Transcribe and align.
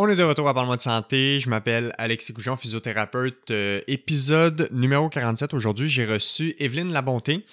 On 0.00 0.08
est 0.08 0.14
de 0.14 0.22
retour 0.22 0.48
à 0.48 0.54
Parle-moi 0.54 0.76
de 0.76 0.82
santé. 0.82 1.40
Je 1.40 1.50
m'appelle 1.50 1.92
Alexis 1.98 2.32
Goujon, 2.32 2.56
physiothérapeute. 2.56 3.50
Euh, 3.50 3.80
épisode 3.88 4.68
numéro 4.70 5.08
47. 5.08 5.54
Aujourd'hui, 5.54 5.88
j'ai 5.88 6.06
reçu 6.06 6.54
Evelyne 6.60 6.92
Labonté, 6.92 7.44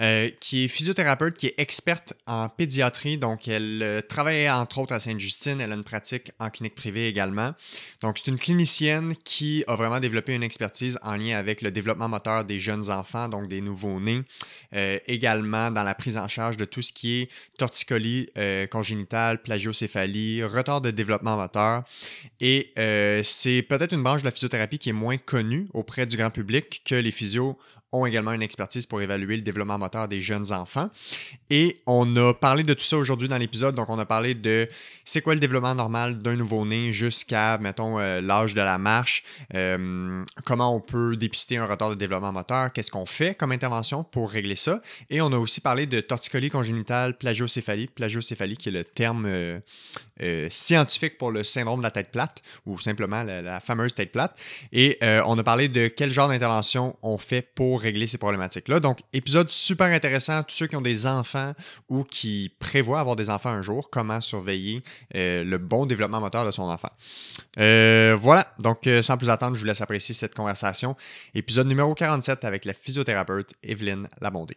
euh, 0.00 0.28
qui 0.40 0.64
est 0.64 0.68
physiothérapeute, 0.68 1.36
qui 1.36 1.46
est 1.46 1.54
experte 1.58 2.14
en 2.26 2.48
pédiatrie. 2.48 3.18
Donc, 3.18 3.46
elle 3.46 3.78
euh, 3.84 4.00
travaille 4.00 4.50
entre 4.50 4.78
autres 4.78 4.92
à 4.92 4.98
Sainte-Justine. 4.98 5.60
Elle 5.60 5.70
a 5.70 5.76
une 5.76 5.84
pratique 5.84 6.32
en 6.40 6.50
clinique 6.50 6.74
privée 6.74 7.06
également. 7.06 7.52
Donc, 8.00 8.18
c'est 8.18 8.32
une 8.32 8.38
clinicienne 8.38 9.14
qui 9.22 9.62
a 9.68 9.76
vraiment 9.76 10.00
développé 10.00 10.34
une 10.34 10.42
expertise 10.42 10.98
en 11.02 11.14
lien 11.14 11.38
avec 11.38 11.62
le 11.62 11.70
développement 11.70 12.08
moteur 12.08 12.44
des 12.44 12.58
jeunes 12.58 12.90
enfants, 12.90 13.28
donc 13.28 13.46
des 13.46 13.60
nouveaux-nés. 13.60 14.22
également 15.06 15.70
dans 15.70 15.84
la 15.84 15.94
prise 15.94 16.16
en 16.16 16.26
charge 16.26 16.56
de 16.56 16.64
tout 16.64 16.82
ce 16.82 16.92
qui 16.92 17.20
est 17.20 17.30
torticolis 17.58 18.26
congénitale, 18.72 19.40
plagiocéphalie, 19.40 20.42
retard 20.42 20.80
de 20.80 20.90
développement 20.90 21.36
moteur. 21.36 21.84
Et 22.40 22.72
euh, 22.78 23.20
c'est 23.22 23.62
peut-être 23.62 23.92
une 23.92 24.02
branche 24.02 24.20
de 24.20 24.26
la 24.26 24.30
physiothérapie 24.30 24.78
qui 24.78 24.90
est 24.90 24.94
moins 24.94 25.16
connue 25.16 25.68
auprès 25.72 26.06
du 26.06 26.16
grand 26.16 26.30
public 26.30 26.82
que 26.84 26.94
les 26.94 27.10
physios 27.10 27.58
ont 27.92 28.06
également 28.06 28.32
une 28.32 28.42
expertise 28.42 28.86
pour 28.86 29.02
évaluer 29.02 29.36
le 29.36 29.42
développement 29.42 29.78
moteur 29.78 30.08
des 30.08 30.20
jeunes 30.20 30.52
enfants. 30.52 30.88
Et 31.50 31.80
on 31.86 32.16
a 32.16 32.32
parlé 32.32 32.62
de 32.62 32.72
tout 32.72 32.84
ça 32.84 32.96
aujourd'hui 32.96 33.28
dans 33.28 33.36
l'épisode. 33.36 33.74
Donc, 33.74 33.90
on 33.90 33.98
a 33.98 34.06
parlé 34.06 34.34
de 34.34 34.66
c'est 35.04 35.20
quoi 35.20 35.34
le 35.34 35.40
développement 35.40 35.74
normal 35.74 36.18
d'un 36.18 36.36
nouveau-né 36.36 36.92
jusqu'à, 36.92 37.58
mettons, 37.58 37.98
euh, 37.98 38.20
l'âge 38.20 38.54
de 38.54 38.62
la 38.62 38.78
marche, 38.78 39.24
euh, 39.54 40.24
comment 40.44 40.74
on 40.74 40.80
peut 40.80 41.16
dépister 41.16 41.58
un 41.58 41.66
retard 41.66 41.90
de 41.90 41.94
développement 41.94 42.32
moteur, 42.32 42.72
qu'est-ce 42.72 42.90
qu'on 42.90 43.06
fait 43.06 43.34
comme 43.34 43.52
intervention 43.52 44.04
pour 44.04 44.30
régler 44.30 44.56
ça? 44.56 44.78
Et 45.10 45.20
on 45.20 45.32
a 45.32 45.36
aussi 45.36 45.60
parlé 45.60 45.86
de 45.86 46.00
torticolis 46.00 46.50
congénitale 46.50 47.18
plagiocéphalie, 47.18 47.88
plagiocéphalie 47.88 48.56
qui 48.56 48.70
est 48.70 48.72
le 48.72 48.84
terme 48.84 49.26
euh, 49.26 50.48
scientifique 50.50 51.18
pour 51.18 51.30
le 51.30 51.42
syndrome 51.42 51.80
de 51.80 51.84
la 51.84 51.90
tête 51.90 52.10
plate 52.10 52.42
ou 52.64 52.78
simplement 52.78 53.22
la 53.22 53.60
fameuse 53.60 53.92
tête 53.92 54.12
plate. 54.12 54.38
Et 54.72 54.98
on 55.02 55.36
a 55.38 55.42
parlé 55.42 55.68
de 55.68 55.88
quel 55.88 56.10
genre 56.10 56.28
d'intervention 56.28 56.96
on 57.02 57.18
fait 57.18 57.42
pour 57.42 57.81
régler 57.82 58.06
ces 58.06 58.18
problématiques-là. 58.18 58.80
Donc, 58.80 59.00
épisode 59.12 59.48
super 59.48 59.88
intéressant. 59.88 60.42
Tous 60.42 60.54
ceux 60.54 60.66
qui 60.66 60.76
ont 60.76 60.80
des 60.80 61.06
enfants 61.06 61.52
ou 61.88 62.04
qui 62.04 62.54
prévoient 62.58 63.00
avoir 63.00 63.16
des 63.16 63.30
enfants 63.30 63.50
un 63.50 63.62
jour, 63.62 63.90
comment 63.90 64.20
surveiller 64.20 64.82
euh, 65.14 65.44
le 65.44 65.58
bon 65.58 65.86
développement 65.86 66.20
moteur 66.20 66.46
de 66.46 66.50
son 66.50 66.62
enfant. 66.62 66.90
Euh, 67.58 68.16
voilà. 68.18 68.46
Donc, 68.58 68.86
euh, 68.86 69.02
sans 69.02 69.16
plus 69.16 69.30
attendre, 69.30 69.54
je 69.54 69.60
vous 69.60 69.66
laisse 69.66 69.80
apprécier 69.80 70.14
cette 70.14 70.34
conversation. 70.34 70.94
Épisode 71.34 71.66
numéro 71.66 71.94
47 71.94 72.44
avec 72.44 72.64
la 72.64 72.72
physiothérapeute 72.72 73.52
Evelyne 73.62 74.08
Labondé. 74.20 74.56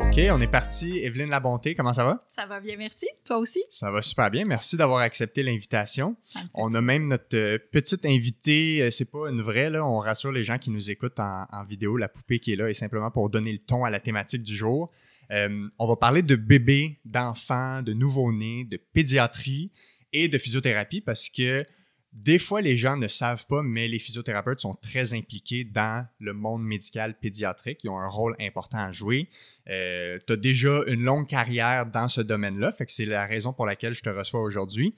OK, 0.00 0.20
on 0.30 0.40
est 0.40 0.50
parti. 0.50 1.00
Evelyne 1.00 1.28
Labonté, 1.28 1.74
comment 1.74 1.92
ça 1.92 2.04
va? 2.04 2.24
Ça 2.28 2.46
va 2.46 2.60
bien, 2.60 2.76
merci. 2.76 3.06
Toi 3.24 3.38
aussi? 3.38 3.64
Ça 3.68 3.90
va 3.90 4.00
super 4.00 4.30
bien. 4.30 4.44
Merci 4.44 4.76
d'avoir 4.76 5.00
accepté 5.00 5.42
l'invitation. 5.42 6.14
On 6.54 6.72
a 6.74 6.80
même 6.80 7.08
notre 7.08 7.36
euh, 7.36 7.58
petite 7.72 8.04
invitée, 8.06 8.80
euh, 8.80 8.90
c'est 8.92 9.10
pas 9.10 9.28
une 9.28 9.42
vraie, 9.42 9.70
là. 9.70 9.84
On 9.84 9.98
rassure 9.98 10.30
les 10.30 10.44
gens 10.44 10.56
qui 10.56 10.70
nous 10.70 10.92
écoutent 10.92 11.18
en, 11.18 11.64
vidéo. 11.68 11.96
La 11.96 12.08
poupée 12.08 12.38
qui 12.38 12.52
est 12.52 12.56
là 12.56 12.70
est 12.70 12.74
simplement 12.74 13.10
pour 13.10 13.28
donner 13.28 13.50
le 13.50 13.58
ton 13.58 13.84
à 13.84 13.90
la 13.90 13.98
thématique 13.98 14.44
du 14.44 14.54
jour. 14.54 14.88
Euh, 15.32 15.68
on 15.80 15.88
va 15.88 15.96
parler 15.96 16.22
de 16.22 16.36
bébés, 16.36 17.00
d'enfants, 17.04 17.82
de 17.82 17.92
nouveau-nés, 17.92 18.66
de 18.70 18.76
pédiatrie 18.76 19.72
et 20.12 20.28
de 20.28 20.38
physiothérapie 20.38 21.00
parce 21.00 21.28
que 21.28 21.64
des 22.12 22.38
fois, 22.38 22.62
les 22.62 22.76
gens 22.76 22.96
ne 22.96 23.06
savent 23.06 23.46
pas, 23.46 23.62
mais 23.62 23.86
les 23.86 23.98
physiothérapeutes 23.98 24.60
sont 24.60 24.74
très 24.74 25.12
impliqués 25.14 25.64
dans 25.64 26.06
le 26.18 26.32
monde 26.32 26.64
médical 26.64 27.14
pédiatrique. 27.18 27.80
Ils 27.84 27.90
ont 27.90 27.98
un 27.98 28.08
rôle 28.08 28.34
important 28.40 28.78
à 28.78 28.90
jouer. 28.90 29.28
Euh, 29.68 30.18
tu 30.26 30.32
as 30.32 30.36
déjà 30.36 30.80
une 30.86 31.02
longue 31.02 31.26
carrière 31.26 31.84
dans 31.84 32.08
ce 32.08 32.22
domaine-là, 32.22 32.72
fait 32.72 32.86
que 32.86 32.92
c'est 32.92 33.04
la 33.04 33.26
raison 33.26 33.52
pour 33.52 33.66
laquelle 33.66 33.92
je 33.92 34.02
te 34.02 34.08
reçois 34.08 34.40
aujourd'hui. 34.40 34.94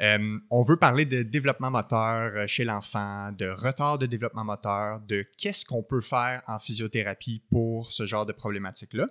Euh, 0.00 0.38
on 0.50 0.62
veut 0.62 0.76
parler 0.76 1.04
de 1.04 1.22
développement 1.22 1.70
moteur 1.70 2.32
euh, 2.34 2.46
chez 2.46 2.64
l'enfant, 2.64 3.32
de 3.32 3.48
retard 3.48 3.98
de 3.98 4.06
développement 4.06 4.44
moteur, 4.44 5.00
de 5.00 5.26
qu'est-ce 5.38 5.64
qu'on 5.64 5.82
peut 5.82 6.00
faire 6.00 6.42
en 6.46 6.58
physiothérapie 6.58 7.42
pour 7.50 7.92
ce 7.92 8.06
genre 8.06 8.26
de 8.26 8.32
problématiques-là. 8.32 9.08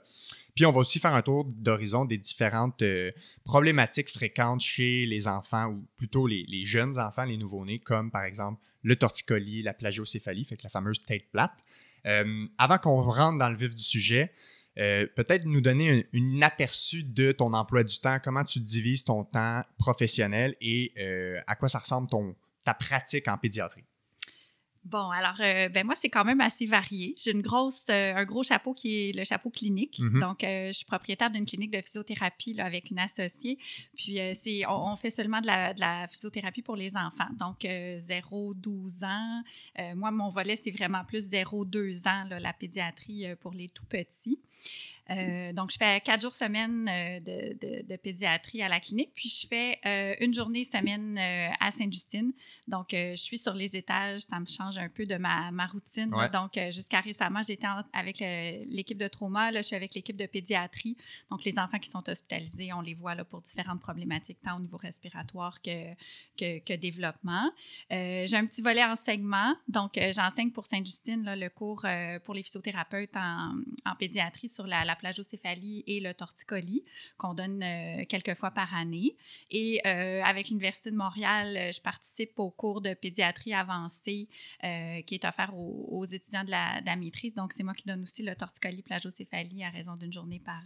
Puis 0.55 0.66
on 0.66 0.71
va 0.71 0.79
aussi 0.79 0.99
faire 0.99 1.13
un 1.13 1.21
tour 1.21 1.45
d'horizon 1.45 2.05
des 2.05 2.17
différentes 2.17 2.81
euh, 2.81 3.11
problématiques 3.43 4.09
fréquentes 4.09 4.61
chez 4.61 5.05
les 5.05 5.27
enfants, 5.27 5.67
ou 5.67 5.85
plutôt 5.97 6.27
les, 6.27 6.63
jeunes 6.63 6.97
enfants, 6.97 7.25
les 7.25 7.35
nouveau-nés, 7.35 7.79
comme 7.79 8.09
par 8.09 8.23
exemple 8.23 8.61
le 8.81 8.95
torticolis, 8.95 9.63
la 9.63 9.73
plagiocéphalie, 9.73 10.45
fait 10.45 10.55
que 10.55 10.63
la 10.63 10.69
fameuse 10.69 10.99
tête 10.99 11.29
plate. 11.29 11.53
Euh, 12.05 12.47
avant 12.57 12.77
qu'on 12.77 13.01
rentre 13.01 13.38
dans 13.38 13.49
le 13.49 13.57
vif 13.57 13.75
du 13.75 13.83
sujet, 13.83 14.31
euh, 14.77 15.05
peut-être 15.15 15.44
nous 15.45 15.61
donner 15.61 16.07
un, 16.13 16.41
aperçu 16.41 17.03
de 17.03 17.33
ton 17.33 17.53
emploi 17.53 17.83
du 17.83 17.97
temps, 17.99 18.19
comment 18.23 18.45
tu 18.45 18.59
divises 18.61 19.03
ton 19.03 19.25
temps 19.25 19.61
professionnel 19.77 20.55
et 20.61 20.94
à 21.47 21.55
quoi 21.55 21.67
ça 21.67 21.79
ressemble 21.79 22.07
ta 22.63 22.73
pratique 22.73 23.27
en 23.27 23.38
pédiatrie. 23.38 23.83
Bon, 24.85 25.09
alors, 25.09 25.35
euh, 25.40 25.68
ben 25.69 25.84
moi, 25.84 25.96
c'est 26.00 26.12
quand 26.12 26.23
même 26.23 26.41
assez 26.41 26.68
varié. 26.68 27.16
J'ai 27.18 27.31
une 27.31 27.41
grosse, 27.41 27.88
euh, 27.90 28.13
un 28.16 28.23
gros 28.23 28.44
chapeau 28.44 28.75
qui 28.75 29.09
est 29.09 29.16
le 29.16 29.23
chapeau 29.23 29.50
clinique. 29.50 29.97
Mm-hmm. 29.97 30.19
Donc, 30.19 30.44
euh, 30.44 30.68
je 30.68 30.73
suis 30.73 30.85
propriétaire 30.85 31.31
d'une 31.31 31.46
clinique 31.46 31.72
de 31.72 31.81
physiothérapie 31.81 32.53
là, 32.53 32.66
avec 32.66 32.91
une 32.91 33.00
associée. 33.00 33.57
Puis, 33.97 34.19
c'est, 34.40 34.62
on, 34.68 34.95
fait 34.95 35.09
seulement 35.09 35.41
de 35.41 35.47
la, 35.47 35.74
de 35.74 35.79
la, 35.79 36.07
physiothérapie 36.07 36.62
pour 36.62 36.75
les 36.75 36.95
enfants. 36.95 37.29
Donc, 37.40 37.62
0-12 37.62 39.03
ans. 39.03 39.44
moi, 39.95 40.12
mon 40.12 40.29
volet, 40.29 40.56
c'est 40.56 40.72
vraiment 40.72 41.03
plus 41.03 41.29
0-2 41.29 42.07
ans, 42.07 42.25
là, 42.29 42.40
la 42.40 42.53
pédiatrie 42.53 43.25
pour 43.41 43.53
les 43.53 43.69
tout 43.69 43.85
petits. 43.85 44.40
Euh, 45.11 45.53
donc, 45.53 45.71
je 45.71 45.77
fais 45.77 46.01
quatre 46.01 46.21
jours 46.21 46.33
semaine 46.33 46.89
euh, 46.89 47.19
de, 47.19 47.95
pédiatrie 47.97 48.61
à 48.61 48.69
la 48.69 48.79
clinique, 48.79 49.11
puis 49.13 49.29
je 49.29 49.47
fais 49.47 49.79
euh, 49.85 50.16
une 50.19 50.33
journée 50.33 50.63
semaine 50.63 51.17
à 51.59 51.71
Sainte-Justine. 51.71 52.33
Donc, 52.67 52.88
je 52.91 53.15
suis 53.15 53.38
sur 53.38 53.53
les 53.53 53.75
étages, 53.75 54.21
ça 54.21 54.39
me 54.39 54.45
change 54.45 54.77
un 54.77 54.89
peu 54.89 55.05
de 55.05 55.15
ma, 55.15 55.49
routine. 55.67 56.13
Donc, 56.31 56.59
jusqu'à 56.71 56.99
récemment, 56.99 57.41
j'étais 57.44 57.67
avec 57.94 58.19
l'équipe 58.19 58.97
de 58.97 59.07
trauma, 59.07 59.51
là, 59.51 59.61
je 59.61 59.67
suis 59.67 59.75
avec 59.75 59.94
l'équipe 59.95 60.15
de 60.15 60.25
pédiatrie. 60.25 60.97
Donc, 61.29 61.44
les 61.44 61.57
enfants 61.57 61.79
qui 61.79 61.89
sont 61.89 62.07
hospitalisés, 62.07 62.73
on 62.73 62.81
les 62.81 62.94
voit 62.94 63.15
là, 63.15 63.23
pour 63.23 63.41
différentes 63.41 63.79
problématiques, 63.79 64.39
tant 64.44 64.57
au 64.57 64.59
niveau 64.59 64.77
respiratoire 64.77 65.61
que, 65.61 65.94
que, 66.38 66.75
développement. 66.75 67.51
J'ai 67.89 68.35
un 68.35 68.45
petit 68.45 68.61
volet 68.61 68.83
enseignement. 68.83 69.55
Donc, 69.67 69.99
j'enseigne 70.11 70.51
pour 70.51 70.65
Sainte-Justine 70.65 71.23
le 71.25 71.49
cours 71.49 71.85
pour 72.23 72.33
les 72.33 72.44
physiothérapeutes 72.44 73.15
en, 73.15 73.95
pédiatrie 73.97 74.49
sur 74.49 74.67
la 74.67 74.83
la 74.83 74.94
plagiocéphalie 74.95 75.83
et 75.88 76.00
le 76.00 76.13
torticolis 76.13 76.83
qu'on 77.17 77.33
donne 77.33 77.61
euh, 77.63 78.06
quelques 78.07 78.33
fois 78.33 78.51
par 78.51 78.73
année. 78.75 79.16
Et 79.51 79.81
euh, 79.85 80.22
avec 80.23 80.50
l'Université 80.50 80.91
de 80.91 80.95
Montréal, 80.95 81.56
euh, 81.57 81.72
je 81.72 81.81
participe 81.81 82.39
au 82.39 82.50
cours 82.50 82.81
de 82.81 82.94
pédiatrie 82.94 83.53
avancée 83.53 84.28
qui 85.06 85.15
est 85.15 85.25
offert 85.25 85.56
aux, 85.56 86.06
étudiants 86.06 86.44
de 86.44 86.51
la, 86.51 86.95
maîtrise. 86.95 87.33
Donc, 87.36 87.53
c'est 87.53 87.63
moi 87.63 87.74
qui 87.74 87.83
donne 87.86 88.01
aussi 88.03 88.24
le 88.24 88.36
torticolis 88.36 88.81
plagiocéphalie 88.81 89.63
à 89.63 89.69
raison 89.69 89.95
d'une 89.95 90.12
journée 90.12 90.42
par, 90.44 90.63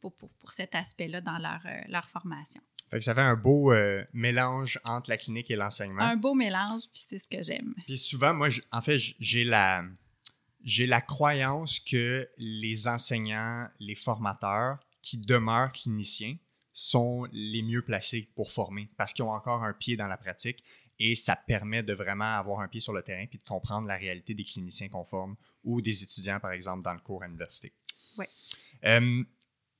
pour, 0.00 0.12
pour, 0.12 0.52
cet 0.52 0.74
aspect-là 0.74 1.20
dans 1.20 1.38
leur, 1.38 1.60
leur 1.88 2.08
formation. 2.08 2.60
Fait 2.90 2.98
que 2.98 3.04
ça 3.04 3.14
fait 3.14 3.20
un 3.20 3.34
beau 3.34 3.72
mélange 4.12 4.78
entre 4.84 5.10
la 5.10 5.16
clinique 5.16 5.50
et 5.50 5.56
l'enseignement. 5.56 6.02
Un 6.02 6.16
beau 6.16 6.34
mélange, 6.34 6.82
puis 6.92 7.04
c'est 7.08 7.18
ce 7.18 7.28
que 7.28 7.42
j'aime. 7.42 7.72
Puis 7.84 7.98
souvent, 7.98 8.32
moi, 8.32 8.48
en 8.70 8.80
fait, 8.80 8.98
j'ai 9.18 9.44
la 9.44 9.84
j'ai 10.66 10.86
la 10.86 11.00
croyance 11.00 11.78
que 11.78 12.28
les 12.36 12.88
enseignants, 12.88 13.68
les 13.78 13.94
formateurs 13.94 14.78
qui 15.00 15.16
demeurent 15.16 15.72
cliniciens 15.72 16.36
sont 16.72 17.26
les 17.32 17.62
mieux 17.62 17.82
placés 17.82 18.28
pour 18.34 18.50
former 18.50 18.90
parce 18.98 19.14
qu'ils 19.14 19.24
ont 19.24 19.30
encore 19.30 19.62
un 19.62 19.72
pied 19.72 19.96
dans 19.96 20.08
la 20.08 20.16
pratique 20.16 20.64
et 20.98 21.14
ça 21.14 21.36
permet 21.36 21.84
de 21.84 21.94
vraiment 21.94 22.36
avoir 22.36 22.60
un 22.60 22.68
pied 22.68 22.80
sur 22.80 22.92
le 22.92 23.02
terrain 23.02 23.26
puis 23.26 23.38
de 23.38 23.44
comprendre 23.44 23.86
la 23.86 23.96
réalité 23.96 24.34
des 24.34 24.42
cliniciens 24.42 24.88
qu'on 24.88 25.04
forme 25.04 25.36
ou 25.62 25.80
des 25.80 26.02
étudiants, 26.02 26.40
par 26.40 26.50
exemple, 26.50 26.82
dans 26.82 26.94
le 26.94 27.00
cours 27.00 27.22
à 27.22 27.26
l'université. 27.26 27.72
Oui. 28.18 28.26
Euh, 28.84 29.22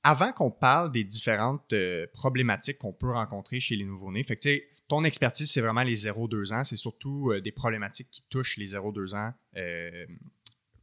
avant 0.03 0.31
qu'on 0.31 0.51
parle 0.51 0.91
des 0.93 1.03
différentes 1.03 1.73
euh, 1.73 2.07
problématiques 2.13 2.77
qu'on 2.77 2.93
peut 2.93 3.11
rencontrer 3.11 3.59
chez 3.59 3.75
les 3.75 3.83
nouveau-nés, 3.83 4.23
fait 4.23 4.37
que, 4.37 4.61
ton 4.87 5.03
expertise, 5.03 5.51
c'est 5.51 5.59
vraiment 5.59 5.83
les 5.83 6.05
0-2 6.05 6.53
ans. 6.53 6.63
C'est 6.63 6.77
surtout 6.77 7.33
des 7.43 7.51
problématiques 7.51 8.09
qui 8.09 8.23
touchent 8.29 8.55
les 8.55 8.67
0-2 8.67 9.17
ans 9.17 9.33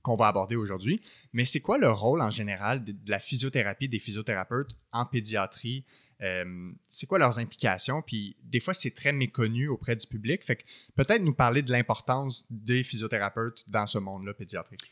qu'on 0.05 0.15
va 0.17 0.29
aborder 0.29 0.55
aujourd'hui. 0.55 1.01
Mais 1.33 1.47
c'est 1.47 1.61
quoi 1.61 1.79
le 1.79 1.91
rôle 1.91 2.21
en 2.21 2.31
général 2.31 2.85
de, 2.85 2.95
la 3.07 3.19
physiothérapie, 3.19 3.89
des 3.89 3.99
physiothérapeutes 3.99 4.77
en 4.93 5.07
pédiatrie? 5.07 5.85
Euh, 6.21 6.71
c'est 6.89 7.07
quoi 7.07 7.19
leurs 7.19 7.39
implications? 7.39 8.03
Puis 8.03 8.37
des 8.43 8.61
fois, 8.61 8.75
c'est 8.75 8.93
très 8.93 9.13
méconnu 9.13 9.67
auprès 9.69 9.97
du 9.97 10.07
public. 10.07 10.45
Fait 10.45 10.57
que 10.57 10.65
peut-être 10.95 11.23
nous 11.23 11.35
parler 11.35 11.63
de 11.63 11.73
l'importance 11.73 12.47
des 12.51 12.83
physiothérapeutes 12.83 13.65
dans 13.69 13.87
ce 13.87 13.99
monde-là 13.99 14.35
pédiatrique. 14.35 14.83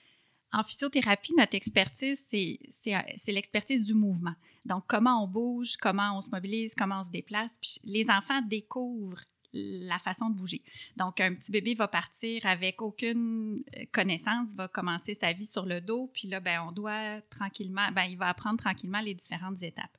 En 0.55 0.63
physiothérapie, 0.63 1.35
notre 1.37 1.55
expertise, 1.55 2.25
c'est 2.27 3.33
l'expertise 3.33 3.85
du 3.85 3.95
mouvement. 3.95 4.35
Donc, 4.65 4.85
comment 4.87 5.23
on 5.23 5.29
bouge, 5.29 5.77
comment 5.77 6.19
on 6.19 6.23
se 6.23 6.29
mobilise, 6.31 6.75
comment 6.75 7.01
on 7.01 7.05
se 7.05 7.11
déplace. 7.11 7.53
Puis 7.61 7.79
les 7.85 8.09
enfants 8.09 8.41
découvrent 8.43 9.25
la 9.53 9.99
façon 9.99 10.31
de 10.31 10.35
bouger. 10.35 10.63
Donc, 10.97 11.21
un 11.21 11.35
petit 11.35 11.53
bébé 11.53 11.75
va 11.75 11.89
partir 11.89 12.45
avec 12.47 12.83
aucune 12.83 13.63
euh, 13.77 13.85
connaissance, 13.93 14.53
va 14.55 14.69
commencer 14.69 15.15
sa 15.15 15.33
vie 15.33 15.47
sur 15.47 15.67
le 15.67 15.81
dos, 15.81 16.11
puis 16.13 16.29
là, 16.29 16.41
ben, 16.41 16.63
on 16.67 16.73
doit 16.73 17.21
tranquillement, 17.31 17.91
ben, 17.93 18.05
il 18.05 18.17
va 18.17 18.29
apprendre 18.29 18.59
tranquillement 18.59 19.01
les 19.01 19.15
différentes 19.15 19.63
étapes. 19.63 19.97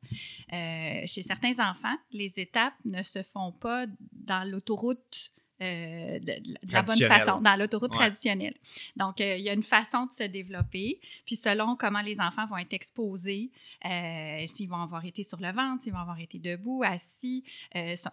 Euh, 0.51 1.03
chez 1.05 1.21
certains 1.21 1.59
enfants, 1.59 1.95
les 2.11 2.33
étapes 2.38 2.75
ne 2.85 3.03
se 3.03 3.23
font 3.23 3.51
pas 3.51 3.85
dans 4.11 4.50
l'autoroute 4.50 5.31
euh, 5.63 6.19
de, 6.19 6.33
la 6.71 6.81
bonne 6.81 7.00
façon, 7.07 7.39
dans 7.39 7.56
l'autoroute 7.57 7.92
traditionnelle. 7.92 8.56
Donc, 8.98 9.21
euh, 9.21 9.38
il 9.38 9.44
y 9.44 9.50
a 9.50 9.54
une 9.54 9.63
façon 9.63 10.06
de 10.06 10.12
se 10.12 10.24
développer. 10.24 11.00
Puis, 11.25 11.38
selon 11.38 11.75
comment 11.75 12.01
les 12.01 12.19
enfants 12.19 12.45
vont 12.45 12.57
être 12.57 12.74
exposés, 12.74 13.50
euh, 13.86 14.44
s'ils 14.48 14.69
vont 14.69 14.81
avoir 14.81 15.06
été 15.06 15.24
sur 15.24 15.39
le 15.39 15.51
ventre, 15.51 15.83
s'ils 15.83 15.94
vont 15.94 16.00
avoir 16.00 16.19
été 16.19 16.39
debout, 16.39 16.83
assis, 16.83 17.44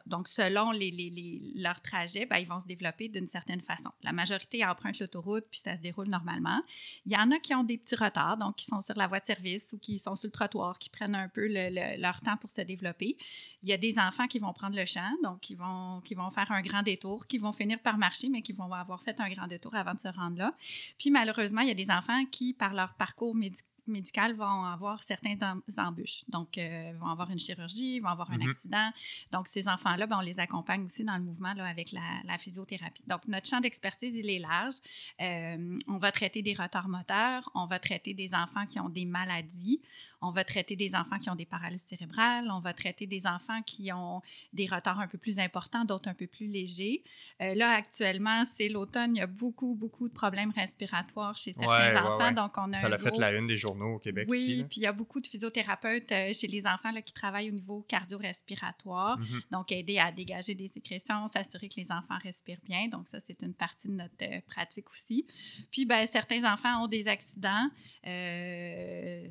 donc 0.06 0.28
selon 0.28 0.70
les, 0.70 0.90
les, 0.90 1.52
leur 1.56 1.80
trajet, 1.80 2.26
ben, 2.26 2.38
ils 2.38 2.46
vont 2.46 2.60
se 2.60 2.66
développer 2.66 3.08
d'une 3.08 3.26
certaine 3.26 3.60
façon. 3.60 3.90
La 4.02 4.12
majorité 4.12 4.64
emprunte 4.64 4.98
l'autoroute, 5.00 5.44
puis 5.50 5.60
ça 5.60 5.76
se 5.76 5.82
déroule 5.82 6.08
normalement. 6.08 6.62
Il 7.06 7.12
y 7.12 7.16
en 7.16 7.30
a 7.30 7.38
qui 7.38 7.54
ont 7.54 7.64
des 7.64 7.78
petits 7.78 7.96
retards, 7.96 8.36
donc 8.36 8.56
qui 8.56 8.66
sont 8.66 8.80
sur 8.80 8.96
la 8.96 9.08
voie 9.08 9.20
de 9.20 9.24
service 9.24 9.72
ou 9.72 9.78
qui 9.78 9.98
sont 9.98 10.16
sur 10.16 10.28
le 10.28 10.32
trottoir, 10.32 10.78
qui 10.78 10.90
prennent 10.90 11.14
un 11.14 11.28
peu 11.28 11.48
leur 11.48 12.20
temps 12.20 12.36
pour 12.36 12.50
se 12.50 12.60
développer. 12.60 13.16
Il 13.62 13.68
y 13.68 13.72
a 13.72 13.78
des 13.78 13.98
enfants 13.98 14.26
qui 14.26 14.38
vont 14.38 14.52
prendre 14.52 14.76
le 14.76 14.86
champ, 14.86 15.10
donc 15.22 15.40
qui 15.40 15.54
vont, 15.54 16.00
qui 16.04 16.14
vont 16.14 16.30
faire 16.30 16.50
un 16.52 16.62
grand 16.62 16.82
détour, 16.82 17.26
qui 17.26 17.38
vont 17.40 17.52
finir 17.52 17.78
par 17.80 17.98
marcher, 17.98 18.28
mais 18.28 18.42
qui 18.42 18.52
vont 18.52 18.72
avoir 18.72 19.02
fait 19.02 19.18
un 19.20 19.28
grand 19.30 19.46
détour 19.46 19.74
avant 19.74 19.94
de 19.94 20.00
se 20.00 20.08
rendre 20.08 20.38
là. 20.38 20.54
Puis 20.98 21.10
malheureusement, 21.10 21.60
il 21.62 21.68
y 21.68 21.72
a 21.72 21.74
des 21.74 21.90
enfants 21.90 22.24
qui, 22.30 22.52
par 22.52 22.74
leur 22.74 22.94
parcours 22.94 23.34
médical, 23.34 23.66
médicales 23.90 24.34
vont 24.34 24.64
avoir 24.64 25.02
certains 25.02 25.36
embûches. 25.76 26.24
Donc, 26.28 26.56
euh, 26.56 26.92
vont 26.98 27.08
avoir 27.08 27.30
une 27.30 27.38
chirurgie, 27.38 28.00
vont 28.00 28.08
avoir 28.08 28.30
un 28.30 28.38
mm-hmm. 28.38 28.50
accident. 28.50 28.90
Donc, 29.32 29.48
ces 29.48 29.68
enfants-là, 29.68 30.06
ben, 30.06 30.18
on 30.18 30.22
les 30.22 30.38
accompagne 30.38 30.84
aussi 30.84 31.04
dans 31.04 31.16
le 31.16 31.22
mouvement 31.22 31.52
là, 31.54 31.66
avec 31.66 31.92
la, 31.92 32.38
physiothérapie. 32.38 33.02
Donc, 33.06 33.26
notre 33.28 33.48
champ 33.48 33.60
d'expertise, 33.60 34.14
il 34.14 34.30
est 34.30 34.38
large. 34.38 34.76
Euh, 35.20 35.78
on 35.88 35.98
va 35.98 36.12
traiter 36.12 36.42
des 36.42 36.54
retards 36.54 36.88
moteurs, 36.88 37.50
on 37.54 37.66
va 37.66 37.78
traiter 37.78 38.14
des 38.14 38.34
enfants 38.34 38.64
qui 38.66 38.80
ont 38.80 38.88
des 38.88 39.04
maladies, 39.04 39.80
on 40.22 40.30
va 40.30 40.44
traiter 40.44 40.76
des 40.76 40.94
enfants 40.94 41.18
qui 41.18 41.30
ont 41.30 41.34
des 41.34 41.46
paralyses 41.46 41.84
cérébrales, 41.86 42.50
on 42.50 42.60
va 42.60 42.72
traiter 42.72 43.06
des 43.06 43.26
enfants 43.26 43.62
qui 43.62 43.92
ont 43.92 44.20
des 44.52 44.66
retards 44.66 45.00
un 45.00 45.08
peu 45.08 45.18
plus 45.18 45.38
importants, 45.38 45.84
d'autres 45.84 46.08
un 46.08 46.14
peu 46.14 46.26
plus 46.26 46.46
légers. 46.46 47.02
Euh, 47.40 47.54
là, 47.54 47.70
actuellement, 47.70 48.44
c'est 48.50 48.68
l'automne, 48.68 49.16
il 49.16 49.18
y 49.18 49.22
a 49.22 49.26
beaucoup, 49.26 49.74
beaucoup 49.74 50.08
de 50.08 50.12
problèmes 50.12 50.50
respiratoires 50.50 51.36
chez 51.36 51.52
certains 51.52 51.96
enfants. 52.04 52.32
Donc, 52.32 52.52
on 52.58 52.72
a 52.72 52.76
Ça 52.76 52.88
l'a 52.88 52.98
fait 52.98 53.16
la 53.16 53.32
une 53.32 53.46
des 53.46 53.56
journaux 53.56 53.94
au 53.94 53.98
Québec 53.98 54.26
oui, 54.28 54.64
puis 54.68 54.80
il 54.80 54.84
y 54.84 54.86
a 54.86 54.92
beaucoup 54.92 55.20
de 55.20 55.26
physiothérapeutes 55.26 56.12
euh, 56.12 56.32
chez 56.32 56.46
les 56.46 56.66
enfants 56.66 56.90
là, 56.90 57.02
qui 57.02 57.12
travaillent 57.12 57.50
au 57.50 57.54
niveau 57.54 57.84
cardio-respiratoire. 57.88 59.18
Mhm. 59.18 59.40
Donc, 59.50 59.72
aider 59.72 59.98
à 59.98 60.12
dégager 60.12 60.54
des 60.54 60.68
sécrétions, 60.68 61.28
s'assurer 61.28 61.68
que 61.68 61.76
les 61.76 61.90
enfants 61.90 62.18
respirent 62.22 62.60
bien. 62.64 62.88
Donc, 62.88 63.08
ça, 63.08 63.20
c'est 63.20 63.40
une 63.42 63.54
partie 63.54 63.88
de 63.88 63.94
notre 63.94 64.14
euh, 64.22 64.40
pratique 64.46 64.90
aussi. 64.90 65.26
Puis, 65.70 65.84
ben, 65.84 66.06
certains 66.06 66.50
enfants 66.50 66.84
ont 66.84 66.88
des 66.88 67.08
accidents. 67.08 67.70
Euh, 68.06 69.26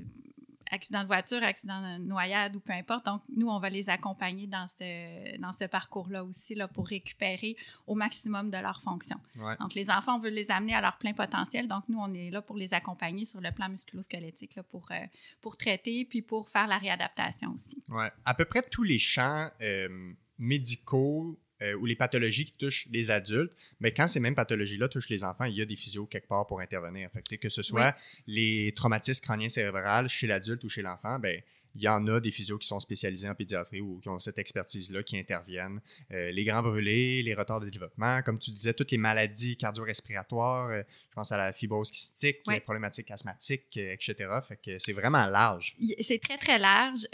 accident 0.70 1.02
de 1.02 1.08
voiture, 1.08 1.44
accident 1.44 1.82
de 1.82 2.04
noyade 2.04 2.56
ou 2.56 2.60
peu 2.60 2.74
importe. 2.74 3.06
Donc, 3.06 3.22
nous, 3.36 3.48
on 3.48 3.60
va 3.60 3.70
les 3.70 3.90
accompagner 3.90 4.48
dans 4.48 4.68
ce, 4.68 5.38
dans 5.40 5.54
ce 5.54 5.66
parcours-là 5.66 6.24
aussi 6.24 6.56
là, 6.56 6.68
pour 6.68 6.88
récupérer 6.88 7.56
au 7.88 7.96
maximum 7.96 8.50
de 8.50 8.58
leur 8.58 8.82
fonction. 8.82 9.18
Donc, 9.60 9.74
les 9.74 9.90
enfants, 9.90 10.18
on 10.18 10.20
veut 10.20 10.30
les 10.30 10.50
amener 10.52 10.74
à 10.74 10.82
leur 10.82 10.98
plein 10.98 11.14
potentiel. 11.14 11.68
Donc, 11.68 11.84
nous, 11.90 12.00
on 12.00 12.14
est 12.14 12.32
là 12.32 12.42
pour 12.42 12.56
les 12.56 12.74
accompagner 12.74 13.26
sur 13.26 13.42
le 13.42 13.52
plan 13.52 13.70
musculo-squelettique 13.70 14.56
là, 14.56 14.64
pour, 14.64 14.86
euh, 14.92 14.96
pour 15.42 15.58
traiter 15.58 16.06
puis 16.06 16.22
pour 16.22 16.50
faire 16.50 16.68
la 16.68 16.78
réadaptation 16.78 17.52
aussi. 17.54 17.84
Oui. 17.90 18.06
À 18.26 18.34
peu 18.34 18.46
près 18.46 18.62
tous 18.62 18.84
les 18.84 18.98
champs 18.98 19.48
euh, 19.62 20.14
médicaux 20.38 21.40
euh, 21.62 21.74
ou 21.76 21.86
les 21.86 21.96
pathologies 21.96 22.46
qui 22.46 22.54
touchent 22.54 22.88
les 22.92 23.12
adultes, 23.12 23.54
mais 23.80 23.94
quand 23.94 24.08
ces 24.08 24.20
mêmes 24.20 24.36
pathologies-là 24.36 24.88
touchent 24.88 25.10
les 25.10 25.24
enfants, 25.24 25.46
il 25.46 25.56
y 25.56 25.62
a 25.62 25.66
des 25.66 25.76
physios 25.76 26.06
quelque 26.06 26.28
part 26.28 26.48
pour 26.48 26.60
intervenir. 26.60 27.10
Fait 27.12 27.22
que, 27.22 27.36
que 27.36 27.50
ce 27.50 27.64
soit 27.64 27.94
les 28.28 28.72
traumatismes 28.76 29.24
crâniens 29.24 29.50
cérébrales 29.50 30.08
chez 30.08 30.28
l'adulte 30.28 30.64
ou 30.64 30.70
chez 30.70 30.82
l'enfant, 30.82 31.20
ben, 31.20 31.42
il 31.80 31.84
y 31.84 31.88
en 31.88 32.06
a 32.08 32.20
des 32.20 32.32
physios 32.32 32.58
qui 32.58 32.68
sont 32.68 32.80
spécialisés 32.80 33.30
en 33.30 33.36
pédiatrie 33.36 33.80
ou 33.80 34.00
qui 34.02 34.10
ont 34.10 34.20
cette 34.20 34.38
expertise-là, 34.38 35.02
qui 35.02 35.18
interviennent. 35.18 35.80
Euh, 36.12 36.30
les 36.32 36.44
grands 36.44 36.62
brûlés, 36.62 37.24
les 37.24 37.34
retards 37.34 37.62
de 37.62 37.70
développement, 37.70 38.22
comme 38.22 38.38
tu 38.38 38.52
disais, 38.52 38.74
toutes 38.74 38.92
les 38.92 38.98
maladies 38.98 39.56
cardio-respiratoires, 39.56 40.72
euh, 40.72 40.82
je 41.10 41.16
pense 41.16 41.32
à 41.32 41.38
la 41.38 41.54
fibrose 41.54 41.90
kystique, 41.90 42.40
les 42.48 42.60
problématiques 42.60 43.10
asthmatiques, 43.12 43.78
euh, 43.78 43.94
etc. 43.94 44.30
Fait 44.46 44.58
que 44.58 44.78
c'est 44.78 44.92
vraiment 44.92 45.26
large. 45.28 45.74
C'est 46.02 46.20
très, 46.20 46.38
très 46.38 46.60
large. 46.60 47.08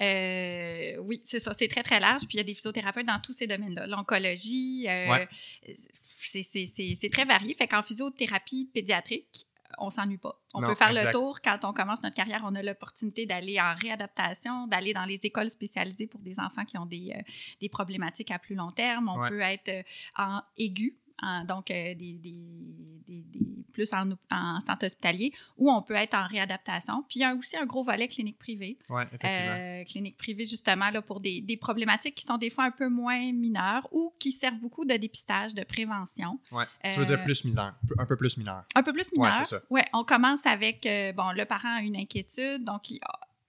oui, 1.01 1.21
c'est 1.23 1.39
ça, 1.39 1.53
c'est 1.53 1.67
très, 1.67 1.83
très 1.83 1.99
large. 1.99 2.21
Puis 2.21 2.33
il 2.33 2.37
y 2.37 2.41
a 2.41 2.43
des 2.43 2.55
physiothérapeutes 2.55 3.05
dans 3.05 3.19
tous 3.19 3.33
ces 3.33 3.45
domaines-là. 3.45 3.85
L'oncologie, 3.85 4.87
c'est 6.07 7.09
très 7.11 7.25
varié. 7.25 7.53
Fait 7.53 7.67
qu'en 7.67 7.83
physiothérapie 7.83 8.69
pédiatrique, 8.73 9.45
on 9.77 9.89
s'ennuie 9.89 10.17
pas. 10.17 10.39
On 10.53 10.61
peut 10.61 10.75
faire 10.75 10.93
le 10.93 11.11
tour 11.11 11.41
quand 11.41 11.59
on 11.63 11.73
commence 11.73 12.01
notre 12.03 12.15
carrière. 12.15 12.41
On 12.45 12.55
a 12.55 12.61
l'opportunité 12.61 13.25
d'aller 13.25 13.59
en 13.59 13.75
réadaptation, 13.75 14.67
d'aller 14.67 14.93
dans 14.93 15.05
les 15.05 15.19
écoles 15.23 15.49
spécialisées 15.49 16.07
pour 16.07 16.21
des 16.21 16.39
enfants 16.39 16.65
qui 16.65 16.77
ont 16.77 16.85
des, 16.85 17.13
euh, 17.15 17.21
des 17.61 17.69
problématiques 17.69 18.31
à 18.31 18.39
plus 18.39 18.55
long 18.55 18.71
terme. 18.71 19.09
On 19.09 19.27
peut 19.27 19.41
être 19.41 19.69
euh, 19.69 19.83
en 20.17 20.41
aigu, 20.57 20.97
donc 21.47 21.71
euh, 21.71 21.95
des, 21.95 22.19
plus 23.71 23.93
en, 23.93 24.11
en, 24.31 24.61
centre 24.61 24.85
hospitalier, 24.85 25.33
ou 25.57 25.71
on 25.71 25.81
peut 25.81 25.95
être 25.95 26.13
en 26.13 26.27
réadaptation. 26.27 27.03
Puis 27.09 27.19
il 27.19 27.21
y 27.21 27.25
a 27.25 27.33
aussi 27.35 27.57
un 27.57 27.65
gros 27.65 27.83
volet 27.83 28.07
clinique 28.07 28.37
privée. 28.37 28.77
Oui, 28.89 29.03
effectivement. 29.13 29.55
Euh, 29.57 29.83
clinique 29.83 30.17
privée, 30.17 30.45
justement, 30.45 30.89
là, 30.89 31.01
pour 31.01 31.19
des, 31.19 31.57
problématiques 31.59 32.15
qui 32.15 32.25
sont 32.25 32.37
des 32.37 32.49
fois 32.49 32.65
un 32.65 32.71
peu 32.71 32.89
moins 32.89 33.31
mineures 33.31 33.87
ou 33.91 34.13
qui 34.19 34.31
servent 34.31 34.59
beaucoup 34.59 34.85
de 34.85 34.95
dépistage, 34.95 35.53
de 35.53 35.63
prévention. 35.63 36.39
Oui, 36.51 36.63
tu 36.83 36.99
veux 36.99 37.05
dire 37.05 37.19
euh, 37.19 37.23
plus 37.23 37.45
mineur, 37.45 37.73
un 37.97 38.05
peu 38.05 38.15
plus 38.15 38.37
mineur. 38.37 38.63
Un 38.75 38.83
peu 38.83 38.93
plus 38.93 39.11
mineur. 39.13 39.31
Oui, 39.31 39.37
c'est 39.37 39.55
ça. 39.55 39.61
Oui, 39.69 39.81
on 39.93 40.03
commence 40.03 40.45
avec, 40.45 40.87
bon, 41.15 41.31
le 41.31 41.45
parent 41.45 41.77
a 41.77 41.81
une 41.81 41.95
inquiétude, 41.95 42.63
donc 42.63 42.83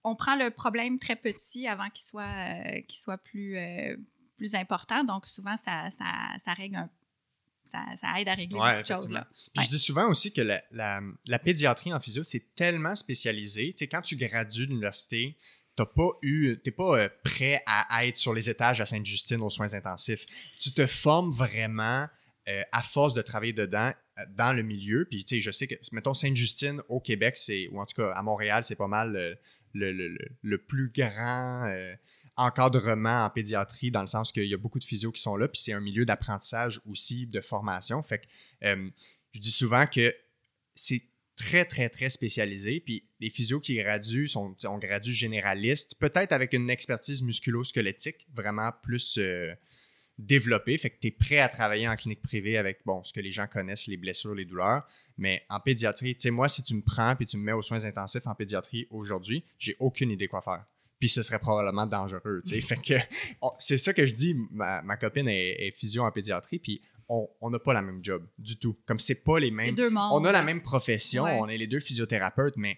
on 0.03 0.15
prend 0.15 0.35
le 0.35 0.49
problème 0.51 0.99
très 0.99 1.15
petit 1.15 1.67
avant 1.67 1.89
qu'il 1.89 2.05
soit, 2.05 2.81
qu'il 2.87 2.99
soit 2.99 3.17
plus, 3.17 3.57
plus 4.37 4.55
important. 4.55 5.03
Donc, 5.03 5.25
souvent, 5.25 5.55
ça, 5.65 5.89
ça, 5.97 6.05
ça 6.43 6.53
règle 6.53 6.77
un 6.77 6.89
ça, 7.67 8.19
aide 8.19 8.27
à 8.27 8.33
régler 8.33 8.57
beaucoup 8.57 8.81
de 8.81 8.87
choses. 8.87 9.11
Là. 9.11 9.27
Je 9.55 9.67
dis 9.69 9.79
souvent 9.79 10.07
aussi 10.07 10.33
que 10.33 10.41
la, 10.41 11.39
pédiatrie 11.39 11.93
en 11.93 11.99
physio, 11.99 12.23
c'est 12.23 12.55
tellement 12.55 12.95
spécialisé. 12.95 13.73
Tu 13.73 13.79
sais, 13.79 13.87
quand 13.87 14.01
tu 14.01 14.15
gradues 14.15 14.65
de 14.65 14.69
l'université, 14.69 15.37
tu 15.77 15.83
pas 15.95 16.09
eu, 16.21 16.57
t'es 16.63 16.71
pas 16.71 16.97
euh, 16.97 17.09
prêt 17.23 17.61
à 17.67 18.05
être 18.05 18.15
sur 18.15 18.33
les 18.33 18.49
étages 18.49 18.81
à 18.81 18.85
Sainte-Justine 18.85 19.41
aux 19.41 19.49
soins 19.49 19.73
intensifs. 19.73 20.25
Tu 20.59 20.71
te 20.71 20.87
formes 20.87 21.31
vraiment 21.31 22.07
euh, 22.47 22.63
à 22.71 22.81
force 22.81 23.13
de 23.13 23.21
travailler 23.21 23.53
dedans, 23.53 23.91
euh, 24.17 24.23
dans 24.35 24.53
le 24.53 24.63
milieu. 24.63 25.05
Puis, 25.05 25.23
tu 25.23 25.35
sais, 25.35 25.39
je 25.39 25.51
sais 25.51 25.67
que, 25.67 25.75
mettons, 25.91 26.15
Sainte-Justine 26.15 26.81
au 26.89 26.99
Québec, 26.99 27.37
c'est, 27.37 27.67
ou 27.71 27.79
en 27.79 27.85
tout 27.85 28.01
cas 28.01 28.11
à 28.11 28.23
Montréal, 28.23 28.63
c'est 28.63 28.75
pas 28.75 28.87
mal 28.87 29.37
le, 29.73 30.57
plus 30.57 30.89
grand 30.89 31.71
encadrement 32.37 33.25
en 33.25 33.29
pédiatrie 33.29 33.91
dans 33.91 34.01
le 34.01 34.07
sens 34.07 34.31
qu'il 34.31 34.45
y 34.45 34.53
a 34.53 34.57
beaucoup 34.57 34.79
de 34.79 34.83
physios 34.83 35.11
qui 35.11 35.21
sont 35.21 35.35
là, 35.35 35.47
puis 35.47 35.59
c'est 35.59 35.73
un 35.73 35.79
milieu 35.79 36.05
d'apprentissage 36.05 36.79
aussi, 36.89 37.27
de 37.27 37.41
formation. 37.41 38.01
Fait 38.03 38.19
que 38.19 38.25
euh, 38.65 38.89
je 39.33 39.41
dis 39.41 39.51
souvent 39.51 39.85
que 39.87 40.15
c'est 40.75 41.03
très, 41.35 41.65
très, 41.65 41.89
très 41.89 42.09
spécialisé. 42.09 42.79
Puis 42.79 43.07
les 43.19 43.29
physios 43.29 43.59
qui 43.59 43.75
graduent 43.75 44.27
sont 44.27 44.55
on 44.65 44.77
gradue 44.77 45.13
généraliste, 45.13 45.95
peut-être 45.99 46.31
avec 46.33 46.53
une 46.53 46.69
expertise 46.69 47.23
musculo-squelettique 47.23 48.27
vraiment 48.33 48.71
plus 48.83 49.17
euh, 49.17 49.53
développée. 50.17 50.77
Fait 50.77 50.89
que 50.89 50.99
tu 50.99 51.07
es 51.07 51.11
prêt 51.11 51.39
à 51.39 51.47
travailler 51.47 51.87
en 51.87 51.95
clinique 51.95 52.21
privée 52.21 52.57
avec 52.57 52.79
bon, 52.85 53.03
ce 53.03 53.13
que 53.13 53.21
les 53.21 53.31
gens 53.31 53.47
connaissent, 53.47 53.87
les 53.87 53.97
blessures, 53.97 54.35
les 54.35 54.45
douleurs. 54.45 54.85
Mais 55.17 55.43
en 55.49 55.59
pédiatrie, 55.59 56.15
tu 56.15 56.21
sais, 56.21 56.31
moi, 56.31 56.49
si 56.49 56.63
tu 56.63 56.75
me 56.75 56.81
prends 56.81 57.15
et 57.17 57.25
tu 57.25 57.37
me 57.37 57.43
mets 57.43 57.51
aux 57.51 57.61
soins 57.61 57.85
intensifs 57.85 58.27
en 58.27 58.35
pédiatrie 58.35 58.87
aujourd'hui, 58.89 59.43
j'ai 59.57 59.75
aucune 59.79 60.11
idée 60.11 60.27
quoi 60.27 60.41
faire 60.41 60.65
puis 60.99 61.09
ce 61.09 61.21
serait 61.21 61.39
probablement 61.39 61.85
dangereux. 61.85 62.41
Tu 62.45 62.55
sais. 62.55 62.61
fait 62.61 62.77
que 62.77 62.93
c'est 63.59 63.77
ça 63.77 63.93
que 63.93 64.05
je 64.05 64.15
dis. 64.15 64.35
Ma, 64.51 64.81
ma 64.81 64.97
copine 64.97 65.27
est, 65.27 65.73
physio 65.75 66.03
en 66.03 66.11
pédiatrie, 66.11 66.59
puis 66.59 66.81
on 67.09 67.49
n'a 67.49 67.59
pas 67.59 67.73
la 67.73 67.81
même 67.81 68.03
job 68.03 68.27
du 68.37 68.57
tout. 68.57 68.77
Comme 68.85 68.99
c'est 68.99 69.23
pas 69.23 69.39
les 69.39 69.51
mêmes. 69.51 69.75
Deux 69.75 69.89
mondes, 69.89 70.11
on 70.13 70.25
a 70.25 70.31
la 70.31 70.43
même 70.43 70.61
profession, 70.61 71.23
on 71.23 71.47
est 71.47 71.57
les 71.57 71.67
deux 71.67 71.79
physiothérapeutes, 71.79 72.57
mais 72.57 72.77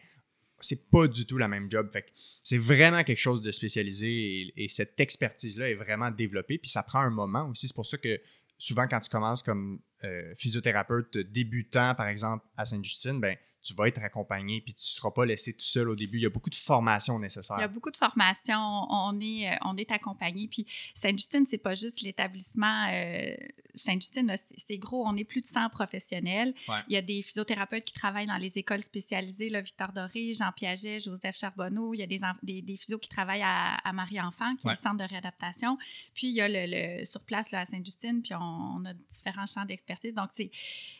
c'est 0.61 0.89
pas 0.89 1.07
du 1.07 1.25
tout 1.25 1.37
la 1.37 1.47
même 1.47 1.69
job. 1.69 1.89
Fait 1.91 2.05
c'est 2.43 2.57
vraiment 2.57 3.03
quelque 3.03 3.19
chose 3.19 3.41
de 3.41 3.51
spécialisé 3.51 4.53
et, 4.55 4.67
cette 4.67 4.99
expertise-là 4.99 5.69
est 5.69 5.75
vraiment 5.75 6.11
développée. 6.11 6.57
Puis 6.57 6.69
ça 6.69 6.83
prend 6.83 6.99
un 6.99 7.09
moment 7.09 7.47
aussi. 7.49 7.67
C'est 7.67 7.75
pour 7.75 7.85
ça 7.85 7.97
que 7.97 8.19
souvent, 8.57 8.87
quand 8.87 8.99
tu 8.99 9.09
commences 9.09 9.41
comme 9.41 9.79
euh, 10.03 10.33
physiothérapeute 10.37 11.17
débutant, 11.17 11.95
par 11.95 12.07
exemple, 12.07 12.45
à 12.57 12.65
Sainte-Justine, 12.65 13.19
ben, 13.19 13.35
tu 13.61 13.73
vas 13.73 13.87
être 13.87 14.01
accompagné 14.01 14.61
puis 14.61 14.73
tu 14.73 14.83
ne 14.83 14.99
seras 14.99 15.11
pas 15.11 15.25
laissé 15.25 15.53
tout 15.53 15.65
seul 15.65 15.89
au 15.89 15.95
début. 15.95 16.17
Il 16.17 16.23
y 16.23 16.25
a 16.25 16.29
beaucoup 16.29 16.49
de 16.49 16.55
formations 16.55 17.19
nécessaires. 17.19 17.57
Il 17.59 17.61
y 17.61 17.65
a 17.65 17.67
beaucoup 17.67 17.91
de 17.91 17.97
formations. 17.97 18.85
On 18.89 19.19
est, 19.19 19.51
euh, 19.51 19.55
on 19.65 19.77
est 19.77 19.91
accompagné. 19.91 20.47
Puis 20.47 20.65
Sainte-Justine, 20.95 21.45
c'est 21.45 21.57
pas 21.57 21.73
juste 21.73 22.01
l'établissement 22.01 22.87
euh, 22.91 23.35
Sainte-Justine, 23.75 24.35
c'est 24.67 24.77
gros. 24.77 25.07
On 25.07 25.15
est 25.15 25.23
plus 25.23 25.41
de 25.41 25.47
100 25.47 25.69
professionnels. 25.69 26.53
Il 26.87 26.93
y 26.93 26.97
a 26.97 27.01
des 27.01 27.21
physiothérapeutes 27.21 27.85
qui 27.85 27.93
travaillent 27.93 28.27
dans 28.27 28.37
les 28.37 28.57
écoles 28.57 28.83
spécialisées, 28.83 29.49
là, 29.49 29.61
Victor 29.61 29.91
Doré, 29.91 30.33
Jean 30.33 30.51
Piaget, 30.51 30.99
Joseph 30.99 31.37
Charbonneau. 31.37 31.93
Il 31.93 31.99
y 31.99 32.03
a 32.03 32.07
des, 32.07 32.19
des, 32.43 32.61
des 32.61 32.77
physios 32.77 32.99
qui 32.99 33.09
travaillent 33.09 33.43
à, 33.43 33.93
Marie-Enfant, 33.93 34.55
qui 34.55 34.67
est 34.67 34.71
le 34.71 34.77
centre 34.77 34.97
de 34.97 35.09
réadaptation. 35.09 35.77
Puis 36.13 36.27
il 36.27 36.33
y 36.33 36.41
a 36.41 36.47
le, 36.49 37.05
sur 37.05 37.21
place 37.21 37.51
là, 37.51 37.61
à 37.61 37.65
Sainte-Justine, 37.65 38.21
puis 38.21 38.33
on, 38.35 38.85
a 38.85 38.93
différents 38.93 39.45
champs 39.45 39.65
d'expertise. 39.65 40.13
Donc, 40.13 40.29
c'est 40.33 40.51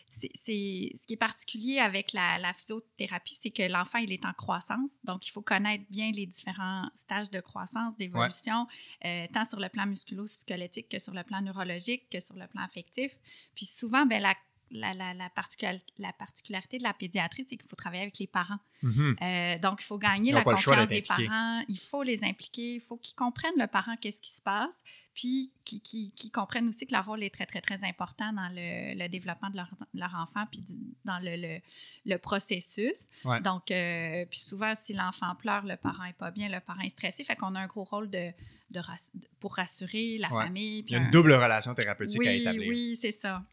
c'est, 0.09 0.29
ce 0.43 1.05
qui 1.05 1.13
est 1.13 1.17
particulier 1.17 1.79
avec 1.79 2.13
la, 2.13 2.53
physiothérapie, 2.53 3.37
c'est 3.39 3.51
que 3.51 3.63
l'enfant, 3.63 3.99
il 3.99 4.11
est 4.11 4.25
en 4.25 4.33
croissance. 4.33 4.91
Donc, 5.03 5.27
il 5.27 5.31
faut 5.31 5.41
connaître 5.41 5.83
bien 5.89 6.11
les 6.11 6.25
différents 6.25 6.89
stages 6.95 7.29
de 7.29 7.39
croissance, 7.39 7.95
d'évolution, 7.97 8.67
euh, 9.05 9.27
tant 9.33 9.45
sur 9.45 9.59
le 9.59 9.69
plan 9.69 9.85
musculo-squelettique 9.85 10.89
que 10.89 10.99
sur 10.99 11.13
le 11.13 11.23
plan 11.23 11.41
neurologique, 11.41 12.09
que 12.09 12.19
sur 12.19 12.35
le 12.35 12.47
plan 12.47 12.61
affectif. 12.61 13.17
Puis 13.55 13.65
souvent, 13.65 14.05
ben, 14.05 14.21
la 14.21 14.35
la, 14.71 14.93
la, 14.93 15.13
la, 15.13 15.29
particularité 15.29 16.77
de 16.77 16.83
la 16.83 16.93
pédiatrie, 16.93 17.45
c'est 17.49 17.57
qu'il 17.57 17.67
faut 17.67 17.75
travailler 17.75 18.03
avec 18.03 18.17
les 18.19 18.27
parents. 18.27 18.59
Mhm. 18.81 19.15
Euh, 19.21 19.59
donc, 19.59 19.81
il 19.81 19.85
faut 19.85 19.97
gagner 19.97 20.31
la 20.31 20.43
confiance 20.43 20.88
des 20.89 21.01
parents, 21.01 21.63
il 21.67 21.79
faut 21.79 22.03
les 22.03 22.23
impliquer, 22.23 22.75
il 22.75 22.81
faut 22.81 22.97
qu'ils 22.97 23.15
comprennent 23.15 23.57
le 23.57 23.67
parent, 23.67 23.95
qu'est-ce 23.99 24.21
qui 24.21 24.31
se 24.31 24.41
passe, 24.41 24.83
puis 25.13 25.51
qu'ils 25.63 26.31
comprennent 26.31 26.67
aussi 26.67 26.85
que 26.88 26.93
leur 26.93 27.05
rôle 27.05 27.23
est 27.23 27.33
très, 27.33 27.45
très, 27.45 27.61
très 27.61 27.83
important 27.83 28.31
dans 28.33 28.49
le, 28.53 29.07
développement 29.07 29.49
de 29.49 29.57
leur, 29.57 29.69
leur, 29.93 30.15
enfant, 30.15 30.45
puis 30.51 30.63
dans 31.03 31.19
le, 31.19 31.59
le, 32.05 32.17
processus. 32.17 33.07
Donc, 33.43 33.71
euh, 33.71 34.25
puis 34.29 34.39
souvent, 34.39 34.73
si 34.75 34.93
l'enfant 34.93 35.35
pleure, 35.35 35.65
le 35.65 35.77
parent 35.77 36.05
n'est 36.05 36.13
pas 36.13 36.31
bien, 36.31 36.49
le 36.49 36.59
parent 36.59 36.81
est 36.81 36.89
stressé, 36.89 37.23
fait 37.23 37.35
qu'on 37.35 37.55
a 37.55 37.59
un 37.59 37.67
gros 37.67 37.83
rôle 37.83 38.09
de, 38.09 38.31
de 38.71 38.81
pour 39.39 39.55
rassurer 39.55 40.17
la 40.19 40.29
famille. 40.29 40.83
Il 40.88 40.93
y 40.93 40.95
a 40.95 40.99
une 40.99 41.11
double 41.11 41.33
relation 41.33 41.73
thérapeutique 41.73 42.25
à 42.25 42.33
établir. 42.33 42.69
Oui, 42.69 42.97
c'est 42.99 43.11
ça. 43.11 43.43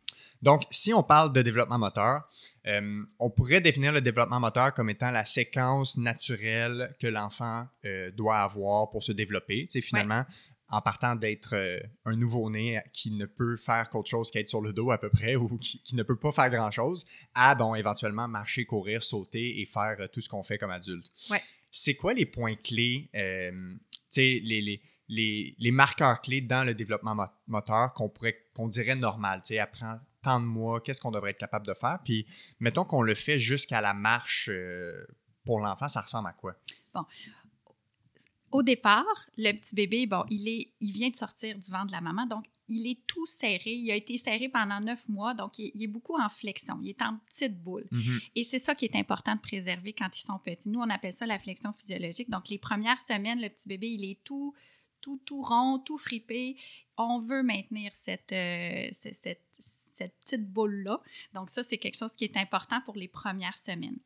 Donc, 0.43 0.64
si 0.71 0.93
on 0.93 1.02
parle 1.02 1.33
de 1.33 1.43
développement 1.43 1.78
moteur, 1.78 2.28
euh, 2.66 3.05
on 3.19 3.31
pourrait 3.31 3.61
définir 3.61 3.93
le 3.93 4.00
développement 4.00 4.40
moteur 4.40 4.75
comme 4.75 4.90
étant 4.90 5.11
la 5.11 5.25
séquence 5.25 5.97
naturelle 5.99 6.95
que 7.00 7.07
l'enfant 7.07 7.66
euh, 7.85 8.11
doit 8.11 8.38
avoir 8.38 8.90
pour 8.90 9.02
se 9.02 9.12
développer. 9.12 9.66
C'est 9.71 9.81
finalement, 9.81 10.25
en 10.69 10.81
partant 10.81 11.14
d'être 11.14 11.55
euh, 11.55 11.78
un 12.05 12.16
nouveau-né 12.16 12.81
qui 12.93 13.12
ne 13.12 13.25
peut 13.25 13.57
faire 13.57 13.88
qu'autre 13.88 14.11
chose 14.11 14.31
qu'être 14.33 14.49
sur 14.49 14.61
le 14.61 14.73
dos 14.73 14.90
à 14.90 14.99
peu 14.99 15.11
près 15.11 15.37
ou 15.37 15.59
qui, 15.59 15.81
ne 15.95 16.02
peut 16.02 16.19
pas 16.19 16.33
faire 16.33 16.50
grand-chose, 16.50 17.05
à, 17.35 17.55
bon, 17.55 17.75
éventuellement 17.75 18.26
marcher, 18.26 18.64
courir, 18.64 19.02
sauter 19.02 19.61
et 19.61 19.66
faire 19.66 20.09
tout 20.12 20.21
ce 20.21 20.28
qu'on 20.28 20.43
fait 20.43 20.59
comme 20.59 20.73
adulte. 20.73 21.11
C'est 21.71 21.95
quoi 21.95 22.14
les 22.14 22.26
points 22.26 22.57
clés, 22.57 23.11
tu 23.12 23.81
sais, 24.09 24.40
les, 24.43 24.81
les, 25.09 25.71
marqueurs 25.71 26.21
clés 26.21 26.40
dans 26.40 26.64
le 26.64 26.75
développement 26.75 27.16
moteur 27.47 27.93
qu'on 27.93 28.09
pourrait 28.09 28.37
qu'on 28.55 28.69
dirait 28.69 28.97
normal, 28.97 29.43
tu 29.45 29.55
sais, 29.55 29.59
apprends 29.59 29.99
tant 30.26 30.40
de 30.40 30.45
mois, 30.45 30.80
qu'est-ce 30.80 31.00
qu'on 31.00 31.12
devrait 31.12 31.30
être 31.30 31.38
capable 31.38 31.66
de 31.68 31.75
faire, 31.75 32.00
puis 32.04 32.26
mettons 32.59 32.85
qu'on 32.85 33.02
le 33.02 33.14
fait 33.14 33.38
jusqu'à 33.38 33.80
la 33.80 33.95
marche 33.95 34.49
euh, 34.50 35.06
pour 35.45 35.61
l'enfant, 35.61 35.87
ça 35.87 36.00
ressemble 36.00 36.28
à 36.28 36.33
quoi? 36.33 36.56
Bon. 36.92 37.04
Au 38.50 38.64
départ, 38.64 39.04
le 39.37 39.52
petit 39.52 39.76
bébé, 39.76 40.06
bon, 40.06 40.25
il, 40.28 40.49
est, 40.49 40.73
il 40.80 40.92
vient 40.92 41.11
de 41.11 41.16
sortir 41.16 41.56
du 41.56 41.71
ventre 41.71 41.87
de 41.87 41.92
la 41.92 42.00
maman, 42.00 42.26
donc 42.26 42.45
il 42.68 42.90
est 42.90 43.06
tout 43.06 43.26
serré. 43.26 43.71
Il 43.73 43.88
a 43.92 43.95
été 43.95 44.18
serré 44.18 44.49
pendant 44.49 44.80
neuf 44.80 45.09
mois, 45.09 45.33
donc 45.33 45.61
il, 45.61 45.80
est 45.80 45.87
beaucoup 45.87 46.18
en 46.18 46.28
flexion. 46.28 46.78
Il 46.83 46.88
est 46.88 47.02
en 47.02 47.18
petite 47.18 47.56
boule. 47.62 47.87
Mm-hmm. 47.92 48.21
Et 48.35 48.42
c'est 48.42 48.59
ça 48.59 48.75
qui 48.75 48.87
est 48.87 48.97
important 48.97 49.37
de 49.37 49.40
préserver 49.40 49.92
quand 49.92 50.09
ils 50.12 50.25
sont 50.25 50.40
petits. 50.40 50.68
Nous, 50.68 50.80
on 50.80 50.90
appelle 50.90 51.12
ça 51.12 51.26
la 51.26 51.38
flexion 51.38 51.73
physiologique. 51.73 52.30
Donc, 52.30 52.49
les 52.49 52.59
premières 52.59 53.00
semaines, 53.00 53.40
le 53.40 53.49
petit 53.49 53.68
bébé, 53.68 53.90
il 53.92 54.04
est 54.04 54.25
tout, 54.25 54.54
tout, 55.00 55.21
tout 55.25 55.40
rond, 55.40 55.78
tout 55.78 55.99
fripé. 55.99 56.56
On 56.97 57.21
veut 57.21 57.42
maintenir 57.45 57.92
cette, 57.95 58.33
euh, 58.33 58.88
cette, 58.92 59.14
cette 59.14 59.45
petite 60.04 60.46
boule-là. 60.48 61.00
Donc, 61.34 61.50
ça, 61.50 61.62
c'est 61.62 61.78
quelque 61.78 61.96
chose 61.96 62.14
qui 62.14 62.24
est 62.24 62.36
important 62.36 62.80
pour 62.82 62.96
les 62.96 63.08
premières 63.08 63.58
semaines. 63.58 63.98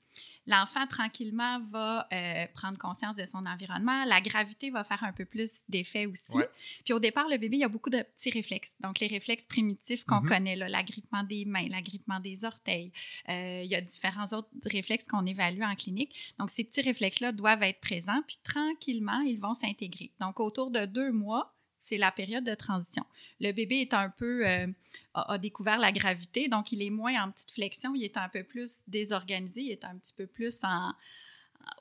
L'enfant, 0.47 0.87
tranquillement, 0.87 1.61
va 1.71 2.09
euh, 2.13 2.47
prendre 2.55 2.79
conscience 2.79 3.17
de 3.17 3.25
son 3.25 3.45
environnement. 3.47 4.05
La 4.07 4.21
gravité 4.21 4.71
va 4.71 4.85
faire 4.85 5.05
un 5.05 5.13
peu 5.13 5.25
plus 5.25 5.53
d'effet 5.69 6.07
aussi. 6.07 6.39
Puis 6.85 6.95
au 6.95 6.99
départ, 6.99 7.29
le 7.29 7.37
bébé, 7.37 7.59
il 7.59 7.61
y 7.61 7.65
a 7.65 7.69
beaucoup 7.69 7.91
de 7.91 8.03
petits 8.03 8.31
réflexes. 8.31 8.75
Donc, 8.81 9.01
les 9.01 9.07
réflexes 9.07 9.47
primitifs 9.47 10.05
qu'on 10.05 10.17
mm-hmm. 10.17 10.29
connaît, 10.29 10.57
l'agrippement 10.57 11.23
des 11.25 11.45
mains, 11.45 11.69
l'agrippement 11.69 12.21
des 12.21 12.45
orteils. 12.45 12.91
Euh, 13.29 13.61
il 13.63 13.71
y 13.71 13.75
a 13.75 13.81
différents 13.81 14.27
autres 14.29 14.49
réflexes 14.65 15.07
qu'on 15.07 15.27
évalue 15.27 15.63
en 15.63 15.75
clinique. 15.75 16.15
Donc, 16.39 16.51
ces 16.51 16.65
petits 16.65 16.83
réflexes-là 16.83 17.33
doivent 17.33 17.63
être 17.63 17.81
présents. 17.81 18.23
Puis 18.27 18.39
tranquillement, 18.43 19.21
ils 19.21 19.39
vont 19.39 19.55
s'intégrer. 19.55 20.11
Donc, 20.21 20.41
autour 20.41 20.71
de 20.71 20.87
deux 20.87 21.13
mois, 21.13 21.55
c'est 21.83 21.99
la 21.99 22.13
période 22.13 22.45
de 22.45 22.55
transition. 22.55 23.05
Le 23.41 23.53
bébé 23.53 23.77
est 23.81 23.95
un 23.95 24.11
peu 24.11 24.47
euh, 24.47 24.67
a, 25.15 25.39
découvert 25.39 25.79
la 25.79 25.93
gravité, 25.93 26.49
donc 26.49 26.73
il 26.73 26.83
est 26.83 26.91
moins 26.91 27.23
en 27.23 27.31
petite 27.31 27.53
flexion, 27.53 27.95
il 27.95 28.05
est 28.05 28.17
un 28.17 28.29
peu 28.29 28.43
plus 28.43 28.83
désorganisé, 28.87 29.63
il 29.63 29.71
est 29.71 29.85
un 29.85 29.97
petit 29.97 30.13
peu 30.13 30.27
plus 30.27 30.63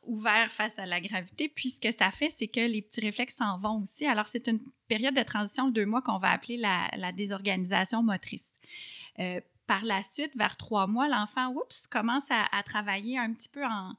ouvert 0.04 0.52
face 0.52 0.78
à 0.78 0.86
la 0.86 1.02
gravité. 1.02 1.50
Puis 1.50 1.70
ce 1.70 1.82
que 1.82 1.92
ça 1.92 2.12
fait, 2.12 2.32
c'est 2.32 2.48
que 2.48 2.60
les 2.60 2.82
petits 2.82 3.02
réflexes 3.02 3.36
s'en 3.36 3.58
vont 3.58 3.82
aussi. 3.82 4.06
Alors 4.06 4.28
c'est 4.28 4.48
une 4.48 4.60
période 4.88 5.16
de 5.16 5.24
transition 5.24 5.68
de 5.68 5.74
deux 5.74 5.86
mois 5.86 6.02
qu'on 6.02 6.18
va 6.18 6.32
appeler 6.32 6.58
la, 6.58 7.12
désorganisation 7.12 8.04
motrice. 8.04 8.44
Euh, 9.20 9.42
par 9.68 9.84
la 9.84 10.02
suite, 10.02 10.36
vers 10.36 10.58
trois 10.58 10.88
mois, 10.88 11.08
l'enfant, 11.08 11.54
oups, 11.54 11.88
commence 11.88 12.26
à, 12.30 12.64
travailler 12.64 13.20
un 13.20 13.32
petit 13.34 13.50
peu 13.50 13.64
en, 13.64 13.94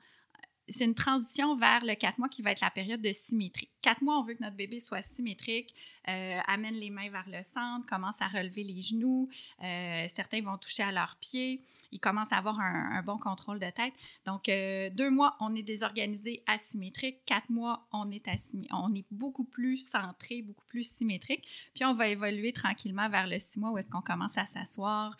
c'est 0.70 0.84
une 0.84 0.94
transition 0.94 1.54
vers 1.56 1.84
le 1.84 1.94
4 1.94 2.18
mois 2.18 2.28
qui 2.28 2.42
va 2.42 2.52
être 2.52 2.60
la 2.60 2.70
période 2.70 3.00
de 3.00 3.12
symétrie. 3.12 3.68
4 3.82 4.02
mois, 4.02 4.18
on 4.18 4.22
veut 4.22 4.34
que 4.34 4.42
notre 4.42 4.56
bébé 4.56 4.78
soit 4.78 5.02
symétrique, 5.02 5.74
euh, 6.08 6.38
amène 6.46 6.74
les 6.74 6.90
mains 6.90 7.10
vers 7.10 7.28
le 7.28 7.42
centre, 7.54 7.86
commence 7.86 8.20
à 8.20 8.28
relever 8.28 8.64
les 8.64 8.80
genoux. 8.80 9.28
Euh, 9.62 10.06
certains 10.14 10.42
vont 10.42 10.56
toucher 10.58 10.82
à 10.82 10.92
leurs 10.92 11.16
pieds. 11.16 11.62
Ils 11.92 11.98
commencent 11.98 12.32
à 12.32 12.36
avoir 12.36 12.60
un, 12.60 13.02
bon 13.02 13.18
contrôle 13.18 13.58
de 13.58 13.68
tête. 13.70 13.92
Donc, 14.24 14.48
euh, 14.48 14.90
deux 14.90 15.10
mois, 15.10 15.36
on 15.40 15.54
est 15.56 15.62
désorganisé, 15.62 16.42
asymétrique. 16.46 17.24
Quatre 17.26 17.50
mois, 17.50 17.88
on 17.92 18.10
est, 18.12 18.22
on 18.70 18.94
est 18.94 19.04
beaucoup 19.10 19.44
plus 19.44 19.78
centré, 19.78 20.42
beaucoup 20.42 20.64
plus 20.68 20.88
symétrique. 20.88 21.44
Puis, 21.74 21.84
on 21.84 21.92
va 21.92 22.06
évoluer 22.06 22.52
tranquillement 22.52 23.08
vers 23.08 23.26
le 23.26 23.40
six 23.40 23.58
mois 23.58 23.72
où 23.72 23.78
est-ce 23.78 23.90
qu'on 23.90 24.02
commence 24.02 24.38
à 24.38 24.46
s'asseoir. 24.46 25.16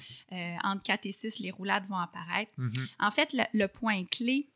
entre 0.63 0.83
4 0.85 1.07
et 1.07 1.13
6, 1.13 1.41
les 1.41 1.51
roulades 1.51 1.87
vont 1.89 1.97
apparaître. 1.97 2.53
Mm-hmm. 2.59 2.89
En 3.01 3.11
fait, 3.11 3.37
le 3.53 3.67
point 3.67 4.05
clé, 4.05 4.49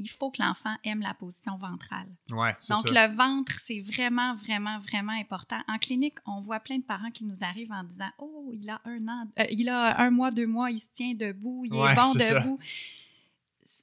il 0.00 0.08
faut 0.08 0.30
que 0.30 0.42
l'enfant 0.42 0.74
aime 0.84 1.00
la 1.00 1.14
position 1.14 1.56
ventrale. 1.56 2.08
Ouais, 2.32 2.56
Donc, 2.68 2.84
le 2.90 3.14
ventre, 3.14 3.52
c'est 3.60 3.80
vraiment, 3.80 4.34
vraiment, 4.34 4.78
vraiment 4.80 5.12
important. 5.12 5.60
En 5.68 5.78
clinique, 5.78 6.18
on 6.26 6.40
voit 6.40 6.60
plein 6.60 6.78
de 6.78 6.84
parents 6.84 7.10
qui 7.10 7.24
nous 7.24 7.42
arrivent 7.42 7.72
en 7.72 7.84
disant 7.84 8.10
Oh, 8.18 8.50
il 8.52 8.68
a 8.68 8.80
un 8.84 9.06
an, 9.08 9.24
euh, 9.38 9.44
il 9.50 9.68
a 9.68 10.00
un 10.00 10.10
mois, 10.10 10.30
deux 10.30 10.46
mois, 10.46 10.70
il 10.70 10.80
se 10.80 10.86
tient 10.92 11.14
debout, 11.14 11.64
il 11.66 11.74
est 11.74 11.94
bon 11.94 12.12
debout. 12.14 12.58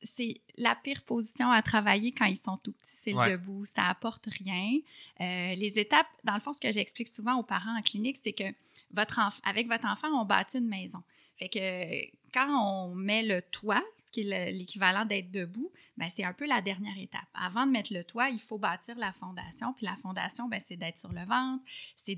C'est 0.04 0.42
la 0.58 0.76
pire 0.76 1.02
position 1.04 1.50
à 1.50 1.62
travailler 1.62 2.12
quand 2.12 2.26
ils 2.26 2.38
sont 2.38 2.58
tout 2.58 2.72
petits, 2.72 2.96
c'est 2.96 3.14
le 3.14 3.32
debout. 3.32 3.66
Ça 3.66 3.88
apporte 3.88 4.28
rien. 4.28 4.78
Euh, 5.22 5.56
les 5.56 5.80
étapes, 5.80 6.08
dans 6.24 6.36
le 6.36 6.40
fond, 6.40 6.54
ce 6.54 6.60
que 6.60 6.72
j'explique 6.72 7.08
souvent 7.08 7.36
aux 7.36 7.44
parents 7.44 7.76
en 7.78 7.82
clinique, 7.82 8.18
c'est 8.24 8.34
que 8.34 8.44
votre 8.92 9.20
avec 9.44 9.68
votre 9.68 9.86
enfant, 9.86 10.08
on 10.10 10.26
bâtit 10.26 10.60
une 10.60 10.68
maison. 10.68 11.04
Fait 11.38 11.50
que 11.50 12.18
quand 12.34 12.50
on 12.50 12.96
met 12.96 13.24
le 13.24 13.42
toit, 13.42 13.84
qui 14.12 14.22
est 14.22 14.52
l'équivalent 14.52 15.06
d'être 15.06 15.32
debout, 15.32 15.72
ben, 15.98 16.10
c'est 16.14 16.24
un 16.24 16.34
peu 16.34 16.48
la 16.48 16.62
dernière 16.62 16.98
étape. 16.98 17.28
Avant 17.34 17.66
de 17.66 17.72
mettre 17.72 17.94
le 17.94 18.04
toit, 18.04 18.30
il 18.30 18.40
faut 18.40 18.58
bâtir 18.58 18.98
la 18.98 19.14
fondation. 19.14 19.74
Puis 19.74 19.86
la 19.86 19.96
fondation, 19.98 20.48
ben, 20.48 20.62
c'est 20.66 20.78
d'être 20.78 20.98
sur 20.98 21.12
le 21.12 21.26
ventre, 21.26 21.64
c'est 22.08 22.16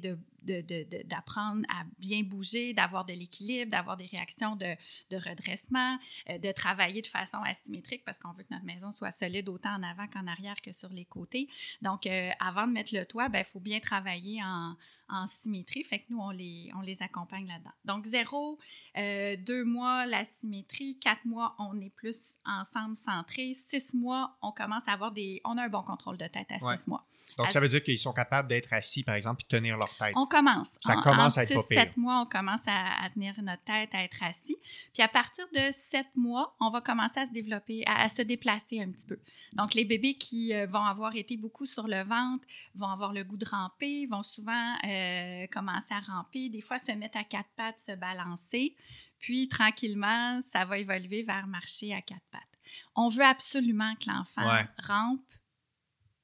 d'apprendre 1.06 1.62
de, 1.62 1.68
à 1.70 1.84
bien 1.98 2.22
bouger, 2.24 2.74
d'avoir 2.74 3.06
de 3.06 3.14
l'équilibre, 3.14 3.72
d'avoir 3.72 3.98
des 3.98 4.06
réactions 4.06 4.56
de, 4.56 4.76
redressement, 5.12 5.98
euh, 6.30 6.38
de 6.38 6.52
travailler 6.52 7.02
de 7.02 7.08
façon 7.08 7.38
asymétrique 7.38 8.04
parce 8.06 8.20
qu'on 8.20 8.32
veut 8.34 8.44
que 8.44 8.54
notre 8.54 8.66
maison 8.66 8.92
soit 8.92 9.12
solide 9.12 9.50
autant 9.50 9.74
en 9.74 9.84
avant 9.84 10.08
qu'en 10.08 10.28
arrière 10.28 10.62
que 10.62 10.72
sur 10.72 10.90
les 10.90 11.06
côtés. 11.06 11.50
Donc, 11.82 12.06
euh, 12.06 12.30
avant 12.40 12.68
de 12.68 12.72
mettre 12.72 12.94
le 12.94 13.06
toit, 13.06 13.26
il 13.26 13.32
ben, 13.32 13.44
faut 13.44 13.60
bien 13.60 13.80
travailler 13.80 14.42
en, 14.44 14.76
en 15.10 15.28
symétrie. 15.28 15.84
Fait 15.84 16.00
que 16.00 16.06
nous, 16.10 16.20
on 16.20 16.30
les, 16.30 16.72
on 16.76 16.82
les 16.82 17.02
accompagne 17.02 17.48
là-dedans. 17.48 17.74
Donc, 17.86 18.06
zéro, 18.06 18.60
euh, 18.98 19.36
deux 19.38 19.66
mois, 19.66 20.06
la 20.06 20.26
symétrie. 20.26 21.00
Quatre 21.00 21.26
mois, 21.26 21.56
on 21.58 21.80
est 21.82 21.90
plus 21.90 22.38
ensemble 22.46 22.96
centré. 22.96 23.54
Six 23.54 23.94
mois, 23.94 24.38
on 24.42 24.52
commence 24.52 24.84
à 24.88 24.94
avoir 24.94 25.12
des... 25.12 25.42
On 25.44 25.58
a 25.58 25.64
un 25.64 25.70
bon 25.70 25.84
contrôle 25.84 26.18
de 26.18 26.28
tête 26.28 26.48
à 26.52 26.60
six 26.60 26.88
mois. 26.88 27.06
Donc, 27.40 27.52
ça 27.52 27.60
veut 27.60 27.68
dire 27.68 27.82
qu'ils 27.82 27.98
sont 27.98 28.14
capables 28.14 28.48
d'être 28.48 28.72
assis, 28.74 29.04
par 29.04 29.16
exemple, 29.16 29.42
et 29.44 29.48
tenir 29.48 29.78
leur 29.78 29.90
tête. 29.98 30.14
On 30.16 30.26
commence. 30.26 30.78
Ça 30.82 30.98
En- 30.98 31.02
commence 31.02 31.38
en 31.38 31.42
à 31.42 31.44
être 31.46 31.54
pas 31.56 31.62
6, 31.62 31.68
pire. 31.70 31.82
7 31.82 31.98
mois, 31.98 32.22
on 32.22 32.26
commence 32.26 32.62
à, 32.68 33.04
à 33.04 33.10
tenir 33.10 33.34
notre 33.42 33.64
tête, 33.64 33.90
à 33.94 34.04
être 34.04 34.22
assis. 34.24 34.58
Puis 34.94 35.02
à 35.02 35.08
partir 35.08 35.46
de 35.54 35.72
7 35.72 36.06
mois, 36.16 36.56
on 36.60 36.70
va 36.70 36.82
commencer 36.82 37.20
à 37.20 37.26
se 37.28 37.32
développer, 37.32 37.84
à, 37.88 38.04
à 38.04 38.10
se 38.10 38.22
déplacer 38.22 38.82
un 38.82 38.92
petit 38.92 39.06
peu. 39.08 39.20
Donc, 39.54 39.74
les 39.74 39.86
bébés 39.86 40.14
qui 40.16 40.54
euh, 40.54 40.68
vont 40.68 40.84
avoir 40.84 41.16
été 41.16 41.38
beaucoup 41.38 41.66
sur 41.66 41.88
le 41.88 42.04
ventre 42.04 42.46
vont 42.76 42.88
avoir 42.88 43.14
le 43.14 43.24
goût 43.24 43.38
de 43.38 43.46
ramper, 43.46 44.06
vont 44.08 44.24
souvent 44.24 44.76
euh, 44.86 45.48
commencer 45.52 45.92
à 45.94 46.00
ramper, 46.00 46.50
des 46.50 46.62
fois 46.62 46.78
se 46.80 46.92
mettre 46.92 47.18
à 47.18 47.24
quatre 47.24 47.50
pattes, 47.56 47.80
se 47.80 47.94
balancer. 47.96 48.76
Puis, 49.20 49.48
tranquillement, 49.50 50.40
ça 50.52 50.66
va 50.66 50.78
évoluer 50.78 51.24
vers 51.24 51.48
marcher 51.48 51.94
à 51.94 52.02
quatre 52.02 52.24
pattes. 52.32 52.42
On 52.96 53.08
veut 53.10 53.26
absolument 53.26 53.96
que 53.96 54.10
l'enfant 54.10 54.48
Ouais. 54.48 54.68
rampe 54.84 55.22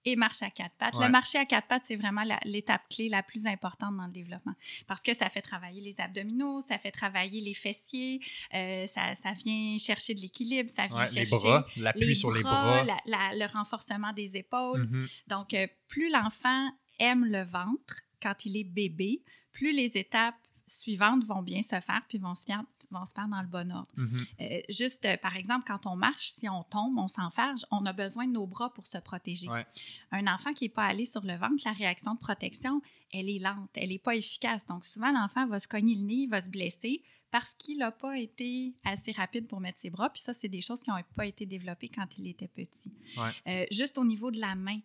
et 0.06 0.16
marche 0.16 0.42
à 0.44 0.50
quatre 0.52 0.76
pattes. 0.76 0.94
Ouais. 0.96 1.06
Le 1.06 1.12
marcher 1.12 1.38
à 1.40 1.46
quatre 1.46 1.68
pattes, 1.68 1.84
c'est 1.86 1.96
vraiment 1.96 2.22
l'étape 2.46 2.88
clé 2.90 3.10
la 3.10 3.24
plus 3.24 3.46
importante 3.48 3.98
dans 3.98 4.06
le 4.06 4.12
développement 4.12 4.54
parce 4.88 5.02
que 5.02 5.14
ça 5.16 5.30
fait 5.30 5.42
travailler 5.42 5.82
les 5.82 6.00
abdominaux, 6.00 6.62
ça 6.62 6.78
fait 6.78 6.92
travailler 6.92 7.42
les 7.42 7.54
fessiers, 7.54 8.20
euh, 8.54 8.86
ça, 8.88 9.16
ça 9.16 9.32
vient 9.34 9.78
chercher 9.78 10.14
de 10.14 10.20
l'équilibre, 10.22 10.70
ça 10.70 10.88
vient 10.88 10.98
Ouais, 10.98 11.06
les 11.06 11.26
chercher 11.26 11.48
bras, 11.48 11.66
l'appui 11.78 12.16
sur 12.16 12.32
les 12.32 12.42
bras. 12.44 12.84
la- 12.84 12.98
la- 13.06 13.36
le 13.36 13.52
renforcement 13.52 14.14
des 14.14 14.38
épaules. 14.38 14.84
Mhm. 14.88 15.08
Donc, 15.28 15.54
euh, 15.54 15.68
plus 15.88 16.10
l'enfant 16.12 16.70
aime 17.00 17.26
le 17.26 17.44
ventre 17.44 18.02
quand 18.22 18.46
il 18.46 18.56
est 18.58 18.64
bébé, 18.64 19.22
plus 19.52 19.72
les 19.74 19.98
étapes 19.98 20.36
suivantes 20.68 21.24
vont 21.26 21.42
bien 21.44 21.62
se 21.62 21.80
faire 21.80 22.02
puis 22.08 22.18
vont 22.18 22.34
se 22.36 22.44
faire, 22.46 22.64
vont 22.92 23.06
se 23.06 23.14
faire 23.14 23.28
dans 23.28 23.42
le 23.42 23.48
bon 23.48 23.72
ordre. 23.72 23.92
Mhm. 23.96 24.26
Euh, 24.42 24.62
juste, 24.70 25.06
euh, 25.06 25.18
par 25.18 25.36
exemple, 25.36 25.66
quand 25.68 25.86
on 25.86 25.96
marche, 25.96 26.30
si 26.30 26.50
on 26.50 26.64
tombe, 26.64 26.98
on 26.98 27.08
s'enfarge, 27.08 27.66
on 27.72 27.86
a 27.86 27.94
besoin 27.94 28.28
de 28.28 28.34
nos 28.34 28.48
bras 28.48 28.74
pour 28.74 28.88
se 28.88 28.98
protéger. 28.98 29.48
Ouais. 29.50 29.66
Un 30.12 30.28
enfant 30.28 30.54
qui 30.54 30.66
n'est 30.66 30.70
pas 30.70 30.86
allé 30.86 31.06
sur 31.06 31.22
le 31.22 31.36
ventre, 31.36 31.62
la 31.66 31.74
réaction 31.74 32.16
de 32.16 32.20
protection, 32.20 32.82
elle 33.12 33.30
est 33.30 33.40
lente, 33.40 33.70
elle 33.74 33.90
n'est 33.90 34.00
pas 34.00 34.16
efficace. 34.16 34.66
Donc, 34.68 34.86
souvent, 34.86 35.12
l'enfant 35.12 35.48
va 35.48 35.60
se 35.60 35.68
cogner 35.68 35.96
le 35.96 36.02
nez, 36.02 36.14
il 36.14 36.30
va 36.30 36.42
se 36.42 36.50
blesser 36.50 37.04
parce 37.32 37.54
qu'il 37.54 37.80
n'a 37.80 37.92
pas 37.92 38.18
été 38.18 38.76
assez 38.86 39.12
rapide 39.12 39.48
pour 39.48 39.60
mettre 39.60 39.80
ses 39.80 39.90
bras. 39.90 40.10
Puis 40.10 40.22
ça, 40.22 40.34
c'est 40.34 40.48
des 40.48 40.62
choses 40.62 40.82
qui 40.82 40.90
n'ont 40.90 41.02
pas 41.16 41.26
été 41.26 41.46
développées 41.46 41.90
quand 41.90 42.08
il 42.18 42.28
était 42.28 42.48
petit. 42.48 42.94
Ouais. 43.18 43.32
Euh, 43.48 43.66
juste 43.72 43.98
au 43.98 44.06
niveau 44.06 44.32
de 44.32 44.40
la 44.40 44.56
main, 44.56 44.80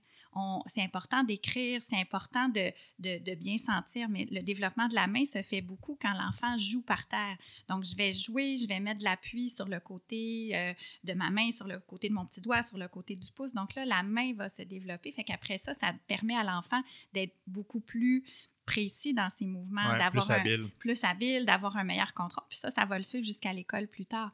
c'est 0.67 0.83
important 0.83 1.25
d'écrire, 1.25 1.83
c'est 1.83 1.97
important 1.97 2.49
de, 2.49 2.73
de- 2.99 3.19
de 3.19 3.35
bien 3.35 3.59
sentir, 3.59 4.09
mais 4.09 4.27
le 4.31 4.43
développement 4.43 4.87
de 4.89 4.95
la 4.95 5.07
main 5.07 5.25
se 5.25 5.43
fait 5.43 5.61
beaucoup 5.61 5.99
quand 6.01 6.13
l'enfant 6.13 6.57
joue 6.59 6.83
par 6.83 7.07
terre. 7.09 7.37
Donc, 7.69 7.85
je 7.85 7.97
vais 7.97 8.13
jouer, 8.13 8.57
je 8.57 8.69
vais 8.69 8.79
mettre 8.81 8.99
de 9.01 9.05
l'appui 9.05 9.51
sur 9.51 9.67
le 9.69 9.81
côté 9.81 10.51
euh, 10.55 10.73
de 11.05 11.13
ma 11.15 11.31
main, 11.31 11.51
sur 11.51 11.67
le 11.67 11.81
côté 11.81 12.09
de 12.09 12.15
mon 12.15 12.25
petit 12.27 12.41
doigt, 12.41 12.63
sur 12.63 12.79
le 12.79 12.89
côté 12.89 13.17
du 13.17 13.31
pouce. 13.33 13.53
Donc 13.55 13.75
là, 13.75 13.85
la 13.85 14.03
main 14.03 14.33
va 14.35 14.49
se 14.49 14.63
développer. 14.63 15.11
Fait 15.13 15.25
qu'après 15.25 15.59
ça, 15.59 15.75
ça 15.75 15.93
permet 16.07 16.37
à 16.37 16.45
l'enfant 16.45 16.83
d'être 17.13 17.35
beaucoup 17.47 17.81
plus 17.81 18.25
précis 18.67 19.13
dans 19.15 19.31
ses 19.31 19.47
mouvements, 19.47 19.83
Ouais, 19.91 19.99
d'avoir 19.99 20.25
plus 20.25 20.31
un- 20.31 20.35
habile. 20.37 20.69
plus 20.79 21.03
habile, 21.03 21.45
d'avoir 21.45 21.77
un 21.77 21.83
meilleur 21.85 22.15
contrôle. 22.15 22.45
Puis 22.49 22.59
ça, 22.59 22.71
ça 22.71 22.85
va 22.85 22.99
le 22.99 23.03
suivre 23.05 23.25
jusqu'à 23.25 23.53
l'école 23.53 23.89
plus 23.89 24.07
tard. 24.07 24.33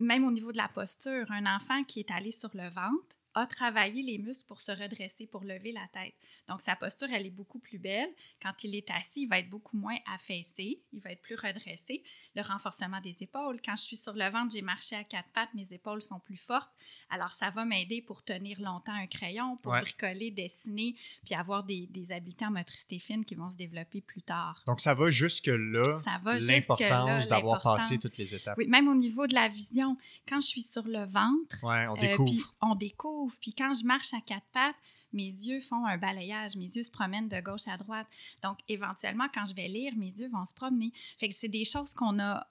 Même 0.00 0.24
au 0.24 0.30
niveau 0.32 0.50
de 0.52 0.56
la 0.56 0.68
posture, 0.68 1.30
un 1.30 1.46
enfant 1.56 1.84
qui 1.84 2.00
est 2.00 2.10
allé 2.10 2.30
sur 2.32 2.50
le 2.54 2.68
ventre 2.70 3.16
a 3.34 3.46
travaillé 3.46 4.02
les 4.02 4.18
muscles 4.18 4.46
pour 4.46 4.60
se 4.60 4.72
redresser, 4.72 5.26
pour 5.26 5.42
lever 5.42 5.72
la 5.72 5.86
tête. 5.92 6.14
Donc, 6.48 6.60
sa 6.60 6.76
posture, 6.76 7.08
elle 7.12 7.26
est 7.26 7.30
beaucoup 7.30 7.58
plus 7.58 7.78
belle. 7.78 8.10
Quand 8.42 8.64
il 8.64 8.74
est 8.74 8.90
assis, 8.90 9.22
il 9.22 9.28
va 9.28 9.38
être 9.38 9.50
beaucoup 9.50 9.76
moins 9.76 9.98
affaissé, 10.06 10.82
il 10.92 11.00
va 11.00 11.12
être 11.12 11.22
plus 11.22 11.36
redressé. 11.36 12.02
Le 12.38 12.44
renforcement 12.44 13.00
des 13.00 13.16
épaules. 13.20 13.60
Quand 13.64 13.74
je 13.74 13.82
suis 13.82 13.96
sur 13.96 14.12
le 14.12 14.28
ventre, 14.30 14.52
j'ai 14.54 14.62
marché 14.62 14.94
à 14.94 15.02
quatre 15.02 15.28
pattes, 15.30 15.52
mes 15.54 15.66
épaules 15.72 16.00
sont 16.00 16.20
plus 16.20 16.36
fortes. 16.36 16.70
Alors, 17.10 17.32
ça 17.32 17.50
va 17.50 17.64
m'aider 17.64 18.00
pour 18.00 18.22
tenir 18.22 18.60
longtemps 18.60 18.92
un 18.92 19.08
crayon, 19.08 19.56
pour 19.56 19.72
Ouais. 19.72 19.80
bricoler, 19.80 20.30
dessiner, 20.30 20.94
puis 21.26 21.34
avoir 21.34 21.64
des, 21.64 21.88
des 21.88 22.12
habiletés 22.12 22.46
en 22.46 22.52
motricité 22.52 23.00
fine 23.00 23.24
qui 23.24 23.34
vont 23.34 23.50
se 23.50 23.56
développer 23.56 24.02
plus 24.02 24.22
tard. 24.22 24.62
Donc, 24.68 24.80
ça 24.80 24.94
va 24.94 25.10
jusque-là, 25.10 25.82
Ça 26.04 26.18
va 26.22 26.38
jusque-là, 26.38 26.54
l'importance 26.60 27.26
d'avoir 27.28 27.60
passé 27.60 27.98
toutes 27.98 28.18
les 28.18 28.32
étapes. 28.36 28.56
Oui, 28.56 28.68
même 28.68 28.86
au 28.86 28.94
niveau 28.94 29.26
de 29.26 29.34
la 29.34 29.48
vision, 29.48 29.96
quand 30.28 30.40
je 30.40 30.46
suis 30.46 30.62
sur 30.62 30.86
le 30.86 31.06
ventre, 31.06 31.64
Ouais, 31.64 31.88
on 31.88 31.96
euh, 31.96 32.00
découvre. 32.00 32.30
puis 32.30 32.42
on 32.60 32.74
découvre. 32.76 33.34
Puis 33.40 33.52
quand 33.52 33.74
je 33.74 33.84
marche 33.84 34.14
à 34.14 34.20
quatre 34.20 34.46
pattes, 34.52 34.76
mes 35.12 35.28
yeux 35.30 35.60
font 35.60 35.86
un 35.86 35.96
balayage, 35.98 36.56
mes 36.56 36.64
yeux 36.76 36.82
se 36.82 36.90
promènent 36.90 37.28
de 37.28 37.40
gauche 37.40 37.66
à 37.68 37.76
droite. 37.76 38.06
Donc, 38.42 38.58
éventuellement, 38.68 39.26
quand 39.32 39.46
je 39.46 39.54
vais 39.54 39.68
lire, 39.68 39.94
mes 39.96 40.10
yeux 40.10 40.28
vont 40.28 40.44
se 40.44 40.54
promener. 40.54 40.92
Fait 41.18 41.28
que 41.28 41.34
c'est 41.34 41.48
des 41.48 41.64
choses 41.64 41.94
qu'on 41.94 42.18
a, 42.18 42.46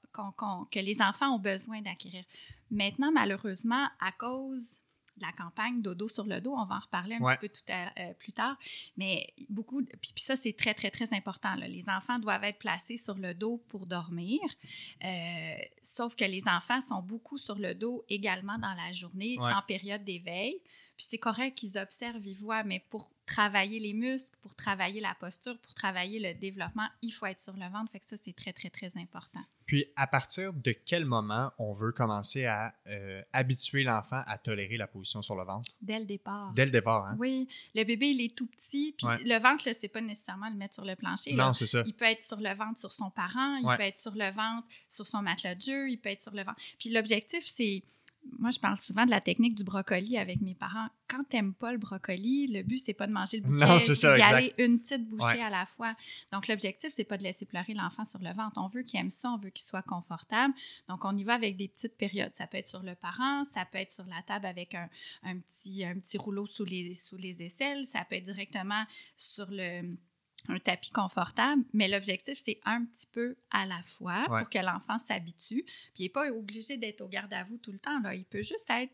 que 0.72 0.80
les 0.80 1.02
enfants 1.02 1.36
ont 1.36 1.40
besoin 1.40 1.82
d'acquérir. 1.82 2.24
Maintenant, 2.72 3.12
malheureusement, 3.12 3.88
à 4.00 4.12
cause 4.12 4.80
de 5.18 5.24
la 5.26 5.32
campagne 5.32 5.82
dodo 5.82 6.08
sur 6.08 6.26
le 6.26 6.40
dos, 6.42 6.54
on 6.56 6.66
va 6.66 6.76
en 6.76 6.80
reparler 6.80 7.16
un 7.16 7.20
Ouais. 7.22 7.36
petit 7.38 7.48
peu 7.48 7.50
tout 7.50 7.72
à- 7.74 7.92
euh, 8.00 8.14
plus 8.14 8.34
tard, 8.34 8.56
mais 8.98 9.34
beaucoup, 9.50 9.84
puis, 9.84 10.12
puis 10.14 10.24
ça, 10.24 10.36
c'est 10.36 10.54
très, 10.54 10.76
très, 10.76 10.92
très 10.92 11.12
important. 11.12 11.56
là. 11.56 11.68
Les 11.68 11.90
enfants 11.90 12.20
doivent 12.20 12.44
être 12.44 12.60
placés 12.60 12.98
sur 12.98 13.16
le 13.16 13.34
dos 13.34 13.58
pour 13.70 13.88
dormir, 13.88 14.40
Euh, 15.04 15.56
sauf 15.82 16.16
que 16.16 16.26
les 16.26 16.48
enfants 16.48 16.82
sont 16.82 17.02
beaucoup 17.02 17.38
sur 17.40 17.56
le 17.58 17.74
dos 17.74 18.04
également 18.10 18.60
dans 18.60 18.74
la 18.76 18.94
journée, 18.94 19.38
Ouais. 19.40 19.52
en 19.54 19.62
période 19.64 20.04
d'éveil. 20.04 20.60
Puis 20.98 21.06
c'est 21.10 21.18
correct 21.20 21.56
qu'ils 21.56 21.78
observent, 21.78 22.26
ils 22.26 22.36
voient, 22.36 22.64
mais 22.64 22.84
pour 22.90 23.12
travailler 23.28 23.80
les 23.80 23.94
muscles, 23.94 24.36
pour 24.42 24.56
travailler 24.56 25.00
la 25.02 25.14
posture, 25.14 25.58
pour 25.60 25.74
travailler 25.74 26.20
le 26.20 26.34
développement, 26.34 26.88
il 27.02 27.12
faut 27.12 27.26
être 27.28 27.40
sur 27.42 27.54
le 27.54 27.68
ventre. 27.70 27.92
Fait 27.92 28.00
que 28.00 28.06
ça, 28.06 28.16
c'est 28.18 28.36
très, 28.36 28.52
très, 28.54 28.70
très 28.70 28.92
important. 28.98 29.42
Puis, 29.66 29.86
à 29.98 30.08
partir 30.08 30.54
de 30.54 30.72
quel 30.72 31.04
moment 31.06 31.52
on 31.60 31.74
veut 31.74 31.92
commencer 31.92 32.46
à 32.46 32.74
euh, 32.88 33.22
habituer 33.34 33.84
l'enfant 33.84 34.22
à 34.26 34.38
tolérer 34.38 34.78
la 34.78 34.88
position 34.88 35.22
sur 35.22 35.36
le 35.36 35.44
ventre? 35.44 35.70
Dès 35.82 36.00
le 36.00 36.06
départ. 36.06 36.54
Dès 36.54 36.66
le 36.66 36.72
départ, 36.72 37.06
hein? 37.06 37.16
Oui, 37.20 37.48
le 37.76 37.84
bébé, 37.84 38.08
il 38.12 38.22
est 38.22 38.34
tout 38.36 38.48
petit. 38.48 38.96
Puis 38.98 39.06
Ouais. 39.06 39.22
le 39.24 39.38
ventre, 39.40 39.68
c'est 39.80 39.90
pas 39.90 40.02
nécessairement 40.02 40.50
le 40.50 40.56
mettre 40.56 40.74
sur 40.76 40.86
le 40.86 40.96
plancher. 40.96 41.34
Non, 41.34 41.54
c'est 41.54 41.68
ça. 41.68 41.84
Il 41.86 41.94
peut 41.94 42.06
être 42.06 42.24
sur 42.24 42.40
le 42.40 42.54
ventre 42.56 42.80
sur 42.80 42.92
son 42.94 43.12
parent, 43.12 43.58
il 43.58 43.66
Ouais. 43.68 43.76
peut 43.78 43.84
être 43.84 43.98
sur 43.98 44.16
le 44.16 44.32
ventre 44.32 44.66
sur 44.90 45.06
son 45.06 45.22
matelas 45.22 45.54
de 45.56 45.62
jeu, 45.62 45.90
il 45.90 45.98
peut 45.98 46.10
être 46.10 46.22
sur 46.22 46.34
le 46.34 46.44
ventre. 46.44 46.60
Puis 46.80 46.90
l'objectif, 46.90 47.46
c'est. 47.46 47.84
Moi, 48.40 48.52
je 48.52 48.60
parle 48.60 48.78
souvent 48.78 49.06
de 49.06 49.10
la 49.12 49.22
technique 49.22 49.56
du 49.56 49.64
brocoli 49.64 50.18
avec 50.18 50.42
mes 50.42 50.54
parents. 50.56 50.88
Quand 51.08 51.24
t'aimes 51.28 51.54
pas 51.54 51.72
le 51.72 51.78
brocoli, 51.78 52.48
le 52.48 52.62
but, 52.64 52.78
c'est 52.78 52.94
pas 52.94 53.08
de 53.08 53.12
manger 53.12 53.38
le 53.38 53.44
bouquet, 53.50 53.66
Non, 53.66 53.80
c'est 53.80 53.96
ça, 53.96 54.16
d'y 54.16 54.22
aller 54.22 54.54
une 54.58 54.80
petite 54.80 55.08
bouchée 55.08 55.38
Ouais. 55.38 55.42
à 55.42 55.50
la 55.50 55.66
fois. 55.66 55.96
Donc, 56.32 56.48
l'objectif, 56.48 56.92
c'est 56.92 57.04
pas 57.06 57.18
de 57.18 57.24
laisser 57.24 57.46
pleurer 57.46 57.74
l'enfant 57.74 58.06
sur 58.06 58.20
le 58.20 58.32
ventre. 58.34 58.54
On 58.58 58.68
veut 58.68 58.84
qu'il 58.84 59.00
aime 59.00 59.10
ça, 59.10 59.32
on 59.32 59.38
veut 59.38 59.50
qu'il 59.50 59.66
soit 59.66 59.82
confortable. 59.82 60.54
Donc, 60.88 61.06
on 61.06 61.16
y 61.18 61.24
va 61.24 61.34
avec 61.36 61.58
des 61.58 61.68
petites 61.68 61.96
périodes. 61.98 62.34
Ça 62.36 62.46
peut 62.48 62.58
être 62.58 62.68
sur 62.68 62.84
le 62.84 62.96
parent, 62.96 63.46
ça 63.54 63.66
peut 63.66 63.78
être 63.80 63.92
sur 63.92 64.06
la 64.06 64.22
table 64.28 64.46
avec 64.46 64.76
un, 64.76 64.90
un 65.24 65.38
petit, 65.40 65.84
un 65.86 65.96
petit 65.96 66.18
rouleau 66.18 66.46
sous 66.46 66.66
les, 66.66 66.94
sous 66.94 67.18
les 67.18 67.42
aisselles, 67.44 67.86
ça 67.86 68.06
peut 68.10 68.16
être 68.16 68.26
directement 68.26 68.84
sur 69.16 69.48
le 69.50 69.96
un 70.50 70.60
tapis 70.60 70.92
confortable, 70.92 71.64
mais 71.74 71.88
l'objectif, 71.88 72.38
c'est 72.38 72.60
un 72.66 72.86
petit 72.86 73.08
peu 73.12 73.36
à 73.52 73.66
la 73.66 73.82
fois 73.84 74.26
Ouais. 74.30 74.40
pour 74.42 74.50
que 74.50 74.60
l'enfant 74.60 74.98
s'habitue. 75.00 75.64
Puis 75.66 75.94
il 76.00 76.04
n'est 76.04 76.10
pas 76.10 76.30
obligé 76.32 76.78
d'être 76.78 77.02
au 77.02 77.08
garde 77.08 77.34
à 77.34 77.44
vous 77.44 77.58
tout 77.58 77.72
le 77.72 77.80
temps. 77.80 78.00
Là. 78.00 78.16
Il 78.16 78.24
peut 78.26 78.44
juste 78.44 78.66
être 78.70 78.94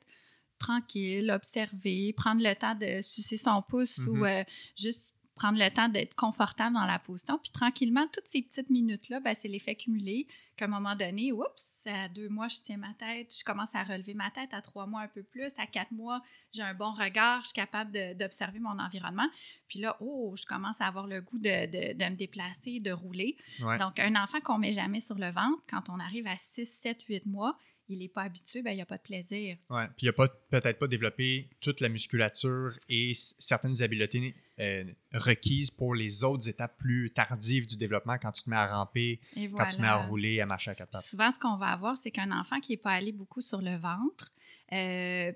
tranquille, 0.58 1.30
observer, 1.32 2.14
prendre 2.14 2.42
le 2.42 2.56
temps 2.56 2.76
de 2.76 3.02
sucer 3.02 3.38
son 3.38 3.62
pouce 3.62 3.98
Mhm. 4.00 4.08
ou 4.20 4.26
euh, 4.26 4.44
juste 4.78 5.14
prendre 5.36 5.58
le 5.58 5.70
temps 5.70 5.90
d'être 5.90 6.16
confortable 6.16 6.76
dans 6.76 6.86
la 6.86 7.00
position. 7.00 7.38
Puis 7.40 7.52
tranquillement, 7.52 8.06
toutes 8.14 8.28
ces 8.28 8.42
petites 8.42 8.70
minutes-là, 8.70 9.20
ben, 9.20 9.36
c'est 9.36 9.48
l'effet 9.48 9.76
cumulé 9.76 10.28
qu'à 10.56 10.66
un 10.66 10.68
moment 10.68 10.96
donné, 10.96 11.32
oups, 11.32 11.88
à 11.88 12.08
deux 12.08 12.30
mois, 12.30 12.48
je 12.48 12.58
tiens 12.64 12.78
ma 12.78 12.94
tête, 12.94 13.36
je 13.38 13.44
commence 13.44 13.74
à 13.74 13.84
relever 13.84 14.14
ma 14.14 14.30
tête, 14.32 14.54
à 14.54 14.62
trois 14.62 14.86
mois 14.86 15.02
un 15.02 15.08
peu 15.08 15.24
plus, 15.24 15.52
à 15.58 15.66
quatre 15.68 15.92
mois, 15.92 16.22
j'ai 16.54 16.62
un 16.62 16.74
bon 16.74 16.92
regard, 16.94 17.42
je 17.42 17.48
suis 17.48 17.56
capable 17.56 17.92
d'observer 18.18 18.60
mon 18.60 18.78
environnement. 18.80 19.28
Puis 19.68 19.80
là, 19.80 19.98
oh, 20.00 20.34
je 20.38 20.46
commence 20.46 20.80
à 20.80 20.86
avoir 20.88 21.08
le 21.08 21.22
goût 21.22 21.40
de, 21.40 21.66
de- 21.66 21.98
de 21.98 22.06
me 22.10 22.16
déplacer, 22.16 22.80
de 22.80 22.92
rouler. 22.92 23.36
Ouais. 23.64 23.78
Donc, 23.80 24.00
un 24.00 24.16
enfant 24.22 24.40
qu'on 24.40 24.60
met 24.60 24.72
jamais 24.72 25.00
sur 25.02 25.16
le 25.16 25.32
ventre, 25.32 25.62
quand 25.70 25.90
on 25.90 26.00
arrive 26.00 26.28
à 26.28 26.38
6, 26.38 26.66
7, 26.66 27.04
8 27.10 27.26
mois, 27.26 27.58
il 27.90 28.00
n'est 28.00 28.08
pas 28.08 28.24
habitué, 28.24 28.62
ben, 28.62 28.72
il 28.72 28.76
n'y 28.76 28.82
a 28.82 28.86
pas 28.86 28.98
de 28.98 29.02
plaisir. 29.04 29.58
Ouais. 29.70 29.86
Puis 29.98 30.04
il 30.04 30.06
n'a 30.08 30.14
pas 30.14 30.28
peut-être 30.28 30.80
pas 30.80 30.88
développé 30.88 31.50
toute 31.60 31.82
la 31.82 31.90
musculature 31.90 32.72
et 32.90 33.12
certaines 33.14 33.82
habiletés 33.84 34.36
euh, 34.60 34.84
requises 35.14 35.72
pour 35.72 35.96
les 35.96 36.24
autres 36.24 36.48
étapes 36.48 36.78
plus 36.78 37.12
tardives 37.12 37.68
du 37.68 37.76
développement 37.78 38.18
quand 38.22 38.32
tu 38.32 38.44
te 38.44 38.50
mets 38.50 38.56
à 38.56 38.78
ramper, 38.78 39.20
Et 39.36 39.46
quand 39.46 39.52
voilà. 39.52 39.70
tu 39.70 39.78
te 39.78 39.82
mets 39.82 39.88
à 39.88 39.98
rouler, 39.98 40.40
à 40.42 40.46
marcher 40.46 40.72
à 40.72 40.76
quatre 40.76 40.92
pattes. 40.92 41.02
souvent, 41.04 41.32
ce 41.32 41.40
qu'on 41.40 41.58
va 41.58 41.68
avoir, 41.68 41.98
c'est 42.02 42.12
qu'un 42.12 42.32
enfant 42.32 42.60
qui 42.60 42.72
n'est 42.72 42.78
pas 42.78 42.92
allé 42.92 43.12
beaucoup 43.12 43.42
sur 43.42 43.62
le 43.62 43.76
ventre, 43.76 44.32
euh, 44.72 45.32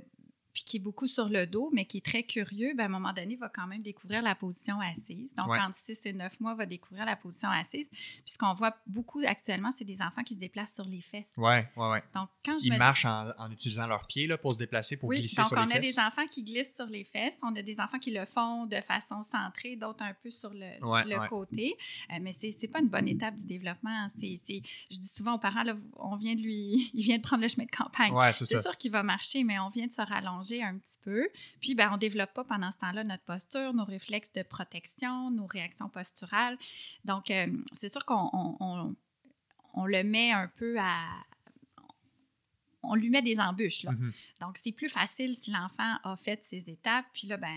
puis 0.58 0.64
qui 0.64 0.78
est 0.78 0.80
beaucoup 0.80 1.08
sur 1.08 1.30
le 1.30 1.46
dos, 1.46 1.70
mais 1.72 1.86
qui 1.86 1.98
est 1.98 2.06
très 2.06 2.24
curieux, 2.24 2.74
ben, 2.76 2.82
à 2.82 2.86
un 2.88 2.90
moment 2.90 3.14
donné, 3.14 3.36
va 3.36 3.48
quand 3.48 3.68
même 3.68 3.84
découvrir 3.84 4.24
la 4.24 4.34
position 4.34 4.80
assise. 4.80 5.30
Donc, 5.38 5.50
Ouais. 5.50 5.60
entre 5.60 5.76
6 5.78 6.00
et 6.06 6.14
9 6.14 6.40
mois, 6.40 6.56
va 6.56 6.66
découvrir 6.66 7.06
la 7.06 7.16
position 7.16 7.50
assise. 7.50 7.88
Puis 7.92 8.24
ce 8.34 8.38
qu'on 8.40 8.56
voit 8.56 8.76
beaucoup 8.88 9.22
actuellement, 9.24 9.72
c'est 9.72 9.86
des 9.86 10.02
enfants 10.02 10.24
qui 10.24 10.34
se 10.34 10.40
déplacent 10.40 10.74
sur 10.74 10.86
les 10.86 11.02
fesses. 11.02 11.30
Ouais, 11.38 11.70
ouais, 11.76 11.90
ouais. 11.92 12.04
Donc, 12.16 12.30
quand 12.44 12.58
je 12.58 12.66
Ils 12.66 12.74
me 12.74 12.78
marchent 12.80 13.06
en, 13.06 13.30
en 13.38 13.52
utilisant 13.52 13.86
leurs 13.86 14.08
pieds 14.08 14.26
là, 14.26 14.40
pour 14.40 14.52
se 14.54 14.58
déplacer, 14.58 14.98
pour 14.98 15.10
oui, 15.10 15.20
glisser 15.20 15.36
donc 15.36 15.46
sur 15.46 15.58
on 15.60 15.66
les 15.66 15.74
a 15.74 15.76
fesses. 15.80 15.94
des 15.96 16.02
enfants 16.02 16.26
qui 16.26 16.42
glissent 16.44 16.74
sur 16.76 16.88
les 16.88 17.04
fesses, 17.04 17.38
on 17.44 17.56
a 17.56 17.62
des 17.62 17.80
enfants 17.80 18.00
qui 18.00 18.10
le 18.10 18.26
font 18.26 18.66
de 18.66 18.78
façon 18.82 19.22
centrée, 19.32 19.76
d'autres 19.76 20.04
un 20.04 20.16
peu 20.16 20.32
sur 20.32 20.50
le, 20.50 20.84
Ouais, 20.84 21.04
le 21.06 21.20
ouais. 21.20 21.28
côté. 21.28 21.76
Euh, 22.12 22.16
mais 22.20 22.34
c'est 22.34 22.56
n'est 22.60 22.68
pas 22.68 22.80
une 22.80 22.90
bonne 22.90 23.08
étape 23.08 23.36
du 23.36 23.46
développement. 23.46 24.08
C'est- 24.20 24.40
je 24.90 24.98
dis 24.98 25.08
souvent 25.08 25.34
aux 25.36 25.40
parents, 25.40 25.62
là, 25.62 25.76
on 25.98 26.16
vient 26.16 26.34
de 26.34 26.42
lui, 26.42 26.90
il 26.96 27.04
vient 27.04 27.18
de 27.18 27.22
prendre 27.22 27.44
le 27.44 27.48
chemin 27.48 27.66
de 27.66 27.70
campagne. 27.78 28.12
Ouais, 28.12 28.34
c'est 28.34 28.60
sûr 28.60 28.76
qu'il 28.76 28.90
va 28.90 29.04
marcher, 29.04 29.44
mais 29.44 29.60
on 29.60 29.70
vient 29.70 29.86
de 29.86 29.94
se 29.94 30.02
rallonger. 30.02 30.47
Changer 30.48 30.64
un 30.64 30.78
petit 30.78 30.98
peu. 31.04 31.30
Puis, 31.60 31.76
ben, 31.76 31.90
on 31.90 31.94
ne 31.94 32.00
développe 32.00 32.34
pas 32.34 32.44
pendant 32.44 32.72
ce 32.72 32.78
temps-là 32.78 33.04
notre 33.04 33.24
posture, 33.24 33.74
nos 33.74 33.86
réflexes 33.86 34.32
de 34.34 34.44
protection, 34.44 35.32
nos 35.32 35.46
réactions 35.46 35.90
posturales. 35.90 36.58
Donc, 37.06 37.32
euh, 37.32 37.48
c'est 37.76 37.90
sûr 37.90 38.04
qu'on 38.06 38.30
on, 39.74 39.86
le 39.86 40.04
met 40.04 40.32
un 40.32 40.48
peu 40.48 40.78
à, 40.80 41.06
on 42.84 42.96
lui 42.96 43.10
met 43.10 43.22
des 43.22 43.40
embûches. 43.40 43.84
Là. 43.84 43.92
Mm-hmm. 43.92 44.14
Donc, 44.42 44.58
c'est 44.58 44.72
plus 44.72 44.90
facile 44.90 45.36
si 45.36 45.52
l'enfant 45.52 45.98
a 46.04 46.18
fait 46.18 46.44
ses 46.44 46.70
étapes. 46.70 47.06
Puis 47.14 47.28
là, 47.28 47.38
ben, 47.38 47.56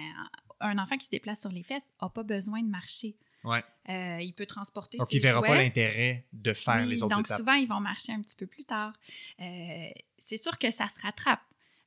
un 0.61 0.79
enfant 0.79 0.97
qui 0.97 1.07
se 1.07 1.11
déplace 1.11 1.41
sur 1.41 1.51
les 1.51 1.63
fesses 1.63 1.89
n'a 2.01 2.09
pas 2.09 2.23
besoin 2.23 2.63
de 2.63 2.69
marcher. 2.69 3.17
Ouais. 3.43 3.63
Euh, 3.89 4.19
il 4.21 4.35
peut 4.35 4.45
transporter 4.45 4.99
Donc, 4.99 5.09
ses 5.09 5.17
il 5.17 5.21
ne 5.21 5.23
verra 5.23 5.39
jouets. 5.39 5.49
pas 5.49 5.57
l'intérêt 5.57 6.27
de 6.33 6.53
faire 6.53 6.85
les 6.85 7.03
autres 7.03 7.17
donc 7.17 7.27
étapes. 7.27 7.39
souvent, 7.39 7.55
ils 7.55 7.67
vont 7.67 7.81
marcher 7.81 8.13
un 8.13 8.21
petit 8.21 8.37
peu 8.37 8.47
plus 8.47 8.65
tard. 8.65 8.93
Euh, 9.41 9.89
c'est 10.19 10.37
sûr 10.37 10.59
que 10.59 10.71
ça 10.71 10.89
se 10.89 11.01
rattrape. 11.01 11.41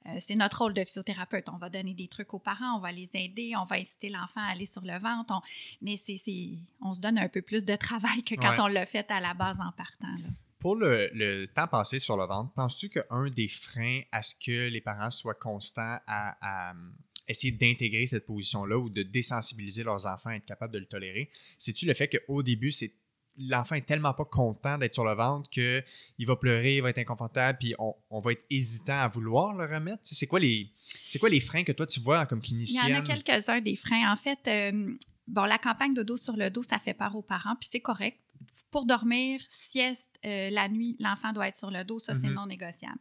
Euh, 0.08 0.18
c'est 0.20 0.36
notre 0.36 0.60
rôle 0.62 0.74
de 0.74 0.84
physiothérapeute. 0.84 1.48
On 1.54 1.58
va 1.58 1.70
donner 1.70 1.94
des 1.94 2.08
trucs 2.08 2.34
aux 2.34 2.39
parents, 2.39 2.76
on 2.78 2.80
va 2.80 2.92
les 2.92 3.10
aider, 3.13 3.54
on 3.58 3.63
va 3.66 3.78
inciter 3.78 4.10
l'enfant 4.10 4.42
à 4.42 4.52
aller 4.52 4.66
sur 4.66 4.82
le 4.82 4.98
ventre. 5.00 5.34
on- 5.34 5.42
Mais 5.82 5.98
c'est, 5.98 6.20
on 6.82 6.94
se 6.94 7.00
donne 7.00 7.18
un 7.18 7.30
peu 7.30 7.42
plus 7.42 7.63
de 7.66 7.76
travail 7.76 8.24
que 8.24 8.36
quand 8.36 8.52
Ouais. 8.52 8.60
on 8.62 8.68
l'a 8.68 8.86
fait 8.86 9.10
à 9.12 9.20
la 9.20 9.34
base 9.34 9.60
en 9.60 9.72
partant. 9.72 10.08
là. 10.22 10.28
Pour 10.60 10.76
le, 10.76 11.10
le 11.13 11.46
temps 11.48 11.68
passé 11.68 12.00
sur 12.00 12.16
le 12.18 12.26
ventre, 12.26 12.52
penses-tu 12.54 12.89
qu'un 12.89 13.30
des 13.30 13.48
freins 13.48 14.02
à 14.13 14.24
ce 14.24 14.34
que 14.36 14.70
les 14.70 14.80
parents 14.82 15.12
soient 15.12 15.34
constants 15.34 16.00
à, 16.08 16.38
à, 16.42 16.72
hum, 16.72 16.94
essayer 17.28 17.52
d'intégrer 17.54 18.06
cette 18.06 18.26
position-là 18.26 18.78
ou 18.78 18.89
de 18.89 19.04
désensibiliser 19.04 19.84
leurs 19.84 20.06
enfants 20.08 20.30
à 20.30 20.36
être 20.36 20.46
capables 20.46 20.74
de 20.74 20.80
le 20.80 20.86
tolérer, 20.86 21.30
c'est-tu 21.58 21.86
le 21.86 21.94
fait 21.94 22.10
qu'au 22.10 22.44
début, 22.44 22.72
c'est 22.72 22.94
l'enfant 23.38 23.76
est 23.76 23.86
tellement 23.86 24.13
pas 24.13 24.26
content 24.26 24.78
d'être 24.78 24.93
sur 24.93 25.06
le 25.06 25.13
ventre 25.13 25.50
qu'il 25.50 25.84
va 26.28 26.36
pleurer, 26.36 26.78
il 26.78 26.82
va 26.82 26.89
être 26.89 27.00
inconfortable, 27.00 27.58
puis 27.60 27.74
on, 27.80 27.96
on 28.10 28.19
va 28.19 28.34
être 28.34 28.43
hésitant 28.50 29.00
à 29.00 29.08
vouloir 29.08 29.54
le 29.56 29.65
remettre? 29.65 30.02
C'est 30.04 30.28
quoi, 30.28 30.39
les, 30.39 30.72
c'est 31.08 31.19
quoi 31.19 31.30
les 31.30 31.39
freins 31.39 31.63
que 31.63 31.72
toi 31.72 31.88
tu 31.88 32.00
vois 32.00 32.26
comme 32.26 32.39
Il 32.39 32.46
y 32.46 32.48
clinicienne? 32.50 32.96
en 32.96 33.00
a 33.00 33.02
quelques-uns 33.02 33.62
des 33.62 33.76
freins. 33.76 34.12
En 34.12 34.15
fait, 34.15 34.39
euh, 34.48 34.93
bon, 35.28 35.46
la 35.46 35.58
campagne 35.58 35.93
de 35.93 36.04
dos 36.04 36.17
sur 36.17 36.36
le 36.38 36.50
dos, 36.50 36.63
ça 36.63 36.80
fait 36.80 36.93
peur 36.93 37.15
aux 37.15 37.22
parents, 37.22 37.56
puis 37.60 37.67
c'est 37.72 37.80
correct. 37.80 38.19
Pour 38.72 38.86
dormir, 38.86 39.42
sieste, 39.50 40.12
euh, 40.26 40.50
la 40.52 40.70
nuit, 40.70 40.96
l'enfant 41.00 41.34
doit 41.34 41.48
être 41.48 41.56
sur 41.56 41.72
le 41.72 41.84
dos, 41.84 42.00
ça, 42.00 42.13
c'est 42.13 42.28
Mhm. 42.28 42.34
non 42.34 42.46
négociable. 42.46 43.00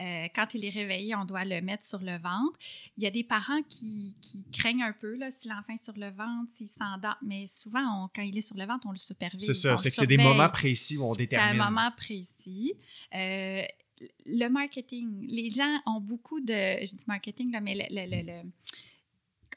Euh, 0.00 0.26
quand 0.34 0.54
il 0.54 0.64
est 0.64 0.70
réveillé, 0.70 1.14
on 1.14 1.24
doit 1.24 1.44
le 1.44 1.60
mettre 1.60 1.84
sur 1.84 2.00
le 2.00 2.16
ventre. 2.18 2.58
Il 2.96 3.04
y 3.04 3.06
a 3.06 3.10
des 3.10 3.22
parents 3.24 3.62
qui, 3.68 4.16
qui 4.20 4.44
craignent 4.52 4.82
un 4.82 4.92
peu 4.92 5.16
là, 5.16 5.30
si 5.30 5.48
l'enfant 5.48 5.72
est 5.74 5.82
sur 5.82 5.96
le 5.96 6.10
ventre, 6.10 6.50
s'il 6.50 6.66
s'endort, 6.68 7.16
mais 7.22 7.46
souvent, 7.46 8.04
on- 8.04 8.08
quand 8.14 8.22
il 8.22 8.36
est 8.36 8.40
sur 8.42 8.56
le 8.56 8.64
ventre, 8.66 8.86
on 8.88 8.92
le 8.92 8.98
supervise. 8.98 9.44
C'est 9.46 9.54
ça, 9.54 9.74
on 9.74 9.76
c'est 9.76 9.90
que 9.90 9.96
c'est 9.96 10.06
des 10.06 10.16
moments 10.18 10.48
précis 10.48 10.96
où 10.98 11.04
on 11.04 11.14
C'est 11.14 11.20
détermine. 11.26 11.60
un 11.60 11.70
moment 11.70 11.90
précis. 11.96 12.74
Euh, 13.14 13.62
le 14.26 14.48
marketing, 14.48 15.26
les 15.28 15.50
gens 15.50 15.80
ont 15.86 16.00
beaucoup 16.00 16.40
de. 16.40 16.52
Je 16.84 16.94
dis 16.96 17.04
marketing, 17.06 17.50
là, 17.52 17.60
mais 17.60 17.74
le, 17.74 17.84
le- 17.90 18.16
le- 18.16 18.22
le- 18.42 18.50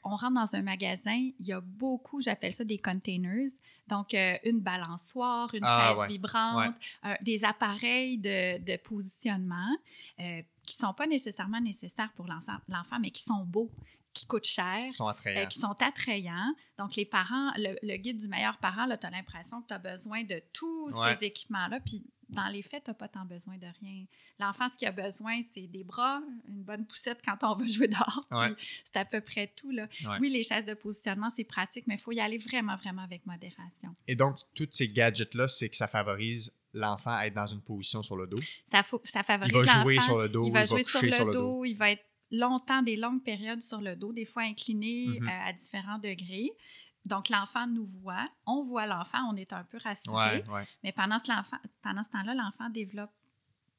on 0.04 0.16
rentre 0.16 0.34
dans 0.34 0.56
un 0.56 0.62
magasin, 0.62 1.30
il 1.38 1.46
y 1.46 1.52
a 1.52 1.60
beaucoup, 1.60 2.20
j'appelle 2.20 2.52
ça 2.52 2.64
des 2.64 2.78
containers. 2.78 3.50
Donc, 3.88 4.14
euh, 4.14 4.36
une 4.44 4.60
balançoire, 4.60 5.52
une 5.54 5.64
Ah, 5.64 5.88
chaise 5.90 5.98
ouais. 5.98 6.08
vibrante, 6.08 6.74
euh, 7.04 7.14
des 7.22 7.44
appareils 7.44 8.18
de, 8.18 8.58
de 8.62 8.76
positionnement 8.78 9.76
euh, 10.20 10.42
qui 10.66 10.76
ne 10.80 10.86
sont 10.86 10.94
pas 10.94 11.06
nécessairement 11.06 11.60
nécessaires 11.60 12.12
pour 12.14 12.26
l'enfant, 12.26 12.98
mais 13.00 13.10
qui 13.10 13.22
sont 13.22 13.44
beaux, 13.44 13.70
qui 14.14 14.26
coûtent 14.26 14.44
cher. 14.46 14.78
Ils 14.84 14.92
sont 14.92 15.06
attrayants. 15.08 15.48
Qui 15.48 15.58
sont 15.60 15.76
attrayants. 15.80 16.54
Donc, 16.78 16.96
les 16.96 17.04
parents, 17.06 17.50
le, 17.56 17.76
le 17.82 17.96
guide 17.96 18.18
du 18.18 18.28
meilleur 18.28 18.58
parent, 18.58 18.86
tu 18.98 19.06
as 19.06 19.10
l'impression 19.10 19.62
que 19.62 19.68
tu 19.68 19.74
as 19.74 19.78
besoin 19.78 20.22
de 20.24 20.42
tous 20.52 20.94
Ouais. 20.96 21.14
ces 21.16 21.26
équipements-là. 21.26 21.80
Puis, 21.80 22.02
dans 22.32 22.48
les 22.48 22.62
faits, 22.62 22.84
tu 22.84 22.90
n'as 22.90 22.94
pas 22.94 23.08
tant 23.08 23.24
besoin 23.24 23.56
de 23.58 23.66
rien. 23.80 24.04
L'enfant, 24.38 24.68
ce 24.68 24.76
qu'il 24.78 24.88
a 24.88 24.92
besoin, 24.92 25.40
c'est 25.54 25.66
des 25.66 25.84
bras, 25.84 26.20
une 26.48 26.62
bonne 26.62 26.84
poussette 26.86 27.20
quand 27.24 27.36
on 27.42 27.54
va 27.54 27.66
jouer 27.66 27.88
dehors. 27.88 28.26
Ouais. 28.30 28.54
c'est 28.92 28.98
à 28.98 29.04
peu 29.04 29.20
près 29.20 29.52
tout. 29.56 29.70
Là. 29.70 29.86
Ouais. 30.04 30.16
Oui, 30.20 30.30
les 30.30 30.42
chaises 30.42 30.64
de 30.64 30.74
positionnement, 30.74 31.30
c'est 31.30 31.44
pratique, 31.44 31.86
mais 31.86 31.94
il 31.94 32.00
faut 32.00 32.12
y 32.12 32.20
aller 32.20 32.38
vraiment, 32.38 32.76
vraiment 32.76 33.02
avec 33.02 33.24
modération. 33.26 33.94
Et 34.08 34.16
donc, 34.16 34.38
tous 34.54 34.68
ces 34.70 34.88
gadgets-là, 34.88 35.48
c'est 35.48 35.68
que 35.68 35.76
ça 35.76 35.86
favorise 35.88 36.56
l'enfant 36.74 37.14
à 37.14 37.26
être 37.26 37.34
dans 37.34 37.46
une 37.46 37.60
position 37.60 38.02
sur 38.02 38.16
le 38.16 38.26
dos? 38.26 38.38
Ça, 38.70 38.82
faut, 38.82 39.00
ça 39.04 39.20
Il 39.20 39.24
favorise 39.24 39.52
va 39.54 39.82
jouer 39.82 39.94
l'enfant. 39.96 40.06
sur 40.06 40.18
le 40.18 40.28
dos, 40.28 40.44
il 40.46 40.52
va 40.52 40.64
jouer 40.64 40.84
sur 40.84 41.02
le, 41.02 41.10
sur 41.10 41.26
le 41.26 41.32
dos, 41.32 41.40
dos. 41.58 41.64
il 41.66 41.74
va 41.74 41.90
être 41.90 42.04
longtemps, 42.30 42.80
des 42.80 42.96
longues 42.96 43.22
périodes 43.22 43.60
sur 43.60 43.80
le 43.82 43.94
dos, 43.94 44.10
des 44.14 44.24
fois 44.24 44.44
incliné 44.44 45.06
Mhm. 45.20 45.28
euh, 45.28 45.48
à 45.48 45.52
différents 45.52 45.98
degrés. 45.98 46.50
Donc, 47.04 47.28
l'enfant 47.28 47.66
nous 47.66 47.84
voit, 47.84 48.28
on 48.46 48.62
voit 48.62 48.86
l'enfant, 48.86 49.18
on 49.32 49.36
est 49.36 49.52
un 49.52 49.64
peu 49.64 49.78
rassuré. 49.82 50.16
Ouais, 50.16 50.48
ouais. 50.50 50.66
Mais 50.84 50.92
pendant 50.92 51.18
ce, 51.18 51.30
l'enfant- 51.30 51.58
pendant 51.82 52.04
ce 52.04 52.10
temps-là, 52.10 52.34
l'enfant 52.34 52.70
développe 52.70 53.10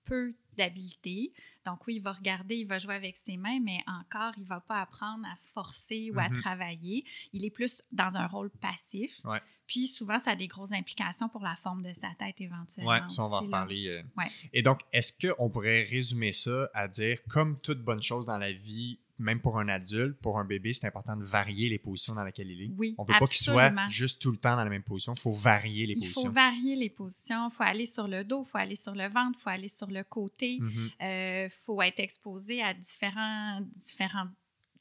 peu 0.05 0.36
d'habileté. 0.57 1.31
Donc 1.65 1.88
oui, 1.88 1.95
il 1.95 2.01
va 2.01 2.12
regarder, 2.12 2.57
il 2.57 2.67
va 2.67 2.77
jouer 2.77 2.93
avec 2.95 3.15
ses 3.15 3.38
mains, 3.38 3.59
mais 3.62 3.79
encore, 3.88 4.33
il 4.38 4.43
ne 4.43 4.47
va 4.47 4.59
pas 4.59 4.81
apprendre 4.81 5.25
à 5.25 5.36
forcer 5.53 6.12
ou 6.13 6.19
à 6.19 6.27
Mhm. 6.29 6.41
travailler. 6.41 7.05
Il 7.31 7.45
est 7.45 7.49
plus 7.49 7.81
dans 7.93 8.13
un 8.15 8.27
rôle 8.27 8.49
passif. 8.49 9.21
Ouais. 9.23 9.41
Puis 9.65 9.88
souvent, 9.88 10.19
ça 10.19 10.31
a 10.31 10.36
des 10.36 10.47
grosses 10.47 10.73
implications 10.73 11.29
pour 11.29 11.41
la 11.41 11.55
forme 11.55 11.83
de 11.83 11.93
sa 11.93 12.09
tête 12.19 12.36
éventuellement. 12.39 12.91
Ouais, 12.91 12.99
ça, 13.09 13.23
on 13.25 13.29
va 13.29 13.38
en 13.38 13.41
reparler. 13.41 13.88
euh. 13.95 14.03
Ouais. 14.17 14.29
Et 14.51 14.62
donc, 14.62 14.81
est-ce 14.91 15.13
qu'on 15.25 15.49
pourrait 15.49 15.83
résumer 15.83 16.33
ça 16.33 16.69
à 16.73 16.88
dire, 16.89 17.19
comme 17.29 17.59
toute 17.62 17.79
bonne 17.81 18.01
chose 18.01 18.25
dans 18.25 18.38
la 18.38 18.51
vie, 18.51 18.99
même 19.19 19.39
pour 19.41 19.60
un 19.60 19.67
adulte, 19.69 20.17
pour 20.19 20.39
un 20.39 20.43
bébé, 20.45 20.73
c'est 20.73 20.88
important 20.88 21.15
de 21.15 21.23
varier 21.23 21.69
les 21.69 21.78
positions 21.78 22.15
dans 22.15 22.23
lesquelles 22.23 22.49
il 22.52 22.62
est? 22.63 22.71
Oui, 22.78 22.95
On 22.97 23.04
ne 23.04 23.08
veut 23.13 23.19
pas 23.19 23.28
qu'il 23.28 23.38
soit 23.38 23.63
absolument. 23.63 23.88
juste 23.89 24.21
tout 24.21 24.32
le 24.32 24.38
temps 24.38 24.56
dans 24.56 24.63
la 24.63 24.69
même 24.69 24.84
position. 24.84 25.13
Il 25.13 25.19
faut 25.19 25.32
varier 25.34 25.86
les 25.86 25.93
Il 25.93 25.99
positions. 25.99 26.21
faut 26.23 26.32
varier 26.32 26.76
les 26.76 26.89
positions. 26.89 27.47
Il 27.47 27.52
faut 27.54 27.63
aller 27.63 27.86
sur 27.86 28.08
le 28.08 28.23
dos, 28.23 28.43
il 28.45 28.49
faut 28.49 28.58
aller 28.58 28.76
sur 28.76 28.93
le 28.95 29.08
ventre, 29.08 29.38
il 29.39 29.41
faut 29.41 29.49
aller 29.49 29.67
sur 29.67 29.88
le 29.89 30.04
côté. 30.04 30.60
Il 30.99 31.49
faut 31.49 31.82
être 31.82 31.99
exposé 31.99 32.62
à 32.63 32.73
différents, 32.73 33.62
différentes 33.86 34.32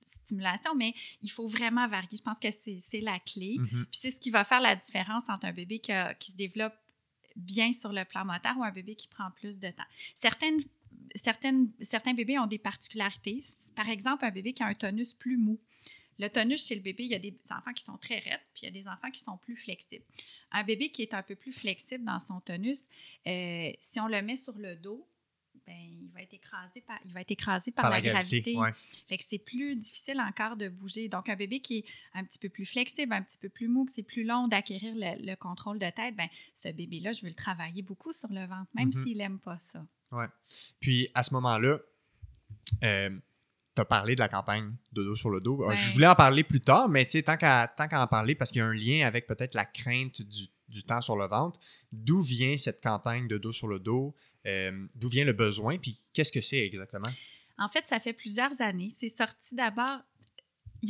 stimulations, 0.05 0.75
mais 0.75 0.95
il 1.23 1.31
faut 1.31 1.47
vraiment 1.47 1.87
varier. 1.89 2.17
Je 2.17 2.23
pense 2.23 2.39
que 2.39 2.49
c'est 2.51 3.01
la 3.01 3.19
clé. 3.21 3.57
Mhm. 3.59 3.87
Puis 3.91 4.01
c'est 4.01 4.11
ce 4.11 4.19
qui 4.19 4.31
va 4.31 4.45
faire 4.45 4.61
la 4.61 4.75
différence 4.77 5.25
entre 5.29 5.45
un 5.47 5.53
bébé 5.53 5.79
qui, 5.79 5.93
a- 5.93 6.15
qui 6.15 6.33
se 6.33 6.37
développe 6.37 6.75
bien 7.37 7.73
sur 7.73 7.93
le 7.93 8.05
plan 8.05 8.25
moteur 8.25 8.57
ou 8.59 8.65
un 8.65 8.73
bébé 8.73 8.95
qui 8.95 9.09
prend 9.09 9.31
plus 9.31 9.59
de 9.59 9.69
temps. 9.69 9.85
Certaines, 10.17 10.61
certains 11.15 12.15
bébés 12.15 12.39
ont 12.39 12.47
des 12.47 12.59
particularités. 12.59 13.43
Par 13.75 13.89
exemple, 13.89 14.25
un 14.25 14.31
bébé 14.31 14.53
qui 14.53 14.63
a 14.63 14.67
un 14.67 14.75
tonus 14.75 15.15
plus 15.15 15.37
mou. 15.37 15.59
Le 16.19 16.29
tonus 16.29 16.67
chez 16.67 16.75
le 16.75 16.83
bébé, 16.83 17.05
il 17.05 17.11
y 17.11 17.15
a 17.15 17.19
des 17.19 17.35
enfants 17.51 17.73
qui 17.73 17.83
sont 17.83 17.97
très 17.97 18.19
raides, 18.19 18.41
puis 18.55 18.63
il 18.63 18.65
y 18.67 18.69
a 18.69 18.71
des 18.71 18.87
enfants 18.87 19.11
qui 19.11 19.21
sont 19.21 19.39
plus 19.39 19.57
flexibles. 19.57 20.05
Un 20.53 20.63
bébé 20.63 20.91
qui 20.91 21.03
est 21.03 21.15
un 21.15 21.23
peu 21.23 21.35
plus 21.35 21.53
flexible 21.53 22.05
dans 22.05 22.21
son 22.21 22.41
tonus, 22.41 22.87
euh, 23.27 23.73
si 23.81 23.99
on 23.99 24.07
le 24.07 24.21
met 24.23 24.37
sur 24.37 24.57
le 24.57 24.77
dos, 24.77 25.07
ben, 25.67 25.75
il 25.77 26.11
va 26.13 26.23
être 26.23 26.35
écrasé 26.35 26.81
par, 26.81 26.99
il 27.05 27.13
va 27.13 27.21
être 27.21 27.31
écrasé 27.31 27.71
par, 27.71 27.89
la, 27.91 28.01
gravité. 28.01 28.57
ouais. 28.57 28.73
Fait 29.09 29.17
que 29.17 29.25
c'est 29.25 29.39
plus 29.39 29.77
difficile 29.77 30.21
encore 30.21 30.57
de 30.57 30.69
bouger. 30.69 31.09
Donc, 31.09 31.29
un 31.29 31.37
bébé 31.37 31.61
qui 31.61 31.79
est 31.79 31.85
un 32.15 32.25
petit 32.25 32.39
peu 32.39 32.49
plus 32.49 32.67
flexible, 32.67 33.13
un 33.13 33.23
petit 33.23 33.39
peu 33.39 33.49
plus 33.49 33.69
mou, 33.69 33.85
que 33.85 33.93
c'est 33.93 34.03
plus 34.03 34.25
long 34.25 34.49
d'acquérir 34.49 34.95
le, 34.97 35.25
le 35.25 35.37
contrôle 35.37 35.79
de 35.79 35.91
tête, 35.91 36.17
ben 36.17 36.29
ce 36.55 36.69
bébé-là, 36.69 37.13
je 37.13 37.23
veux 37.23 37.29
le 37.29 37.35
travailler 37.35 37.83
beaucoup 37.83 38.13
sur 38.13 38.29
le 38.33 38.45
ventre, 38.47 38.71
même 38.75 38.91
Mhm. 38.95 39.03
s'il 39.05 39.19
n'aime 39.19 39.39
pas 39.39 39.59
ça. 39.59 39.85
Puis 40.81 41.09
à 41.15 41.23
ce 41.23 41.33
moment-là, 41.35 41.79
tu 42.81 43.81
as 43.81 43.85
parlé 43.85 44.15
de 44.15 44.21
la 44.21 44.29
campagne 44.29 44.75
de 44.93 45.03
dos 45.03 45.17
sur 45.17 45.31
le 45.31 45.41
dos. 45.41 45.65
Ouais. 45.65 45.75
Je 45.77 45.93
voulais 45.95 46.07
en 46.07 46.15
parler 46.15 46.45
plus 46.45 46.61
tard, 46.61 46.89
mais 46.89 47.07
qu'à 47.07 47.69
tant 47.69 47.89
qu'à 47.89 48.03
en 48.03 48.07
parler, 48.07 48.35
parce 48.35 48.51
qu'il 48.51 48.59
y 48.59 48.63
a 48.63 48.67
un 48.67 48.75
lien 48.75 49.07
avec 49.07 49.27
peut-être 49.27 49.55
la 49.55 49.65
crainte 49.65 50.21
du, 50.23 50.49
du 50.73 50.83
temps 50.83 51.01
sur 51.01 51.17
le 51.17 51.27
ventre, 51.27 51.61
d'où 51.93 52.21
vient 52.21 52.57
cette 52.57 52.83
campagne 52.83 53.29
de 53.29 53.39
dos 53.39 53.53
sur 53.53 53.69
le 53.69 53.79
dos? 53.79 54.15
Euh, 54.47 54.87
d'où 54.95 55.09
vient 55.09 55.25
le 55.25 55.33
besoin? 55.33 55.79
Puis 55.79 55.99
qu'est-ce 56.13 56.33
que 56.33 56.41
c'est 56.41 56.65
exactement? 56.65 57.11
En 57.59 57.69
fait, 57.69 57.87
ça 57.87 58.01
fait 58.01 58.13
plusieurs 58.13 58.61
années. 58.61 58.93
C'est 58.99 59.15
sorti 59.15 59.55
d'abord. 59.55 60.01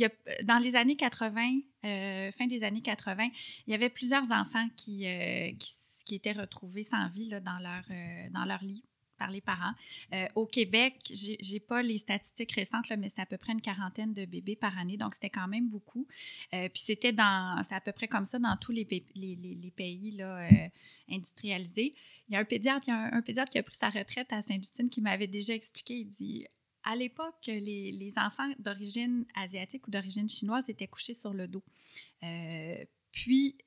A, 0.01 0.07
dans 0.43 0.57
les 0.57 0.75
années 0.75 0.95
80, 0.95 1.59
euh, 1.85 2.31
fin 2.31 2.47
des 2.47 2.63
années 2.63 2.81
80, 2.81 3.29
il 3.67 3.71
y 3.71 3.75
avait 3.75 3.89
plusieurs 3.89 4.23
enfants 4.31 4.67
qui, 4.75 5.05
euh, 5.05 5.51
qui, 5.59 5.71
qui 6.05 6.15
étaient 6.15 6.31
retrouvés 6.31 6.83
sans 6.83 7.09
vie 7.09 7.29
là, 7.29 7.39
dans, 7.39 7.59
leur, 7.59 7.83
euh, 7.91 8.29
dans 8.31 8.45
leur 8.45 8.63
lit 8.63 8.83
par 9.17 9.29
les 9.31 9.41
parents. 9.41 9.73
Euh, 10.13 10.25
au 10.35 10.45
Québec, 10.45 10.95
j'ai 11.11 11.59
pas 11.59 11.81
les 11.83 11.97
statistiques 11.97 12.51
récentes, 12.53 12.89
là, 12.89 12.97
mais 12.97 13.09
c'est 13.09 13.21
à 13.21 13.25
peu 13.25 13.37
près 13.37 13.53
une 13.53 13.61
quarantaine 13.61 14.13
de 14.13 14.25
bébés 14.25 14.55
par 14.55 14.77
année, 14.77 14.97
donc 14.97 15.13
c'était 15.13 15.29
quand 15.29 15.47
même 15.47 15.69
beaucoup. 15.69 16.07
Euh, 16.53 16.69
puis 16.69 16.81
c'était 16.83 17.11
dans, 17.13 17.61
c'est 17.63 17.75
à 17.75 17.81
peu 17.81 17.91
près 17.91 18.07
comme 18.07 18.25
ça 18.25 18.39
dans 18.39 18.57
tous 18.57 18.71
les, 18.71 18.85
pa- 18.85 18.95
les, 19.15 19.35
les- 19.35 19.55
les 19.55 19.71
pays 19.71 20.11
là, 20.11 20.39
euh, 20.49 20.67
industrialisés. 21.09 21.95
Il 22.29 22.33
y 22.33 22.37
a 22.37 22.39
un 22.39 22.45
pédiatre, 22.45 22.85
il 22.87 22.91
y 22.91 22.93
a 22.93 23.15
un, 23.15 23.21
pédiatre 23.21 23.51
qui 23.51 23.57
a 23.59 23.63
pris 23.63 23.75
sa 23.75 23.89
retraite 23.89 24.31
à 24.31 24.41
Sainte-Justine 24.41 24.89
qui 24.89 25.01
m'avait 25.01 25.27
déjà 25.27 25.53
expliqué, 25.53 25.95
il 25.99 26.05
dit 26.09 26.45
à 26.83 26.95
l'époque, 26.95 27.35
les, 27.47 27.91
les 27.91 28.13
enfants 28.17 28.49
d'origine 28.59 29.25
asiatique 29.35 29.87
ou 29.87 29.91
d'origine 29.91 30.27
chinoise 30.27 30.69
étaient 30.69 30.87
couchés 30.87 31.13
sur 31.13 31.33
le 31.33 31.47
dos. 31.47 31.63
Puis, 33.11 33.57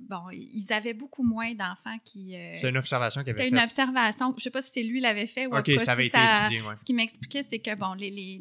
bon, 0.00 0.30
ils 0.32 0.72
avaient 0.72 0.94
beaucoup 0.94 1.22
moins 1.22 1.54
d'enfants 1.54 1.98
qui. 2.04 2.36
Euh, 2.36 2.50
c'est 2.54 2.68
une 2.68 2.76
observation 2.76 3.22
qu'il 3.22 3.30
avait 3.30 3.38
faite. 3.38 3.48
C'était 3.48 3.56
une 3.56 3.64
observation. 3.64 4.30
Je 4.30 4.34
ne 4.36 4.40
sais 4.40 4.50
pas 4.50 4.62
si 4.62 4.70
c'est 4.72 4.82
lui 4.82 5.00
l'avait 5.00 5.26
fait 5.26 5.46
ou 5.46 5.56
OK, 5.56 5.70
ça 5.78 5.92
avait 5.92 6.06
été 6.06 6.18
étudié, 6.18 6.62
Ce 6.76 6.84
qui 6.84 6.94
m'expliquait, 6.94 7.42
c'est 7.42 7.58
que 7.58 7.74
bon, 7.74 7.94
les, 7.94 8.10
les, 8.10 8.38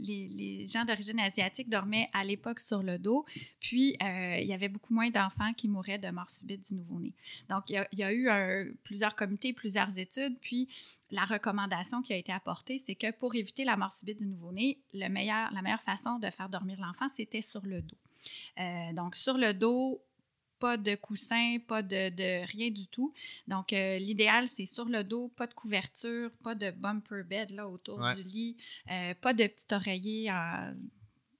les, 0.00 0.28
les 0.28 0.66
gens 0.66 0.84
d'origine 0.84 1.18
asiatique 1.20 1.68
dormaient 1.68 2.08
à 2.12 2.24
l'époque 2.24 2.60
sur 2.60 2.82
le 2.82 2.98
dos, 2.98 3.24
puis 3.60 3.96
euh, 4.02 4.36
il 4.38 4.46
y 4.46 4.52
avait 4.52 4.68
beaucoup 4.68 4.94
moins 4.94 5.10
d'enfants 5.10 5.52
qui 5.54 5.68
mouraient 5.68 5.98
de 5.98 6.10
mort 6.10 6.30
subite 6.30 6.68
du 6.68 6.74
nouveau-né. 6.74 7.14
Donc, 7.48 7.70
il 7.70 7.86
y 7.92 8.02
a, 8.02 8.12
eu 8.12 8.76
plusieurs 8.84 9.14
comités, 9.14 9.52
plusieurs 9.52 9.98
études, 9.98 10.38
puis 10.40 10.68
la 11.10 11.24
recommandation 11.24 12.02
qui 12.02 12.12
a 12.12 12.16
été 12.16 12.32
apportée, 12.32 12.82
c'est 12.84 12.94
que 12.94 13.10
pour 13.12 13.34
éviter 13.34 13.64
la 13.64 13.76
mort 13.76 13.92
subite 13.92 14.18
du 14.18 14.26
nouveau-né, 14.26 14.78
la 14.92 15.08
meilleure 15.08 15.82
façon 15.84 16.18
de 16.18 16.28
faire 16.30 16.48
dormir 16.48 16.78
l'enfant, 16.80 17.06
c'était 17.16 17.42
sur 17.42 17.64
le 17.64 17.82
dos. 17.82 17.96
Euh, 18.58 18.92
donc, 18.92 19.16
sur 19.16 19.36
le 19.36 19.54
dos, 19.54 20.02
pas 20.58 20.76
de 20.76 20.94
coussin, 20.94 21.58
pas 21.66 21.82
de, 21.82 22.46
rien 22.46 22.70
du 22.70 22.86
tout. 22.88 23.12
Donc, 23.48 23.72
euh, 23.72 23.98
l'idéal, 23.98 24.48
c'est 24.48 24.66
sur 24.66 24.86
le 24.86 25.04
dos, 25.04 25.28
pas 25.28 25.46
de 25.46 25.54
couverture, 25.54 26.30
pas 26.42 26.54
de 26.54 26.70
bumper 26.70 27.22
bed 27.24 27.50
là, 27.50 27.68
autour 27.68 28.00
du 28.14 28.22
lit, 28.22 28.56
euh, 28.90 29.14
pas 29.20 29.32
de 29.32 29.46
petit 29.46 29.72
oreiller 29.72 30.32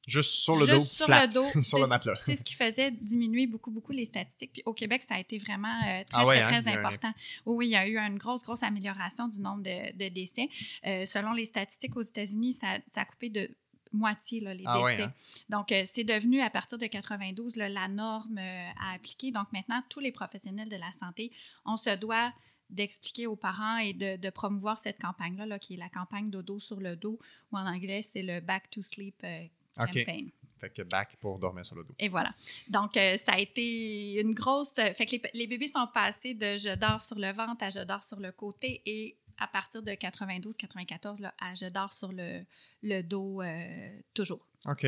Juste 0.07 0.35
sur 0.35 0.55
le 0.55 0.69
dos, 0.69 0.85
sur 0.85 1.09
le 1.09 1.27
dos, 1.27 1.47
sur 1.65 1.81
le 1.81 1.89
matelas. 1.89 2.15
C'est 2.15 2.37
ce 2.37 2.45
qui 2.45 2.55
faisait 2.55 2.93
diminuer 2.93 3.49
beaucoup, 3.49 3.73
beaucoup 3.73 3.91
les 3.91 4.05
statistiques. 4.05 4.53
Puis 4.53 4.63
au 4.65 4.73
Québec, 4.73 5.03
ça 5.03 5.17
a 5.17 5.19
été 5.19 5.37
vraiment 5.39 5.81
euh, 5.85 6.05
très, 6.05 6.23
ah 6.23 6.47
très, 6.47 6.69
hein, 6.69 6.79
important. 6.79 7.13
Oui, 7.45 7.67
il 7.67 7.71
y 7.71 7.77
a 7.77 7.89
eu 7.89 7.99
une 7.99 8.17
grosse, 8.17 8.45
grosse 8.45 8.63
amélioration 8.63 9.27
du 9.27 9.41
nombre 9.41 9.65
de, 9.65 10.09
décès. 10.09 10.49
selon 10.85 11.33
les 11.33 11.45
statistiques 11.45 11.97
aux 11.97 12.03
États-Unis, 12.03 12.53
ça, 12.53 12.79
ça, 12.93 13.01
a 13.01 13.05
coupé 13.05 13.31
de 13.31 13.51
moitié 13.97 14.41
là, 14.41 14.55
les 14.55 14.65
ah 14.67 14.79
décès. 14.79 15.03
Hein? 15.03 15.13
Donc, 15.49 15.73
euh, 15.73 15.85
c'est 15.87 16.05
devenu 16.05 16.41
à 16.41 16.51
partir 16.51 16.79
de 16.79 16.87
92 16.87 17.57
la 17.57 17.89
norme 17.89 18.39
euh, 18.39 18.71
à 18.81 18.95
appliquer. 18.95 19.33
Donc, 19.33 19.53
maintenant, 19.53 19.83
tous 19.89 20.01
les 20.01 20.13
professionnels 20.13 20.69
de 20.69 20.77
la 20.77 20.93
santé, 21.01 21.33
on 21.65 21.77
se 21.77 21.95
doit 21.97 22.33
d'expliquer 22.69 23.27
aux 23.27 23.37
parents 23.37 23.79
et 23.79 23.93
de, 23.93 24.31
promouvoir 24.31 24.79
cette 24.79 25.01
campagne-là, 25.01 25.47
là, 25.47 25.59
qui 25.59 25.75
est 25.75 25.79
la 25.79 25.89
campagne 25.89 26.31
dodo 26.31 26.59
sur 26.59 26.81
le 26.81 26.97
dos, 26.97 27.19
ou 27.53 27.57
en 27.57 27.67
anglais, 27.67 28.03
c'est 28.03 28.23
le 28.23 28.41
Back 28.41 28.71
to 28.71 28.83
Sleep 28.83 29.21
euh, 29.25 29.45
campaign. 29.77 30.31
Fait 30.59 30.71
que 30.71 30.81
back 30.81 31.17
pour 31.21 31.39
dormir 31.39 31.67
sur 31.67 31.77
le 31.77 31.85
dos. 31.85 31.95
Et 31.99 32.09
voilà. 32.09 32.35
Donc, 32.71 32.95
ça 32.95 33.33
a 33.33 33.39
été 33.39 34.19
une 34.19 34.33
grosse. 34.33 34.73
fait 34.73 35.05
que 35.05 35.11
les, 35.13 35.23
les, 35.35 35.47
bébés 35.47 35.69
sont 35.69 35.87
passés 35.93 36.33
de 36.33 36.57
je 36.57 36.75
dors 36.75 37.03
sur 37.03 37.19
le 37.19 37.31
ventre 37.31 37.63
à 37.63 37.69
je 37.69 37.81
dors 37.81 38.03
sur 38.03 38.19
le 38.19 38.33
côté 38.33 38.81
et 38.87 39.19
à 39.39 39.47
partir 39.47 39.83
de 39.83 39.91
92-94, 39.93 41.31
je 41.55 41.69
dors 41.69 41.93
sur 41.93 42.13
le, 42.13 42.45
le 42.83 43.03
dos 43.03 43.43
euh, 43.43 43.99
toujours. 44.15 44.47
OK. 44.67 44.87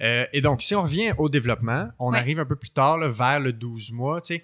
Euh, 0.00 0.26
et 0.32 0.40
donc, 0.40 0.62
si 0.62 0.74
on 0.74 0.82
revient 0.82 1.12
au 1.18 1.28
développement, 1.28 1.88
on 1.98 2.12
arrive 2.12 2.38
un 2.38 2.46
peu 2.46 2.56
plus 2.56 2.70
tard, 2.70 2.98
vers 2.98 3.40
le 3.40 3.52
12 3.52 3.92
mois. 3.92 4.20
Tu 4.20 4.34
sais, 4.34 4.42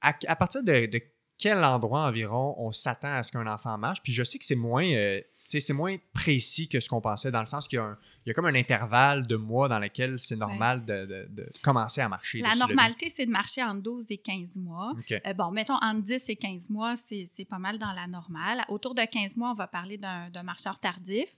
à, 0.00 0.36
partir 0.36 0.62
de, 0.62 1.00
quel 1.38 1.62
endroit 1.64 2.06
environ 2.06 2.54
on 2.58 2.72
s'attend 2.72 3.12
à 3.12 3.22
ce 3.22 3.32
qu'un 3.32 3.46
enfant 3.46 3.76
marche? 3.78 4.02
Puis 4.02 4.12
je 4.12 4.22
sais 4.22 4.38
que 4.38 4.44
c'est 4.44 4.54
moins, 4.54 4.86
euh, 4.86 5.20
c'est 5.46 5.72
moins 5.72 5.96
précis 6.12 6.68
que 6.68 6.80
ce 6.80 6.88
qu'on 6.88 7.00
pensait, 7.00 7.30
dans 7.30 7.40
le 7.40 7.46
sens 7.46 7.68
qu'il 7.68 7.76
y 7.76 7.80
a 7.80 7.84
un, 7.84 7.98
il 8.26 8.30
y 8.30 8.32
a 8.32 8.34
comme 8.34 8.46
un 8.46 8.54
intervalle 8.56 9.24
de 9.24 9.36
mois 9.36 9.68
dans 9.68 9.78
lequel 9.78 10.18
c'est 10.18 10.34
normal 10.34 10.84
de, 10.84 11.48
commencer 11.62 12.00
à 12.00 12.08
marcher. 12.08 12.40
La 12.40 12.56
normalité, 12.56 13.12
c'est 13.14 13.24
de 13.24 13.30
marcher 13.30 13.62
entre 13.62 13.82
12 13.82 14.06
et 14.10 14.18
15 14.18 14.56
mois. 14.56 14.94
Euh, 15.12 15.32
bon, 15.32 15.52
mettons 15.52 15.76
entre 15.80 16.02
10 16.02 16.28
et 16.30 16.34
15 16.34 16.70
mois, 16.70 16.96
c'est 16.96 17.44
pas 17.48 17.60
mal 17.60 17.78
dans 17.78 17.92
la 17.92 18.08
normale. 18.08 18.64
Autour 18.68 18.96
de 18.96 19.02
15 19.04 19.36
mois, 19.36 19.52
on 19.52 19.54
va 19.54 19.68
parler 19.68 19.96
d'un 19.96 20.42
marcheur 20.42 20.80
tardif. 20.80 21.28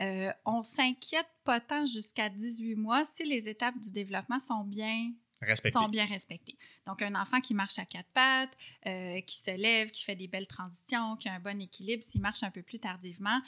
Euh, 0.00 0.30
on 0.46 0.62
s'inquiète 0.62 1.28
pas 1.44 1.60
tant 1.60 1.84
jusqu'à 1.84 2.30
18 2.30 2.76
mois 2.76 3.04
si 3.04 3.24
les 3.24 3.46
étapes 3.46 3.78
du 3.78 3.92
développement 3.92 4.38
sont 4.38 4.64
bien 4.64 5.12
sont 5.72 5.88
bien 5.88 6.06
respectées. 6.06 6.56
Donc, 6.86 7.00
un 7.02 7.14
enfant 7.14 7.40
qui 7.40 7.54
marche 7.54 7.78
à 7.78 7.84
quatre 7.84 8.08
pattes, 8.12 8.56
euh, 8.86 9.20
qui 9.20 9.36
se 9.36 9.52
lève, 9.52 9.90
qui 9.90 10.04
fait 10.04 10.16
des 10.16 10.26
belles 10.26 10.48
transitions, 10.48 11.16
qui 11.16 11.28
a 11.28 11.34
un 11.34 11.40
bon 11.40 11.60
équilibre, 11.60 12.02
s'il 12.02 12.20
marche 12.20 12.42
un 12.42 12.50
peu 12.50 12.62
plus 12.62 12.80
tardivement, 12.80 13.40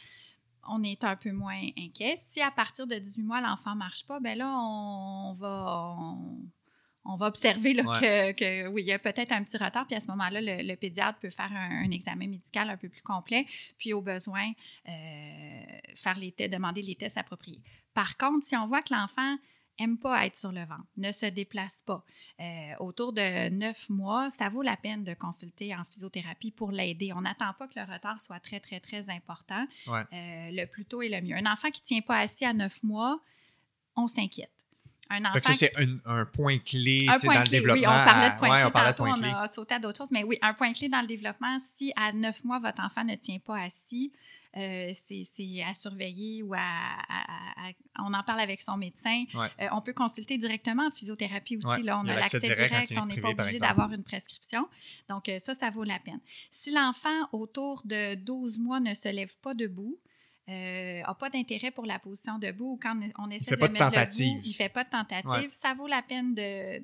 on 0.69 0.83
est 0.83 1.05
un 1.05 1.17
peu 1.17 1.33
moins 1.33 1.61
inquiet. 1.79 2.19
Si 2.31 2.41
à 2.41 2.51
partir 2.51 2.87
de 2.87 2.97
18 2.97 3.23
mois, 3.23 3.41
l'enfant 3.41 3.73
ne 3.73 3.79
marche 3.79 4.07
pas, 4.07 4.21
ben 4.21 4.37
là, 4.37 4.49
on, 4.49 5.33
va. 5.35 6.17
On, 7.05 7.17
va 7.17 7.27
observer 7.27 7.75
que, 7.75 8.69
oui, 8.69 8.83
il 8.83 8.89
y 8.89 8.93
a 8.93 8.99
peut-être 8.99 9.33
un 9.33 9.43
petit 9.43 9.57
retard, 9.57 9.87
puis 9.87 9.97
à 9.97 10.01
ce 10.01 10.07
moment-là, 10.09 10.41
le, 10.43 10.75
pédiatre 10.77 11.19
peut 11.19 11.31
faire 11.31 11.53
un, 11.53 11.91
examen 11.91 12.29
médical 12.29 12.71
un 12.71 12.77
peu 12.77 12.89
plus 12.89 13.03
complet, 13.03 13.47
puis 13.79 13.93
au 13.93 14.03
besoin, 14.03 14.51
euh, 14.89 14.93
faire 15.95 16.19
les 16.19 16.33
tests, 16.33 16.53
demander 16.53 16.83
les 16.83 16.95
tests 16.95 17.17
appropriés. 17.17 17.63
Par 17.95 18.17
contre, 18.17 18.47
si 18.47 18.57
on 18.57 18.67
voit 18.67 18.83
que 18.83 18.95
l'enfant 18.95 19.37
aime 19.81 19.99
pas 19.99 20.27
être 20.27 20.37
sur 20.37 20.53
le 20.53 20.61
ventre, 20.61 20.87
ne 20.97 21.11
se 21.11 21.27
déplace 21.27 21.83
pas. 21.85 22.05
Euh, 22.39 22.45
autour 22.79 23.13
de 23.13 23.49
neuf 23.51 23.89
mois, 23.89 24.31
ça 24.39 24.49
vaut 24.49 24.63
la 24.63 24.77
peine 24.77 25.05
de 25.05 25.15
consulter 25.15 25.75
en 25.75 25.85
physiothérapie 25.85 26.51
pour 26.51 26.71
l'aider. 26.71 27.13
On 27.15 27.23
n'attend 27.23 27.53
pas 27.59 27.67
que 27.67 27.79
le 27.79 27.93
retard 27.93 28.21
soit 28.21 28.41
très, 28.41 28.61
très, 28.61 28.81
très 28.81 29.09
important. 29.11 29.67
Euh, 29.89 30.03
le 30.13 30.67
plus 30.67 30.85
tôt 30.85 31.03
est 31.03 31.09
le 31.09 31.21
mieux. 31.21 31.37
Un 31.37 31.51
enfant 31.51 31.71
qui 31.71 31.81
ne 31.83 31.87
tient 31.87 32.01
pas 32.03 32.19
assis 32.19 32.45
à 32.45 32.53
neuf 32.53 32.83
mois, 32.83 33.21
on 33.97 34.07
s'inquiète. 34.07 34.51
Un 35.13 35.25
enfant. 35.25 35.41
ça, 35.43 35.53
c'est 35.55 35.73
un, 36.07 36.25
point 36.27 36.59
clé 36.59 36.99
dans 37.07 37.15
le 37.15 37.49
développement. 37.49 37.83
Oui, 37.83 37.89
on 37.89 38.05
parlait 38.05 38.31
de 38.31 38.37
point 38.37 38.57
clé. 38.57 38.65
On, 38.67 38.71
tantôt, 38.71 39.05
on 39.05 39.23
a 39.23 39.49
sauté 39.49 39.75
à 39.75 39.79
d'autres 39.81 39.99
choses, 39.99 40.13
mais 40.13 40.23
oui, 40.23 40.39
un 40.41 40.55
point 40.55 40.73
clé 40.73 40.89
dans 40.89 41.01
le 41.01 41.09
développement, 41.09 41.59
si 41.59 41.93
à 41.97 42.13
neuf 42.13 42.45
mois, 42.45 42.61
votre 42.61 42.81
enfant 42.81 43.03
ne 43.03 43.17
tient 43.17 43.41
pas 43.41 43.61
assis, 43.61 44.13
euh, 44.57 44.93
c'est 44.95 45.63
à 45.63 45.75
surveiller 45.75 46.43
ou 46.43 46.55
à, 46.55 46.97
On 48.01 48.13
en 48.13 48.23
parle 48.25 48.41
avec 48.41 48.61
son 48.61 48.77
médecin. 48.77 49.25
Euh, 49.35 49.69
on 49.73 49.81
peut 49.81 49.93
consulter 49.93 50.39
directement 50.39 50.87
en 50.87 50.91
physiothérapie 50.91 51.57
aussi. 51.57 51.83
Là, 51.83 52.01
on 52.03 52.09
a 52.09 52.15
l'accès 52.15 52.41
direct, 52.41 52.93
on 52.97 53.07
n'est 53.07 53.21
pas 53.21 53.31
obligé 53.31 53.59
d'avoir 53.59 53.93
une 53.93 54.03
prescription. 54.03 54.69
Donc, 55.09 55.29
euh, 55.29 55.39
ça, 55.39 55.55
ça 55.55 55.71
vaut 55.71 55.85
la 55.85 55.99
peine. 55.99 56.21
Si 56.51 56.73
l'enfant, 56.73 57.29
autour 57.33 57.83
de 57.85 58.15
12 58.15 58.59
mois, 58.59 58.81
ne 58.81 58.95
se 58.95 59.09
lève 59.09 59.37
pas 59.39 59.55
debout, 59.55 59.99
n'a 60.51 61.11
euh, 61.11 61.15
pas 61.15 61.31
d'intérêt 61.31 61.71
pour 61.71 61.87
la 61.87 61.99
position 61.99 62.39
debout 62.39 62.73
ou 62.73 62.79
quand 62.81 62.99
on 63.19 63.31
essaie 63.31 63.57
de, 63.57 63.61
le 63.61 63.69
mettre 63.69 63.91
debout, 63.91 64.41
il 64.45 64.53
fait 64.53 64.69
pas 64.69 64.85
de 64.85 64.91
tentative, 64.91 65.51
ça 65.53 65.75
vaut 65.75 65.87
la 65.87 66.03
peine 66.03 66.35
de, 66.35 66.83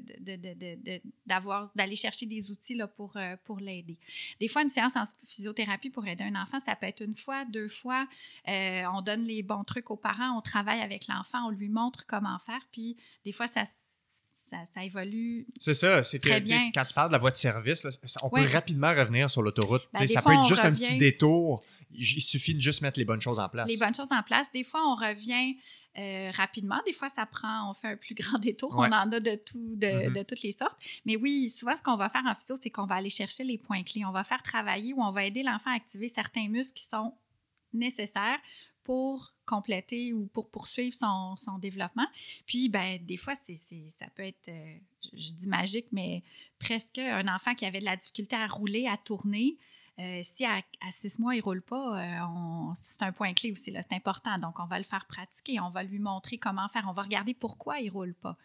d'avoir, 1.27 1.71
d'aller 1.75 1.97
chercher 1.97 2.27
des 2.27 2.51
outils 2.51 2.75
là, 2.75 2.87
pour, 2.87 3.13
euh, 3.17 3.37
pour 3.45 3.59
l'aider. 3.59 3.97
Des 4.41 4.49
fois, 4.49 4.63
une 4.63 4.69
séance 4.69 4.95
en 4.97 5.05
physiothérapie 5.27 5.91
pour 5.91 6.07
aider 6.07 6.25
un 6.25 6.41
enfant, 6.41 6.59
ça 6.65 6.77
peut 6.77 6.87
être 6.87 7.03
une 7.03 7.15
fois, 7.15 7.45
deux 7.45 7.69
fois. 7.69 8.07
Euh, 8.49 8.85
on 8.93 9.03
donne 9.03 9.23
les 9.23 9.43
bons 9.43 9.65
trucs 9.65 9.91
aux 9.91 9.97
parents, 9.97 10.37
on 10.37 10.41
travaille 10.41 10.81
avec 10.81 11.09
l'enfant, 11.09 11.47
on 11.47 11.51
lui 11.51 11.69
montre 11.69 12.07
comment 12.07 12.39
faire, 12.47 12.67
puis 12.71 12.97
des 13.25 13.33
fois, 13.33 13.49
ça 13.49 13.65
ça, 14.73 14.85
évolue. 14.85 15.45
C'est 15.59 15.75
ça, 15.75 16.05
c'est 16.05 16.21
quand 16.21 16.85
tu 16.85 16.95
parles 16.95 17.09
de 17.09 17.13
la 17.13 17.19
voie 17.19 17.33
de 17.33 17.37
service, 17.37 17.85
on 18.23 18.31
peut 18.31 18.47
rapidement 18.47 18.95
revenir 18.95 19.29
sur 19.29 19.43
l'autoroute. 19.43 19.89
Ben, 19.93 20.07
ça 20.07 20.23
peut 20.23 20.33
être 20.33 20.47
juste 20.47 20.65
un 20.65 20.73
petit 20.73 20.99
détour 20.99 21.65
il 21.97 22.21
suffit 22.21 22.55
de 22.55 22.61
juste 22.61 22.83
mettre 22.83 22.99
les 22.99 23.05
bonnes 23.05 23.21
choses 23.21 23.39
en 23.39 23.49
place. 23.49 23.69
Les 23.69 23.77
bonnes 23.77 23.95
choses 23.95 24.09
en 24.11 24.23
place. 24.23 24.51
Des 24.53 24.65
fois, 24.65 24.81
on 24.87 24.95
revient 24.95 25.57
euh, 25.99 26.31
rapidement. 26.35 26.81
Des 26.87 26.93
fois, 26.93 27.09
ça 27.09 27.25
prend, 27.27 27.71
on 27.71 27.75
fait 27.75 27.89
un 27.89 27.97
plus 27.97 28.15
grand 28.15 28.39
détour. 28.41 28.75
On 28.77 28.85
en 28.85 29.13
a 29.13 29.21
de, 29.21 29.35
tout, 29.37 29.59
mm-hmm. 29.59 30.13
de, 30.13 30.23
toutes 30.23 30.43
les 30.43 30.53
sortes. 30.53 30.77
Mais 31.05 31.17
oui, 31.17 31.49
souvent, 31.49 31.77
ce 31.77 31.83
qu'on 31.83 31.97
va 31.97 32.09
faire 32.09 32.25
en 32.27 32.35
physio, 32.35 32.57
c'est 32.61 32.71
qu'on 32.71 32.87
va 32.87 32.97
aller 32.97 33.11
chercher 33.11 33.45
les 33.45 33.59
points 33.59 33.83
clés. 33.83 34.05
On 34.05 34.13
va 34.13 34.25
faire 34.25 34.43
travailler 34.43 34.93
ou 34.93 35.03
on 35.03 35.11
va 35.11 35.25
aider 35.25 35.43
l'enfant 35.43 35.71
à 35.71 35.77
activer 35.77 36.09
certains 36.09 36.49
muscles 36.49 36.75
qui 36.75 36.85
sont 36.85 37.15
nécessaires 37.73 38.39
pour 38.85 39.35
compléter 39.47 40.13
ou 40.13 40.27
pour 40.27 40.51
poursuivre 40.51 40.95
son, 40.95 41.35
son 41.37 41.59
développement. 41.59 42.07
Puis, 42.47 42.69
ben, 42.69 43.05
des 43.05 43.17
fois, 43.17 43.35
c'est, 43.35 43.57
ça 43.99 44.07
peut 44.15 44.23
être, 44.23 44.49
euh, 44.49 44.77
je 45.13 45.33
dis 45.33 45.49
magique, 45.49 45.89
mais 45.91 46.23
presque 46.59 46.99
un 46.99 47.27
enfant 47.35 47.55
qui 47.55 47.65
avait 47.65 47.81
de 47.81 47.85
la 47.85 47.97
difficulté 47.97 48.37
à 48.37 48.47
rouler, 48.47 48.87
à 48.87 48.97
tourner. 48.97 49.59
Euh, 49.99 50.21
si 50.25 50.45
à, 50.45 50.61
six 50.93 51.19
mois, 51.19 51.35
il 51.35 51.39
ne 51.39 51.43
roule 51.43 51.63
pas, 51.63 51.99
euh, 51.99 52.75
c'est 52.75 53.03
un 53.03 53.13
point 53.13 53.33
clé 53.33 53.53
aussi, 53.53 53.73
c'est 53.73 53.95
important. 53.95 54.39
Donc, 54.39 54.59
on 54.59 54.67
va 54.67 54.79
le 54.79 54.85
faire 54.85 55.07
pratiquer, 55.07 55.59
on 55.61 55.71
va 55.71 55.83
lui 55.83 55.99
montrer 55.99 56.37
comment 56.37 56.69
faire, 56.69 56.85
on 56.89 56.93
va 56.93 57.03
regarder 57.03 57.33
pourquoi 57.33 57.79
il 57.79 57.87
ne 57.87 57.93
roule 57.93 58.15
pas. 58.15 58.37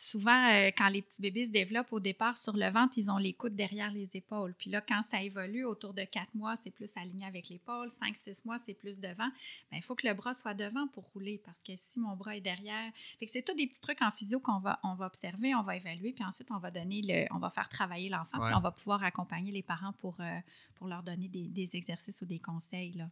Souvent, 0.00 0.50
euh, 0.50 0.70
quand 0.76 0.88
les 0.88 1.02
petits 1.02 1.20
bébés 1.20 1.46
se 1.46 1.50
développent 1.50 1.92
au 1.92 2.00
départ 2.00 2.38
sur 2.38 2.56
le 2.56 2.68
ventre, 2.70 2.94
ils 2.96 3.10
ont 3.10 3.18
les 3.18 3.34
coudes 3.34 3.54
derrière 3.54 3.92
les 3.92 4.08
épaules. 4.14 4.54
Puis 4.58 4.70
là, 4.70 4.80
quand 4.80 5.02
ça 5.10 5.22
évolue, 5.22 5.64
autour 5.64 5.92
de 5.92 6.04
quatre 6.04 6.34
mois, 6.34 6.56
c'est 6.64 6.70
plus 6.70 6.90
aligné 6.96 7.26
avec 7.26 7.50
l'épaule. 7.50 7.90
Cinq, 7.90 8.16
six 8.16 8.42
mois, 8.46 8.58
c'est 8.64 8.72
plus 8.72 8.98
devant. 8.98 9.28
Ben, 9.70 9.76
il 9.76 9.82
faut 9.82 9.94
que 9.94 10.06
le 10.06 10.14
bras 10.14 10.32
soit 10.32 10.54
devant 10.54 10.88
pour 10.88 11.04
rouler 11.12 11.40
parce 11.44 11.62
que 11.62 11.72
si 11.76 12.00
mon 12.00 12.16
bras 12.16 12.34
est 12.34 12.40
derrière. 12.40 12.90
Fait 13.18 13.26
que 13.26 13.32
c'est 13.32 13.42
tous 13.42 13.54
des 13.54 13.66
petits 13.66 13.80
trucs 13.80 14.00
en 14.00 14.10
physio 14.10 14.40
qu'on 14.40 14.58
va, 14.58 14.80
on 14.84 14.94
va 14.94 15.06
observer, 15.06 15.54
on 15.54 15.62
va 15.62 15.76
évaluer, 15.76 16.12
puis 16.12 16.24
ensuite, 16.24 16.50
on 16.50 16.58
va 16.58 16.70
donner 16.70 17.02
le, 17.04 17.26
on 17.34 17.38
va 17.38 17.50
faire 17.50 17.68
travailler 17.68 18.08
l'enfant, 18.08 18.38
puis 18.40 18.54
on 18.54 18.60
va 18.60 18.70
pouvoir 18.70 19.04
accompagner 19.04 19.52
les 19.52 19.62
parents 19.62 19.92
pour, 20.00 20.16
euh, 20.20 20.38
pour 20.76 20.88
leur 20.88 21.02
donner 21.02 21.28
des, 21.28 21.46
des 21.48 21.76
exercices 21.76 22.22
ou 22.22 22.26
des 22.26 22.38
conseils. 22.38 22.92
Là 22.92 23.06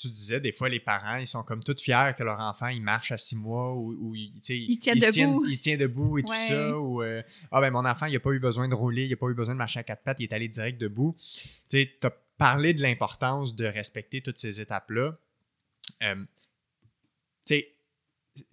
tu 0.00 0.08
disais, 0.08 0.40
des 0.40 0.52
fois, 0.52 0.68
les 0.68 0.78
parents, 0.78 1.16
ils 1.16 1.26
sont 1.26 1.42
comme 1.42 1.64
tout 1.64 1.74
fiers 1.76 2.12
que 2.16 2.22
leur 2.22 2.38
enfant, 2.38 2.68
il 2.68 2.80
marche 2.80 3.10
à 3.10 3.18
six 3.18 3.34
mois 3.34 3.74
ou, 3.74 4.14
il, 4.14 4.32
il, 4.48 4.78
tient 4.78 4.94
debout. 4.94 5.44
il 5.48 5.58
tient 5.58 5.76
debout 5.76 6.18
et 6.18 6.22
tout 6.22 6.32
ça. 6.32 6.78
Ou, 6.78 7.02
euh, 7.02 7.22
ah 7.50 7.60
ben, 7.60 7.72
mon 7.72 7.84
enfant, 7.84 8.06
il 8.06 8.12
n'a 8.12 8.20
pas 8.20 8.30
eu 8.30 8.38
besoin 8.38 8.68
de 8.68 8.74
rouler, 8.74 9.06
il 9.06 9.10
n'a 9.10 9.16
pas 9.16 9.28
eu 9.28 9.34
besoin 9.34 9.54
de 9.54 9.58
marcher 9.58 9.80
à 9.80 9.82
quatre 9.82 10.04
pattes, 10.04 10.18
il 10.20 10.24
est 10.24 10.32
allé 10.32 10.46
direct 10.46 10.80
debout. 10.80 11.16
Tu 11.68 11.88
as 12.02 12.10
parlé 12.36 12.74
de 12.74 12.80
l'importance 12.80 13.56
de 13.56 13.64
respecter 13.64 14.20
toutes 14.20 14.38
ces 14.38 14.60
étapes-là. 14.60 15.18
Euh, 16.04 16.24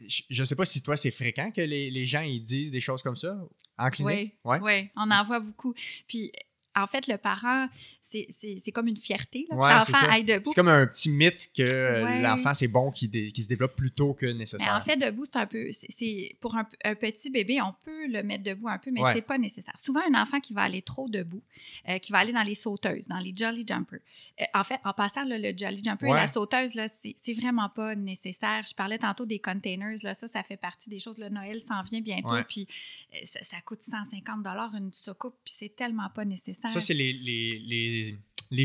je 0.08 0.42
ne 0.42 0.46
sais 0.46 0.56
pas 0.56 0.66
si 0.66 0.82
toi, 0.82 0.98
c'est 0.98 1.12
fréquent 1.12 1.52
que 1.52 1.62
les, 1.62 2.06
gens 2.08 2.22
ils 2.22 2.44
disent 2.44 2.72
des 2.72 2.82
choses 2.82 3.04
comme 3.04 3.18
ça. 3.18 3.38
En 3.78 3.90
clinique? 3.92 4.36
Oui, 4.44 4.58
ouais. 4.58 4.92
on 4.96 5.12
en 5.12 5.24
voit 5.24 5.42
beaucoup. 5.42 5.76
Puis, 6.08 6.32
en 6.76 6.88
fait, 6.88 7.06
le 7.08 7.18
parent, 7.18 7.68
c'est 8.08 8.72
comme 8.72 8.88
une 8.88 8.98
fierté. 8.98 9.48
l'enfant 9.50 10.08
aille 10.10 10.24
debout. 10.24 10.50
C'est 10.50 10.56
comme 10.56 10.68
un 10.68 10.86
petit 10.88 11.10
mythe 11.10 11.50
que 11.56 12.22
l'enfant, 12.22 12.54
c'est 12.54 12.68
bon 12.68 12.92
qu'il 12.92 13.10
se 13.36 13.48
développe 13.48 13.76
plus 13.76 13.92
tôt 13.92 14.14
que 14.14 14.26
nécessaire. 14.26 14.76
en 14.76 14.82
fait, 14.82 14.98
debout, 14.98 15.26
c'est 15.26 15.38
un 15.38 15.48
peu. 15.48 15.70
c'est 15.72 16.36
Pour 16.40 16.56
un, 16.56 16.66
petit 16.96 17.30
bébé, 17.30 17.62
on 17.62 17.74
peut 17.84 18.08
le 18.08 18.24
mettre 18.24 18.44
debout 18.44 18.68
un 18.68 18.78
peu, 18.78 18.92
mais 18.92 19.02
c'est 19.14 19.22
pas 19.22 19.38
nécessaire. 19.38 19.78
Souvent, 19.78 20.02
un 20.10 20.22
enfant 20.22 20.40
qui 20.40 20.54
va 20.54 20.64
aller 20.64 20.82
trop 20.82 21.10
debout, 21.10 21.42
euh, 21.90 21.98
qui 22.00 22.12
va 22.12 22.20
aller 22.20 22.34
dans 22.34 22.44
les 22.44 22.56
sauteuses, 22.56 23.08
dans 23.08 23.20
les 23.20 23.34
Jolly 23.36 23.66
Jumpers. 23.68 24.00
Euh, 24.42 24.44
en 24.54 24.64
fait, 24.64 24.80
en 24.84 24.94
passant, 24.94 25.24
le 25.24 25.58
Jolly 25.58 25.82
Jumper 25.84 26.08
et 26.08 26.14
la 26.14 26.28
sauteuse, 26.28 26.74
c'est 27.02 27.34
vraiment 27.34 27.70
pas 27.70 27.96
nécessaire. 27.96 28.64
Je 28.68 28.74
parlais 28.74 28.98
tantôt 28.98 29.26
des 29.26 29.40
containers. 29.40 29.98
Là, 30.04 30.14
ça, 30.14 30.28
ça 30.28 30.44
fait 30.44 30.58
partie 30.58 30.90
des 30.90 31.00
choses. 31.00 31.18
Le 31.18 31.30
Noël 31.30 31.62
s'en 31.68 31.82
vient 31.84 32.02
bientôt, 32.02 32.36
puis 32.48 32.68
euh, 33.14 33.18
ça, 33.42 33.58
coûte 33.66 33.82
150 33.82 34.46
une 34.76 34.92
soucoupe, 34.94 35.36
puis 35.44 35.54
c'est 35.58 35.76
tellement 35.76 36.10
pas 36.10 36.26
nécessaire. 36.26 36.70
Ça, 36.70 36.80
c'est 36.80 36.94
les, 36.94 37.14
les 37.14 37.56
les 37.66 37.95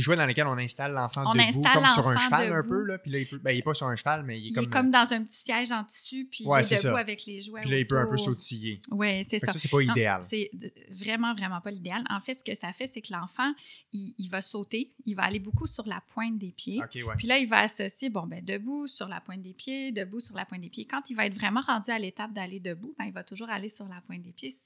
jouets 0.00 0.16
dans 0.16 0.26
lesquels 0.26 0.46
on 0.46 0.58
installe 0.58 0.92
l'enfant 0.92 1.32
debout, 1.32 1.62
comme 1.62 1.86
sur 1.86 2.08
un 2.08 2.18
cheval 2.18 2.52
un 2.52 2.62
peu. 2.62 2.84
Là, 2.84 2.98
puis 2.98 3.10
là, 3.10 3.18
il, 3.18 3.26
peut, 3.26 3.38
ben, 3.38 3.52
il 3.52 3.58
est 3.58 3.62
pas 3.62 3.74
sur 3.74 3.86
un 3.86 3.96
cheval, 3.96 4.24
mais 4.24 4.38
il 4.38 4.46
est 4.46 4.48
il 4.48 4.54
comme. 4.54 4.64
est 4.64 4.70
comme 4.70 4.90
dans 4.90 5.12
un 5.12 5.24
petit 5.24 5.42
siège 5.44 5.72
en 5.72 5.84
tissu, 5.84 6.28
puis 6.30 6.44
il 6.44 6.50
est, 6.50 6.84
debout 6.84 6.96
avec 6.96 7.24
les 7.26 7.40
jouets. 7.40 7.62
Puis 7.62 7.70
là, 7.70 7.78
il 7.78 7.86
peut 7.86 7.98
un 7.98 8.06
peu 8.06 8.16
sautiller. 8.16 8.80
Oui, 8.90 9.26
c'est 9.28 9.38
ça. 9.38 9.52
Ça, 9.52 9.58
c'est 9.58 9.70
pas 9.70 9.80
idéal. 9.80 10.22
C'est 10.28 10.50
vraiment, 10.90 11.34
vraiment 11.34 11.60
pas 11.60 11.70
l'idéal. 11.70 12.04
En 12.10 12.20
fait, 12.20 12.34
ce 12.34 12.44
que 12.44 12.54
ça 12.54 12.72
fait, 12.72 12.90
c'est 12.92 13.00
que 13.00 13.12
l'enfant, 13.12 13.52
il, 13.92 14.14
il, 14.18 14.28
va 14.28 14.42
sauter, 14.42 14.92
il 15.06 15.14
va 15.14 15.24
aller 15.24 15.40
beaucoup 15.40 15.66
sur 15.66 15.86
la 15.86 16.02
pointe 16.12 16.38
des 16.38 16.52
pieds. 16.52 16.80
Puis 16.90 17.26
là, 17.26 17.38
il 17.38 17.48
va 17.48 17.60
associer, 17.60 18.10
bon, 18.10 18.26
ben, 18.26 18.44
debout 18.44 18.86
sur 18.86 19.08
la 19.08 19.20
pointe 19.20 19.42
des 19.42 19.54
pieds, 19.54 19.92
debout 19.92 20.20
sur 20.20 20.36
la 20.36 20.44
pointe 20.44 20.60
des 20.60 20.70
pieds. 20.70 20.86
Quand 20.86 21.08
il 21.10 21.16
va 21.16 21.26
être 21.26 21.34
vraiment 21.34 21.60
rendu 21.60 21.90
à 21.90 21.98
l'étape 21.98 22.32
d'aller 22.32 22.60
debout, 22.60 22.94
ben, 22.98 23.06
il 23.06 23.12
va 23.12 23.24
toujours 23.24 23.48
aller 23.48 23.68
sur 23.68 23.86
la 23.88 24.00
pointe 24.02 24.22
des 24.22 24.32
pieds, 24.32 24.56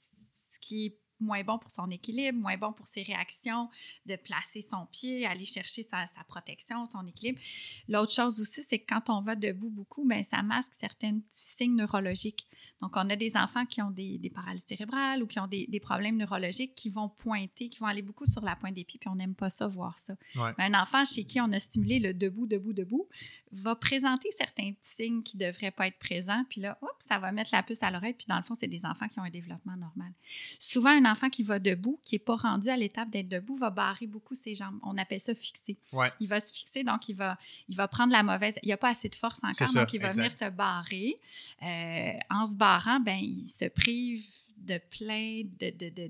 ce 0.51 0.59
qui 0.59 0.85
est 0.85 0.97
moins 1.19 1.43
bon 1.43 1.57
pour 1.57 1.71
son 1.71 1.89
équilibre, 1.89 2.39
moins 2.39 2.57
bon 2.57 2.73
pour 2.73 2.87
ses 2.87 3.03
réactions, 3.03 3.69
de 4.05 4.15
placer 4.15 4.61
son 4.61 4.85
pied, 4.91 5.25
aller 5.25 5.45
chercher 5.45 5.83
sa, 5.83 6.07
protection, 6.27 6.85
son 6.85 7.05
équilibre. 7.07 7.39
L'autre 7.87 8.11
chose 8.11 8.39
aussi, 8.41 8.63
c'est 8.63 8.79
que 8.79 8.85
quand 8.87 9.09
on 9.09 9.21
va 9.21 9.35
debout 9.35 9.69
beaucoup, 9.69 10.05
ben, 10.05 10.23
ça 10.23 10.41
masque 10.43 10.73
certains 10.73 11.19
petits 11.19 11.27
signes 11.31 11.75
neurologiques. 11.75 12.47
Donc, 12.81 12.91
on 12.95 13.09
a 13.09 13.15
des 13.15 13.35
enfants 13.35 13.65
qui 13.65 13.81
ont 13.81 13.91
des, 13.91 14.31
paralyses 14.33 14.65
cérébrales 14.67 15.23
ou 15.23 15.27
qui 15.27 15.39
ont 15.39 15.47
des, 15.47 15.79
problèmes 15.79 16.17
neurologiques 16.17 16.75
qui 16.75 16.89
vont 16.89 17.09
pointer, 17.09 17.69
qui 17.69 17.79
vont 17.79 17.87
aller 17.87 18.01
beaucoup 18.01 18.25
sur 18.25 18.41
la 18.41 18.55
pointe 18.55 18.73
des 18.73 18.83
pieds, 18.83 18.99
puis 18.99 19.09
on 19.09 19.15
n'aime 19.15 19.35
pas 19.35 19.49
ça, 19.49 19.67
voir 19.67 19.97
ça. 19.97 20.15
un 20.35 20.73
enfant 20.73 21.05
chez 21.05 21.23
qui 21.23 21.39
on 21.39 21.51
a 21.51 21.59
stimulé 21.59 21.99
le 21.99 22.13
debout, 22.13 22.47
debout, 22.47 22.73
debout, 22.73 23.07
va 23.51 23.75
présenter 23.75 24.29
certains 24.37 24.73
petits 24.73 24.95
signes 24.95 25.23
qui 25.23 25.37
ne 25.37 25.45
devraient 25.45 25.71
pas 25.71 25.87
être 25.87 25.97
présents, 25.99 26.43
puis 26.49 26.61
là, 26.61 26.77
hop, 26.81 26.95
ça 26.99 27.19
va 27.19 27.31
mettre 27.31 27.51
la 27.53 27.63
puce 27.63 27.81
à 27.83 27.91
l'oreille, 27.91 28.13
puis 28.13 28.25
dans 28.27 28.37
le 28.37 28.43
fond, 28.43 28.55
c'est 28.55 28.67
des 28.67 28.85
enfants 28.85 29.07
qui 29.07 29.19
ont 29.19 29.23
un 29.23 29.29
développement 29.29 29.77
normal. 29.77 30.11
Souvent, 30.59 30.89
un 30.89 31.09
enfant 31.09 31.29
qui 31.29 31.43
va 31.43 31.59
debout, 31.59 31.99
qui 32.03 32.15
n'est 32.15 32.19
pas 32.19 32.35
rendu 32.35 32.69
à 32.69 32.77
l'étape 32.77 33.09
d'être 33.09 33.29
debout, 33.29 33.55
va 33.55 33.69
barrer 33.69 34.07
beaucoup 34.07 34.35
ses 34.35 34.55
jambes. 34.55 34.79
On 34.83 34.97
appelle 34.97 35.21
ça 35.21 35.33
fixer. 35.33 35.77
Il 36.19 36.27
va 36.27 36.39
se 36.39 36.53
fixer, 36.53 36.83
donc 36.83 37.07
il 37.07 37.15
va, 37.15 37.37
il 37.69 37.75
va 37.75 37.87
prendre 37.87 38.11
la 38.11 38.23
mauvaise. 38.23 38.55
Il 38.63 38.67
n'y 38.67 38.73
a 38.73 38.77
pas 38.77 38.89
assez 38.89 39.09
de 39.09 39.15
force 39.15 39.39
encore, 39.43 39.73
donc 39.73 39.93
il 39.93 40.01
va 40.01 40.09
venir 40.09 40.31
se 40.31 40.49
barrer. 40.49 41.15
Euh, 41.63 42.13
en 42.29 42.47
se 42.47 42.55
barrant, 42.55 42.64
ben, 43.03 43.17
il 43.17 43.47
se 43.47 43.65
prive 43.65 44.25
de 44.57 44.79
plein 44.89 45.43
de, 45.59 45.69
de, 45.69 45.89
de, 45.89 46.09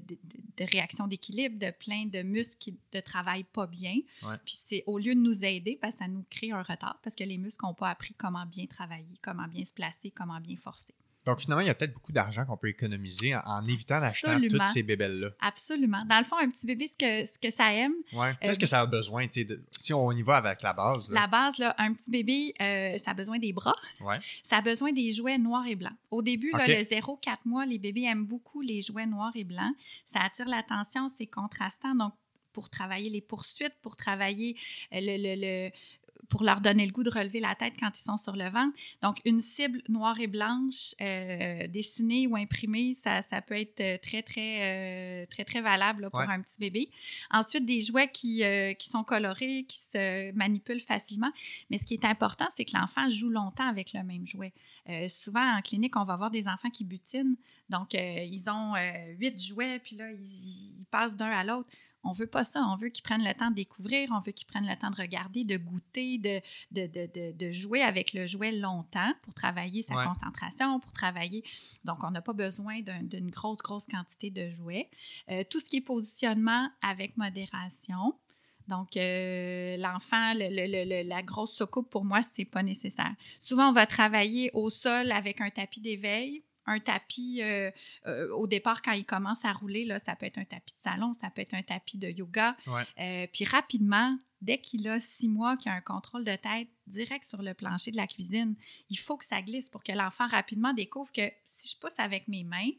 de 0.58 0.63
réactions 0.72 1.08
d'équilibre, 1.08 1.60
de 1.60 1.72
plein 1.72 2.06
de 2.06 2.22
muscles 2.22 2.58
qui 2.58 2.78
ne 2.94 3.00
travaillent 3.02 3.44
pas 3.44 3.68
bien. 3.68 3.96
Puis 4.46 4.56
c'est 4.65 4.84
au 4.88 4.98
lieu 4.98 5.13
de 5.13 5.20
nous 5.20 5.44
aider, 5.44 5.78
ben, 5.82 5.91
ça 5.91 6.08
nous 6.08 6.26
crée 6.30 6.52
un 6.52 6.63
retard 6.63 7.00
parce 7.04 7.15
que 7.15 7.24
les 7.24 7.38
muscles 7.38 7.65
n'ont 7.65 7.74
pas 7.74 7.89
appris 7.89 8.13
comment 8.13 8.46
bien 8.46 8.65
travailler, 8.65 9.18
comment 9.22 9.48
bien 9.48 9.65
se 9.65 9.74
placer, 9.74 10.12
comment 10.12 10.39
bien 10.39 10.56
forcer. 10.56 10.94
Donc, 11.26 11.40
finalement, 11.40 11.62
il 11.62 11.68
y 11.68 11.70
a 11.70 11.76
peut-être 11.76 11.94
beaucoup 11.94 12.12
d'argent 12.12 12.46
qu'on 12.46 12.58
peut 12.58 12.70
économiser 12.70 13.36
en, 13.36 13.68
évitant 13.68 14.00
d'acheter 14.00 14.48
toutes 14.48 14.64
ces 14.66 14.84
bébelles-là. 14.84 15.30
Absolument. 15.40 16.06
Dans 16.06 16.18
le 16.20 16.24
fond, 16.24 16.38
un 16.38 16.50
petit 16.50 16.66
bébé, 16.66 16.88
ce 16.88 16.98
que, 16.98 17.26
ce 17.26 17.40
que 17.40 17.52
ça 17.52 17.74
aime. 17.74 17.94
Oui. 18.14 18.28
Qu'est-ce 18.42 18.60
que 18.60 18.66
ça 18.66 18.82
a 18.82 18.86
besoin? 18.86 19.26
si 19.72 19.94
on 19.94 20.12
y 20.12 20.22
va 20.22 20.38
avec 20.38 20.62
la 20.62 20.74
base. 20.74 21.10
La 21.12 21.28
base, 21.28 21.58
là, 21.58 21.76
un 21.78 21.94
petit 21.94 22.12
bébé, 22.12 22.54
euh, 22.62 22.98
ça 23.00 23.12
a 23.12 23.14
besoin 23.14 23.40
des 23.40 23.54
bras. 23.54 23.76
Ouais. 24.02 24.20
Ça 24.44 24.58
a 24.58 24.62
besoin 24.62 24.92
des 24.92 25.12
jouets 25.12 25.38
noirs 25.38 25.66
et 25.68 25.76
blancs. 25.76 25.96
Au 26.12 26.22
début, 26.22 26.52
le 26.54 26.84
0-4 26.84 27.38
mois, 27.46 27.66
les 27.66 27.80
bébés 27.80 28.04
aiment 28.04 28.26
beaucoup 28.26 28.62
les 28.62 28.82
jouets 28.82 29.06
noirs 29.06 29.32
et 29.36 29.44
blancs. 29.44 29.74
Ça 30.06 30.20
attire 30.22 30.48
l'attention, 30.48 31.10
c'est 31.18 31.28
contrastant. 31.28 31.96
Donc, 31.96 32.14
pour 32.54 32.70
travailler 32.70 33.10
les 33.10 33.22
poursuites, 33.22 33.76
pour 33.82 33.98
travailler 33.98 34.56
euh, 34.94 35.00
le, 35.02 35.36
le, 35.36 35.72
pour 36.30 36.43
leur 36.43 36.62
donner 36.62 36.86
le 36.86 36.91
goût 36.91 37.04
de 37.04 37.10
relever 37.10 37.39
la 37.39 37.56
tête 37.56 37.73
quand 37.80 37.91
ils 37.97 38.04
sont 38.04 38.17
sur 38.17 38.36
le 38.36 38.49
ventre. 38.49 38.78
Donc, 39.01 39.19
une 39.25 39.39
cible 39.39 39.82
noire 39.89 40.19
et 40.19 40.28
blanche 40.28 40.95
euh, 41.01 41.67
dessinée 41.67 42.28
ou 42.28 42.36
imprimée, 42.36 42.93
ça, 42.93 43.21
ça, 43.21 43.41
peut 43.41 43.60
être 43.60 43.80
euh, 43.82 43.97
très, 44.01 44.21
très, 44.21 44.60
euh, 44.62 45.25
très, 45.28 45.45
très 45.45 45.62
valable 45.62 46.10
pour 46.10 46.21
un 46.21 46.41
petit 46.41 46.60
bébé. 46.60 46.89
Ensuite, 47.32 47.65
des 47.65 47.82
jouets 47.82 48.10
qui, 48.10 48.43
qui 48.80 48.89
sont 48.89 49.04
colorés, 49.04 49.65
qui 49.67 49.80
se 49.80 50.32
manipulent 50.34 50.82
facilement. 50.82 51.32
Mais 51.69 51.78
ce 51.78 51.86
qui 51.86 51.95
est 51.95 52.06
important, 52.06 52.47
c'est 52.56 52.65
que 52.65 52.78
l'enfant 52.78 53.10
joue 53.10 53.30
longtemps 53.30 53.67
avec 53.67 53.93
le 53.93 54.04
même 54.04 54.25
jouet. 54.25 54.54
souvent, 55.08 55.58
en 55.58 55.62
clinique, 55.62 55.95
on 55.95 56.04
va 56.04 56.15
voir 56.15 56.32
des 56.32 56.47
enfants 56.47 56.69
qui 56.69 56.84
butinent. 56.84 57.36
Donc, 57.69 57.93
ils 57.93 58.43
ont 58.49 58.73
huit 59.17 59.41
jouets, 59.41 59.80
puis 59.80 59.95
là, 59.95 60.12
ils, 60.12 60.80
ils 60.80 60.86
passent 60.89 61.15
d'un 61.15 61.30
à 61.30 61.43
l'autre. 61.43 61.69
On 62.06 62.12
veut 62.12 62.28
pas 62.28 62.46
ça. 62.46 62.62
On 62.72 62.76
veut 62.76 62.89
qu'ils 62.89 63.04
prennent 63.04 63.24
le 63.24 63.34
temps 63.34 63.50
de 63.50 63.56
découvrir, 63.56 64.10
on 64.12 64.20
veut 64.20 64.32
qu'ils 64.32 64.48
prennent 64.48 64.68
le 64.68 64.76
temps 64.76 64.91
de 64.91 64.96
regarder, 64.96 65.44
de 65.44 65.58
goûter, 65.58 66.18
de, 66.20 66.41
de, 66.72 67.32
de, 67.32 67.52
jouer 67.52 67.82
avec 67.82 68.13
le 68.13 68.28
jouet 68.28 68.52
longtemps 68.52 69.13
pour 69.24 69.34
travailler 69.34 69.82
sa 69.82 69.96
concentration, 69.96 70.80
pour 70.80 70.91
travailler. 70.91 71.44
Donc, 71.84 72.04
on 72.04 72.12
n'a 72.12 72.22
pas 72.22 72.34
besoin 72.34 72.82
d'une 72.82 73.32
grosse, 73.32 73.60
grosse 73.60 73.88
quantité 73.88 74.30
de 74.30 74.50
jouets. 74.52 74.89
Euh, 75.30 75.44
tout 75.50 75.60
ce 75.60 75.65
qui 75.70 75.78
est 75.78 75.82
positionnement 75.82 76.70
avec 76.82 77.18
modération. 77.18 78.13
Donc, 78.68 78.98
euh, 78.98 79.78
l'enfant, 79.78 80.34
la 80.34 81.22
grosse 81.24 81.56
soucoupe, 81.56 81.89
pour 81.89 82.06
moi, 82.06 82.22
c'est 82.36 82.46
pas 82.46 82.63
nécessaire. 82.63 83.13
Souvent, 83.39 83.70
on 83.70 83.74
va 83.74 83.86
travailler 83.86 84.52
au 84.54 84.70
sol 84.70 85.12
avec 85.12 85.41
un 85.41 85.50
tapis 85.50 85.82
d'éveil 85.82 86.44
un 86.65 86.80
tapis 86.80 87.41
euh, 87.41 87.71
euh, 88.08 88.34
au 88.34 88.47
départ 88.47 88.82
quand 88.82 88.93
il 88.93 89.06
commence 89.06 89.43
à 89.45 89.54
rouler, 89.54 89.86
là, 89.86 89.99
ça 89.99 90.15
peut 90.15 90.25
être 90.25 90.38
un 90.38 90.45
tapis 90.45 90.73
de 90.73 90.82
salon, 90.82 91.13
ça 91.21 91.30
peut 91.30 91.41
être 91.41 91.54
un 91.54 91.63
tapis 91.63 91.97
de 91.97 92.10
yoga. 92.10 92.56
Euh, 92.99 93.28
puis 93.32 93.45
rapidement, 93.45 94.17
dès 94.41 94.60
qu'il 94.60 94.88
a 94.88 94.99
six 94.99 95.28
mois, 95.28 95.58
qu'il 95.58 95.71
a 95.71 95.75
un 95.75 95.82
contrôle 95.82 96.23
de 96.23 96.36
tête 96.36 96.69
direct 96.88 97.25
sur 97.25 97.41
le 97.41 97.54
plancher 97.54 97.91
de 97.91 97.97
la 97.97 98.08
cuisine, 98.08 98.56
il 98.89 98.97
faut 98.97 99.17
que 99.17 99.25
ça 99.25 99.41
glisse 99.41 99.69
pour 99.69 99.84
que 99.84 99.91
l'enfant 99.91 100.28
rapidement 100.28 100.73
découvre 100.73 101.12
que 101.12 101.30
si 101.45 101.69
je 101.69 101.80
pousse 101.80 101.97
avec 101.97 102.28
mes 102.28 102.43
mains, 102.43 102.71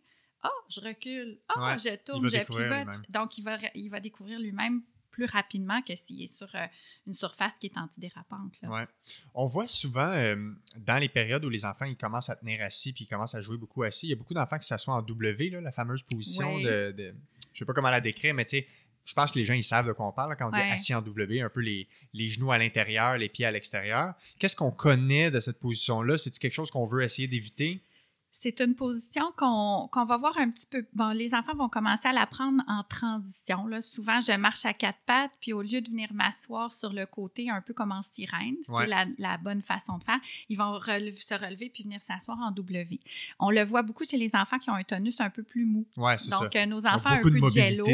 oh, 0.44 0.48
je 0.68 0.80
recule, 0.80 1.40
oh, 1.56 1.60
je 1.78 1.96
tourne, 1.96 2.28
je 2.28 2.38
pivote. 2.38 3.10
Donc, 3.10 3.38
il 3.38 3.42
va, 3.42 3.58
il 3.74 3.88
va 3.88 4.00
découvrir 4.00 4.38
lui-même 4.38 4.82
plus 5.16 5.24
rapidement 5.24 5.80
que 5.80 5.96
s'il 5.96 6.22
est 6.22 6.26
sur 6.26 6.54
euh, 6.54 6.66
une 7.06 7.14
surface 7.14 7.54
qui 7.58 7.68
est 7.68 7.78
antidérapante. 7.78 8.52
Ouais. 8.64 8.86
On 9.34 9.46
voit 9.46 9.66
souvent 9.66 10.10
euh, 10.10 10.36
dans 10.76 10.98
les 10.98 11.08
périodes 11.08 11.42
où 11.42 11.48
les 11.48 11.64
enfants 11.64 11.86
ils 11.86 11.96
commencent 11.96 12.28
à 12.28 12.36
tenir 12.36 12.60
assis 12.60 12.92
puis 12.92 13.04
ils 13.04 13.08
commencent 13.08 13.34
à 13.34 13.40
jouer 13.40 13.56
beaucoup 13.56 13.82
assis, 13.82 14.08
il 14.08 14.10
y 14.10 14.12
a 14.12 14.16
beaucoup 14.16 14.34
d'enfants 14.34 14.58
qui 14.58 14.66
s'assoient 14.66 14.94
en 14.94 15.00
W, 15.00 15.48
là, 15.48 15.62
la 15.62 15.72
fameuse 15.72 16.02
position 16.02 16.58
de, 16.58 16.92
de, 16.92 17.14
Je 17.54 17.58
sais 17.58 17.64
pas 17.64 17.72
comment 17.72 17.88
la 17.88 18.02
décrire, 18.02 18.34
mais 18.34 18.44
tu 18.44 18.58
sais, 18.58 18.66
je 19.06 19.14
pense 19.14 19.30
que 19.30 19.38
les 19.38 19.46
gens 19.46 19.54
ils 19.54 19.64
savent 19.64 19.86
de 19.86 19.92
quoi 19.92 20.06
on 20.06 20.12
parle 20.12 20.36
quand 20.36 20.48
on 20.48 20.50
dit 20.50 20.60
assis 20.60 20.94
en 20.94 21.00
W, 21.00 21.40
un 21.40 21.48
peu 21.48 21.60
les, 21.60 21.88
les 22.12 22.28
genoux 22.28 22.52
à 22.52 22.58
l'intérieur, 22.58 23.16
les 23.16 23.30
pieds 23.30 23.46
à 23.46 23.50
l'extérieur. 23.50 24.12
Qu'est-ce 24.38 24.56
qu'on 24.56 24.70
connaît 24.70 25.30
de 25.30 25.40
cette 25.40 25.60
position-là? 25.60 26.18
C'est-tu 26.18 26.38
quelque 26.40 26.52
chose 26.52 26.70
qu'on 26.70 26.84
veut 26.84 27.02
essayer 27.02 27.26
d'éviter? 27.26 27.80
C'est 28.40 28.60
une 28.60 28.74
position 28.74 29.32
qu'on 29.36 30.04
va 30.04 30.16
voir 30.18 30.36
un 30.38 30.50
petit 30.50 30.66
peu. 30.66 30.84
Bon, 30.92 31.10
les 31.10 31.34
enfants 31.34 31.54
vont 31.54 31.68
commencer 31.68 32.06
à 32.06 32.12
l'apprendre 32.12 32.62
en 32.68 32.82
transition. 32.84 33.66
Là. 33.66 33.80
Souvent, 33.80 34.20
je 34.20 34.32
marche 34.36 34.66
à 34.66 34.74
quatre 34.74 34.98
pattes, 35.06 35.30
puis 35.40 35.52
au 35.54 35.62
lieu 35.62 35.80
de 35.80 35.88
venir 35.88 36.12
m'asseoir 36.12 36.72
sur 36.72 36.92
le 36.92 37.06
côté, 37.06 37.48
un 37.48 37.62
peu 37.62 37.72
comme 37.72 37.92
en 37.92 38.02
sirène, 38.02 38.56
ce 38.62 38.72
qui 38.74 38.82
est 38.82 39.16
la, 39.18 39.38
bonne 39.38 39.62
façon 39.62 39.98
de 39.98 40.04
faire, 40.04 40.20
ils 40.48 40.58
vont 40.58 40.78
se 40.80 41.34
relever 41.34 41.70
puis 41.70 41.84
venir 41.84 42.00
s'asseoir 42.02 42.38
en 42.40 42.50
W. 42.50 43.00
On 43.38 43.50
le 43.50 43.62
voit 43.62 43.82
beaucoup 43.82 44.04
chez 44.04 44.18
les 44.18 44.30
enfants 44.34 44.58
qui 44.58 44.70
ont 44.70 44.74
un 44.74 44.84
tonus 44.84 45.20
un 45.20 45.30
peu 45.30 45.42
plus 45.42 45.64
mou. 45.64 45.86
Ouais, 45.96 46.18
c'est 46.18 46.30
Donc, 46.30 46.54
euh, 46.54 46.66
nos 46.66 46.86
enfants 46.86 47.10
un 47.10 47.20
peu 47.20 47.30
de 47.30 47.48
jello, 47.48 47.86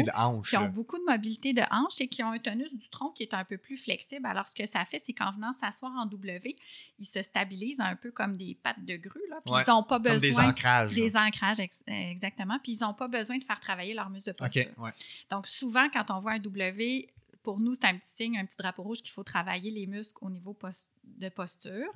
qui 0.43 0.57
ont 0.57 0.69
beaucoup 0.69 0.97
de 0.97 1.05
mobilité 1.05 1.53
de 1.53 1.63
hanche 1.71 2.01
et 2.01 2.07
qui 2.07 2.21
ont 2.21 2.31
un 2.31 2.39
tonus 2.39 2.75
du 2.75 2.89
tronc 2.89 3.11
qui 3.11 3.23
est 3.23 3.33
un 3.33 3.45
peu 3.45 3.57
plus 3.57 3.77
flexible. 3.77 4.25
Alors, 4.25 4.47
ce 4.47 4.55
que 4.55 4.65
ça 4.65 4.83
fait, 4.85 5.01
c'est 5.05 5.13
qu'en 5.13 5.31
venant 5.31 5.53
s'asseoir 5.53 5.93
en 5.97 6.05
W, 6.05 6.55
ils 6.99 7.05
se 7.05 7.21
stabilisent 7.21 7.79
un 7.79 7.95
peu 7.95 8.11
comme 8.11 8.37
des 8.37 8.55
pattes 8.61 8.83
de 8.85 8.95
grue. 8.95 9.21
Là, 9.29 9.39
puis 9.45 9.53
ils 9.55 9.69
n'ont 9.69 9.83
pas 9.83 9.99
besoin 9.99 10.19
des 10.19 10.39
ancrages. 10.39 10.93
Des 10.93 11.15
ancrages, 11.15 11.57
exactement. 11.87 12.59
Puis 12.63 12.73
ils 12.73 12.79
n'ont 12.81 12.93
pas 12.93 13.07
besoin 13.07 13.37
de 13.37 13.43
faire 13.43 13.59
travailler 13.59 13.93
leur 13.93 14.09
muscle 14.09 14.31
de 14.31 14.37
posture. 14.37 14.65
Donc, 15.29 15.47
souvent, 15.47 15.89
quand 15.89 16.11
on 16.11 16.19
voit 16.19 16.33
un 16.33 16.39
W, 16.39 17.09
pour 17.43 17.59
nous, 17.59 17.73
c'est 17.75 17.85
un 17.85 17.97
petit 17.97 18.09
signe, 18.15 18.37
un 18.37 18.45
petit 18.45 18.57
drapeau 18.57 18.83
rouge 18.83 19.01
qu'il 19.01 19.11
faut 19.11 19.23
travailler 19.23 19.69
les 19.69 19.85
muscles 19.85 20.17
au 20.21 20.29
niveau 20.29 20.57
de 21.03 21.29
posture. 21.29 21.87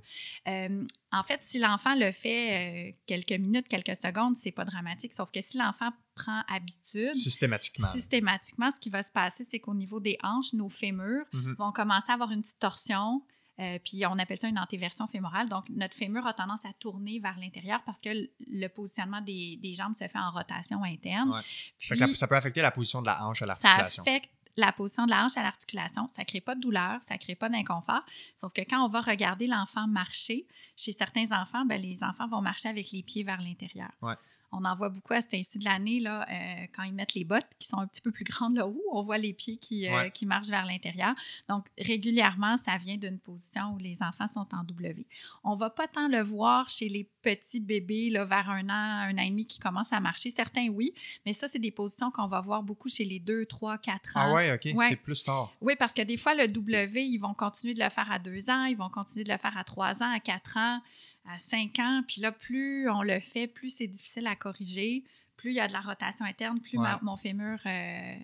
Euh, 0.47 0.85
en 1.11 1.23
fait, 1.23 1.41
si 1.41 1.57
l'enfant 1.57 1.95
le 1.95 2.11
fait 2.11 2.91
euh, 2.91 2.97
quelques 3.05 3.31
minutes, 3.31 3.67
quelques 3.69 3.95
secondes, 3.95 4.35
c'est 4.35 4.51
pas 4.51 4.65
dramatique. 4.65 5.13
Sauf 5.13 5.31
que 5.31 5.41
si 5.41 5.57
l'enfant 5.57 5.91
prend 6.15 6.41
habitude, 6.49 7.13
systématiquement, 7.13 7.91
systématiquement, 7.91 8.71
ce 8.71 8.79
qui 8.79 8.89
va 8.89 9.03
se 9.03 9.11
passer, 9.11 9.47
c'est 9.49 9.59
qu'au 9.59 9.73
niveau 9.73 9.99
des 10.01 10.17
hanches, 10.21 10.53
nos 10.53 10.69
fémurs 10.69 11.25
mhm. 11.31 11.53
vont 11.53 11.71
commencer 11.71 12.07
à 12.09 12.13
avoir 12.13 12.31
une 12.31 12.41
petite 12.41 12.59
torsion 12.59 13.21
Euh, 13.59 13.79
puis 13.83 14.05
on 14.05 14.19
appelle 14.19 14.37
ça 14.37 14.47
une 14.47 14.59
antéversion 14.59 15.07
fémorale. 15.07 15.49
Donc, 15.49 15.67
notre 15.69 15.95
fémur 15.95 16.25
a 16.27 16.33
tendance 16.33 16.63
à 16.65 16.73
tourner 16.73 17.19
vers 17.19 17.37
l'intérieur 17.39 17.81
parce 17.85 17.99
que 18.01 18.09
le 18.47 18.67
positionnement 18.67 19.21
des, 19.21 19.59
jambes 19.73 19.95
se 19.95 20.07
fait 20.07 20.19
en 20.19 20.31
rotation 20.31 20.83
interne. 20.83 21.41
Puis, 21.79 22.15
ça 22.15 22.27
peut 22.27 22.35
affecter 22.35 22.61
la 22.61 22.71
position 22.71 23.01
de 23.01 23.07
la 23.07 23.25
hanche 23.25 23.41
à 23.41 23.45
l'articulation. 23.45 24.03
Ça 24.03 24.11
affecte 24.11 24.29
la 24.57 24.71
position 24.71 25.05
de 25.05 25.11
la 25.11 25.23
hanche 25.23 25.37
à 25.37 25.43
l'articulation. 25.43 26.09
Ça 26.15 26.23
ne 26.23 26.25
crée 26.25 26.41
pas 26.41 26.55
de 26.55 26.61
douleur, 26.61 26.99
ça 27.07 27.13
ne 27.13 27.19
crée 27.19 27.35
pas 27.35 27.49
d'inconfort. 27.49 28.03
Sauf 28.39 28.51
que 28.53 28.61
quand 28.61 28.83
on 28.83 28.89
va 28.89 29.01
regarder 29.01 29.47
l'enfant 29.47 29.87
marcher, 29.87 30.47
chez 30.75 30.91
certains 30.91 31.31
enfants, 31.31 31.65
ben, 31.65 31.81
les 31.81 32.03
enfants 32.03 32.27
vont 32.27 32.41
marcher 32.41 32.69
avec 32.69 32.91
les 32.91 33.03
pieds 33.03 33.23
vers 33.23 33.41
l'intérieur. 33.41 33.91
Ouais. 34.01 34.15
On 34.51 34.63
en 34.63 34.73
voit 34.73 34.89
beaucoup 34.89 35.13
à 35.13 35.21
cet 35.21 35.33
ainsi 35.33 35.59
de 35.59 35.65
l'année, 35.65 35.99
là, 35.99 36.25
euh, 36.29 36.65
quand 36.75 36.83
ils 36.83 36.93
mettent 36.93 37.13
les 37.13 37.23
bottes 37.25 37.47
qui 37.59 37.67
sont 37.67 37.77
un 37.77 37.87
petit 37.87 38.01
peu 38.01 38.11
plus 38.11 38.23
grandes 38.23 38.55
là 38.55 38.67
haut, 38.67 38.81
on 38.91 39.01
voit 39.01 39.17
les 39.17 39.33
pieds 39.33 39.57
qui, 39.57 39.87
euh, 39.87 40.09
qui 40.09 40.25
marchent 40.25 40.47
vers 40.47 40.65
l'intérieur. 40.65 41.13
Donc, 41.49 41.65
régulièrement, 41.77 42.57
ça 42.65 42.77
vient 42.77 42.97
d'une 42.97 43.19
position 43.19 43.73
où 43.73 43.77
les 43.77 43.97
enfants 44.01 44.27
sont 44.27 44.47
en 44.53 44.63
W. 44.63 45.05
On 45.43 45.55
va 45.55 45.69
pas 45.69 45.87
tant 45.87 46.07
le 46.07 46.21
voir 46.21 46.69
chez 46.69 46.87
les 46.87 47.09
petits 47.21 47.59
bébés 47.59 48.09
là, 48.09 48.25
vers 48.25 48.49
un 48.49 48.69
an, 48.69 49.09
un 49.09 49.17
an 49.17 49.21
et 49.21 49.29
demi 49.29 49.45
qui 49.45 49.59
commencent 49.59 49.93
à 49.93 49.99
marcher. 49.99 50.29
Certains, 50.29 50.69
oui, 50.69 50.93
mais 51.25 51.33
ça, 51.33 51.47
c'est 51.47 51.59
des 51.59 51.71
positions 51.71 52.09
qu'on 52.11 52.27
va 52.27 52.41
voir 52.41 52.63
beaucoup 52.63 52.89
chez 52.89 53.05
les 53.05 53.19
2, 53.19 53.45
3, 53.45 53.77
4 53.77 53.95
ans. 53.95 54.11
Ah 54.15 54.33
ouais, 54.33 54.53
OK, 54.53 54.69
c'est 54.87 54.95
plus 54.95 55.23
tard. 55.23 55.51
Oui, 55.61 55.75
parce 55.77 55.93
que 55.93 56.01
des 56.01 56.17
fois, 56.17 56.33
le 56.33 56.47
W, 56.47 57.03
ils 57.03 57.17
vont 57.17 57.33
continuer 57.33 57.73
de 57.73 57.83
le 57.83 57.89
faire 57.89 58.09
à 58.11 58.19
2 58.19 58.49
ans, 58.49 58.65
ils 58.65 58.77
vont 58.77 58.89
continuer 58.89 59.25
de 59.25 59.31
le 59.31 59.37
faire 59.37 59.57
à 59.57 59.63
3 59.63 60.01
ans, 60.01 60.11
à 60.11 60.19
4 60.19 60.57
ans 60.57 60.81
à 61.27 61.39
5 61.39 61.79
ans. 61.79 62.01
Puis 62.07 62.21
là, 62.21 62.31
plus 62.31 62.89
on 62.89 63.01
le 63.01 63.19
fait, 63.19 63.47
plus 63.47 63.69
c'est 63.69 63.87
difficile 63.87 64.27
à 64.27 64.35
corriger, 64.35 65.03
plus 65.35 65.51
il 65.51 65.55
y 65.55 65.59
a 65.59 65.67
de 65.67 65.73
la 65.73 65.81
rotation 65.81 66.25
interne, 66.25 66.59
plus 66.59 66.79
mon 67.01 67.17
fémur 67.17 67.59
euh, 67.65 68.17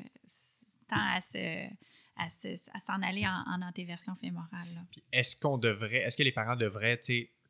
tend 0.87 1.15
à 1.15 1.21
se 1.21 1.67
à, 2.17 2.29
s'en 2.29 3.01
aller 3.01 3.25
en, 3.25 3.61
antéversion 3.61 4.15
fémorale. 4.15 4.67
Est-ce 5.11 5.35
qu'on 5.35 5.57
devrait, 5.57 5.97
est-ce 5.97 6.17
que 6.17 6.23
les 6.23 6.31
parents 6.31 6.55
devraient, 6.55 6.99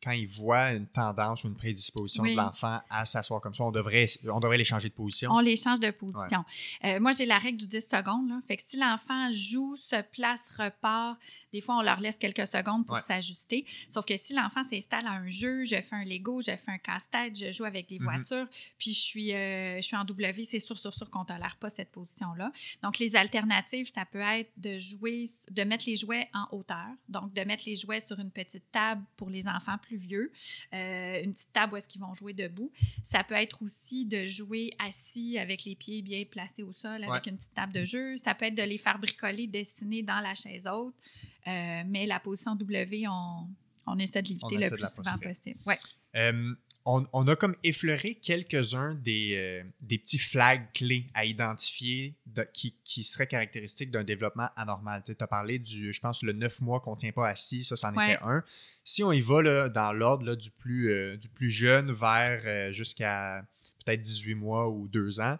quand 0.02 0.12
ils 0.12 0.28
voient 0.28 0.72
une 0.74 0.88
tendance 0.88 1.44
ou 1.44 1.48
une 1.48 1.56
prédisposition 1.56 2.24
de 2.24 2.36
l'enfant 2.36 2.80
à 2.90 3.06
s'asseoir 3.06 3.42
comme 3.42 3.54
ça, 3.54 3.64
on 3.64 3.72
devrait, 3.72 4.06
on 4.30 4.40
devrait 4.40 4.58
les 4.58 4.64
changer 4.64 4.90
de 4.90 4.94
position? 4.94 5.32
On 5.32 5.40
les 5.40 5.56
change 5.56 5.80
de 5.80 5.92
position. 5.92 6.44
Euh, 6.84 7.00
moi, 7.00 7.12
j'ai 7.12 7.26
la 7.26 7.38
règle 7.38 7.58
du 7.58 7.68
10 7.68 7.82
secondes. 7.82 8.30
Là. 8.30 8.42
Fait 8.48 8.58
que 8.58 8.64
si 8.64 8.78
l'enfant 8.78 9.32
joue, 9.34 9.76
se 9.78 10.02
place, 10.02 10.50
repart, 10.58 11.18
des 11.54 11.62
fois, 11.62 11.78
on 11.78 11.82
leur 11.82 12.00
laisse 12.00 12.18
quelques 12.18 12.48
secondes 12.48 12.86
pour 12.86 12.98
s'ajuster. 12.98 13.66
Sauf 13.90 14.06
que 14.06 14.18
si 14.18 14.34
l'enfant 14.34 14.64
s'installe 14.64 15.06
à 15.06 15.12
un 15.12 15.30
jeu, 15.30 15.64
je 15.66 15.76
fais 15.76 15.96
un 15.96 16.04
Lego, 16.04 16.42
je 16.42 16.56
fais 16.58 16.72
un 16.72 16.80
casse-tête, 16.80 17.38
je 17.38 17.52
joue 17.52 17.64
avec 17.64 17.88
des 17.88 18.00
mhm. 18.00 18.06
voitures, 18.06 18.48
puis 18.80 18.92
je 18.92 19.00
suis, 19.00 19.34
euh, 19.34 19.78
je 19.78 19.82
suis 19.82 19.96
en 19.96 20.04
W, 20.04 20.44
c'est 20.46 20.60
sûr, 20.60 20.78
sûr, 20.78 20.94
sûr 20.94 21.10
qu'on 21.12 21.22
ne 21.22 21.26
tolère 21.26 21.56
pas 21.58 21.70
cette 21.70 21.92
position-là. 21.92 22.52
Donc, 22.82 22.98
les 22.98 23.16
alternatives, 23.16 23.92
ça 23.94 24.04
peut 24.06 24.20
être 24.20 24.52
de 24.58 24.80
jouer, 24.80 25.26
de 25.52 25.64
mettre 25.64 25.86
les 25.88 25.96
jouets 25.96 26.28
en 26.34 26.48
hauteur. 26.52 26.88
Donc, 27.08 27.34
de 27.34 27.42
mettre 27.42 27.64
les 27.68 27.76
jouets 27.76 28.02
sur 28.02 28.20
une 28.20 28.32
petite 28.32 28.72
table 28.72 29.04
pour 29.16 29.30
les 29.30 29.48
enfants 29.48 29.78
plus 29.78 29.98
vieux, 29.98 30.32
euh, 30.74 31.24
une 31.24 31.34
petite 31.34 31.54
table 31.54 31.74
où 31.74 31.78
est-ce 31.78 31.88
qu'ils 31.88 32.02
vont 32.02 32.16
jouer 32.16 32.34
debout. 32.34 32.72
Ça 33.04 33.24
peut 33.24 33.36
être 33.36 33.62
aussi 33.62 34.06
de 34.06 34.26
jouer 34.26 34.74
assis 34.80 35.38
avec 35.38 35.66
les 35.66 35.76
pieds 35.76 36.02
bien 36.02 36.24
placés 36.26 36.64
au 36.64 36.74
sol 36.74 37.04
avec 37.04 37.28
une 37.28 37.38
petite 37.38 37.54
table 37.54 37.74
de 37.74 37.86
jeu. 37.86 38.18
Ça 38.18 38.34
peut 38.34 38.46
être 38.46 38.56
de 38.56 38.64
les 38.64 38.80
faire 38.80 38.98
bricoler, 38.98 39.46
dessiner 39.46 40.02
dans 40.02 40.20
la 40.20 40.34
chaise 40.34 40.68
haute. 40.68 40.96
Euh, 41.48 41.84
mais 41.86 42.06
la 42.06 42.20
position 42.20 42.56
W, 42.56 43.06
on, 43.08 43.48
on 43.88 44.00
essaie 44.00 44.22
de 44.22 44.30
l'éviter 44.30 44.58
le 44.58 44.70
plus 44.70 44.94
souvent 44.94 45.18
possible. 45.18 45.60
Ouais. 45.66 45.78
Euh, 46.16 46.54
on, 46.86 47.04
on, 47.14 47.28
a 47.28 47.36
comme 47.36 47.56
effleuré 47.64 48.16
quelques-uns 48.16 48.96
des, 48.96 49.38
euh, 49.38 49.64
des, 49.82 49.98
petits 49.98 50.18
flags 50.18 50.68
clés 50.74 51.08
à 51.14 51.26
identifier 51.26 52.16
qui, 52.54 52.76
qui, 52.84 53.04
seraient 53.04 53.28
caractéristiques 53.28 53.90
d'un 53.90 54.04
développement 54.04 54.50
anormal. 54.56 55.02
Tu 55.06 55.16
as 55.18 55.28
parlé 55.28 55.60
du, 55.60 55.94
je 55.94 56.02
pense, 56.02 56.24
le 56.24 56.34
9 56.34 56.62
mois 56.62 56.82
qu'on 56.82 56.92
ne 56.92 56.98
tient 56.98 57.14
pas 57.14 57.30
assis, 57.30 57.64
ça, 57.64 57.78
c'en 57.78 57.92
était 57.94 58.20
un. 58.22 58.44
Si 58.84 59.04
on 59.04 59.12
y 59.12 59.22
va 59.22 59.42
là, 59.42 59.70
dans 59.70 59.94
l'ordre 59.94 60.36
du, 60.36 60.52
plus, 60.52 61.18
du 61.18 61.30
plus 61.30 61.50
jeune 61.50 61.92
vers 61.92 62.74
jusqu'à 62.74 63.46
peut-être 63.86 64.02
18 64.02 64.36
mois 64.36 64.70
ou 64.70 64.90
2 64.90 65.22
ans, 65.22 65.38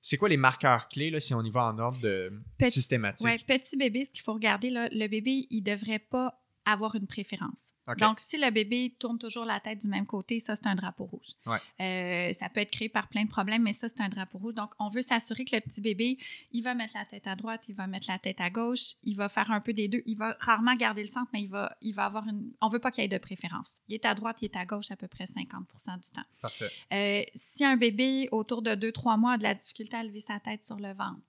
c'est 0.00 0.16
quoi 0.16 0.28
les 0.28 0.36
marqueurs 0.36 0.88
clés 0.88 1.10
là, 1.10 1.20
si 1.20 1.34
on 1.34 1.42
y 1.42 1.50
va 1.50 1.64
en 1.64 1.78
ordre 1.78 2.00
de 2.00 2.32
systématique? 2.68 3.26
Oui, 3.26 3.38
petit 3.38 3.76
bébé, 3.76 4.04
ce 4.06 4.12
qu'il 4.12 4.22
faut 4.22 4.32
regarder, 4.32 4.70
là, 4.70 4.88
le 4.90 5.06
bébé, 5.08 5.46
il 5.50 5.62
ne 5.62 5.70
devrait 5.70 5.98
pas 5.98 6.42
avoir 6.64 6.94
une 6.94 7.06
préférence. 7.06 7.69
Donc, 7.98 8.20
si 8.20 8.38
le 8.38 8.50
bébé 8.50 8.94
tourne 8.98 9.18
toujours 9.18 9.44
la 9.44 9.60
tête 9.60 9.80
du 9.80 9.88
même 9.88 10.06
côté, 10.06 10.40
ça, 10.40 10.56
c'est 10.56 10.66
un 10.66 10.74
drapeau 10.74 11.04
rouge. 11.04 11.34
Euh, 11.80 12.32
ça 12.34 12.48
peut 12.48 12.60
être 12.60 12.70
créé 12.70 12.88
par 12.88 13.08
plein 13.08 13.24
de 13.24 13.28
problèmes, 13.28 13.62
mais 13.62 13.72
ça, 13.72 13.88
c'est 13.88 14.00
un 14.00 14.08
drapeau 14.08 14.38
rouge. 14.38 14.54
Donc, 14.54 14.72
on 14.78 14.88
veut 14.88 15.02
s'assurer 15.02 15.44
que 15.44 15.56
le 15.56 15.60
petit 15.60 15.80
bébé, 15.80 16.18
il 16.52 16.62
va 16.62 16.74
mettre 16.74 16.94
la 16.96 17.04
tête 17.04 17.26
à 17.26 17.34
droite, 17.34 17.62
il 17.68 17.74
va 17.74 17.86
mettre 17.86 18.06
la 18.08 18.18
tête 18.18 18.40
à 18.40 18.50
gauche, 18.50 18.94
il 19.02 19.16
va 19.16 19.28
faire 19.28 19.50
un 19.50 19.60
peu 19.60 19.72
des 19.72 19.88
deux. 19.88 20.02
Il 20.06 20.16
va 20.16 20.36
rarement 20.40 20.74
garder 20.74 21.02
le 21.02 21.08
centre, 21.08 21.30
mais 21.32 21.42
il 21.42 21.48
va, 21.48 21.76
il 21.80 21.94
va 21.94 22.04
avoir 22.04 22.28
une... 22.28 22.52
On 22.60 22.68
veut 22.68 22.78
pas 22.78 22.90
qu'il 22.90 23.02
y 23.02 23.04
ait 23.04 23.08
de 23.08 23.18
préférence. 23.18 23.82
Il 23.88 23.94
est 23.94 24.04
à 24.04 24.14
droite, 24.14 24.36
il 24.40 24.46
est 24.46 24.56
à 24.56 24.64
gauche 24.64 24.90
à 24.90 24.96
peu 24.96 25.08
près 25.08 25.24
50% 25.24 26.00
du 26.00 26.10
temps. 26.10 26.22
Parfait. 26.40 26.70
Euh, 26.92 27.22
si 27.34 27.64
un 27.64 27.76
bébé, 27.76 28.28
autour 28.32 28.62
de 28.62 28.70
2-3 28.70 29.18
mois, 29.18 29.32
a 29.32 29.38
de 29.38 29.42
la 29.42 29.54
difficulté 29.54 29.96
à 29.96 30.04
lever 30.04 30.20
sa 30.20 30.38
tête 30.40 30.64
sur 30.64 30.76
le 30.76 30.92
ventre, 30.92 31.20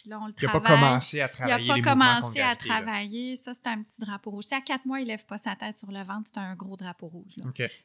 puis 0.00 0.08
là, 0.08 0.18
on 0.20 0.26
le 0.26 0.34
il 0.40 0.46
n'a 0.46 0.52
pas 0.52 0.60
commencé 0.60 1.20
à 1.20 1.28
travailler. 1.28 1.64
Il 1.64 1.68
n'a 1.68 1.74
pas 1.74 1.90
commencé 1.90 2.40
à 2.40 2.56
travailler. 2.56 3.36
Ça, 3.36 3.52
c'est 3.52 3.66
un 3.66 3.82
petit 3.82 4.00
drapeau 4.00 4.30
rouge. 4.30 4.44
Si 4.44 4.54
à 4.54 4.60
quatre 4.60 4.86
mois, 4.86 5.00
il 5.00 5.04
ne 5.04 5.08
lève 5.08 5.26
pas 5.26 5.38
sa 5.38 5.54
tête 5.56 5.76
sur 5.76 5.90
le 5.90 6.02
ventre, 6.02 6.30
c'est 6.32 6.40
un 6.40 6.54
gros 6.54 6.76
drapeau 6.76 7.08
rouge. 7.08 7.36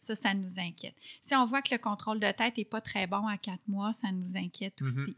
Ça, 0.01 0.16
ça 0.16 0.34
nous 0.34 0.59
inquiète. 0.59 0.95
Si 1.22 1.36
on 1.36 1.45
voit 1.45 1.61
que 1.61 1.74
le 1.74 1.78
contrôle 1.78 2.20
de 2.20 2.32
tête 2.32 2.57
n'est 2.57 2.66
pas 2.66 2.82
très 2.82 3.05
bon 3.05 3.28
à 3.28 3.38
quatre 3.38 3.68
mois, 3.68 3.91
ça 3.93 4.11
nous 4.11 4.38
inquiète 4.38 4.80
mhm. 4.82 4.88
aussi. 4.88 5.18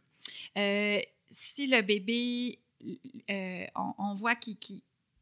Euh, 0.58 1.00
si 1.30 1.68
le 1.68 1.82
bébé, 1.82 2.60
euh, 3.30 3.66
on, 3.76 4.14
voit 4.16 4.36
qu'il 4.36 4.58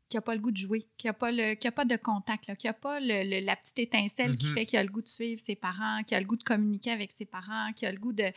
qui 0.08 0.18
n'a 0.18 0.22
pas 0.22 0.36
le 0.36 0.42
goût 0.42 0.52
de 0.52 0.58
jouer, 0.58 0.86
qui 0.98 1.08
n'a 1.08 1.14
pas, 1.14 1.30
a 1.30 1.72
pas 1.72 1.86
de 1.86 1.96
contact, 1.96 2.56
qui 2.56 2.68
n'a 2.68 2.74
pas 2.74 3.00
la 3.00 3.56
petite 3.56 3.80
étincelle 3.80 4.38
qui 4.38 4.48
mhm. 4.48 4.54
fait 4.54 4.66
qu'il 4.66 4.80
a 4.80 4.84
le 4.84 4.90
goût 4.90 5.02
de 5.02 5.08
suivre 5.08 5.40
ses 5.40 5.56
parents, 5.56 6.04
qui 6.04 6.14
a 6.14 6.20
le 6.20 6.26
goût 6.26 6.38
de 6.38 6.44
communiquer 6.44 6.92
avec 6.92 7.12
ses 7.12 7.26
parents, 7.26 7.74
qui 7.74 7.86
a 7.86 7.92
le 7.92 7.98
goût 7.98 8.14
de... 8.14 8.32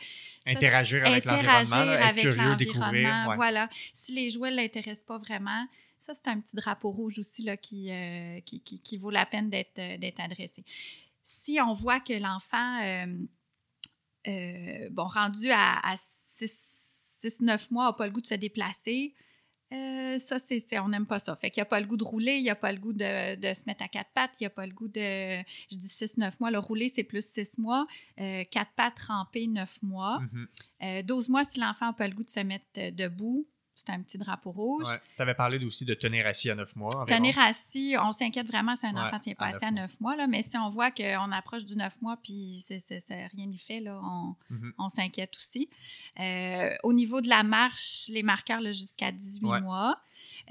interagir 0.45 1.05
avec 1.05 1.25
l'environnement, 1.25 1.91
être 1.93 2.15
curieux, 2.19 2.55
découvrir. 2.55 3.31
Voilà. 3.35 3.69
Si 3.93 4.13
les 4.13 4.29
jouets 4.29 4.51
ne 4.51 4.55
l'intéressent 4.57 5.05
pas 5.05 5.19
vraiment, 5.19 5.67
ça, 6.05 6.13
c'est 6.15 6.27
un 6.27 6.39
petit 6.39 6.55
drapeau 6.55 6.89
rouge 6.89 7.19
aussi 7.19 7.43
là, 7.43 7.55
qui, 7.55 7.91
euh, 7.91 8.39
qui, 8.41 8.61
qui, 8.61 8.97
vaut 8.97 9.11
la 9.11 9.27
peine 9.27 9.49
d'être 9.49 9.77
euh, 9.77 10.23
adressé. 10.23 10.63
Si 11.23 11.59
on 11.61 11.73
voit 11.73 11.99
que 11.99 12.13
l'enfant, 12.13 12.81
euh, 14.27 14.89
bon, 14.89 15.05
rendu 15.05 15.51
à, 15.51 15.77
à 15.87 15.95
6-9 16.41 17.71
mois, 17.71 17.85
n'a 17.85 17.93
pas 17.93 18.07
le 18.07 18.11
goût 18.11 18.21
de 18.21 18.27
se 18.27 18.33
déplacer, 18.33 19.13
euh, 19.71 20.17
ça, 20.17 20.37
c'est, 20.39 20.79
on 20.79 20.89
n'aime 20.89 21.05
pas 21.05 21.19
ça. 21.19 21.35
Fait 21.35 21.51
qu'il 21.51 21.61
n'y 21.61 21.67
a 21.67 21.69
pas 21.69 21.79
le 21.79 21.85
goût 21.85 21.97
de 21.97 22.03
rouler, 22.03 22.37
il 22.37 22.43
n'y 22.43 22.49
a 22.49 22.55
pas 22.55 22.71
le 22.71 22.79
goût 22.79 22.93
de, 22.93 23.03
se 23.03 23.65
mettre 23.67 23.83
à 23.83 23.87
quatre 23.87 24.09
pattes, 24.13 24.31
il 24.39 24.43
n'y 24.43 24.47
a 24.47 24.51
pas 24.51 24.65
le 24.65 24.73
goût 24.73 24.87
de. 24.87 25.41
Je 25.71 25.77
dis 25.77 25.87
6-9 25.87 26.37
mois. 26.39 26.49
Le 26.49 26.59
rouler, 26.59 26.89
c'est 26.89 27.03
plus 27.03 27.23
6 27.23 27.59
mois. 27.59 27.85
Euh, 28.19 28.43
quatre 28.49 28.71
pattes, 28.75 28.99
ramper, 28.99 29.47
9 29.47 29.83
mois. 29.83 30.19
12 30.21 30.29
mm-hmm. 30.81 31.03
euh, 31.03 31.31
mois, 31.31 31.45
si 31.45 31.59
l'enfant 31.59 31.87
n'a 31.87 31.93
pas 31.93 32.07
le 32.07 32.15
goût 32.15 32.23
de 32.23 32.29
se 32.29 32.39
mettre 32.39 32.65
debout, 32.95 33.47
c'est 33.79 33.91
un 33.91 34.01
petit 34.01 34.17
drapeau 34.17 34.51
rouge. 34.51 34.87
Tu 35.15 35.21
avais 35.21 35.33
parlé 35.33 35.63
aussi 35.65 35.85
de 35.85 35.93
tenir 35.93 36.25
assis 36.27 36.49
à 36.49 36.55
neuf 36.55 36.75
mois. 36.75 37.05
Tenir 37.07 37.37
assis, 37.39 37.95
on 37.99 38.11
s'inquiète 38.11 38.47
vraiment 38.47 38.75
si 38.75 38.85
un 38.85 38.95
enfant 38.95 39.17
ne 39.17 39.21
tient 39.21 39.35
pas 39.35 39.47
assis 39.47 39.65
à 39.65 39.71
neuf 39.71 39.99
mois, 39.99 40.15
là, 40.15 40.27
mais 40.27 40.43
si 40.43 40.57
on 40.57 40.69
voit 40.69 40.91
qu'on 40.91 41.31
approche 41.31 41.65
du 41.65 41.75
neuf 41.75 42.01
mois 42.01 42.17
puis 42.21 42.63
rien 42.69 43.45
n'y 43.45 43.57
fait, 43.57 43.79
là, 43.79 44.01
on, 44.77 44.89
s'inquiète 44.89 45.35
aussi. 45.37 45.69
Euh, 46.19 46.75
au 46.83 46.93
niveau 46.93 47.21
de 47.21 47.29
la 47.29 47.43
marche, 47.43 48.07
les 48.09 48.23
marqueurs 48.23 48.61
jusqu'à 48.65 49.11
18 49.11 49.61
mois, 49.61 49.99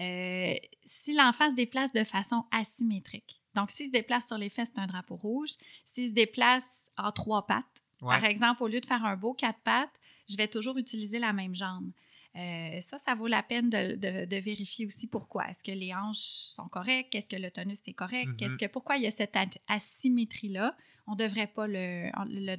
euh, 0.01 0.55
si 0.85 1.15
l'enfant 1.15 1.51
se 1.51 1.55
déplace 1.55 1.93
de 1.93 2.05
façon 2.05 2.45
asymétrique, 2.51 3.43
donc 3.55 3.71
s'il 3.71 3.87
se 3.87 3.93
déplace 3.93 4.27
sur 4.27 4.39
les 4.39 4.49
fesses, 4.49 4.71
c'est 4.75 4.81
un 4.81 4.87
drapeau 4.87 5.17
rouge. 5.17 5.51
S'il 5.85 6.09
se 6.09 6.15
déplace 6.15 6.65
en 6.97 7.11
trois 7.11 7.47
pattes, 7.47 7.83
par 8.01 8.25
exemple, 8.25 8.63
au 8.63 8.69
lieu 8.69 8.81
de 8.81 8.87
faire 8.87 9.05
un 9.05 9.17
beau 9.17 9.35
quatre 9.35 9.59
pattes, 9.61 9.91
je 10.29 10.37
vais 10.37 10.49
toujours 10.49 10.77
utiliser 10.77 11.19
la 11.19 11.33
même 11.33 11.55
jambe. 11.55 11.91
Euh, 12.37 12.81
ça, 12.81 12.99
ça 12.99 13.15
vaut 13.15 13.27
la 13.27 13.43
peine 13.43 13.71
de, 13.71 14.41
vérifier 14.41 14.87
aussi 14.87 15.07
pourquoi. 15.07 15.49
Est-ce 15.49 15.65
que 15.65 15.73
les 15.73 15.95
hanches 15.95 16.19
sont 16.19 16.69
correctes? 16.69 17.15
Est-ce 17.15 17.29
que 17.29 17.37
le 17.37 17.51
tonus 17.51 17.81
est 17.87 17.95
correct? 17.95 18.29
Mm-hmm. 18.41 18.57
que, 18.57 18.67
pourquoi 18.67 18.97
il 18.97 19.03
y 19.03 19.07
a 19.07 19.11
cette 19.11 19.35
asymétrie-là? 19.67 20.77
On 21.07 21.13
ne 21.13 21.17
devrait 21.17 21.47
pas 21.47 21.67
le, 21.67 22.11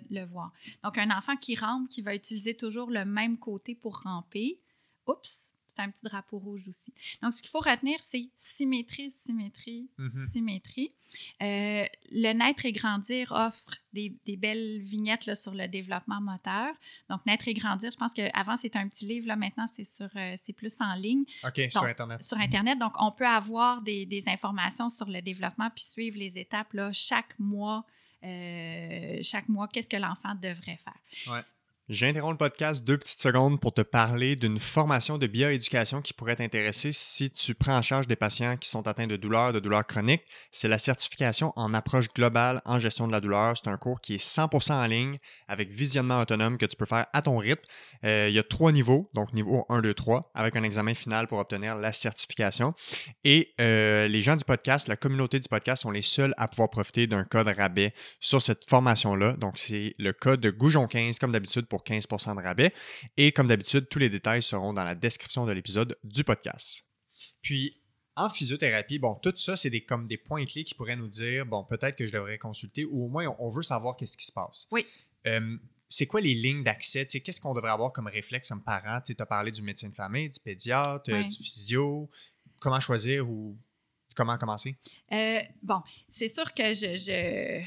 le, 0.10 0.26
voir. 0.26 0.52
Donc, 0.84 0.98
un 0.98 1.16
enfant 1.16 1.38
qui 1.38 1.56
rampe, 1.56 1.88
qui 1.88 2.02
va 2.02 2.16
utiliser 2.16 2.56
toujours 2.56 2.90
le 2.90 3.06
même 3.06 3.38
côté 3.38 3.76
pour 3.76 4.00
ramper, 4.02 4.60
oups, 5.06 5.54
un 5.78 5.90
petit 5.90 6.06
drapeau 6.06 6.40
rouge 6.40 6.68
aussi. 6.68 6.94
Donc, 7.22 7.34
ce 7.34 7.42
qu'il 7.42 7.50
faut 7.50 7.60
retenir, 7.60 8.00
c'est 8.02 8.30
symétrie, 8.36 9.12
symétrie, 9.12 9.90
mhm. 9.98 10.28
symétrie. 10.28 10.94
Euh, 11.42 11.86
le 12.12 12.34
Naître 12.34 12.66
et 12.66 12.72
Grandir 12.72 13.32
offre 13.32 13.72
des, 13.94 14.12
belles 14.38 14.80
vignettes 14.82 15.26
là, 15.26 15.36
sur 15.36 15.54
le 15.54 15.68
développement 15.68 16.22
moteur. 16.22 16.74
Donc, 17.10 17.26
Naître 17.26 17.48
et 17.48 17.54
Grandir, 17.54 17.92
je 17.92 17.98
pense 17.98 18.14
qu'avant, 18.14 18.58
c'était 18.58 18.80
un 18.80 18.88
petit 18.88 19.06
livre. 19.06 19.28
Là, 19.28 19.36
maintenant, 19.36 19.68
c'est 19.68 19.84
sur, 19.84 20.10
euh, 20.16 20.36
c'est 20.44 20.54
plus 20.54 20.76
en 20.80 20.94
ligne. 20.94 21.24
OK, 21.44 21.62
sur 21.72 21.84
Internet. 21.84 22.24
Sur 22.24 22.38
Internet. 22.38 22.80
Donc, 22.80 22.94
on 23.00 23.12
peut 23.12 23.28
avoir 23.28 23.82
des, 23.82 24.24
informations 24.28 24.90
sur 24.90 25.06
le 25.06 25.22
développement 25.22 25.70
puis 25.74 25.84
suivre 25.84 26.18
les 26.18 26.38
étapes 26.38 26.74
là, 26.74 26.92
chaque 26.94 27.38
mois. 27.40 27.86
Euh, 28.24 29.20
chaque 29.22 29.48
mois, 29.48 29.68
qu'est-ce 29.70 29.88
que 29.88 29.98
l'enfant 29.98 30.36
devrait 30.36 30.78
faire. 30.84 31.34
Ouais. 31.34 31.42
J'interromps 31.90 32.34
le 32.34 32.38
podcast 32.38 32.86
deux 32.86 33.00
petites 33.00 33.20
secondes 33.20 33.60
pour 33.60 33.74
te 33.74 33.82
parler 33.82 34.36
d'une 34.36 34.60
formation 34.60 35.18
de 35.18 35.26
bioéducation 35.26 36.04
qui 36.04 36.14
pourrait 36.14 36.36
t'intéresser 36.36 36.92
si 36.92 37.32
tu 37.32 37.56
prends 37.56 37.76
en 37.76 37.82
charge 37.82 38.06
des 38.06 38.16
patients 38.16 38.58
qui 38.58 38.70
sont 38.70 38.88
atteints 38.88 39.08
de 39.08 39.16
douleurs, 39.16 39.54
de 39.54 39.60
douleurs 39.60 39.88
chroniques. 39.88 40.22
C'est 40.52 40.68
la 40.68 40.78
certification 40.78 41.52
en 41.56 41.74
approche 41.74 42.08
globale 42.14 42.62
en 42.66 42.80
gestion 42.80 43.08
de 43.08 43.12
la 43.12 43.20
douleur. 43.20 43.58
C'est 43.58 43.72
un 43.72 43.78
cours 43.78 44.02
qui 44.02 44.14
est 44.14 44.24
100% 44.24 44.74
en 44.74 44.86
ligne 44.86 45.18
avec 45.48 45.72
visionnement 45.72 46.20
autonome 46.20 46.60
que 46.60 46.68
tu 46.68 46.78
peux 46.78 46.86
faire 46.86 47.08
à 47.12 47.24
ton 47.24 47.40
rythme. 47.40 47.64
Euh, 48.04 48.28
il 48.30 48.36
y 48.36 48.40
a 48.40 48.44
trois 48.44 48.72
niveaux, 48.72 49.10
donc 49.16 49.34
niveau 49.34 49.66
1, 49.70 49.82
2, 49.82 49.96
3, 49.96 50.30
avec 50.36 50.56
un 50.56 50.62
examen 50.62 50.94
final 50.94 51.26
pour 51.26 51.40
obtenir 51.40 51.76
la 51.76 51.92
certification. 51.92 52.72
Et 53.24 53.56
euh, 53.60 54.08
les 54.08 54.22
gens 54.22 54.36
du 54.36 54.46
podcast, 54.46 54.88
la 54.88 54.96
communauté 54.96 55.40
du 55.40 55.50
podcast 55.50 55.82
sont 55.82 55.92
les 55.92 56.04
seuls 56.04 56.36
à 56.38 56.48
pouvoir 56.48 56.70
profiter 56.70 57.08
d'un 57.08 57.24
code 57.24 57.48
rabais 57.48 57.94
sur 58.20 58.44
cette 58.44 58.70
formation-là. 58.70 59.34
Donc, 59.34 59.58
c'est 59.58 59.96
le 59.98 60.14
code 60.14 60.46
Goujon15 60.46 61.18
comme 61.18 61.32
d'habitude 61.32 61.66
pour 61.66 61.79
15% 61.80 62.36
de 62.36 62.42
rabais. 62.42 62.74
Et 63.18 63.32
comme 63.32 63.48
d'habitude, 63.48 63.88
tous 63.90 64.00
les 64.00 64.10
détails 64.10 64.44
seront 64.44 64.74
dans 64.74 64.84
la 64.84 64.96
description 64.96 65.46
de 65.46 65.52
l'épisode 65.52 65.98
du 66.04 66.24
podcast. 66.24 66.86
Puis, 67.42 67.82
en 68.16 68.30
physiothérapie, 68.30 69.00
bon, 69.00 69.16
tout 69.16 69.34
ça, 69.36 69.56
c'est 69.56 69.70
des, 69.70 69.86
comme 69.86 70.08
des 70.08 70.18
points 70.18 70.46
clés 70.46 70.64
qui 70.64 70.76
pourraient 70.76 70.96
nous 70.96 71.08
dire, 71.08 71.46
bon, 71.46 71.64
peut-être 71.64 71.96
que 71.96 72.06
je 72.06 72.12
devrais 72.12 72.38
consulter 72.38 72.86
ou 72.86 73.06
au 73.06 73.08
moins 73.08 73.34
on, 73.40 73.50
veut 73.50 73.64
savoir 73.64 73.96
qu'est-ce 73.96 74.18
qui 74.18 74.26
se 74.26 74.34
passe. 74.34 74.68
Oui. 74.72 74.86
Euh, 75.28 75.58
c'est 75.88 76.06
quoi 76.06 76.22
les 76.22 76.36
lignes 76.36 76.64
d'accès? 76.64 77.06
Qu'est-ce 77.06 77.42
qu'on 77.42 77.54
devrait 77.54 77.72
avoir 77.72 77.92
comme 77.92 78.08
réflexe 78.08 78.50
comme 78.50 78.64
parent? 78.64 79.02
Tu 79.02 79.16
as 79.18 79.26
parlé 79.26 79.52
du 79.52 79.62
médecin 79.62 79.90
de 79.90 79.96
famille, 79.96 80.30
du 80.30 80.40
pédiatre, 80.40 81.10
du 81.10 81.44
physio. 81.44 82.10
Comment 82.60 82.80
choisir 82.80 83.28
ou 83.28 83.58
comment 84.16 84.38
commencer? 84.38 84.76
Euh, 85.12 85.40
bon, 85.64 85.82
c'est 86.10 86.28
sûr 86.28 86.54
que 86.54 86.74
je 86.74 87.64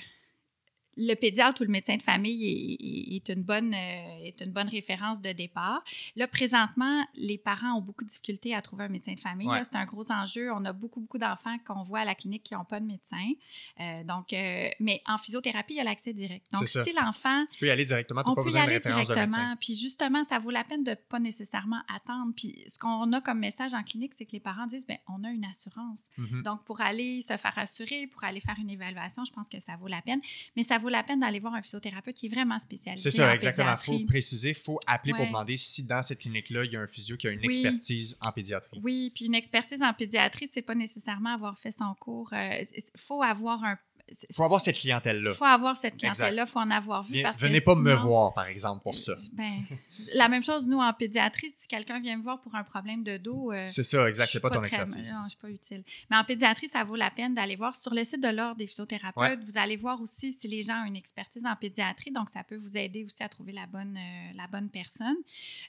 le 0.97 1.15
pédiatre 1.15 1.63
ou 1.63 1.65
le 1.65 1.71
médecin 1.71 1.97
de 1.97 2.03
famille 2.03 3.15
est, 3.15 3.29
une, 3.29 3.43
bonne, 3.43 3.75
euh, 3.75 4.25
est 4.25 4.41
une 4.41 4.51
bonne 4.51 4.69
référence 4.69 5.21
de 5.23 5.33
départ. 5.33 5.83
Là, 6.17 6.29
présentement, 6.29 7.07
les 7.15 7.39
parents 7.39 7.79
ont 7.79 7.81
beaucoup 7.81 8.05
de 8.05 8.09
difficultés 8.09 8.55
à 8.55 8.61
trouver 8.61 8.85
un 8.85 8.89
médecin 8.89 9.15
de 9.15 9.21
famille. 9.21 9.49
C'est 9.65 9.77
un 9.77 9.85
gros 9.85 10.11
enjeu. 10.11 10.53
On 10.53 10.65
a 10.65 10.73
beaucoup, 10.73 11.01
beaucoup 11.01 11.19
d'enfants 11.19 11.57
qu'on 11.67 11.83
voit 11.83 12.01
à 12.01 12.05
la 12.05 12.15
clinique 12.15 12.43
qui 12.43 12.55
n'ont 12.55 12.65
pas 12.65 12.81
de 12.81 12.87
médecin. 12.87 13.33
Euh, 13.81 14.05
donc, 14.05 14.33
euh, 14.33 14.69
mais 14.81 15.03
en 15.07 15.19
physiothérapie, 15.19 15.75
il 15.75 15.77
y 15.79 15.81
a 15.81 15.85
l'accès 15.85 16.13
direct. 16.13 16.47
Donc, 16.53 16.69
si 16.69 16.93
l'enfant... 16.93 17.47
Tu 17.53 17.61
peux 17.61 17.67
y 17.67 17.71
aller 17.71 17.85
directement, 17.85 18.23
n'as 18.27 18.35
pas 18.35 18.43
besoin 18.43 18.67
de 18.67 18.71
référence 18.71 19.07
directement. 19.07 19.57
Puis 19.61 19.75
justement, 19.75 20.25
ça 20.25 20.39
vaut 20.39 20.51
la 20.51 20.65
peine 20.65 20.85
de 20.85 20.91
ne 20.91 20.97
pas 20.97 21.19
nécessairement 21.19 21.81
attendre. 21.89 22.33
Puis 22.37 22.55
ce 22.69 22.79
qu'on 22.79 23.13
a 23.13 23.21
comme 23.21 23.39
message 23.39 23.73
en 23.75 23.83
clinique, 23.83 24.15
c'est 24.15 24.27
que 24.27 24.33
les 24.33 24.41
parents 24.41 24.67
disent, 24.67 24.87
bien, 24.87 24.99
on 25.09 25.25
a 25.25 25.31
une 25.31 25.45
assurance. 25.45 26.01
Mm-hmm. 26.19 26.43
Donc, 26.43 26.65
pour 26.65 26.81
aller 26.81 27.23
se 27.23 27.37
faire 27.37 27.57
assurer, 27.57 28.07
pour 28.09 28.25
aller 28.25 28.41
faire 28.41 28.57
une 28.59 28.71
évaluation, 28.71 29.25
je 29.25 29.33
pense 29.33 29.49
que 29.49 29.61
ça 29.61 29.77
vaut 29.77 29.89
la 29.89 30.03
peine. 30.03 30.21
Mais 30.57 30.63
ça 30.63 30.79
vaut 30.83 30.89
la 30.89 31.03
peine 31.03 31.21
d'aller 31.21 31.41
voir 31.41 31.55
un 31.55 31.63
physiothérapeute 31.63 32.15
qui 32.15 32.27
est 32.27 32.29
vraiment 32.29 32.59
spécialisé. 32.59 33.11
C'est 33.11 33.17
ça, 33.17 33.35
exactement. 33.35 33.75
Il 33.75 33.85
faut 33.85 34.07
préciser, 34.07 34.51
il 34.51 34.55
faut 34.55 34.79
appeler 34.87 35.13
pour 35.15 35.27
demander 35.27 35.57
si 35.57 35.85
dans 35.85 36.03
cette 36.03 36.21
clinique-là, 36.21 36.65
il 36.65 36.73
y 36.73 36.77
a 36.77 36.81
un 36.81 36.87
physio 36.87 37.17
qui 37.17 37.29
a 37.29 37.31
une 37.31 37.45
expertise 37.45 38.17
en 38.21 38.33
pédiatrie. 38.33 38.81
Oui, 38.83 39.13
puis 39.15 39.27
une 39.27 39.35
expertise 39.35 39.83
en 39.83 39.93
pédiatrie, 39.93 40.49
c'est 40.53 40.63
pas 40.63 40.75
nécessairement 40.75 41.35
avoir 41.35 41.59
fait 41.59 41.73
son 41.73 41.95
cours. 41.99 42.29
Il 42.33 42.37
euh, 42.37 42.81
faut 42.97 43.23
avoir 43.23 43.65
un 43.65 43.79
faut 44.33 44.45
avoir 44.45 44.61
cette 44.61 44.77
clientèle-là. 44.77 45.31
Il 45.31 45.37
faut 45.37 45.45
avoir 45.45 45.77
cette 45.77 45.97
clientèle-là, 45.97 46.45
il 46.47 46.51
faut 46.51 46.61
en 46.61 46.71
avoir 46.71 47.03
vu. 47.03 47.23
Parce 47.23 47.41
venez 47.41 47.61
pas 47.61 47.75
me 47.75 47.95
voir, 47.95 48.35
par 48.35 48.47
exemple, 48.47 48.83
pour 48.83 48.99
ça. 48.99 49.15
Ben, 49.33 49.65
la 50.15 50.29
même 50.29 50.43
chose, 50.43 50.67
nous, 50.67 50.79
en 50.79 50.93
pédiatrie, 50.93 51.53
si 51.59 51.69
quelqu'un 51.69 52.01
vient 52.01 52.17
me 52.17 52.23
voir 52.23 52.41
pour 52.41 52.55
un 52.55 52.65
problème 52.65 53.03
de 53.03 53.17
dos. 53.17 53.53
Euh, 53.53 53.67
c'est 53.69 53.83
ça, 53.83 54.09
exact. 54.09 54.31
C'est 54.31 54.41
pas, 54.41 54.51
pas 54.51 54.57
ton 54.57 54.63
expertise. 54.63 55.13
Non, 55.13 55.25
je 55.25 55.31
suis 55.31 55.39
pas 55.39 55.51
utile. 55.51 55.85
Mais 56.11 56.17
en 56.17 56.25
pédiatrie, 56.25 56.69
ça 56.69 56.85
vaut 56.85 56.97
la 56.97 57.11
peine 57.11 57.35
d'aller 57.35 57.57
voir. 57.57 57.75
Sur 57.75 57.95
le 57.95 58.05
site 58.05 58.23
de 58.23 58.29
l'Ordre 58.29 58.57
des 58.57 58.67
physiothérapeutes, 58.67 59.43
vous 59.45 59.59
allez 59.59 59.77
voir 59.77 60.01
aussi 60.01 60.33
si 60.33 60.49
les 60.49 60.63
gens 60.63 60.83
ont 60.83 60.87
une 60.87 60.97
expertise 60.97 61.45
en 61.45 61.57
pédiatrie. 61.57 62.11
Donc, 62.11 62.31
ça 62.31 62.45
peut 62.45 62.57
vous 62.57 62.77
aider 62.77 63.05
aussi 63.05 63.23
à 63.23 63.29
trouver 63.29 63.53
la 63.53 63.67
bonne, 63.67 63.97
euh, 63.97 64.33
la 64.37 64.47
bonne 64.47 64.69
personne. 64.69 65.17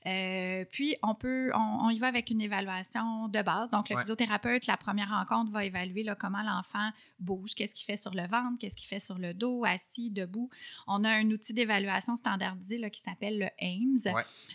Euh, 0.05 0.65
puis, 0.71 0.95
on 1.03 1.15
peut, 1.15 1.51
on, 1.53 1.89
y 1.89 1.99
va 1.99 2.07
avec 2.07 2.29
une 2.29 2.41
évaluation 2.41 3.27
de 3.27 3.41
base. 3.41 3.69
Donc, 3.71 3.89
le 3.89 3.97
physiothérapeute, 3.97 4.67
la 4.67 4.77
première 4.77 5.09
rencontre, 5.09 5.51
va 5.51 5.65
évaluer 5.65 6.03
là, 6.03 6.15
comment 6.15 6.41
l'enfant 6.41 6.89
bouge, 7.23 7.55
qu'est-ce 7.55 7.73
qu'il 7.73 7.85
fait 7.85 7.97
sur 7.97 8.13
le 8.13 8.23
ventre, 8.23 8.57
qu'est-ce 8.59 8.75
qu'il 8.75 8.87
fait 8.87 8.99
sur 8.99 9.17
le 9.17 9.33
dos, 9.33 9.63
assis, 9.65 10.09
debout. 10.09 10.49
On 10.87 11.03
a 11.03 11.09
un 11.09 11.29
outil 11.31 11.53
d'évaluation 11.53 12.15
standardisé 12.15 12.77
là, 12.77 12.89
qui 12.89 13.01
s'appelle 13.01 13.39
le 13.39 13.47
AIMS. 13.59 14.01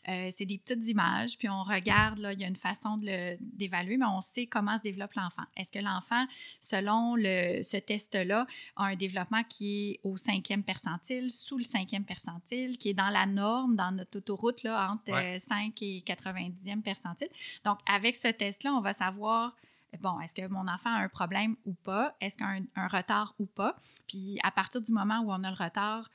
Euh, 0.08 0.30
c'est 0.32 0.46
des 0.46 0.58
petites 0.58 0.86
images, 0.86 1.36
puis 1.38 1.48
on 1.48 1.62
regarde, 1.62 2.18
là, 2.18 2.32
il 2.32 2.40
y 2.40 2.44
a 2.44 2.48
une 2.48 2.56
façon 2.56 2.98
d'évaluer, 3.40 3.96
mais 3.96 4.06
on 4.06 4.20
sait 4.20 4.46
comment 4.46 4.76
se 4.76 4.82
développe 4.82 5.14
l'enfant. 5.14 5.44
Est-ce 5.56 5.72
que 5.72 5.78
l'enfant, 5.78 6.26
selon 6.60 7.16
le, 7.16 7.62
ce 7.62 7.76
test-là, 7.76 8.46
a 8.76 8.84
un 8.84 8.96
développement 8.96 9.42
qui 9.48 9.90
est 9.90 10.00
au 10.04 10.16
cinquième 10.16 10.62
percentile, 10.62 11.30
sous 11.30 11.58
le 11.58 11.64
cinquième 11.64 12.04
percentile, 12.04 12.78
qui 12.78 12.90
est 12.90 12.94
dans 12.94 13.10
la 13.10 13.26
norme, 13.26 13.76
dans 13.76 13.92
notre 13.92 14.18
autoroute, 14.18 14.62
là, 14.62 14.90
entre 14.92 15.38
5 15.38 15.82
et 15.82 16.04
90e 16.06 16.82
percentile? 16.82 17.28
Donc, 17.64 17.78
avec 17.86 18.16
ce 18.16 18.28
test-là, 18.28 18.72
on 18.72 18.80
va 18.80 18.92
savoir 18.92 19.54
bon, 20.00 20.20
est-ce 20.20 20.34
que 20.34 20.46
mon 20.48 20.68
enfant 20.68 20.90
a 20.90 20.98
un 20.98 21.08
problème 21.08 21.56
ou 21.64 21.74
pas? 21.74 22.16
Est-ce 22.20 22.36
qu'il 22.36 22.46
a 22.46 22.58
un, 22.76 22.88
retard 22.88 23.34
ou 23.38 23.46
pas? 23.46 23.76
Puis 24.06 24.38
à 24.42 24.50
partir 24.50 24.80
du 24.80 24.92
moment 24.92 25.20
où 25.20 25.32
on 25.32 25.42
a 25.44 25.50
le 25.50 25.56
retard 25.56 26.10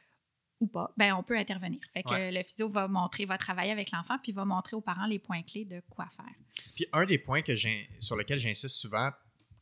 ou 0.60 0.68
pas, 0.68 0.94
ben 0.98 1.14
on 1.14 1.24
peut 1.24 1.38
intervenir. 1.38 1.80
Fait 1.94 2.04
que 2.04 2.34
le 2.34 2.44
physio 2.44 2.70
va 2.70 2.88
montrer, 2.88 3.26
va 3.26 3.38
travailler 3.38 3.72
avec 3.72 3.92
l'enfant, 3.92 4.18
puis 4.22 4.32
va 4.32 4.46
montrer 4.46 4.76
aux 4.76 4.82
parents 4.82 5.06
les 5.06 5.20
points 5.20 5.44
clés 5.44 5.66
de 5.66 5.82
quoi 5.90 6.08
faire. 6.16 6.36
Puis 6.76 6.86
un 6.94 7.06
des 7.06 7.18
points 7.18 7.42
que 7.42 7.56
sur 7.56 8.16
lequel 8.16 8.38
j'insiste 8.38 8.78
souvent 8.78 9.12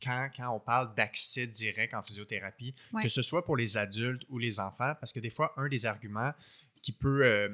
quand, 0.02 0.30
quand, 0.36 0.54
on 0.54 0.60
parle 0.60 0.94
d'accès 0.94 1.46
direct 1.46 1.94
en 1.94 2.02
physiothérapie, 2.02 2.74
que 3.02 3.08
ce 3.08 3.22
soit 3.22 3.44
pour 3.44 3.56
les 3.56 3.76
adultes 3.76 4.24
ou 4.28 4.38
les 4.38 4.60
enfants, 4.60 4.94
parce 5.00 5.12
que 5.12 5.20
des 5.20 5.30
fois, 5.30 5.52
un 5.56 5.68
des 5.68 5.86
arguments 5.86 6.32
qui 6.82 6.92
peut 6.92 7.24
euh, 7.24 7.48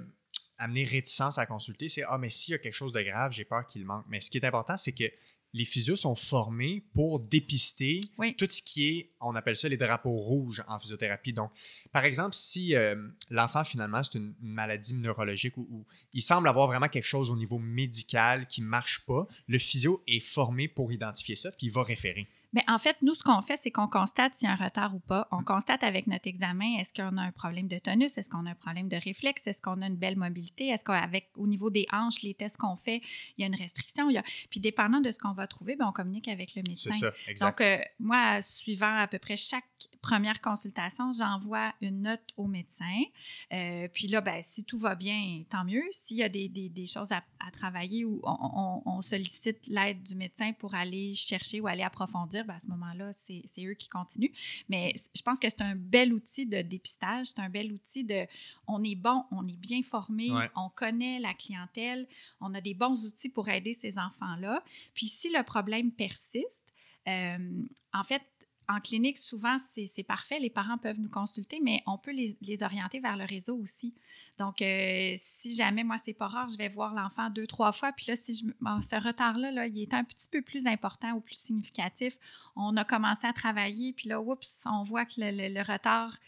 amener 0.58 0.84
réticence 0.84 1.38
à 1.38 1.46
consulter, 1.46 1.88
c'est 1.88 2.02
Ah, 2.08 2.18
mais 2.18 2.30
s'il 2.30 2.52
y 2.52 2.54
a 2.54 2.58
quelque 2.58 2.72
chose 2.72 2.92
de 2.92 3.02
grave, 3.02 3.32
j'ai 3.32 3.44
peur 3.44 3.66
qu'il 3.66 3.84
manque. 3.84 4.04
Mais 4.08 4.20
ce 4.20 4.30
qui 4.30 4.38
est 4.38 4.44
important, 4.44 4.76
c'est 4.78 4.92
que 4.92 5.04
les 5.52 5.64
physios 5.64 5.96
sont 5.96 6.14
formés 6.14 6.84
pour 6.94 7.20
dépister 7.20 8.00
tout 8.36 8.46
ce 8.50 8.62
qui 8.62 8.86
est, 8.86 9.10
on 9.20 9.34
appelle 9.34 9.56
ça 9.56 9.68
les 9.68 9.76
drapeaux 9.76 10.16
rouges 10.16 10.62
en 10.68 10.78
physiothérapie. 10.78 11.32
Donc, 11.32 11.50
par 11.92 12.04
exemple, 12.04 12.34
si 12.34 12.74
euh, 12.74 12.96
l'enfant 13.30 13.64
finalement 13.64 14.02
c'est 14.02 14.18
une, 14.18 14.34
maladie 14.40 14.94
neurologique 14.94 15.56
ou, 15.56 15.86
il 16.12 16.22
semble 16.22 16.48
avoir 16.48 16.66
vraiment 16.66 16.88
quelque 16.88 17.04
chose 17.04 17.30
au 17.30 17.36
niveau 17.36 17.58
médical 17.58 18.46
qui 18.46 18.60
ne 18.60 18.66
marche 18.66 19.04
pas, 19.06 19.26
le 19.46 19.58
physio 19.58 20.02
est 20.06 20.20
formé 20.20 20.68
pour 20.68 20.92
identifier 20.92 21.36
ça, 21.36 21.50
puis 21.50 21.68
il 21.68 21.72
va 21.72 21.82
référer. 21.82 22.28
Mais 22.52 22.64
en 22.66 22.78
fait, 22.78 22.96
nous, 23.02 23.14
ce 23.14 23.22
qu'on 23.22 23.42
fait, 23.42 23.58
c'est 23.62 23.70
qu'on 23.70 23.88
constate 23.88 24.34
s'il 24.34 24.48
y 24.48 24.50
a 24.50 24.54
un 24.54 24.64
retard 24.64 24.94
ou 24.94 25.00
pas. 25.00 25.28
On 25.30 25.42
constate 25.42 25.82
avec 25.84 26.06
notre 26.06 26.26
examen, 26.26 26.78
est-ce 26.78 26.92
qu'on 26.92 27.16
a 27.18 27.22
un 27.22 27.32
problème 27.32 27.68
de 27.68 27.78
tonus, 27.78 28.16
est-ce 28.16 28.30
qu'on 28.30 28.46
a 28.46 28.50
un 28.50 28.54
problème 28.54 28.88
de 28.88 28.96
réflexe, 28.96 29.46
est-ce 29.46 29.60
qu'on 29.60 29.82
a 29.82 29.86
une 29.86 29.96
belle 29.96 30.16
mobilité, 30.16 30.68
est-ce 30.68 30.84
qu'avec 30.84 31.30
au 31.36 31.46
niveau 31.46 31.70
des 31.70 31.86
hanches, 31.92 32.22
les 32.22 32.34
tests 32.34 32.56
qu'on 32.56 32.76
fait, 32.76 33.02
il 33.36 33.42
y 33.42 33.44
a 33.44 33.46
une 33.46 33.56
restriction? 33.56 34.08
Il 34.08 34.14
y 34.14 34.18
a... 34.18 34.22
Puis 34.50 34.60
dépendant 34.60 35.00
de 35.00 35.10
ce 35.10 35.18
qu'on 35.18 35.32
va 35.32 35.46
trouver, 35.46 35.76
bien, 35.76 35.88
on 35.88 35.92
communique 35.92 36.28
avec 36.28 36.54
le 36.54 36.62
médecin. 36.66 36.90
C'est 36.92 36.98
ça, 37.00 37.12
exact. 37.26 37.46
Donc, 37.46 37.60
euh, 37.60 37.78
moi, 37.98 38.40
suivant 38.42 38.96
à 38.96 39.06
peu 39.06 39.18
près 39.18 39.36
chaque 39.36 39.64
première 40.00 40.40
consultation, 40.40 41.12
j'envoie 41.12 41.72
une 41.80 42.02
note 42.02 42.32
au 42.36 42.46
médecin. 42.46 43.02
Euh, 43.52 43.88
puis 43.92 44.08
là, 44.08 44.20
ben, 44.20 44.42
si 44.44 44.64
tout 44.64 44.78
va 44.78 44.94
bien, 44.94 45.42
tant 45.48 45.64
mieux. 45.64 45.84
S'il 45.90 46.18
y 46.18 46.22
a 46.22 46.28
des, 46.28 46.48
des, 46.48 46.68
des 46.68 46.86
choses 46.86 47.12
à, 47.12 47.22
à, 47.40 47.50
travailler 47.50 48.04
ou 48.04 48.20
on, 48.22 48.82
on, 48.84 49.02
sollicite 49.02 49.66
l'aide 49.66 50.02
du 50.02 50.14
médecin 50.14 50.52
pour 50.52 50.74
aller 50.74 51.14
chercher 51.14 51.60
ou 51.60 51.66
aller 51.66 51.82
approfondir, 51.82 52.44
ben, 52.44 52.54
à 52.54 52.60
ce 52.60 52.68
moment-là, 52.68 53.12
c'est 53.14 53.42
eux 53.64 53.74
qui 53.74 53.88
continuent. 53.88 54.32
Mais 54.68 54.94
je 55.14 55.22
pense 55.22 55.40
que 55.40 55.48
c'est 55.48 55.62
un 55.62 55.74
bel 55.74 56.12
outil 56.12 56.46
de 56.46 56.62
dépistage. 56.62 57.26
C'est 57.26 57.40
un 57.40 57.50
bel 57.50 57.72
outil 57.72 58.04
de 58.04 58.26
on 58.66 58.82
est 58.84 58.96
bon, 58.96 59.24
on 59.30 59.46
est 59.46 59.56
bien 59.56 59.82
formé, 59.82 60.30
on 60.56 60.68
connaît 60.68 61.18
la 61.18 61.34
clientèle, 61.34 62.06
on 62.40 62.54
a 62.54 62.60
des 62.60 62.74
bons 62.74 63.04
outils 63.04 63.28
pour 63.28 63.48
aider 63.48 63.74
ces 63.74 63.98
enfants-là. 63.98 64.62
Puis 64.94 65.06
si 65.06 65.30
le 65.30 65.42
problème 65.42 65.90
persiste, 65.90 66.64
euh, 67.08 67.62
en 67.92 68.04
fait, 68.04 68.22
en 68.68 68.80
clinique, 68.80 69.16
souvent, 69.16 69.56
c'est 69.74 70.02
parfait. 70.02 70.38
Les 70.38 70.50
parents 70.50 70.76
peuvent 70.76 71.00
nous 71.00 71.08
consulter, 71.08 71.58
mais 71.62 71.82
on 71.86 71.96
peut 71.96 72.12
les, 72.12 72.62
orienter 72.62 73.00
vers 73.00 73.16
le 73.16 73.24
réseau 73.24 73.56
aussi. 73.56 73.94
Donc, 74.38 74.60
euh, 74.60 75.14
si 75.16 75.54
jamais, 75.54 75.84
moi, 75.84 75.96
c'est 75.98 76.12
pas 76.12 76.28
rare, 76.28 76.48
je 76.48 76.56
vais 76.56 76.68
voir 76.68 76.94
l'enfant 76.94 77.30
deux, 77.30 77.46
trois 77.46 77.72
fois. 77.72 77.92
Puis 77.92 78.06
là, 78.08 78.16
si 78.16 78.34
je, 78.34 78.44
ce 78.44 79.02
retard-là, 79.02 79.50
là, 79.50 79.66
il 79.66 79.80
est 79.80 79.94
un 79.94 80.04
petit 80.04 80.28
peu 80.30 80.42
plus 80.42 80.66
important 80.66 81.12
ou 81.12 81.20
plus 81.20 81.38
significatif. 81.38 82.18
On 82.56 82.76
a 82.76 82.84
commencé 82.84 83.26
à 83.26 83.32
travailler, 83.32 83.94
puis 83.94 84.08
là, 84.08 84.20
oups, 84.20 84.66
on 84.66 84.82
voit 84.82 85.06
que 85.06 85.14
le 85.16 85.72
retard 85.72 86.18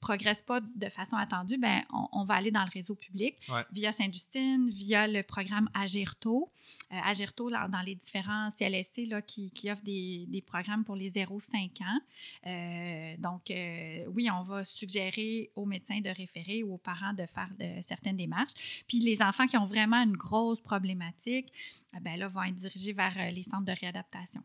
progresse 0.00 0.42
pas 0.42 0.60
de 0.60 0.88
façon 0.88 1.16
attendue, 1.16 1.58
ben, 1.58 1.82
on, 2.12 2.24
va 2.24 2.34
aller 2.34 2.50
dans 2.50 2.64
le 2.64 2.70
réseau 2.70 2.94
public 2.94 3.36
via 3.72 3.92
Sainte-Justine, 3.92 4.68
via 4.70 5.06
le 5.08 5.22
programme 5.22 5.68
Agirto. 5.74 6.52
Euh, 6.92 6.96
Agirto, 7.04 7.50
dans 7.50 7.82
les 7.84 7.94
différents 7.94 8.50
CLSC 8.50 9.06
là, 9.06 9.22
qui, 9.22 9.50
qui 9.50 9.70
offrent 9.70 9.82
des, 9.82 10.26
des, 10.28 10.42
programmes 10.42 10.84
pour 10.84 10.96
les 10.96 11.10
0-5 11.10 11.82
ans. 11.82 12.00
Euh, 12.46 13.16
donc, 13.18 13.50
euh, 13.50 14.04
oui, 14.08 14.28
on 14.30 14.42
va 14.42 14.64
suggérer 14.64 15.50
aux 15.54 15.66
médecins 15.66 16.00
de 16.00 16.10
référer 16.10 16.62
ou 16.62 16.74
aux 16.74 16.78
parents 16.78 17.12
de 17.12 17.26
faire 17.26 17.50
de, 17.58 17.82
certaines 17.82 18.16
démarches. 18.16 18.84
Puis 18.86 19.00
les 19.00 19.22
enfants 19.22 19.46
qui 19.46 19.56
ont 19.56 19.64
vraiment 19.64 20.02
une 20.02 20.16
grosse 20.16 20.60
problématique, 20.60 21.52
ben 22.00 22.16
là, 22.18 22.28
vont 22.28 22.42
être 22.42 22.54
dirigés 22.54 22.92
vers 22.92 23.32
les 23.32 23.42
centres 23.42 23.64
de 23.64 23.72
réadaptation. 23.72 24.42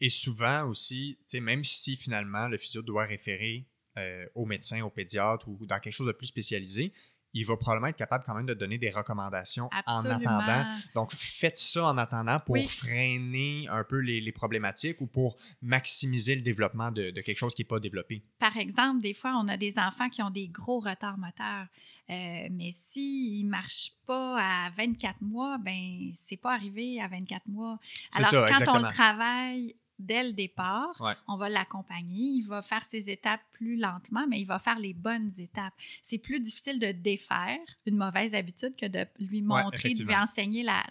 Et 0.00 0.08
souvent 0.08 0.66
aussi, 0.66 1.18
même 1.34 1.64
si 1.64 1.96
finalement 1.96 2.48
le 2.48 2.58
physio 2.58 2.82
doit 2.82 3.04
référer 3.04 3.66
euh, 3.98 4.26
au 4.34 4.46
médecin, 4.46 4.82
au 4.82 4.90
pédiatre 4.90 5.48
ou 5.48 5.66
dans 5.66 5.78
quelque 5.78 5.92
chose 5.92 6.06
de 6.06 6.12
plus 6.12 6.26
spécialisé, 6.26 6.92
il 7.34 7.44
va 7.44 7.56
probablement 7.56 7.88
être 7.88 7.96
capable 7.96 8.24
quand 8.24 8.34
même 8.34 8.46
de 8.46 8.54
donner 8.54 8.78
des 8.78 8.90
recommandations 8.90 9.68
Absolument. 9.72 10.14
en 10.14 10.40
attendant. 10.40 10.66
Donc, 10.94 11.12
faites 11.12 11.58
ça 11.58 11.84
en 11.84 11.98
attendant 11.98 12.40
pour 12.40 12.56
freiner 12.68 13.66
un 13.68 13.84
peu 13.84 13.98
les, 13.98 14.32
problématiques 14.32 15.00
ou 15.00 15.06
pour 15.06 15.36
maximiser 15.62 16.34
le 16.34 16.42
développement 16.42 16.90
de, 16.90 17.10
quelque 17.10 17.36
chose 17.36 17.54
qui 17.54 17.62
n'est 17.62 17.68
pas 17.68 17.80
développé. 17.80 18.22
Par 18.38 18.56
exemple, 18.56 19.02
des 19.02 19.14
fois, 19.14 19.34
on 19.42 19.48
a 19.48 19.56
des 19.56 19.74
enfants 19.78 20.08
qui 20.08 20.22
ont 20.22 20.30
des 20.30 20.48
gros 20.48 20.80
retards 20.80 21.18
moteurs. 21.18 21.66
Euh, 22.10 22.48
mais 22.50 22.72
s'ils 22.74 23.44
ne 23.44 23.50
marchent 23.50 23.92
pas 24.06 24.38
à 24.40 24.70
24 24.70 25.20
mois, 25.20 25.58
ben 25.58 26.10
c'est 26.26 26.38
pas 26.38 26.54
arrivé 26.54 27.00
à 27.02 27.08
24 27.08 27.46
mois. 27.48 27.78
Alors, 28.14 28.30
ça, 28.30 28.46
quand 28.48 28.76
on 28.76 28.78
le 28.78 28.88
travaille 28.88 29.74
dès 29.98 30.24
le 30.24 30.32
départ, 30.32 31.00
on 31.26 31.36
va 31.36 31.48
l'accompagner. 31.48 32.22
Il 32.22 32.46
va 32.46 32.62
faire 32.62 32.84
ses 32.84 33.10
étapes 33.10 33.40
plus 33.52 33.76
lentement, 33.76 34.26
mais 34.28 34.40
il 34.40 34.46
va 34.46 34.58
faire 34.58 34.78
les 34.78 34.94
bonnes 34.94 35.32
étapes. 35.38 35.74
C'est 36.02 36.18
plus 36.18 36.40
difficile 36.40 36.78
de 36.78 36.92
défaire 36.92 37.58
une 37.86 37.96
mauvaise 37.96 38.34
habitude 38.34 38.76
que 38.76 38.86
de 38.86 39.04
lui 39.18 39.42
montrer, 39.42 39.94
de 39.94 40.04
lui 40.04 40.14
enseigner 40.14 40.62
la, 40.62 40.84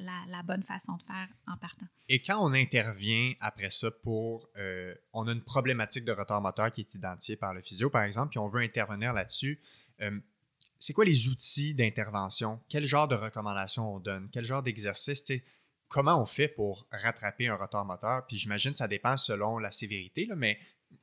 bonne 0.44 0.64
façon 0.64 0.96
de 0.98 1.04
faire 1.04 1.28
en 1.48 1.58
partant. 1.58 1.88
Et 2.10 2.22
quand 2.22 2.38
on 2.40 2.54
intervient 2.54 3.34
après 3.40 3.70
ça 3.70 3.92
pour... 3.92 4.48
Euh, 4.58 4.96
on 5.14 5.28
a 5.28 5.32
une 5.32 5.42
problématique 5.42 6.06
de 6.06 6.12
retard 6.12 6.42
moteur 6.42 6.72
qui 6.72 6.82
est 6.82 6.96
identifiée 6.96 7.36
par 7.36 7.54
le 7.54 7.62
physio, 7.62 7.90
par 7.90 8.04
exemple, 8.04 8.30
puis 8.30 8.40
on 8.40 8.48
veut 8.48 8.62
intervenir 8.62 9.14
là-dessus. 9.14 9.60
Euh, 10.02 10.20
c'est 10.80 10.94
quoi 10.94 11.06
les 11.06 11.28
outils 11.28 11.74
d'intervention? 11.74 12.62
Quel 12.70 12.86
genre 12.86 13.08
de 13.08 13.16
recommandations 13.16 13.96
on 13.96 14.00
donne? 14.00 14.30
Quel 14.32 14.46
genre 14.46 14.62
d'exercice? 14.62 15.24
Comment 15.88 16.22
on 16.22 16.26
fait 16.26 16.48
pour 16.48 16.88
rattraper 16.92 17.48
un 17.48 17.56
retard 17.56 17.86
moteur? 17.86 18.26
Puis 18.28 18.38
j'imagine 18.38 18.72
que 18.72 18.78
ça 18.78 18.88
dépend 18.88 19.18
selon 19.18 19.60
la 19.60 19.72
sévérité, 19.72 20.26
là, 20.26 20.36
mais 20.36 20.60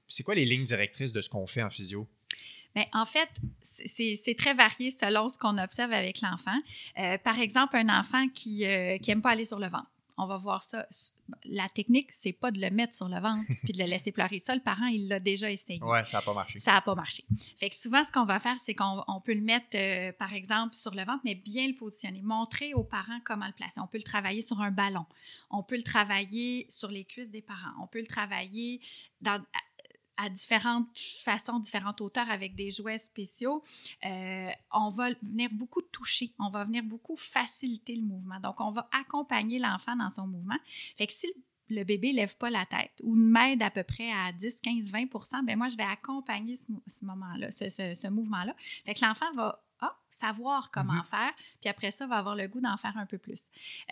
c'est 0.08 0.22
quoi 0.22 0.34
les 0.34 0.44
lignes 0.44 0.64
directrices 0.64 1.12
de 1.12 1.20
ce 1.20 1.28
qu'on 1.28 1.46
fait 1.46 1.62
en 1.62 1.70
physio? 1.70 2.08
Bien, 2.74 2.86
en 2.92 3.06
fait, 3.06 3.28
c'est 3.62 4.34
très 4.36 4.52
varié 4.52 4.90
selon 4.90 5.28
ce 5.28 5.38
qu'on 5.38 5.58
observe 5.58 5.92
avec 5.92 6.20
l'enfant. 6.20 6.58
Euh, 6.98 7.18
par 7.18 7.38
exemple, 7.38 7.76
un 7.76 7.88
enfant 7.88 8.28
qui 8.28 8.60
n'aime 8.60 9.18
euh, 9.18 9.20
pas 9.20 9.30
aller 9.30 9.44
sur 9.44 9.60
le 9.60 9.68
ventre 9.68 9.93
on 10.16 10.26
va 10.26 10.36
voir 10.36 10.62
ça. 10.62 10.86
La 11.44 11.68
technique, 11.68 12.12
c'est 12.12 12.32
pas 12.32 12.50
de 12.50 12.60
le 12.60 12.70
mettre 12.70 12.94
sur 12.94 13.08
le 13.08 13.18
ventre 13.18 13.44
puis 13.64 13.72
de 13.72 13.78
le 13.78 13.88
laisser 13.88 14.12
pleurer. 14.12 14.38
Ça, 14.38 14.54
le 14.54 14.60
parent, 14.60 14.86
il 14.86 15.08
l'a 15.08 15.20
déjà 15.20 15.50
essayé. 15.50 15.82
Ouais, 15.82 16.04
ça 16.04 16.18
n'a 16.18 16.22
pas 16.22 16.34
marché. 16.34 16.58
Ça 16.58 16.72
n'a 16.72 16.80
pas 16.80 16.94
marché. 16.94 17.24
Fait 17.58 17.70
que 17.70 17.76
souvent, 17.76 18.04
ce 18.04 18.12
qu'on 18.12 18.24
va 18.24 18.38
faire, 18.40 18.56
c'est 18.64 18.74
qu'on 18.74 19.20
peut 19.24 19.34
le 19.34 19.40
mettre, 19.40 19.66
euh, 19.74 20.12
par 20.12 20.32
exemple, 20.32 20.74
sur 20.74 20.94
le 20.94 21.04
ventre, 21.04 21.20
mais 21.24 21.34
bien 21.34 21.66
le 21.66 21.74
positionner. 21.74 22.22
Montrer 22.22 22.74
aux 22.74 22.84
parents 22.84 23.18
comment 23.24 23.46
le 23.46 23.52
placer. 23.52 23.80
On 23.80 23.86
peut 23.86 23.98
le 23.98 24.04
travailler 24.04 24.42
sur 24.42 24.60
un 24.60 24.70
ballon. 24.70 25.06
On 25.50 25.62
peut 25.62 25.76
le 25.76 25.82
travailler 25.82 26.66
sur 26.68 26.88
les 26.88 27.04
cuisses 27.04 27.30
des 27.30 27.42
parents. 27.42 27.72
On 27.80 27.86
peut 27.86 28.00
le 28.00 28.06
travailler 28.06 28.80
dans, 29.20 29.42
à 30.16 30.28
différentes 30.28 30.98
façons, 31.24 31.58
différentes 31.58 32.00
hauteurs 32.00 32.30
avec 32.30 32.54
des 32.54 32.70
jouets 32.70 32.98
spéciaux, 32.98 33.62
euh, 34.04 34.50
on 34.72 34.90
va 34.90 35.10
venir 35.22 35.50
beaucoup 35.52 35.82
toucher, 35.82 36.32
on 36.38 36.50
va 36.50 36.64
venir 36.64 36.82
beaucoup 36.82 37.16
faciliter 37.16 37.96
le 37.96 38.02
mouvement. 38.02 38.40
Donc, 38.40 38.60
on 38.60 38.70
va 38.70 38.88
accompagner 38.92 39.58
l'enfant 39.58 39.96
dans 39.96 40.10
son 40.10 40.26
mouvement. 40.26 40.58
Fait 40.96 41.06
que 41.06 41.12
si 41.12 41.32
le 41.70 41.84
bébé 41.84 42.12
ne 42.12 42.16
lève 42.16 42.36
pas 42.36 42.50
la 42.50 42.66
tête 42.66 42.92
ou 43.02 43.14
m'aide 43.14 43.62
à 43.62 43.70
peu 43.70 43.82
près 43.82 44.10
à 44.10 44.32
10, 44.32 44.60
15, 44.60 44.92
20% 44.92 45.44
ben 45.44 45.56
moi, 45.56 45.68
je 45.68 45.76
vais 45.76 45.84
accompagner 45.84 46.56
ce, 46.56 47.04
moment-là, 47.04 47.48
mouvement-là. 48.10 48.54
Fait 48.84 48.94
que 48.94 49.04
l'enfant 49.04 49.32
va 49.34 49.64
ah, 49.80 49.96
savoir 50.14 50.70
comment 50.70 50.94
mm-hmm. 50.94 51.10
faire, 51.10 51.32
puis 51.60 51.68
après 51.68 51.90
ça, 51.90 52.06
va 52.06 52.16
avoir 52.16 52.36
le 52.36 52.46
goût 52.48 52.60
d'en 52.60 52.76
faire 52.76 52.96
un 52.96 53.06
peu 53.06 53.18
plus. 53.18 53.42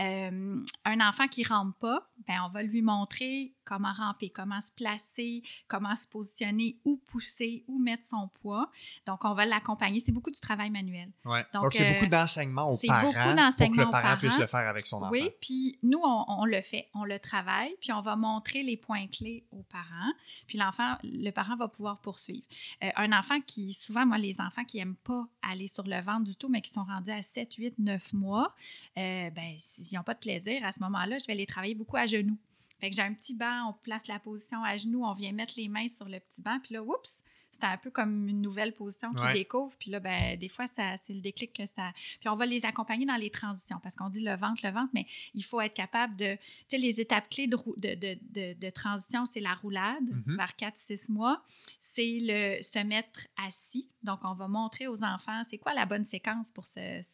Euh, 0.01 0.63
un 0.85 1.01
enfant 1.01 1.27
qui 1.27 1.43
ne 1.43 1.49
rampe 1.49 1.79
pas, 1.79 2.09
ben, 2.27 2.37
on 2.47 2.49
va 2.49 2.63
lui 2.63 2.83
montrer 2.83 3.55
comment 3.65 3.93
ramper, 3.93 4.31
comment 4.31 4.61
se 4.61 4.73
placer, 4.73 5.43
comment 5.69 5.97
se 5.97 6.07
positionner, 6.07 6.79
où 6.85 6.97
pousser, 6.97 7.65
où 7.69 7.79
mettre 7.79 8.05
son 8.05 8.29
poids. 8.29 8.71
Donc, 9.07 9.25
on 9.25 9.35
va 9.35 9.47
l'accompagner. 9.47 10.01
C'est 10.01 10.13
beaucoup 10.13 10.31
du 10.31 10.41
travail 10.41 10.71
manuel. 10.71 11.11
Ouais. 11.25 11.45
Donc, 11.55 11.75
c'est 11.75 11.93
beaucoup 11.93 12.07
euh, 12.07 12.09
d'enseignement 12.09 12.71
aux 12.71 12.77
parents 12.77 13.11
beaucoup 13.11 13.57
pour 13.57 13.71
que 13.73 13.81
le 13.81 13.91
parent 13.91 14.17
puisse 14.19 14.39
le 14.39 14.47
faire 14.47 14.69
avec 14.69 14.87
son 14.87 14.99
enfant. 14.99 15.11
Oui, 15.11 15.31
puis 15.41 15.79
nous, 15.83 16.01
on, 16.03 16.45
le 16.45 16.61
fait, 16.63 16.89
on 16.95 17.05
le 17.05 17.19
travaille, 17.19 17.75
puis 17.81 17.93
on 17.93 18.03
va 18.03 18.17
montrer 18.17 18.63
les 18.63 18.77
points 18.77 19.07
clés 19.07 19.47
aux 19.51 19.63
parents, 19.63 20.13
puis 20.47 20.59
l'enfant, 20.59 20.97
le 21.03 21.31
parent 21.31 21.57
va 21.57 21.69
pouvoir 21.69 22.01
poursuivre. 22.01 22.47
Euh, 22.83 22.91
un 22.97 23.13
enfant 23.13 23.41
qui, 23.41 23.73
souvent, 23.73 24.07
moi, 24.07 24.19
les 24.19 24.41
enfants 24.41 24.65
qui 24.65 24.79
n'aiment 24.79 24.97
pas 24.97 25.27
aller 25.43 25.69
sur 25.69 25.85
le 25.85 26.01
ventre 26.01 26.12
du 26.21 26.37
tout, 26.37 26.49
mais 26.49 26.61
qui 26.61 26.71
sont 26.71 26.85
rendus 26.85 27.11
à 27.11 27.23
7, 27.23 27.55
8, 27.55 27.79
9 27.79 28.13
mois, 28.15 28.55
euh, 28.99 29.31
ben, 29.31 29.55
s'ils 29.59 29.97
n'ont 29.97 30.05
pas 30.05 30.15
de 30.15 30.21
plaisir, 30.21 30.65
à 30.65 30.73
ce 30.73 30.81
moment-là, 30.81 31.19
je 31.19 31.27
vais 31.27 31.35
les 31.35 31.47
travailler 31.47 31.75
beaucoup 31.75 31.97
à 31.97 32.07
genoux. 32.07 32.39
Fait 32.81 32.91
que 32.91 32.97
j'ai 32.97 33.03
un 33.03 33.15
petit 33.15 33.35
banc, 33.35 33.69
on 33.69 33.73
place 33.75 34.07
la 34.09 34.19
position 34.19 34.63
à 34.65 34.77
genoux, 34.77 35.05
on 35.05 35.13
vient 35.15 35.33
mettre 35.33 35.55
les 35.57 35.69
mains 35.69 35.89
sur 35.89 36.09
le 36.09 36.19
petit 36.19 36.43
banc, 36.43 36.59
puis 36.63 36.75
là, 36.75 36.83
oups, 36.83 37.23
c'est 37.63 37.69
un 37.69 37.77
peu 37.77 37.91
comme 37.91 38.29
une 38.29 38.41
nouvelle 38.41 38.73
position 38.73 39.13
qu'ils 39.13 39.33
découvrent. 39.33 39.77
Puis 39.79 39.91
là, 39.91 40.01
ben, 40.01 40.37
des 40.37 40.49
fois, 40.49 40.67
c'est 40.75 40.99
le 41.09 41.21
déclic 41.21 41.53
que 41.53 41.67
ça. 41.67 41.93
Puis 42.19 42.29
on 42.29 42.35
va 42.35 42.45
les 42.45 42.65
accompagner 42.65 43.07
dans 43.07 43.17
les 43.17 43.31
transitions 43.31 43.79
parce 43.81 43.95
qu'on 43.95 44.09
dit 44.09 44.23
le 44.23 44.35
ventre, 44.35 44.63
le 44.65 44.71
ventre, 44.71 44.91
mais 44.95 45.07
il 45.35 45.45
faut 45.45 45.61
être 45.61 45.75
capable 45.75 46.17
de. 46.17 46.35
Tu 46.35 46.41
sais, 46.71 46.79
les 46.79 47.01
étapes 47.01 47.29
clés 47.31 47.47
de, 47.47 47.57
de, 47.77 47.95
de, 47.95 48.55
de 48.59 48.71
transition, 48.71 49.27
c'est 49.27 49.41
la 49.41 49.55
roulade 49.55 50.03
mm-hmm. 50.03 50.37
vers 50.37 50.73
4-6 50.73 51.13
mois. 51.13 51.43
C'est 51.79 52.19
le 52.21 52.63
se 52.63 52.81
mettre 52.81 53.29
assis. 53.47 53.87
Donc, 54.03 54.21
on 54.25 54.35
va 54.35 54.49
montrer 54.49 54.89
aux 54.89 55.05
enfants 55.05 55.43
c'est 55.49 55.59
quoi 55.59 55.73
la 55.73 55.87
bonne 55.87 56.05
séquence 56.05 56.51
pour 56.51 56.67
s'asseoir. 56.67 57.07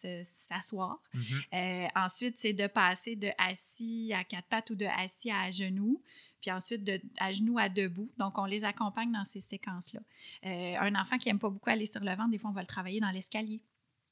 Se, 1.13 1.19
mm-hmm. 1.19 1.45
euh, 1.53 1.89
ensuite, 1.95 2.39
c'est 2.39 2.55
de 2.55 2.67
passer 2.67 3.17
de 3.17 3.29
assis 3.37 4.13
à 4.15 4.25
quatre 4.25 4.47
pattes 4.49 4.71
ou 4.71 4.75
de 4.75 4.87
assis 4.87 5.31
à 5.31 5.51
genoux 5.51 6.01
puis 6.41 6.51
ensuite 6.51 6.85
de, 6.85 7.01
à 7.19 7.33
genoux 7.33 7.59
à 7.59 7.69
debout. 7.69 8.11
Donc, 8.19 8.39
on 8.39 8.45
les 8.45 8.65
accompagne 8.65 9.13
dans 9.13 9.25
ces 9.25 9.41
séquences-là. 9.41 10.01
Euh, 10.47 10.77
un 10.79 10.95
enfant 10.95 11.19
qui 11.19 11.29
n'aime 11.29 11.39
pas 11.39 11.51
beaucoup 11.51 11.71
aller 11.71 11.87
sur 11.87 12.03
le 12.03 12.15
ventre, 12.15 12.31
des 12.31 12.39
fois, 12.39 12.51
on 12.51 12.55
va 12.55 12.63
le 12.63 12.67
travailler 12.67 13.01
dans 13.01 13.11
l'escalier. 13.11 13.61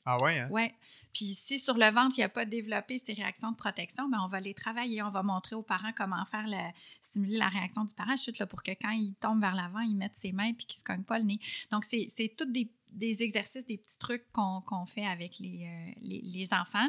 Ah 0.08 0.22
ouais, 0.22 0.38
hein? 0.38 0.48
Oui. 0.52 0.70
Puis 1.12 1.34
si 1.34 1.58
sur 1.58 1.74
le 1.74 1.90
ventre, 1.90 2.16
il 2.18 2.20
n'a 2.20 2.28
pas 2.28 2.44
développé 2.44 2.98
ces 2.98 3.12
réactions 3.12 3.50
de 3.50 3.56
protection, 3.56 4.08
bien, 4.08 4.20
on 4.22 4.28
va 4.28 4.40
les 4.40 4.54
travailler. 4.54 5.02
On 5.02 5.10
va 5.10 5.24
montrer 5.24 5.56
aux 5.56 5.62
parents 5.62 5.92
comment 5.96 6.24
faire 6.26 6.46
le, 6.46 6.70
stimuler 7.02 7.38
la 7.38 7.48
réaction 7.48 7.84
du 7.84 7.92
parachute 7.92 8.38
là, 8.38 8.46
pour 8.46 8.62
que 8.62 8.70
quand 8.70 8.90
il 8.90 9.14
tombe 9.14 9.40
vers 9.40 9.54
l'avant, 9.54 9.80
il 9.80 9.96
mette 9.96 10.14
ses 10.14 10.30
mains 10.30 10.52
puis 10.52 10.66
qu'il 10.66 10.76
ne 10.76 10.80
se 10.80 10.84
cogne 10.84 11.02
pas 11.02 11.18
le 11.18 11.24
nez. 11.24 11.40
Donc, 11.72 11.84
c'est 11.84 12.34
tous 12.36 12.44
des, 12.44 12.70
des, 12.90 13.22
exercices, 13.24 13.66
des 13.66 13.78
petits 13.78 13.98
trucs 13.98 14.30
qu'on 14.32 14.84
fait 14.86 15.06
avec 15.06 15.38
les, 15.40 15.66
euh, 15.66 15.92
les, 16.02 16.20
les, 16.20 16.48
enfants 16.52 16.88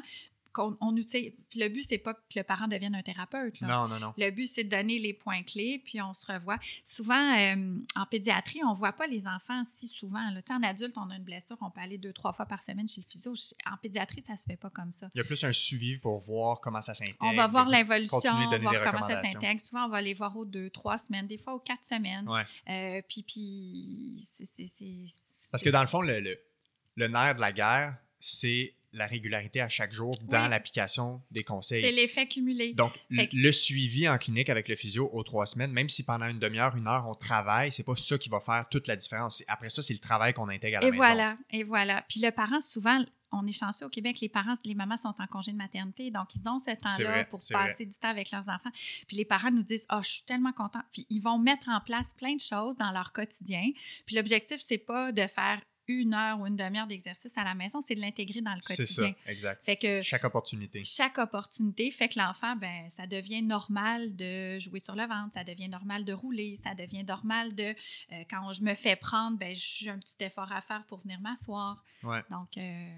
on 0.58 0.92
le 0.92 1.68
but, 1.70 1.82
c'est 1.82 1.98
pas 1.98 2.14
que 2.14 2.20
le 2.36 2.44
parent 2.44 2.68
devienne 2.68 2.96
un 2.96 3.02
thérapeute. 3.02 3.62
Non, 3.62 3.88
non, 3.88 4.00
non. 4.00 4.14
Le 4.18 4.30
but, 4.32 4.48
c'est 4.48 4.64
de 4.64 4.70
donner 4.70 5.00
les 5.00 5.14
points 5.14 5.44
clés, 5.44 5.82
puis 5.84 6.02
on 6.02 6.14
se 6.14 6.26
revoit. 6.32 6.60
Souvent, 6.84 7.38
euh, 7.38 7.78
en 7.96 8.06
pédiatrie, 8.06 8.62
on 8.64 8.74
voit 8.74 8.94
pas 8.94 9.08
les 9.08 9.28
enfants 9.28 9.64
si 9.66 9.88
souvent. 9.88 10.30
Là. 10.32 10.42
En 10.50 10.64
adulte, 10.64 10.98
on 10.98 11.10
a 11.10 11.16
une 11.16 11.24
blessure, 11.24 11.58
on 11.62 11.70
peut 11.70 11.82
aller 11.82 11.98
deux, 11.98 12.14
trois 12.14 12.34
fois 12.34 12.46
par 12.46 12.62
semaine 12.62 12.88
chez 12.88 13.02
le 13.02 13.08
physio. 13.10 13.34
En 13.66 13.78
pédiatrie, 13.78 14.24
ça 14.26 14.36
se 14.38 14.46
fait 14.46 14.58
pas 14.58 14.70
comme 14.70 14.92
ça. 14.92 15.10
Il 15.14 15.18
y 15.18 15.22
a 15.22 15.24
plus 15.24 15.44
un 15.44 15.52
suivi 15.52 15.98
pour 15.98 16.20
voir 16.20 16.62
comment 16.62 16.82
ça 16.82 16.94
s'intègre. 16.94 17.18
On 17.22 17.34
va 17.34 17.48
voir 17.48 17.68
l'évolution, 17.68 18.20
voir 18.20 18.92
comment 18.92 19.08
ça 19.08 19.22
s'intègre. 19.24 19.62
Souvent, 19.62 19.86
on 19.86 19.90
va 19.90 20.02
les 20.02 20.14
voir 20.14 20.36
aux 20.36 20.46
deux, 20.46 20.70
trois 20.70 20.98
semaines, 20.98 21.28
des 21.28 21.38
fois 21.38 21.54
aux 21.54 21.60
quatre 21.60 21.86
semaines. 21.86 22.28
Euh, 22.70 23.02
puis, 23.08 23.24
puis 23.24 24.16
c'est... 24.18 24.68
Parce 25.52 25.64
que 25.64 25.70
dans 25.70 25.82
le 25.82 25.88
fond, 25.88 26.02
le, 26.02 26.38
le 26.96 27.08
nerf 27.08 27.36
de 27.36 27.42
la 27.42 27.52
guerre, 27.52 27.98
c'est 28.20 28.74
la 28.98 29.08
régularité 29.08 29.62
à 29.62 29.70
chaque 29.70 29.94
jour 29.94 30.14
dans 30.24 30.48
l'application 30.48 31.22
des 31.32 31.44
conseils. 31.44 31.82
C'est 31.82 31.92
l'effet 31.92 32.28
cumulé. 32.28 32.74
Donc, 32.74 32.94
le 33.10 33.52
suivi 33.52 34.08
en 34.08 34.18
clinique 34.18 34.50
avec 34.50 34.68
le 34.68 34.76
physio 34.76 35.10
aux 35.14 35.24
trois 35.24 35.46
semaines, 35.46 35.72
même 35.72 35.90
si 35.90 36.04
pendant 36.04 36.28
une 36.28 36.40
demi-heure, 36.40 36.76
une 36.76 36.88
heure, 36.88 37.08
on 37.08 37.16
travaille, 37.16 37.72
c'est 37.72 37.84
pas 37.84 37.96
ça 37.96 38.18
qui 38.18 38.30
va 38.30 38.40
faire 38.40 38.68
toute 38.70 38.88
la 38.88 38.96
différence. 38.96 39.44
Après 39.48 39.70
ça, 39.70 39.82
c'est 39.82 39.94
le 39.94 40.00
travail 40.00 40.34
qu'on 40.34 40.50
intègre 40.50 40.78
à 40.78 40.82
la 40.82 40.88
et 40.88 40.92
maison. 40.92 41.04
Voilà, 41.04 41.38
et 41.52 41.64
voilà. 41.64 42.04
Puis 42.10 42.20
le 42.22 42.32
parent, 42.32 42.62
souvent, 42.62 43.04
on 43.32 43.46
est 43.46 43.52
chanceux 43.52 43.86
au 43.86 43.90
Québec, 43.90 44.20
les 44.22 44.30
parents, 44.30 44.56
les 44.64 44.76
mamans 44.76 44.98
sont 44.98 45.14
en 45.20 45.28
congé 45.28 45.52
de 45.52 45.58
maternité, 45.58 46.12
donc 46.12 46.34
ils 46.36 46.48
ont 46.48 46.60
ce 46.60 46.72
temps-là 46.72 47.26
pour 47.26 47.42
passer 47.52 47.86
du 47.86 47.98
temps 47.98 48.10
avec 48.10 48.32
leurs 48.32 48.48
enfants. 48.50 48.72
Puis 49.08 49.18
les 49.18 49.26
parents 49.26 49.52
nous 49.52 49.64
disent 49.64 49.86
Oh, 49.92 50.00
je 50.02 50.10
suis 50.10 50.24
tellement 50.24 50.54
content. 50.54 50.82
Puis 50.92 51.06
ils 51.10 51.20
vont 51.20 51.38
mettre 51.38 51.68
en 51.70 51.82
place 51.82 52.14
plein 52.14 52.36
de 52.36 52.40
choses 52.40 52.78
dans 52.78 52.92
leur 52.92 53.12
quotidien. 53.12 53.72
Puis 54.06 54.16
l'objectif, 54.16 54.64
c'est 54.66 54.78
pas 54.78 55.12
de 55.12 55.28
faire 55.28 55.62
une 55.88 56.14
heure 56.14 56.40
ou 56.40 56.48
une 56.48 56.56
demi-heure 56.56 56.88
d'exercice 56.88 57.32
à 57.38 57.44
la 57.44 57.56
maison, 57.56 57.82
c'est 57.82 57.96
de 57.96 58.02
l'intégrer 58.02 58.42
dans 58.42 58.54
le 58.54 58.62
quotidien. 58.62 58.86
C'est 58.86 58.94
ça, 58.94 59.32
exact. 59.32 59.64
Fait 59.64 59.78
que 59.78 60.02
chaque 60.02 60.24
opportunité. 60.24 60.84
Chaque 60.84 61.18
opportunité 61.18 61.92
fait 61.92 62.10
que 62.10 62.20
l'enfant, 62.20 62.56
ben, 62.56 62.90
ça 62.90 63.08
devient 63.08 63.42
normal 63.42 64.16
de 64.16 64.60
jouer 64.60 64.80
sur 64.80 64.96
le 64.96 65.04
ventre, 65.04 65.34
ça 65.34 65.44
devient 65.44 65.70
normal 65.70 66.06
de 66.06 66.14
rouler, 66.14 66.60
ça 66.64 66.74
devient 66.76 67.04
normal 67.04 67.56
de, 67.56 67.64
euh, 67.64 68.24
quand 68.30 68.52
je 68.52 68.62
me 68.62 68.76
fais 68.76 68.96
prendre, 68.96 69.38
ben, 69.38 69.56
j'ai 69.56 69.90
un 69.90 70.00
petit 70.00 70.16
effort 70.22 70.52
à 70.52 70.62
faire 70.62 70.84
pour 70.88 71.00
venir 71.02 71.20
m'asseoir. 71.22 71.84
Ouais. 72.04 72.22
Donc, 72.30 72.58
euh, 72.58 72.96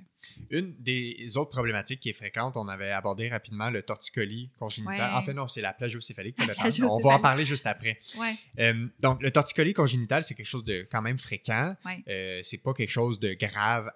une 0.49 0.75
des 0.79 1.37
autres 1.37 1.51
problématiques 1.51 1.99
qui 1.99 2.09
est 2.09 2.13
fréquente, 2.13 2.57
on 2.57 2.67
avait 2.67 2.91
abordé 2.91 3.29
rapidement 3.29 3.69
le 3.69 3.81
torticolis 3.81 4.49
congénital. 4.59 5.13
En 5.13 5.21
fait, 5.21 5.33
non, 5.33 5.47
c'est 5.47 5.61
la 5.61 5.73
plagiocéphalie. 5.73 6.35
on 6.83 6.99
va 6.99 7.15
en 7.15 7.19
parler 7.19 7.45
juste 7.45 7.65
après. 7.67 7.99
Ouais. 8.17 8.33
Euh, 8.59 8.87
donc, 8.99 9.21
le 9.21 9.31
torticolis 9.31 9.73
congénital, 9.73 10.23
c'est 10.23 10.35
quelque 10.35 10.45
chose 10.45 10.63
de 10.63 10.87
quand 10.91 11.01
même 11.01 11.17
fréquent. 11.17 11.75
Ouais. 11.85 12.41
c'est 12.43 12.57
pas 12.57 12.73
quelque 12.79 12.89
chose 12.89 13.19
de 13.19 13.33
grave 13.33 13.91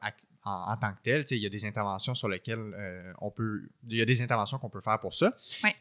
en, 0.46 0.78
tant 0.78 0.94
que 0.94 1.02
tel. 1.02 1.24
Il 1.32 1.38
y 1.38 1.46
a 1.46 1.50
des 1.50 1.66
interventions 1.66 2.14
sur 2.14 2.28
lesquelles 2.28 2.60
euh, 2.60 3.14
on 3.20 3.32
peut. 3.32 3.70
Il 3.88 3.98
y 3.98 4.02
a 4.02 4.06
des 4.06 4.22
interventions 4.22 4.60
qu'on 4.60 4.70
peut 4.70 4.82
faire 4.82 5.00
pour 5.00 5.14
ça. 5.14 5.38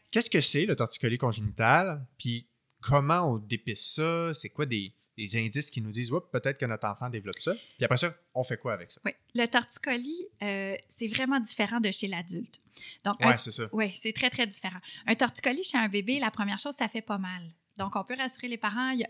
Qu'est-ce 0.09 0.29
que 0.29 0.41
c'est 0.41 0.65
le 0.65 0.75
torticolis 0.75 1.17
congénital? 1.17 2.05
Puis 2.17 2.47
comment 2.81 3.33
on 3.33 3.37
dépisse 3.37 3.95
ça? 3.95 4.33
C'est 4.33 4.49
quoi 4.49 4.65
des, 4.65 4.93
indices 5.35 5.69
qui 5.69 5.81
nous 5.81 5.91
disent 5.91 6.11
peut-être 6.31 6.57
que 6.57 6.65
notre 6.65 6.87
enfant 6.87 7.09
développe 7.09 7.39
ça? 7.39 7.53
Puis 7.75 7.83
après 7.83 7.97
ça, 7.97 8.15
on 8.33 8.43
fait 8.43 8.57
quoi 8.57 8.73
avec 8.73 8.91
ça? 8.91 9.01
Oui. 9.03 9.11
Le 9.35 9.45
torticolis, 9.47 10.27
euh, 10.41 10.75
c'est 10.87 11.07
vraiment 11.07 11.41
différent 11.41 11.81
de 11.81 11.91
chez 11.91 12.07
l'adulte. 12.07 12.61
Donc, 13.03 13.15
oui, 13.19 13.33
c'est 13.37 13.51
ça. 13.51 13.65
Oui, 13.73 13.93
c'est 14.01 14.13
très, 14.13 14.29
très 14.29 14.47
différent. 14.47 14.79
Un 15.05 15.15
torticolis 15.15 15.65
chez 15.65 15.77
un 15.77 15.89
bébé, 15.89 16.19
la 16.19 16.31
première 16.31 16.57
chose, 16.57 16.75
ça 16.77 16.87
fait 16.87 17.01
pas 17.01 17.17
mal. 17.17 17.43
Donc, 17.77 17.95
on 17.95 18.03
peut 18.03 18.15
rassurer 18.15 18.47
les 18.47 18.57
parents. 18.57 18.91
Il 18.91 19.05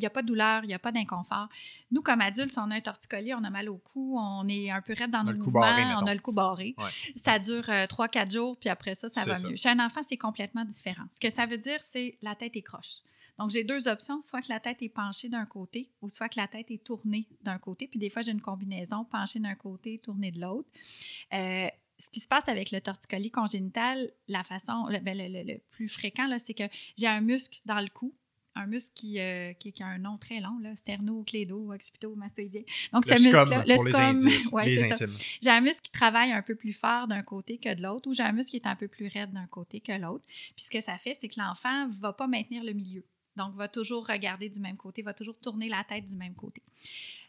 n'y 0.00 0.06
a, 0.06 0.10
pas 0.10 0.22
de 0.22 0.26
douleur, 0.26 0.64
il 0.64 0.68
n'y 0.68 0.74
a 0.74 0.78
pas 0.78 0.92
d'inconfort. 0.92 1.48
Nous, 1.90 2.02
comme 2.02 2.20
adultes, 2.20 2.56
on 2.58 2.70
a 2.70 2.76
un 2.76 2.80
torticolis, 2.80 3.34
on 3.34 3.44
a 3.44 3.50
mal 3.50 3.68
au 3.68 3.78
cou, 3.78 4.16
on 4.18 4.46
est 4.48 4.70
un 4.70 4.82
peu 4.82 4.94
raide 4.96 5.10
dans 5.10 5.24
nos 5.24 5.34
mouvements, 5.34 5.98
on 6.00 6.06
a 6.06 6.14
le 6.14 6.20
cou 6.20 6.32
barré. 6.32 6.74
Ça 7.16 7.38
dure 7.38 7.68
euh, 7.68 7.86
trois, 7.86 8.08
4 8.08 8.32
jours, 8.32 8.56
puis 8.58 8.68
après 8.68 8.94
ça, 8.94 9.08
ça 9.08 9.24
va 9.24 9.48
mieux. 9.48 9.56
Chez 9.56 9.68
un 9.68 9.78
enfant, 9.78 10.00
c'est 10.08 10.16
complètement 10.16 10.64
différent. 10.64 11.04
Ce 11.12 11.20
que 11.20 11.32
ça 11.32 11.46
veut 11.46 11.58
dire, 11.58 11.80
c'est 11.90 12.18
la 12.22 12.34
tête 12.34 12.56
est 12.56 12.62
croche. 12.62 13.02
Donc, 13.38 13.50
j'ai 13.50 13.64
deux 13.64 13.88
options, 13.88 14.22
soit 14.22 14.42
que 14.42 14.48
la 14.48 14.60
tête 14.60 14.80
est 14.80 14.88
penchée 14.88 15.28
d'un 15.28 15.46
côté 15.46 15.90
ou 16.00 16.08
soit 16.08 16.28
que 16.28 16.38
la 16.38 16.46
tête 16.46 16.70
est 16.70 16.84
tournée 16.84 17.26
d'un 17.42 17.58
côté. 17.58 17.88
Puis 17.88 17.98
des 17.98 18.08
fois, 18.08 18.22
j'ai 18.22 18.30
une 18.30 18.40
combinaison 18.40 19.04
penchée 19.04 19.40
d'un 19.40 19.56
côté, 19.56 19.98
tournée 19.98 20.30
de 20.30 20.40
l'autre. 20.40 20.68
Euh, 21.32 21.66
ce 21.98 22.10
qui 22.10 22.20
se 22.20 22.28
passe 22.28 22.48
avec 22.48 22.70
le 22.70 22.80
torticolis 22.80 23.30
congénital, 23.30 24.10
la 24.28 24.44
façon, 24.44 24.86
le, 24.88 24.98
ben, 24.98 25.60
plus 25.70 25.88
fréquent, 25.88 26.28
c'est 26.38 26.54
que 26.54 26.64
j'ai 26.96 27.06
un 27.06 27.20
muscle 27.20 27.60
dans 27.64 27.80
le 27.80 27.88
cou 27.88 28.14
un 28.54 28.66
muscle 28.66 28.92
qui, 28.94 29.18
euh, 29.18 29.52
qui, 29.54 29.72
a 29.82 29.86
un 29.86 29.98
nom 29.98 30.16
très 30.16 30.40
long, 30.40 30.58
là, 30.60 30.74
sternoclédo, 30.76 31.72
occipito-mastoïdien. 31.72 32.62
Donc, 32.92 33.04
ce 33.04 33.12
muscle-là, 33.12 33.64
le 33.66 34.56
scum. 34.56 35.08
J'ai 35.42 35.50
un 35.50 35.60
muscle 35.60 35.82
qui 35.82 35.92
travaille 35.92 36.32
un 36.32 36.42
peu 36.42 36.54
plus 36.54 36.72
fort 36.72 37.08
d'un 37.08 37.22
côté 37.22 37.58
que 37.58 37.74
de 37.74 37.82
l'autre, 37.82 38.08
ou 38.08 38.14
j'ai 38.14 38.22
un 38.22 38.32
muscle 38.32 38.50
qui 38.50 38.56
est 38.56 38.66
un 38.66 38.76
peu 38.76 38.88
plus 38.88 39.08
raide 39.08 39.32
d'un 39.32 39.46
côté 39.46 39.80
que 39.80 39.92
l'autre. 39.92 40.24
Puis 40.26 40.66
ce 40.66 40.70
que 40.70 40.80
ça 40.80 40.98
fait, 40.98 41.16
c'est 41.20 41.28
que 41.28 41.38
l'enfant 41.38 41.88
ne 41.88 41.92
va 41.94 42.12
pas 42.12 42.26
maintenir 42.26 42.62
le 42.62 42.72
milieu. 42.72 43.04
Donc, 43.36 43.54
va 43.56 43.68
toujours 43.68 44.06
regarder 44.06 44.48
du 44.48 44.60
même 44.60 44.76
côté, 44.76 45.02
va 45.02 45.14
toujours 45.14 45.38
tourner 45.38 45.68
la 45.68 45.82
tête 45.84 46.04
du 46.04 46.14
même 46.14 46.34
côté. 46.34 46.62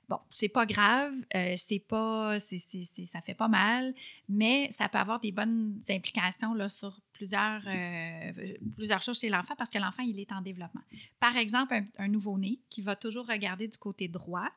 Bon, 0.08 0.20
c'est 0.30 0.50
pas 0.50 0.66
grave, 0.66 1.14
euh, 1.36 1.56
c'est 1.58 1.80
pas, 1.80 2.40
c'est, 2.40 2.60
ça 2.60 3.22
fait 3.22 3.34
pas 3.34 3.48
mal, 3.48 3.94
mais 4.30 4.72
ça 4.78 4.88
peut 4.88 5.00
avoir 5.00 5.20
des 5.20 5.32
bonnes 5.32 5.82
implications 5.90 6.54
là, 6.54 6.70
sur 6.70 7.00
plusieurs, 7.12 7.62
euh, 7.68 8.32
plusieurs 8.76 9.02
choses 9.02 9.20
chez 9.20 9.30
l'enfant 9.30 9.56
parce 9.58 9.72
que 9.72 9.80
l'enfant, 9.80 10.04
il 10.04 10.20
est 10.20 10.32
en 10.32 10.42
développement. 10.42 10.82
Par 11.20 11.36
exemple, 11.38 11.74
un, 11.74 11.86
un 11.98 12.08
nouveau-né 12.08 12.60
qui 12.70 12.82
va 12.82 12.96
toujours 12.96 13.26
regarder 13.28 13.68
du 13.68 13.78
côté 13.78 14.08
droit, 14.08 14.50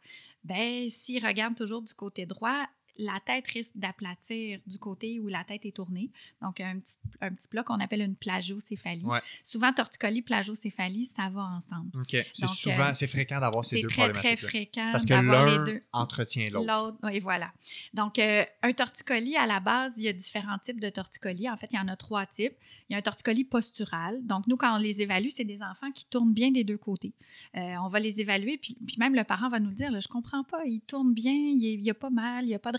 ben 0.45 0.91
s'il 0.91 1.25
regarde 1.25 1.55
toujours 1.55 1.83
du 1.83 1.95
côté 1.95 2.27
droit, 2.27 2.67
la 2.99 3.21
tête 3.25 3.47
risque 3.49 3.77
d'aplatir 3.77 4.61
du 4.67 4.79
côté 4.79 5.21
où 5.21 5.29
la 5.29 5.45
tête 5.45 5.65
est 5.65 5.77
tournée. 5.77 6.11
Donc, 6.43 6.61
un 6.61 6.79
petit, 6.79 6.97
un 7.21 7.33
petit 7.33 7.49
plat 7.49 7.63
qu'on 7.63 7.81
appelle 7.81 8.03
une 8.03 8.17
plagiocéphalie. 8.17 9.05
Souvent, 9.43 9.73
torticolis, 9.73 10.23
plagiocéphalie, 10.23 11.07
ça 11.07 11.31
va 11.31 11.43
ensemble. 11.43 11.91
OK. 11.95 12.17
C'est 12.35 12.49
souvent, 12.49 12.89
euh, 12.89 12.95
c'est 12.95 13.07
fréquent 13.07 13.41
d'avoir 13.41 13.65
ces 13.65 13.83
deux 13.83 13.89
très, 13.89 14.03
problématiques. 14.03 14.31
C'est 14.31 14.37
très 14.37 14.49
fréquent 14.49 14.93
Parce 14.93 15.07
que 15.07 15.15
l'un 15.15 15.81
entretient 15.93 16.47
l'autre. 16.51 16.67
L'autre, 16.67 16.99
oui, 17.05 17.21
voilà. 17.21 17.53
Donc, 17.95 18.19
euh, 18.19 18.45
un 18.63 18.73
torticolis, 18.73 19.37
à 19.37 19.47
la 19.47 19.61
base, 19.61 19.95
il 19.97 20.05
y 20.05 20.09
a 20.09 20.13
différents 20.13 20.59
types 20.59 20.81
de 20.81 20.89
torticolis. 20.89 21.49
En 21.49 21.57
fait, 21.57 21.69
il 21.71 21.77
y 21.77 21.81
en 21.81 21.89
a 21.89 21.97
trois 21.97 22.27
types. 22.27 22.57
Il 22.89 22.93
y 22.93 22.97
a 22.97 22.99
un 22.99 23.03
torticolis 23.03 23.45
postural. 23.45 24.27
Donc, 24.27 24.47
nous, 24.47 24.57
quand 24.57 24.75
on 24.75 24.79
les 24.79 25.01
évalue, 25.01 25.29
c'est 25.29 25.45
des 25.45 25.63
enfants 25.63 25.93
qui 25.93 26.07
tournent 26.07 26.33
bien 26.33 26.51
des 26.51 26.65
deux 26.65 26.79
côtés. 26.79 27.13
Euh, 27.57 27.77
on 27.83 27.89
va 27.89 28.01
les 28.01 28.21
évaluer, 28.21 28.59
puis, 28.59 28.77
puis, 28.87 28.97
même 28.99 29.15
le 29.15 29.25
parent 29.25 29.49
va 29.49 29.61
nous 29.61 29.73
dire, 29.73 29.91
là, 29.91 30.01
je 30.01 30.09
comprends 30.09 30.45
pas, 30.45 30.65
ils 30.65 30.81
tournent 30.81 31.15
bien, 31.15 31.33
il 31.33 31.81
n'y 31.81 31.91
a, 31.91 31.95
pas 31.95 32.11
mal, 32.11 32.45
il 32.45 32.49
n'y 32.49 32.55
a 32.55 32.59
pas 32.59 32.73
de 32.73 32.79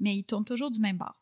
mais 0.00 0.16
ils 0.16 0.24
tournent 0.24 0.44
toujours 0.44 0.70
du 0.70 0.80
même 0.80 0.96
bord. 0.96 1.16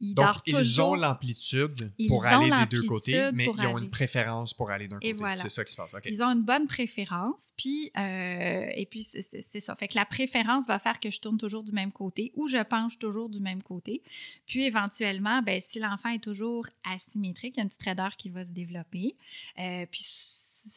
Ils 0.00 0.14
Donc, 0.14 0.34
ils 0.46 0.80
ont 0.82 0.94
l'amplitude 0.94 1.90
pour 2.08 2.26
aller 2.26 2.50
des 2.50 2.66
deux 2.66 2.82
côtés, 2.82 3.30
mais 3.32 3.46
ils 3.46 3.66
ont 3.66 3.78
une 3.78 3.88
préférence 3.88 4.52
pour 4.52 4.70
aller 4.70 4.88
d'un 4.88 4.98
côté. 4.98 5.14
C'est 5.36 5.48
ça 5.48 5.64
qui 5.64 5.72
se 5.72 5.76
passe. 5.76 5.94
Ils 6.04 6.22
ont 6.22 6.28
une 6.28 6.42
bonne 6.42 6.66
préférence, 6.66 7.52
puis, 7.56 7.90
euh, 7.96 8.66
et 8.74 8.86
puis 8.86 9.02
c'est 9.02 9.60
ça. 9.60 9.74
Fait 9.74 9.88
que 9.88 9.94
la 9.96 10.04
préférence 10.04 10.66
va 10.66 10.78
faire 10.78 11.00
que 11.00 11.10
je 11.10 11.20
tourne 11.20 11.38
toujours 11.38 11.62
du 11.62 11.72
même 11.72 11.92
côté 11.92 12.30
ou 12.34 12.46
je 12.46 12.62
penche 12.62 12.98
toujours 12.98 13.30
du 13.30 13.40
même 13.40 13.62
côté. 13.62 14.02
Puis, 14.46 14.64
éventuellement, 14.64 15.40
ben, 15.40 15.60
si 15.64 15.78
l'enfant 15.78 16.10
est 16.10 16.22
toujours 16.22 16.66
asymétrique, 16.84 17.54
il 17.56 17.58
y 17.58 17.60
a 17.60 17.62
une 17.62 17.68
petite 17.68 17.82
raideur 17.82 18.16
qui 18.16 18.28
va 18.28 18.44
se 18.44 18.50
développer. 18.50 19.16
Euh, 19.58 19.86
puis, 19.90 20.04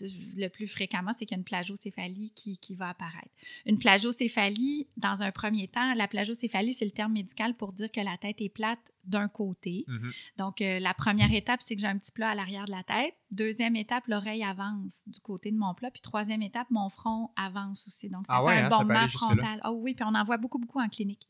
le 0.01 0.47
plus 0.47 0.67
fréquemment, 0.67 1.11
c'est 1.13 1.25
qu'il 1.25 1.35
y 1.35 1.37
a 1.37 1.39
une 1.39 1.43
plagiocéphalie 1.43 2.31
qui, 2.35 2.57
qui, 2.57 2.75
va 2.75 2.89
apparaître. 2.89 3.29
Une 3.65 3.77
plagiocéphalie, 3.77 4.87
dans 4.97 5.21
un 5.21 5.31
premier 5.31 5.67
temps, 5.67 5.93
la 5.93 6.07
plagiocéphalie, 6.07 6.73
c'est 6.73 6.85
le 6.85 6.91
terme 6.91 7.13
médical 7.13 7.55
pour 7.55 7.73
dire 7.73 7.91
que 7.91 8.01
la 8.01 8.17
tête 8.17 8.41
est 8.41 8.49
plate 8.49 8.79
d'un 9.09 9.27
côté. 9.27 9.85
Mm-hmm. 9.87 10.11
Donc, 10.37 10.61
euh, 10.61 10.79
la 10.79 10.93
première 10.93 11.33
étape, 11.33 11.61
c'est 11.61 11.75
que 11.75 11.81
j'ai 11.81 11.87
un 11.87 11.97
petit 11.97 12.11
plat 12.11 12.29
à 12.29 12.35
l'arrière 12.35 12.65
de 12.65 12.71
la 12.71 12.83
tête. 12.83 13.15
Deuxième 13.31 13.75
étape, 13.75 14.07
l'oreille 14.07 14.43
avance 14.43 15.01
du 15.07 15.19
côté 15.19 15.51
de 15.51 15.57
mon 15.57 15.73
plat. 15.73 15.91
Puis 15.91 16.01
troisième 16.01 16.41
étape, 16.41 16.67
mon 16.69 16.89
front 16.89 17.31
avance 17.35 17.87
aussi. 17.87 18.09
Donc, 18.09 18.25
ça 18.27 18.37
ah 18.37 18.47
fait 18.47 18.59
un 18.59 18.65
hein, 18.65 18.69
bombement 18.69 19.07
frontal. 19.07 19.61
Oh 19.65 19.79
oui, 19.81 19.93
puis 19.93 20.05
on 20.07 20.15
en 20.15 20.23
voit 20.23 20.37
beaucoup, 20.37 20.59
beaucoup 20.59 20.79
en 20.79 20.89
clinique. 20.89 21.27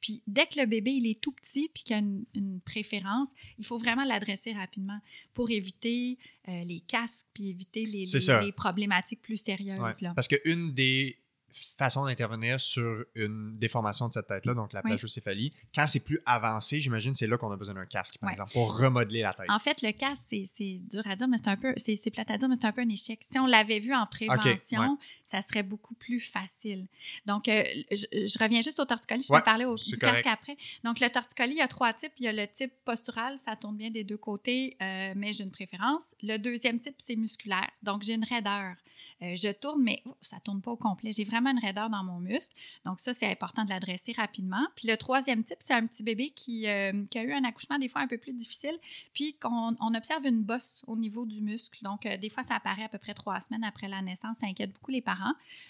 Puis 0.00 0.22
dès 0.26 0.46
que 0.46 0.58
le 0.58 0.66
bébé, 0.66 0.92
il 0.92 1.06
est 1.06 1.20
tout 1.20 1.32
petit 1.32 1.70
puis 1.72 1.84
qu'il 1.84 1.96
a 1.96 1.98
une, 1.98 2.60
préférence, 2.64 3.28
il 3.58 3.64
faut 3.64 3.78
vraiment 3.78 4.04
l'adresser 4.04 4.52
rapidement 4.52 4.98
pour 5.34 5.50
éviter 5.50 6.18
euh, 6.48 6.64
les 6.64 6.80
casques 6.80 7.26
puis 7.34 7.50
éviter 7.50 7.84
les, 7.84 8.04
les, 8.42 8.52
problématiques 8.52 9.22
plus 9.22 9.36
sérieuses. 9.36 9.78
Ouais. 9.80 10.10
Parce 10.14 10.28
qu'une 10.28 10.72
des 10.72 11.18
façon 11.52 12.04
d'intervenir 12.04 12.60
sur 12.60 13.04
une 13.14 13.52
déformation 13.52 14.08
de 14.08 14.12
cette 14.12 14.26
tête-là, 14.26 14.54
donc 14.54 14.72
la 14.72 14.82
plagiocéphalie. 14.82 15.52
Quand 15.74 15.86
c'est 15.86 16.04
plus 16.04 16.20
avancé, 16.26 16.80
j'imagine 16.80 17.14
c'est 17.14 17.26
là 17.26 17.36
qu'on 17.36 17.50
a 17.50 17.56
besoin 17.56 17.74
d'un 17.74 17.86
casque, 17.86 18.18
par 18.20 18.30
exemple, 18.30 18.52
pour 18.52 18.76
remodeler 18.78 19.22
la 19.22 19.34
tête. 19.34 19.46
En 19.48 19.58
fait, 19.58 19.82
le 19.82 19.92
casque, 19.92 20.22
c'est 20.28 20.80
dur 20.90 21.02
à 21.06 21.16
dire, 21.16 21.28
mais 21.28 21.38
c'est 21.38 21.48
un 21.48 21.56
peu, 21.56 21.74
c'est 21.76 22.10
plate 22.10 22.30
à 22.30 22.38
dire, 22.38 22.48
mais 22.48 22.56
c'est 22.60 22.66
un 22.66 22.72
peu 22.72 22.82
un 22.82 22.88
échec. 22.88 23.20
Si 23.28 23.38
on 23.38 23.46
l'avait 23.46 23.80
vu 23.80 23.94
en 23.94 24.06
prévention, 24.06 24.98
ça 25.32 25.40
serait 25.40 25.62
beaucoup 25.62 25.94
plus 25.94 26.20
facile. 26.20 26.86
Donc, 27.24 27.48
euh, 27.48 27.64
je, 27.90 28.38
reviens 28.38 28.60
juste 28.60 28.78
au 28.78 28.84
torticolis, 28.84 29.24
je 29.26 29.32
vais 29.32 29.40
parler 29.40 29.64
au, 29.64 29.76
du 29.76 29.96
casque 29.96 30.26
après. 30.26 30.58
Donc, 30.84 31.00
le 31.00 31.08
torticolis, 31.08 31.52
il 31.52 31.58
y 31.58 31.62
a 31.62 31.68
trois 31.68 31.94
types. 31.94 32.12
Il 32.18 32.26
y 32.26 32.28
a 32.28 32.32
le 32.32 32.46
type 32.46 32.72
postural, 32.84 33.38
ça 33.46 33.56
tourne 33.56 33.76
bien 33.76 33.90
des 33.90 34.04
deux 34.04 34.18
côtés, 34.18 34.76
euh, 34.82 35.14
mais 35.16 35.32
j'ai 35.32 35.44
une 35.44 35.50
préférence. 35.50 36.02
Le 36.22 36.36
deuxième 36.36 36.78
type, 36.78 36.96
c'est 36.98 37.16
musculaire. 37.16 37.70
Donc, 37.82 38.02
j'ai 38.02 38.12
une 38.12 38.24
raideur. 38.24 38.74
Euh, 39.22 39.36
je 39.36 39.50
tourne, 39.52 39.82
mais 39.82 40.02
ça 40.20 40.36
ne 40.36 40.40
tourne 40.40 40.60
pas 40.60 40.72
au 40.72 40.76
complet. 40.76 41.12
J'ai 41.12 41.24
vraiment 41.24 41.50
une 41.50 41.60
raideur 41.60 41.88
dans 41.88 42.02
mon 42.04 42.18
muscle. 42.18 42.54
Donc, 42.84 43.00
ça, 43.00 43.14
c'est 43.14 43.30
important 43.30 43.64
de 43.64 43.70
l'adresser 43.70 44.12
rapidement. 44.12 44.66
Puis 44.76 44.88
le 44.88 44.96
troisième 44.96 45.44
type, 45.44 45.58
c'est 45.60 45.74
un 45.74 45.86
petit 45.86 46.02
bébé 46.02 46.30
qui, 46.30 46.66
qui, 47.10 47.18
a 47.18 47.22
eu 47.22 47.32
un 47.32 47.44
accouchement 47.44 47.78
des 47.78 47.88
fois 47.88 48.02
un 48.02 48.08
peu 48.08 48.18
plus 48.18 48.32
difficile, 48.32 48.76
puis 49.14 49.34
qu'on 49.34 49.76
on 49.80 49.94
observe 49.94 50.26
une 50.26 50.42
bosse 50.42 50.82
au 50.88 50.96
niveau 50.96 51.24
du 51.24 51.40
muscle. 51.40 51.78
Donc, 51.82 52.06
des 52.06 52.30
fois, 52.30 52.42
ça 52.42 52.56
apparaît 52.56 52.84
à 52.84 52.88
peu 52.88 52.98
près 52.98 53.14
trois 53.14 53.40
semaines 53.40 53.64
après 53.64 53.86
la 53.88 54.02
naissance. 54.02 54.38
Ça 54.40 54.46
inquiète 54.46 54.72
beaucoup 54.72 54.90
les 54.90 55.02
parents, 55.02 55.21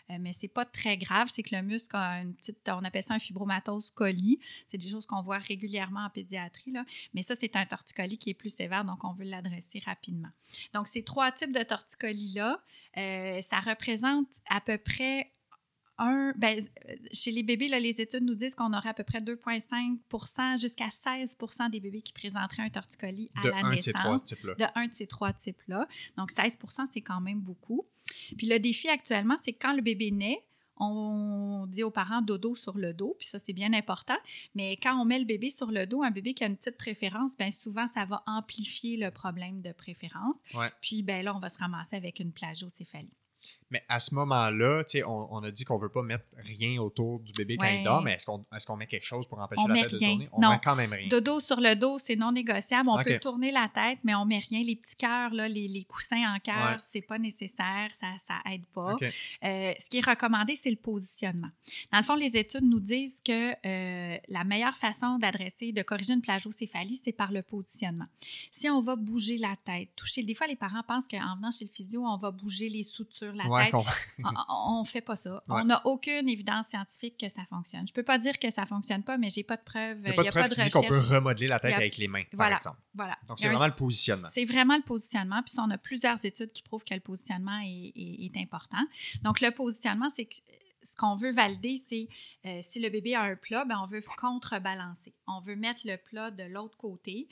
mais 0.08 0.32
c'est 0.32 0.48
pas 0.48 0.64
très 0.64 0.96
grave. 0.96 1.30
C'est 1.32 1.42
que 1.42 1.54
le 1.54 1.62
muscle 1.62 1.96
a 1.96 2.20
une 2.20 2.34
petite, 2.34 2.58
on 2.68 2.84
appelle 2.84 3.02
ça 3.02 3.14
un 3.14 3.18
fibromatose 3.18 3.90
coli. 3.90 4.38
C'est 4.70 4.78
des 4.78 4.88
choses 4.88 5.06
qu'on 5.06 5.22
voit 5.22 5.38
régulièrement 5.38 6.04
en 6.04 6.10
pédiatrie, 6.10 6.72
là. 6.72 6.84
Mais 7.14 7.22
ça, 7.22 7.36
c'est 7.36 7.56
un 7.56 7.66
torticolis 7.66 8.18
qui 8.18 8.30
est 8.30 8.34
plus 8.34 8.54
sévère, 8.54 8.84
donc 8.84 9.04
on 9.04 9.12
veut 9.12 9.24
l'adresser 9.24 9.82
rapidement. 9.84 10.30
Donc, 10.74 10.86
ces 10.88 11.02
trois 11.02 11.32
types 11.32 11.52
de 11.52 11.62
torticolis-là, 11.62 12.62
ça 12.94 13.60
représente 13.60 14.28
à 14.48 14.60
peu 14.60 14.78
près 14.78 15.32
un, 15.98 16.32
ben, 16.36 16.60
chez 17.12 17.30
les 17.30 17.42
bébés, 17.42 17.68
là, 17.68 17.78
les 17.78 18.00
études 18.00 18.24
nous 18.24 18.34
disent 18.34 18.54
qu'on 18.54 18.72
aurait 18.72 18.88
à 18.88 18.94
peu 18.94 19.04
près 19.04 19.20
2,5% 19.20 20.60
jusqu'à 20.60 20.90
16 20.90 21.36
des 21.70 21.80
bébés 21.80 22.02
qui 22.02 22.12
présenteraient 22.12 22.62
un 22.62 22.70
torticolis 22.70 23.30
à 23.36 23.46
la 23.48 23.70
naissance. 23.70 24.24
De 24.24 24.64
un 24.74 24.86
de 24.86 24.94
ces 24.94 25.06
trois 25.06 25.32
types-là. 25.32 25.86
Donc, 26.16 26.30
16 26.30 26.58
c'est 26.92 27.02
quand 27.02 27.20
même 27.20 27.40
beaucoup. 27.40 27.86
Puis 28.36 28.46
le 28.46 28.58
défi 28.58 28.88
actuellement, 28.88 29.36
c'est 29.42 29.52
que 29.52 29.58
quand 29.60 29.74
le 29.74 29.82
bébé 29.82 30.10
naît, 30.10 30.42
on 30.76 31.66
dit 31.68 31.82
aux 31.82 31.90
parents 31.90 32.22
dodo 32.22 32.54
sur 32.54 32.76
le 32.76 32.92
dos, 32.92 33.14
puis 33.18 33.28
ça, 33.28 33.38
c'est 33.38 33.52
bien 33.52 33.72
important. 33.72 34.16
Mais 34.54 34.76
quand 34.76 35.00
on 35.00 35.04
met 35.04 35.18
le 35.18 35.24
bébé 35.24 35.50
sur 35.50 35.70
le 35.70 35.86
dos, 35.86 36.02
un 36.02 36.10
bébé 36.10 36.34
qui 36.34 36.44
a 36.44 36.46
une 36.46 36.56
petite 36.56 36.76
préférence, 36.76 37.36
bien 37.36 37.50
souvent, 37.50 37.86
ça 37.88 38.04
va 38.04 38.22
amplifier 38.26 38.96
le 38.96 39.10
problème 39.10 39.60
de 39.60 39.72
préférence. 39.72 40.36
Puis 40.80 41.02
ben 41.02 41.24
là, 41.24 41.36
on 41.36 41.38
va 41.38 41.50
se 41.50 41.58
ramasser 41.58 41.96
avec 41.96 42.18
une 42.18 42.32
plagiocéphalie. 42.32 43.12
Mais 43.72 43.82
à 43.88 44.00
ce 44.00 44.14
moment-là, 44.16 44.84
on, 45.06 45.28
on 45.30 45.42
a 45.42 45.50
dit 45.50 45.64
qu'on 45.64 45.78
ne 45.78 45.82
veut 45.82 45.88
pas 45.88 46.02
mettre 46.02 46.26
rien 46.36 46.78
autour 46.82 47.20
du 47.20 47.32
bébé 47.32 47.56
quand 47.56 47.66
il 47.66 47.82
dort, 47.82 48.02
mais 48.02 48.12
est-ce 48.12 48.26
qu'on 48.26 48.74
est 48.74 48.78
met 48.78 48.86
quelque 48.86 49.06
chose 49.06 49.26
pour 49.26 49.40
empêcher 49.40 49.62
la 49.66 49.74
tête 49.74 49.92
de 49.92 49.98
tourner? 49.98 50.28
On 50.32 50.50
met 50.50 50.60
quand 50.62 50.76
même 50.76 50.92
rien. 50.92 51.08
Dodo 51.08 51.40
sur 51.40 51.58
le 51.58 51.74
dos, 51.74 51.96
c'est 51.98 52.16
non 52.16 52.32
négociable. 52.32 52.90
On 52.90 53.02
peut 53.02 53.18
tourner 53.18 53.50
la 53.50 53.70
tête, 53.74 53.98
mais 54.04 54.14
on 54.14 54.26
met 54.26 54.40
rien. 54.50 54.62
Les 54.62 54.76
petits 54.76 54.96
cœurs, 54.96 55.30
les, 55.30 55.48
les, 55.68 55.84
coussins 55.84 56.34
en 56.34 56.38
cœur, 56.38 56.80
ce 56.84 56.92
c'est 56.92 57.00
pas 57.00 57.18
nécessaire, 57.18 57.90
ça, 57.98 58.08
ça 58.26 58.52
aide 58.52 58.66
pas. 58.74 58.94
Euh, 59.00 59.72
ce 59.80 59.88
qui 59.88 59.98
est 59.98 60.06
recommandé, 60.06 60.54
c'est 60.54 60.70
le 60.70 60.76
positionnement. 60.76 61.48
Dans 61.90 61.98
le 61.98 62.04
fond, 62.04 62.14
les 62.14 62.36
études 62.36 62.64
nous 62.64 62.80
disent 62.80 63.22
que 63.24 63.52
euh, 63.52 64.18
la 64.28 64.44
meilleure 64.44 64.76
façon 64.76 65.18
d'adresser, 65.18 65.72
de 65.72 65.82
corriger 65.82 66.12
une 66.12 66.20
plagiocéphalie, 66.20 67.00
c'est 67.02 67.12
par 67.12 67.32
le 67.32 67.42
positionnement. 67.42 68.06
Si 68.50 68.68
on 68.68 68.80
va 68.80 68.96
bouger 68.96 69.38
la 69.38 69.56
tête, 69.64 69.88
toucher, 69.96 70.22
des 70.22 70.34
fois, 70.34 70.46
les 70.46 70.56
parents 70.56 70.82
pensent 70.86 71.08
qu'en 71.08 71.36
venant 71.36 71.50
chez 71.50 71.64
le 71.64 71.70
physio, 71.72 72.04
on 72.04 72.18
va 72.18 72.30
bouger 72.30 72.68
les 72.68 72.82
sutures, 72.82 73.32
la 73.32 73.44
tête 73.44 73.61
on 74.48 74.80
ne 74.80 74.86
fait 74.86 75.00
pas 75.00 75.16
ça. 75.16 75.42
On 75.48 75.64
n'a 75.64 75.80
aucune 75.86 76.28
évidence 76.28 76.68
scientifique 76.68 77.18
que 77.18 77.28
ça 77.28 77.42
fonctionne. 77.48 77.86
Je 77.86 77.92
ne 77.92 77.94
peux 77.94 78.02
pas 78.02 78.18
dire 78.18 78.38
que 78.38 78.50
ça 78.50 78.62
ne 78.62 78.66
fonctionne 78.66 79.02
pas, 79.02 79.18
mais 79.18 79.30
j'ai 79.30 79.42
pas 79.42 79.56
de 79.56 79.62
preuve. 79.62 79.98
Il 80.04 80.20
n'y 80.20 80.28
a, 80.28 80.32
pas 80.32 80.48
de, 80.48 80.54
preuve 80.54 80.70
qu'on 80.70 80.82
peut 80.82 80.98
remodeler 80.98 81.48
la 81.48 81.58
tête 81.58 81.74
avec 81.74 81.96
les 81.96 82.08
mains, 82.08 82.24
voilà. 82.32 82.50
par 82.50 82.58
exemple. 82.58 82.78
Voilà. 82.94 83.18
Donc, 83.26 83.40
c'est 83.40 83.48
vraiment 83.48 83.66
le 83.66 83.72
positionnement. 83.72 84.28
C'est 84.32 84.44
vraiment 84.44 84.76
le 84.76 84.82
positionnement. 84.82 85.42
Puis, 85.42 85.54
on 85.58 85.70
a 85.70 85.78
plusieurs 85.78 86.24
études 86.24 86.52
qui 86.52 86.62
prouvent 86.62 86.84
que 86.84 86.94
le 86.94 87.00
positionnement 87.00 87.60
est, 87.64 88.32
important. 88.36 88.84
Donc, 89.22 89.40
le 89.40 89.50
positionnement, 89.50 90.10
c'est 90.14 90.28
ce 90.82 90.96
qu'on 90.96 91.14
veut 91.14 91.32
valider, 91.32 91.80
c'est 91.88 92.08
euh, 92.46 92.60
si 92.62 92.80
le 92.80 92.88
bébé 92.88 93.14
a 93.14 93.22
un 93.22 93.36
plat, 93.36 93.64
ben, 93.64 93.80
on 93.82 93.86
veut 93.86 94.02
contrebalancer. 94.20 95.14
On 95.26 95.40
veut 95.40 95.56
mettre 95.56 95.80
le 95.84 95.96
plat 95.96 96.30
de 96.30 96.44
l'autre 96.44 96.76
côté. 96.76 97.28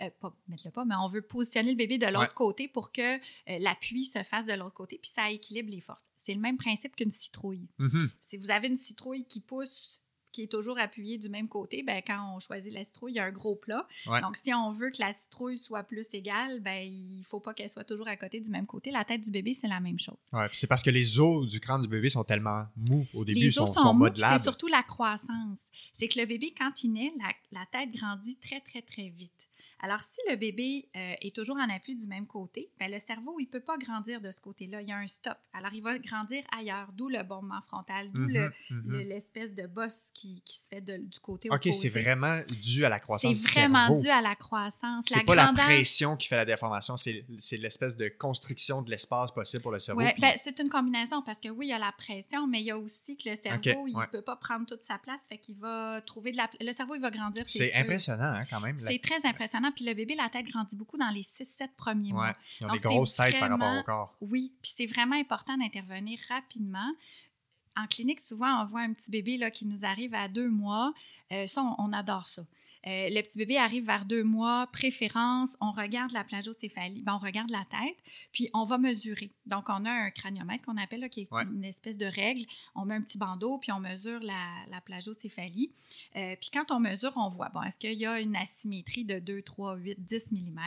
Euh, 0.00 0.10
pas 0.20 0.34
mettre 0.48 0.62
le 0.66 0.70
pas, 0.70 0.84
mais 0.84 0.94
on 0.94 1.08
veut 1.08 1.22
positionner 1.22 1.70
le 1.70 1.76
bébé 1.76 1.98
de 1.98 2.06
l'autre 2.06 2.34
côté 2.34 2.68
pour 2.68 2.92
que 2.92 3.16
euh, 3.16 3.18
l'appui 3.60 4.04
se 4.04 4.22
fasse 4.22 4.46
de 4.46 4.54
l'autre 4.54 4.74
côté, 4.74 4.98
puis 5.00 5.10
ça 5.10 5.30
équilibre 5.30 5.70
les 5.70 5.80
forces. 5.80 6.08
C'est 6.18 6.34
le 6.34 6.40
même 6.40 6.56
principe 6.56 6.96
qu'une 6.96 7.10
citrouille. 7.10 7.68
Mm-hmm. 7.78 8.10
Si 8.20 8.36
vous 8.36 8.50
avez 8.50 8.68
une 8.68 8.76
citrouille 8.76 9.26
qui 9.26 9.40
pousse 9.40 10.01
qui 10.32 10.44
est 10.44 10.50
toujours 10.50 10.78
appuyé 10.78 11.18
du 11.18 11.28
même 11.28 11.48
côté, 11.48 11.82
ben, 11.82 12.02
quand 12.04 12.34
on 12.34 12.40
choisit 12.40 12.72
la 12.72 12.84
citrouille, 12.84 13.12
il 13.12 13.16
y 13.16 13.20
a 13.20 13.24
un 13.24 13.30
gros 13.30 13.54
plat. 13.54 13.86
Donc, 14.22 14.36
si 14.36 14.52
on 14.52 14.70
veut 14.70 14.90
que 14.90 15.00
la 15.00 15.12
citrouille 15.12 15.58
soit 15.58 15.82
plus 15.82 16.06
égale, 16.12 16.60
ben, 16.60 16.82
il 16.82 17.18
ne 17.18 17.24
faut 17.24 17.40
pas 17.40 17.54
qu'elle 17.54 17.70
soit 17.70 17.84
toujours 17.84 18.08
à 18.08 18.16
côté 18.16 18.40
du 18.40 18.50
même 18.50 18.66
côté. 18.66 18.90
La 18.90 19.04
tête 19.04 19.20
du 19.20 19.30
bébé, 19.30 19.54
c'est 19.54 19.68
la 19.68 19.80
même 19.80 19.98
chose. 19.98 20.16
Ouais, 20.32 20.48
c'est 20.52 20.66
parce 20.66 20.82
que 20.82 20.90
les 20.90 21.20
os 21.20 21.46
du 21.46 21.60
crâne 21.60 21.82
du 21.82 21.88
bébé 21.88 22.08
sont 22.08 22.24
tellement 22.24 22.64
mous 22.76 23.06
au 23.14 23.24
début, 23.24 23.40
les 23.40 23.58
os 23.58 23.72
sont, 23.72 23.80
sont, 23.80 23.94
mous, 23.94 24.08
C'est 24.16 24.42
surtout 24.42 24.68
la 24.68 24.82
croissance. 24.82 25.58
C'est 25.94 26.08
que 26.08 26.18
le 26.18 26.26
bébé, 26.26 26.54
quand 26.56 26.82
il 26.82 26.92
naît, 26.92 27.12
la 27.50 27.66
tête 27.70 27.94
grandit 27.94 28.36
très, 28.36 28.60
très, 28.60 28.82
très 28.82 29.10
vite. 29.10 29.41
Alors, 29.84 30.00
si 30.00 30.20
le 30.30 30.36
bébé 30.36 30.88
euh, 30.94 31.14
est 31.20 31.34
toujours 31.34 31.56
en 31.56 31.68
appui 31.68 31.96
du 31.96 32.06
même 32.06 32.24
côté, 32.26 32.70
ben, 32.78 32.88
le 32.88 33.00
cerveau, 33.00 33.34
il 33.40 33.46
ne 33.46 33.50
peut 33.50 33.60
pas 33.60 33.76
grandir 33.76 34.20
de 34.20 34.30
ce 34.30 34.40
côté-là. 34.40 34.80
Il 34.80 34.88
y 34.88 34.92
a 34.92 34.96
un 34.96 35.08
stop. 35.08 35.36
Alors, 35.52 35.72
il 35.74 35.82
va 35.82 35.98
grandir 35.98 36.44
ailleurs, 36.56 36.90
d'où 36.92 37.08
le 37.08 37.20
bombement 37.24 37.60
frontal, 37.66 38.12
d'où 38.12 38.28
mm-hmm, 38.28 38.52
mm-hmm. 38.70 39.08
l'espèce 39.08 39.52
de 39.52 39.66
bosse 39.66 40.12
qui, 40.14 40.40
se 40.46 40.68
fait 40.68 40.80
du 40.80 41.18
côté 41.18 41.48
OK, 41.50 41.68
c'est 41.72 41.88
vraiment 41.88 42.38
dû 42.62 42.84
à 42.84 42.88
la 42.88 43.00
croissance 43.00 43.36
C'est 43.36 43.60
vraiment 43.60 43.92
dû 44.00 44.08
à 44.08 44.22
la 44.22 44.36
croissance. 44.36 45.04
C'est 45.08 45.24
pas 45.24 45.34
la 45.34 45.52
pression 45.52 46.16
qui 46.16 46.28
fait 46.28 46.36
la 46.36 46.44
déformation, 46.44 46.96
c'est 46.96 47.24
l'espèce 47.52 47.96
de 47.96 48.08
constriction 48.08 48.82
de 48.82 48.90
l'espace 48.90 49.32
possible 49.32 49.64
pour 49.64 49.72
le 49.72 49.80
cerveau. 49.80 50.02
Oui, 50.02 50.10
ben, 50.20 50.32
c'est 50.44 50.60
une 50.60 50.68
combinaison 50.68 51.22
parce 51.22 51.40
que 51.40 51.48
oui, 51.48 51.66
il 51.66 51.70
y 51.70 51.72
a 51.72 51.78
la 51.80 51.92
pression, 51.92 52.46
mais 52.46 52.60
il 52.60 52.66
y 52.66 52.70
a 52.70 52.78
aussi 52.78 53.16
que 53.16 53.30
le 53.30 53.36
cerveau, 53.36 53.88
il 53.88 53.96
ne 53.96 54.06
peut 54.06 54.22
pas 54.22 54.36
prendre 54.36 54.64
toute 54.64 54.84
sa 54.84 54.98
place, 54.98 55.20
fait 55.28 55.38
qu'il 55.38 55.56
va 55.56 56.00
trouver 56.02 56.30
de 56.30 56.36
la... 56.36 56.48
Le 56.60 56.72
cerveau, 56.72 56.94
il 56.94 57.00
va 57.00 57.10
grandir, 57.10 57.42
c'est 57.48 57.74
impressionnant, 57.74 58.34
hein, 58.36 58.44
quand 58.48 58.60
même. 58.60 58.78
C'est 58.78 59.02
très 59.02 59.26
impressionnant 59.26 59.71
puis 59.74 59.84
le 59.84 59.94
bébé, 59.94 60.14
la 60.14 60.28
tête 60.28 60.46
grandit 60.46 60.76
beaucoup 60.76 60.96
dans 60.96 61.08
les 61.08 61.22
6-7 61.22 61.68
premiers 61.76 62.12
mois. 62.12 62.36
Ils 62.60 62.66
ont 62.66 62.72
des 62.72 62.78
grosses 62.78 63.14
têtes 63.14 63.38
par 63.38 63.50
rapport 63.50 63.78
au 63.78 63.82
corps. 63.82 64.14
Oui, 64.20 64.52
puis 64.62 64.72
c'est 64.74 64.86
vraiment 64.86 65.16
important 65.16 65.56
d'intervenir 65.56 66.18
rapidement. 66.28 66.92
En 67.76 67.86
clinique, 67.86 68.20
souvent, 68.20 68.62
on 68.62 68.66
voit 68.66 68.82
un 68.82 68.92
petit 68.92 69.10
bébé 69.10 69.38
là, 69.38 69.50
qui 69.50 69.64
nous 69.64 69.84
arrive 69.84 70.14
à 70.14 70.28
deux 70.28 70.50
mois. 70.50 70.92
Euh, 71.32 71.46
ça, 71.46 71.62
on, 71.78 71.92
adore 71.92 72.28
ça. 72.28 72.44
Euh, 72.86 73.08
le 73.10 73.22
petit 73.22 73.38
bébé 73.38 73.58
arrive 73.58 73.86
vers 73.86 74.04
deux 74.04 74.24
mois, 74.24 74.66
préférence, 74.72 75.50
on 75.60 75.70
regarde 75.70 76.12
la 76.12 76.24
plagiocéphalie, 76.24 77.02
ben, 77.02 77.14
on 77.14 77.24
regarde 77.24 77.50
la 77.50 77.64
tête, 77.70 77.96
puis 78.32 78.50
on 78.54 78.64
va 78.64 78.78
mesurer. 78.78 79.30
Donc, 79.46 79.68
on 79.68 79.84
a 79.84 79.90
un 79.90 80.10
craniomètre 80.10 80.64
qu'on 80.64 80.76
appelle, 80.76 81.08
qui 81.08 81.22
est 81.22 81.28
une 81.32 81.64
espèce 81.64 81.96
de 81.96 82.06
règle. 82.06 82.44
On 82.74 82.84
met 82.84 82.94
un 82.94 83.02
petit 83.02 83.18
bandeau, 83.18 83.58
puis 83.58 83.70
on 83.72 83.80
mesure 83.80 84.20
la, 84.20 84.48
la 84.70 84.80
plagiocéphalie. 84.80 85.70
Euh, 86.16 86.34
puis 86.40 86.50
quand 86.52 86.70
on 86.70 86.80
mesure, 86.80 87.12
on 87.16 87.28
voit, 87.28 87.50
bon, 87.50 87.62
est-ce 87.62 87.78
qu'il 87.78 87.98
y 87.98 88.06
a 88.06 88.20
une 88.20 88.36
asymétrie 88.36 89.04
de 89.04 89.18
2, 89.18 89.42
3, 89.42 89.76
8, 89.76 90.04
10 90.04 90.32
mm? 90.32 90.60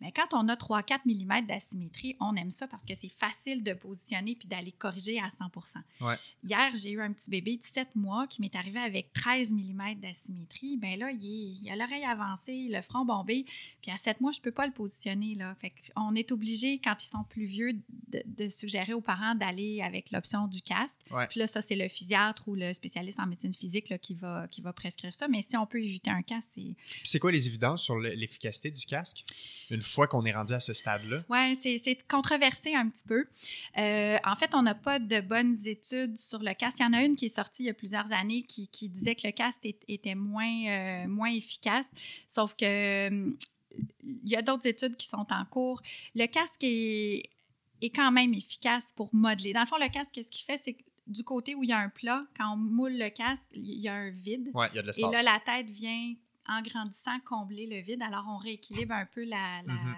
Mais 0.00 0.12
quand 0.12 0.32
on 0.32 0.48
a 0.48 0.56
3, 0.56 0.82
4 0.82 1.04
mm 1.04 1.46
d'asymétrie, 1.46 2.16
on 2.20 2.36
aime 2.36 2.50
ça 2.50 2.66
parce 2.68 2.84
que 2.84 2.94
c'est 2.94 3.12
facile 3.12 3.62
de 3.62 3.74
positionner 3.74 4.34
puis 4.34 4.48
d'aller 4.48 4.72
corriger 4.72 5.18
à 5.18 5.28
100% 5.28 6.16
Hier, 6.42 6.70
j'ai 6.74 6.92
eu 6.92 7.00
un 7.00 7.12
petit 7.12 7.30
bébé 7.30 7.56
de 7.58 7.62
7 7.62 7.94
mois 7.96 8.26
qui 8.26 8.40
m'est 8.40 8.54
arrivé 8.56 8.80
avec 8.80 9.12
13 9.12 9.52
mm 9.52 9.96
d'asymétrie. 9.96 10.76
Bien 10.76 10.96
là, 10.96 11.10
il 11.10 11.24
est 11.24 11.49
il 11.62 11.70
a 11.70 11.76
l'oreille 11.76 12.04
avancée, 12.04 12.68
le 12.70 12.82
front 12.82 13.04
bombé. 13.04 13.44
Puis 13.82 13.90
à 13.90 13.96
7 13.96 14.20
mois, 14.20 14.32
je 14.32 14.38
ne 14.38 14.42
peux 14.42 14.52
pas 14.52 14.66
le 14.66 14.72
positionner. 14.72 15.34
Là. 15.34 15.54
Fait 15.60 15.72
on 15.96 16.14
est 16.14 16.32
obligé, 16.32 16.78
quand 16.78 16.96
ils 17.00 17.10
sont 17.10 17.24
plus 17.24 17.44
vieux, 17.44 17.72
de, 18.08 18.48
suggérer 18.48 18.92
aux 18.92 19.00
parents 19.00 19.34
d'aller 19.34 19.82
avec 19.82 20.10
l'option 20.10 20.46
du 20.46 20.62
casque. 20.62 21.00
Puis 21.28 21.40
là, 21.40 21.46
ça, 21.46 21.62
c'est 21.62 21.76
le 21.76 21.88
physiatre 21.88 22.48
ou 22.48 22.54
le 22.54 22.72
spécialiste 22.74 23.20
en 23.20 23.26
médecine 23.26 23.52
physique 23.52 23.98
qui, 24.00 24.14
va, 24.14 24.48
qui 24.48 24.60
va 24.62 24.72
prescrire 24.72 25.14
ça. 25.14 25.28
Mais 25.28 25.42
si 25.42 25.56
on 25.56 25.66
peut 25.66 25.82
éviter 25.82 26.10
un 26.10 26.22
casque, 26.22 26.50
c'est. 26.54 26.74
c'est 27.04 27.18
quoi 27.18 27.32
les 27.32 27.46
évidences 27.46 27.82
sur 27.82 27.98
l'efficacité 27.98 28.70
du 28.70 28.84
casque? 28.86 29.24
Une 29.70 29.82
fois 29.82 30.06
qu'on 30.06 30.22
est 30.22 30.32
rendu 30.32 30.52
à 30.52 30.60
ce 30.60 30.72
stade-là? 30.72 31.22
Oui, 31.28 31.58
c'est 31.62 32.08
controversé 32.08 32.74
un 32.74 32.88
petit 32.88 33.04
peu. 33.04 33.24
Euh, 33.78 34.18
en 34.24 34.36
fait, 34.36 34.54
on 34.54 34.62
n'a 34.62 34.74
pas 34.74 34.98
de 34.98 35.20
bonnes 35.20 35.56
études 35.64 36.16
sur 36.16 36.40
le 36.40 36.54
casque. 36.54 36.78
Il 36.80 36.82
y 36.82 36.86
en 36.86 36.92
a 36.92 37.04
une 37.04 37.16
qui 37.16 37.26
est 37.26 37.34
sortie 37.34 37.64
il 37.64 37.66
y 37.66 37.70
a 37.70 37.74
plusieurs 37.74 38.10
années 38.12 38.42
qui, 38.42 38.68
disait 38.88 39.14
que 39.14 39.26
le 39.26 39.32
casque 39.32 39.66
était 39.88 40.14
moins, 40.14 40.66
euh, 40.66 41.08
moins 41.08 41.30
efficace. 41.30 41.86
Sauf 42.28 42.54
que 42.56 43.08
hum, 43.08 43.36
il 44.02 44.28
y 44.28 44.36
a 44.36 44.42
d'autres 44.42 44.66
études 44.66 44.96
qui 44.96 45.06
sont 45.06 45.26
en 45.30 45.44
cours. 45.44 45.80
Le 46.14 46.26
casque 46.26 46.62
est, 46.62 47.30
est 47.80 47.90
quand 47.90 48.10
même 48.10 48.34
efficace 48.34 48.92
pour 48.96 49.08
modeler. 49.12 49.52
Dans 49.52 49.60
le 49.60 49.66
fond, 49.66 49.78
le 49.78 49.88
casque, 49.88 50.10
qu'est-ce 50.12 50.30
qu'il 50.30 50.44
fait? 50.44 50.60
C'est 50.64 50.72
que 50.74 50.82
du 51.06 51.24
côté 51.24 51.54
où 51.54 51.62
il 51.62 51.70
y 51.70 51.72
a 51.72 51.78
un 51.78 51.88
plat, 51.88 52.24
quand 52.36 52.52
on 52.52 52.56
moule 52.56 52.96
le 52.96 53.10
casque, 53.10 53.42
il 53.52 53.80
y 53.80 53.88
a 53.88 53.94
un 53.94 54.10
vide. 54.10 54.50
Ouais, 54.54 54.68
il 54.72 54.76
y 54.76 54.78
a 54.78 54.82
de 54.82 54.86
l'espace. 54.88 55.10
Et 55.10 55.14
là, 55.14 55.22
la 55.22 55.40
tête 55.40 55.70
vient, 55.70 56.14
en 56.48 56.62
grandissant, 56.62 57.18
combler 57.24 57.66
le 57.66 57.80
vide. 57.80 58.02
Alors, 58.02 58.26
on 58.28 58.36
rééquilibre 58.36 58.94
un 58.94 59.06
peu 59.06 59.24
la, 59.24 59.62
mm-hmm 59.62 59.94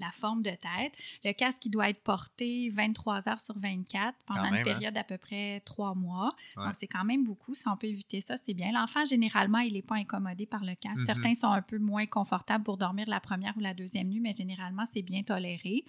la 0.00 0.10
forme 0.10 0.42
de 0.42 0.50
tête. 0.50 0.92
Le 1.24 1.32
casque, 1.32 1.64
il 1.66 1.70
doit 1.70 1.90
être 1.90 2.02
porté 2.02 2.70
23 2.70 3.28
heures 3.28 3.40
sur 3.40 3.56
24 3.58 4.16
pendant 4.26 4.46
une 4.46 4.56
hein? 4.56 4.62
période 4.64 4.94
d'à 4.94 5.04
peu 5.04 5.18
près 5.18 5.60
trois 5.60 5.94
mois. 5.94 6.34
Donc, 6.56 6.74
c'est 6.78 6.88
quand 6.88 7.04
même 7.04 7.24
beaucoup. 7.24 7.54
Si 7.54 7.68
on 7.68 7.76
peut 7.76 7.86
éviter 7.86 8.20
ça, 8.20 8.36
c'est 8.36 8.54
bien. 8.54 8.72
L'enfant, 8.72 9.04
généralement, 9.04 9.58
il 9.58 9.74
n'est 9.74 9.82
pas 9.82 9.96
incommodé 9.96 10.46
par 10.46 10.64
le 10.64 10.74
casque. 10.74 11.00
Mm-hmm. 11.00 11.06
Certains 11.06 11.34
sont 11.34 11.52
un 11.52 11.62
peu 11.62 11.78
moins 11.78 12.06
confortables 12.06 12.64
pour 12.64 12.78
dormir 12.78 13.08
la 13.08 13.20
première 13.20 13.56
ou 13.56 13.60
la 13.60 13.74
deuxième 13.74 14.08
nuit, 14.08 14.20
mais 14.20 14.32
généralement, 14.32 14.86
c'est 14.92 15.02
bien 15.02 15.22
toléré. 15.22 15.84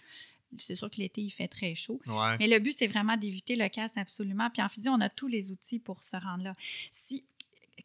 C'est 0.57 0.75
sûr 0.75 0.89
que 0.89 0.97
l'été, 0.97 1.21
il 1.21 1.29
fait 1.29 1.47
très 1.47 1.75
chaud. 1.75 2.01
Mais 2.39 2.47
le 2.47 2.59
but, 2.59 2.73
c'est 2.77 2.87
vraiment 2.87 3.15
d'éviter 3.15 3.55
le 3.55 3.69
casque 3.69 3.97
absolument. 3.97 4.49
Puis 4.49 4.61
en 4.61 4.67
physio, 4.67 4.91
on 4.91 4.99
a 4.99 5.07
tous 5.07 5.27
les 5.27 5.53
outils 5.53 5.79
pour 5.79 6.03
se 6.03 6.17
rendre 6.17 6.43
là. 6.43 6.53
Si, 6.91 7.23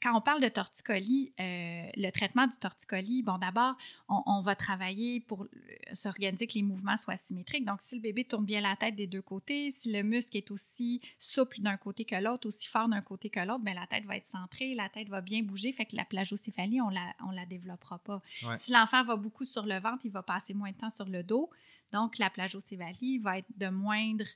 quand 0.02 0.16
on 0.16 0.20
parle 0.20 0.42
de 0.42 0.48
torticolis, 0.48 1.32
euh, 1.40 1.86
le 1.96 2.10
traitement 2.10 2.46
du 2.46 2.56
torticolis, 2.58 3.22
bon, 3.22 3.38
d'abord, 3.38 3.76
on, 4.08 4.40
va 4.40 4.54
travailler 4.54 5.20
pour 5.20 5.46
s'organiser 5.92 6.46
que 6.46 6.54
les 6.54 6.62
mouvements 6.62 6.96
soient 6.96 7.16
symétriques. 7.16 7.64
Donc, 7.64 7.80
si 7.80 7.96
le 7.96 8.00
bébé 8.00 8.24
tourne 8.24 8.44
bien 8.44 8.60
la 8.60 8.76
tête 8.76 8.94
des 8.94 9.06
deux 9.06 9.22
côtés, 9.22 9.70
si 9.70 9.92
le 9.92 10.02
muscle 10.02 10.36
est 10.36 10.50
aussi 10.50 11.00
souple 11.18 11.60
d'un 11.60 11.76
côté 11.76 12.04
que 12.04 12.16
l'autre, 12.16 12.48
aussi 12.48 12.68
fort 12.68 12.88
d'un 12.88 13.02
côté 13.02 13.30
que 13.30 13.40
l'autre, 13.40 13.64
bien, 13.64 13.74
la 13.74 13.86
tête 13.86 14.04
va 14.04 14.16
être 14.16 14.26
centrée, 14.26 14.74
la 14.74 14.88
tête 14.88 15.08
va 15.08 15.20
bien 15.20 15.42
bouger, 15.42 15.72
fait 15.72 15.86
que 15.86 15.96
la 15.96 16.04
plagiocéphalie, 16.04 16.80
on 16.80 16.90
la, 16.90 17.14
on 17.26 17.30
la 17.30 17.46
développera 17.46 17.98
pas. 17.98 18.22
Si 18.58 18.72
l'enfant 18.72 19.04
va 19.04 19.16
beaucoup 19.16 19.44
sur 19.44 19.66
le 19.66 19.78
ventre, 19.78 20.04
il 20.04 20.12
va 20.12 20.22
passer 20.22 20.54
moins 20.54 20.70
de 20.70 20.76
temps 20.76 20.90
sur 20.90 21.06
le 21.06 21.22
dos. 21.22 21.50
Donc, 21.92 22.18
la 22.18 22.30
plagiocéphalie 22.30 23.18
va 23.18 23.38
être 23.38 23.48
de 23.56 23.68
moindre 23.68 24.26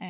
euh, 0.00 0.06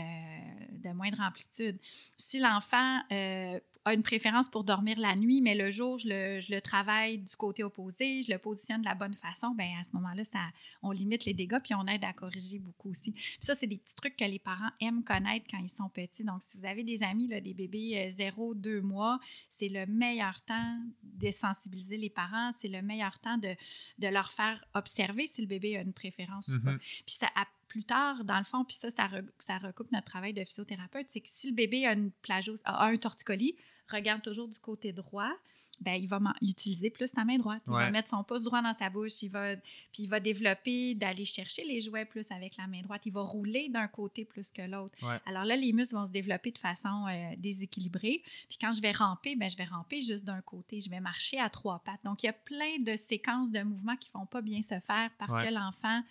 de 0.73 0.91
moindre 0.91 1.19
amplitude. 1.23 1.79
Si 2.19 2.39
l'enfant 2.39 3.01
euh, 3.11 3.59
a 3.89 3.95
une 3.95 4.03
préférence 4.03 4.49
pour 4.49 4.65
dormir 4.65 4.99
la 4.99 5.17
nuit, 5.17 5.41
mais 5.41 5.55
le 5.55 5.71
jour, 5.71 5.99
je 5.99 6.09
le, 6.09 6.61
travaille 6.61 7.19
du 7.19 7.37
côté 7.37 7.65
opposé, 7.65 8.23
je 8.23 8.33
le 8.33 8.39
positionne 8.39 8.81
de 8.81 8.87
la 8.87 8.95
bonne 8.95 9.15
façon, 9.15 9.55
ben 9.55 9.69
à 9.81 9.85
ce 9.85 9.91
moment-là, 9.95 10.25
ça, 10.25 10.41
on 10.83 10.91
limite 10.91 11.25
les 11.25 11.35
dégâts 11.35 11.61
puis 11.63 11.75
on 11.75 11.87
aide 11.87 12.05
à 12.05 12.13
corriger 12.13 12.59
beaucoup 12.59 12.91
aussi. 12.91 13.15
ça, 13.41 13.55
c'est 13.55 13.67
des 13.67 13.79
petits 13.79 13.95
trucs 13.95 14.17
que 14.17 14.25
les 14.25 14.39
parents 14.39 14.71
aiment 14.81 15.03
connaître 15.03 15.47
quand 15.51 15.59
ils 15.59 15.69
sont 15.69 15.89
petits. 15.89 16.25
Donc, 16.25 16.43
si 16.43 16.57
vous 16.59 16.65
avez 16.65 16.85
des 16.85 17.03
amis, 17.03 17.29
là, 17.29 17.41
des 17.41 17.55
bébés 17.55 18.13
0-2 18.17 18.67
euh, 18.67 18.83
mois, 18.83 19.19
c'est 19.51 19.69
le 19.69 19.87
meilleur 19.87 20.41
temps 20.43 20.79
de 21.03 21.31
sensibiliser 21.31 21.97
les 21.97 22.11
parents, 22.11 22.53
c'est 22.53 22.69
le 22.69 22.83
meilleur 22.83 23.19
temps 23.19 23.39
de, 23.39 23.55
de, 23.99 24.07
leur 24.09 24.31
faire 24.31 24.65
observer 24.75 25.27
si 25.27 25.41
le 25.41 25.47
bébé 25.47 25.77
a 25.77 25.81
une 25.81 25.93
préférence 25.93 26.49
ou 26.49 26.61
pas. 26.61 26.75
Mm-hmm. 26.75 27.03
Puis 27.07 27.17
ça, 27.19 27.29
plus 27.69 27.85
tard, 27.85 28.25
dans 28.25 28.39
le 28.39 28.45
fond, 28.45 28.65
puis 28.65 28.77
ça, 28.77 28.89
ça, 28.91 29.59
recoupe 29.59 29.93
notre 29.93 30.07
travail 30.07 30.33
de 30.33 30.45
physiothérapeute, 30.45 31.07
c'est 31.09 31.21
que 31.21 31.29
si 31.29 31.49
le 31.49 31.55
bébé 31.55 31.87
a 31.87 31.93
une 31.93 32.11
plagiose, 32.23 32.63
a 32.65 32.87
un 32.87 32.97
torticolis, 32.97 33.57
regarde 33.89 34.23
toujours 34.23 34.49
du 34.49 34.59
côté 34.59 34.93
droit, 34.93 35.33
ben, 35.81 35.93
il 35.93 36.09
va 36.09 36.21
utiliser 36.43 36.91
plus 36.91 37.09
sa 37.09 37.25
main 37.25 37.39
droite. 37.39 37.63
Il 37.67 37.73
va 37.73 37.91
mettre 37.91 38.09
son 38.09 38.25
pouce 38.25 38.43
droit 38.43 38.61
dans 38.61 38.75
sa 38.75 38.91
bouche, 38.91 39.23
il 39.23 39.29
va, 39.29 39.55
puis 39.93 40.03
il 40.03 40.09
va 40.09 40.19
développer 40.19 40.95
d'aller 40.95 41.25
chercher 41.25 41.65
les 41.65 41.81
jouets 41.81 42.05
plus 42.05 42.31
avec 42.33 42.57
la 42.57 42.67
main 42.67 42.83
droite. 42.83 43.03
Il 43.07 43.13
va 43.13 43.23
rouler 43.23 43.69
d'un 43.69 43.87
côté 43.87 44.25
plus 44.25 44.51
que 44.51 44.63
l'autre. 44.63 44.99
Alors 45.25 45.45
là, 45.45 45.57
les 45.57 45.73
muscles 45.73 45.95
vont 45.95 46.07
se 46.07 46.13
développer 46.13 46.51
de 46.51 46.59
façon 46.59 47.07
euh, 47.07 47.35
déséquilibrée. 47.37 48.23
Puis 48.49 48.59
quand 48.61 48.73
je 48.73 48.83
vais 48.83 48.93
ramper, 48.93 49.37
ben, 49.37 49.49
je 49.49 49.57
vais 49.57 49.65
ramper 49.65 50.01
juste 50.01 50.25
d'un 50.25 50.43
côté. 50.43 50.81
Je 50.81 50.91
vais 50.91 51.01
marcher 51.01 51.39
à 51.39 51.49
trois 51.49 51.79
pattes. 51.79 52.01
Donc, 52.05 52.23
il 52.23 52.27
y 52.27 52.31
a 52.31 52.35
plein 52.35 52.79
de 52.81 52.97
séquences 52.97 53.53
de 53.53 53.63
mouvements 53.63 53.97
qui 53.97 54.11
ne 54.15 54.19
vont 54.19 54.27
pas 54.27 54.43
bien 54.43 54.63
se 54.63 54.81
faire 54.81 55.11
parce 55.19 55.47
que 55.47 55.53
l'enfant 55.53 56.03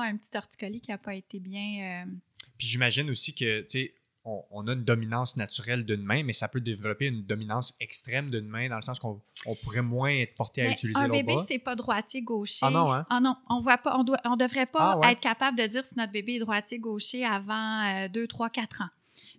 a 0.00 0.06
un 0.06 0.16
petit 0.16 0.30
torticolis 0.30 0.80
qui 0.80 0.90
n'a 0.90 0.98
pas 0.98 1.14
été 1.14 1.40
bien. 1.40 2.04
Euh, 2.04 2.10
Puis 2.58 2.66
j'imagine 2.66 3.10
aussi 3.10 3.34
que, 3.34 3.60
tu 3.62 3.66
sais, 3.68 3.94
on, 4.24 4.66
a 4.66 4.72
une 4.72 4.84
dominance 4.84 5.36
naturelle 5.36 5.84
d'une 5.84 6.02
main, 6.02 6.24
mais 6.24 6.32
ça 6.32 6.48
peut 6.48 6.60
développer 6.60 7.06
une 7.06 7.22
dominance 7.22 7.76
extrême 7.80 8.30
d'une 8.30 8.48
main 8.48 8.68
dans 8.68 8.76
le 8.76 8.82
sens 8.82 8.98
qu'on 8.98 9.22
pourrait 9.62 9.82
moins 9.82 10.10
être 10.10 10.34
porté 10.34 10.62
à 10.62 10.70
utiliser 10.72 10.98
l'autre 10.98 11.08
bras. 11.08 11.18
Un 11.18 11.22
bébé, 11.22 11.36
c'est 11.48 11.58
pas 11.60 11.76
droitier-gaucher. 11.76 12.58
Ah 12.62 12.70
non, 12.70 12.92
hein? 12.92 13.06
Ah 13.08 13.20
non, 13.20 13.36
on 13.48 13.60
voit 13.60 13.78
pas, 13.78 13.96
on, 13.96 14.02
doit, 14.02 14.18
on 14.24 14.36
devrait 14.36 14.66
pas 14.66 14.98
ah 15.00 15.12
être 15.12 15.20
capable 15.20 15.56
de 15.56 15.66
dire 15.66 15.86
si 15.86 15.96
notre 15.96 16.12
bébé 16.12 16.34
est 16.34 16.38
droitier-gaucher 16.40 17.24
avant 17.24 18.08
2, 18.08 18.26
3, 18.26 18.50
4 18.50 18.82
ans. 18.82 18.88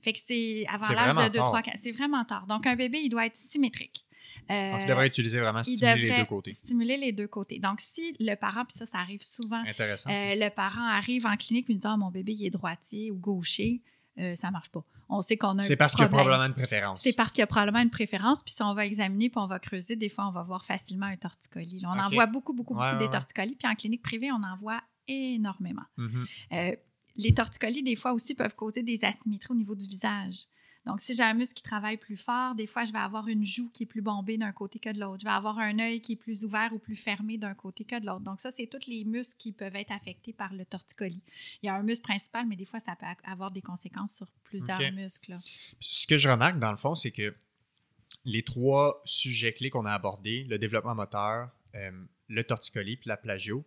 Fait 0.02 0.14
que 0.14 0.20
c'est 0.26 0.66
avant 0.70 0.94
l'âge 0.94 1.16
de 1.16 1.34
2, 1.34 1.40
3, 1.40 1.62
4. 1.62 1.78
C'est 1.84 1.92
vraiment 1.92 2.24
tard. 2.24 2.48
Donc, 2.48 2.66
un 2.66 2.78
bébé, 2.78 3.00
il 3.04 3.10
doit 3.10 3.26
être 3.26 3.36
symétrique. 3.36 4.06
Euh, 4.52 4.72
Donc, 4.72 4.82
il 4.82 4.88
devrait 4.88 5.08
utiliser 5.08 5.40
vraiment 5.40 5.64
stimuler 5.64 5.96
les 6.08 6.18
deux 6.18 6.26
côtés. 6.26 6.54
Stimuler 6.54 6.98
les 6.98 7.12
deux 7.12 7.28
côtés. 7.28 7.60
Donc, 7.60 7.80
si 7.82 8.16
le 8.20 8.36
parent, 8.36 8.66
puis 8.66 8.78
ça, 8.78 8.86
ça 8.86 8.98
arrive 9.00 9.22
souvent. 9.22 9.64
Intéressant. 9.68 10.10
Euh, 10.10 10.36
le 10.36 10.50
parent 10.50 10.88
arrive 10.88 11.26
en 11.26 11.36
clinique 11.36 11.70
et 11.70 11.74
me 11.74 11.80
dit 11.80 11.88
Ah, 11.88 11.98
mon 11.98 12.12
bébé, 12.12 12.34
il 12.34 12.46
est 12.46 12.50
droitier 12.50 13.12
ou 13.12 13.18
gaucher. 13.18 13.82
euh, 14.20 14.36
ça 14.36 14.52
marche 14.52 14.70
pas. 14.70 14.84
On 15.10 15.22
sait 15.22 15.38
qu'on 15.38 15.58
a 15.58 15.62
C'est 15.62 15.78
parce 15.78 15.94
qu'il 15.94 16.02
y 16.02 16.06
a 16.06 16.10
probablement 16.10 16.44
une 16.46 16.54
préférence. 16.54 17.00
C'est 17.02 17.14
parce 17.14 17.32
qu'il 17.32 17.40
y 17.40 17.44
a 17.44 17.48
probablement 17.48 17.80
une 17.80 17.90
préférence. 17.90 18.44
Puis 18.44 18.54
si 18.54 18.62
on 18.62 18.74
va 18.74 18.86
examiner 18.86 19.30
puis 19.30 19.40
on 19.40 19.48
va 19.48 19.58
creuser, 19.60 19.96
des 19.96 20.10
fois, 20.10 20.28
on 20.28 20.32
va 20.32 20.44
voir 20.44 20.66
facilement 20.66 21.06
un 21.06 21.16
torticolis. 21.16 21.80
là. 21.80 21.94
On 21.96 22.00
en 22.00 22.10
voit 22.10 22.26
beaucoup, 22.26 22.52
beaucoup, 22.54 22.74
beaucoup 22.74 22.86
Ouais, 22.86 22.98
des 22.98 23.10
torticolis. 23.10 23.56
Puis 23.56 23.68
en 23.70 23.76
clinique 23.76 24.02
privée, 24.02 24.32
on 24.32 24.44
en 24.44 24.56
voit 24.56 24.82
énormément. 25.08 25.84
Mhm. 25.98 26.26
Euh, 26.54 26.76
les 27.16 27.34
torticolis, 27.34 27.84
des 27.84 27.96
fois 27.96 28.12
aussi, 28.14 28.36
peuvent 28.36 28.56
causer 28.56 28.84
des 28.84 29.00
asymétries 29.04 29.52
au 29.52 29.56
niveau 29.56 29.76
du 29.76 29.88
visage. 29.88 30.44
Donc, 30.88 31.02
si 31.02 31.14
j'ai 31.14 31.24
un 31.24 31.34
muscle 31.34 31.54
qui 31.54 31.64
travaille 31.64 31.98
plus 31.98 32.18
fort, 32.18 32.56
des 32.56 32.66
fois, 32.66 32.86
je 32.86 32.94
vais 32.94 32.98
avoir 32.98 33.28
une 33.28 33.46
joue 33.46 33.70
qui 33.72 33.84
est 33.84 33.88
plus 33.88 34.02
bombée 34.02 34.38
d'un 34.38 34.54
côté 34.54 34.80
que 34.80 34.90
de 34.90 35.00
l'autre. 35.00 35.20
Je 35.20 35.26
vais 35.26 35.32
avoir 35.32 35.60
un 35.60 35.78
œil 35.80 36.00
qui 36.00 36.14
est 36.14 36.18
plus 36.18 36.46
ouvert 36.46 36.72
ou 36.74 36.80
plus 36.80 36.96
fermé 36.96 37.38
d'un 37.38 37.54
côté 37.54 37.84
que 37.84 38.00
de 38.00 38.06
l'autre. 38.06 38.22
Donc, 38.22 38.40
ça, 38.40 38.52
c'est 38.52 38.68
tous 38.68 38.88
les 38.88 39.04
muscles 39.04 39.38
qui 39.38 39.52
peuvent 39.52 39.76
être 39.76 39.92
affectés 39.92 40.34
par 40.34 40.54
le 40.54 40.66
torticolis. 40.66 41.22
Il 41.62 41.68
y 41.68 41.70
a 41.70 41.76
un 41.76 41.84
muscle 41.84 42.04
principal, 42.04 42.48
mais 42.48 42.56
des 42.56 42.66
fois, 42.66 42.80
ça 42.80 42.96
peut 42.96 43.06
avoir 43.26 43.52
des 43.52 43.62
conséquences 43.62 44.16
sur 44.16 44.28
plusieurs 44.44 44.80
muscles. 44.94 45.32
là. 45.32 45.40
Ce 45.80 46.08
que 46.08 46.18
je 46.18 46.30
remarque, 46.30 46.60
dans 46.60 46.72
le 46.72 46.78
fond, 46.78 46.96
c'est 46.96 47.12
que 47.12 47.36
les 48.24 48.44
trois 48.44 49.02
sujets 49.06 49.54
clés 49.54 49.70
qu'on 49.70 49.86
a 49.86 49.92
abordés, 49.92 50.46
le 50.46 50.58
développement 50.58 50.96
moteur, 50.96 51.50
euh, 51.76 51.92
le 52.28 52.44
torticolis 52.44 52.98
puis 52.98 53.10
la 53.10 53.18
plagio, 53.18 53.66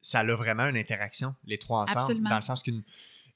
ça 0.00 0.20
a 0.20 0.34
vraiment 0.34 0.66
une 0.66 0.76
interaction, 0.76 1.34
les 1.44 1.58
trois 1.58 1.82
ensemble, 1.82 2.00
Absolument. 2.00 2.30
dans 2.30 2.36
le 2.36 2.42
sens 2.42 2.62
qu'une 2.62 2.82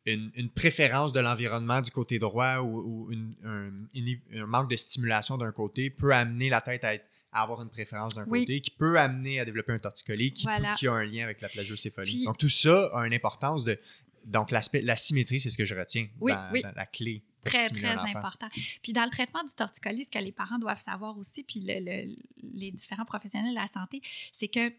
une, 0.06 0.30
une 0.34 0.50
préférence 0.50 1.12
de 1.12 1.20
l'environnement 1.20 1.80
du 1.80 1.90
côté 1.90 2.18
droit 2.18 2.58
ou, 2.58 3.06
ou 3.06 3.12
une- 3.12 3.34
un, 3.44 3.70
une- 3.94 4.20
un 4.34 4.46
manque 4.46 4.70
de 4.70 4.76
stimulation 4.76 5.38
d'un 5.38 5.52
côté 5.52 5.90
peut 5.90 6.12
amener 6.14 6.48
la 6.50 6.60
tête 6.60 6.84
à, 6.84 6.94
être- 6.94 7.06
à 7.32 7.42
avoir 7.42 7.62
une 7.62 7.70
préférence 7.70 8.14
d'un 8.14 8.24
Oui. 8.28 8.40
côté, 8.40 8.60
qui 8.60 8.70
peut 8.70 8.98
amener 8.98 9.40
à 9.40 9.44
développer 9.44 9.72
un 9.72 9.78
torticolis 9.78 10.32
qui, 10.32 10.42
Voilà. 10.44 10.74
qui 10.74 10.86
a 10.86 10.92
un 10.92 11.04
lien 11.04 11.24
avec 11.24 11.40
la 11.40 11.48
plagiocéphalie. 11.48 12.12
Puis- 12.12 12.24
Donc, 12.26 12.38
tout 12.38 12.48
ça 12.48 12.90
a 12.94 13.06
une 13.06 13.14
importance 13.14 13.64
de... 13.64 13.78
Donc, 14.24 14.50
l'aspect, 14.50 14.80
la 14.82 14.96
symétrie, 14.96 15.40
c'est 15.40 15.50
ce 15.50 15.58
que 15.58 15.64
je 15.66 15.74
retiens 15.74 16.06
Oui, 16.20 16.32
dans, 16.32 16.50
oui. 16.52 16.62
dans 16.62 16.72
la 16.76 16.86
clé. 16.86 17.22
Très, 17.44 17.68
très 17.68 17.88
important. 17.98 18.48
Puis 18.82 18.94
dans 18.94 19.04
le 19.04 19.10
traitement 19.10 19.44
du 19.44 19.52
torticolis, 19.54 20.06
ce 20.06 20.10
que 20.10 20.18
les 20.18 20.32
parents 20.32 20.58
doivent 20.58 20.80
savoir 20.80 21.18
aussi, 21.18 21.42
puis 21.42 21.60
le- 21.60 21.78
le- 21.80 22.16
les 22.54 22.70
différents 22.70 23.04
professionnels 23.04 23.50
de 23.54 23.58
la 23.60 23.66
santé, 23.66 24.00
c'est 24.32 24.48
que 24.48 24.72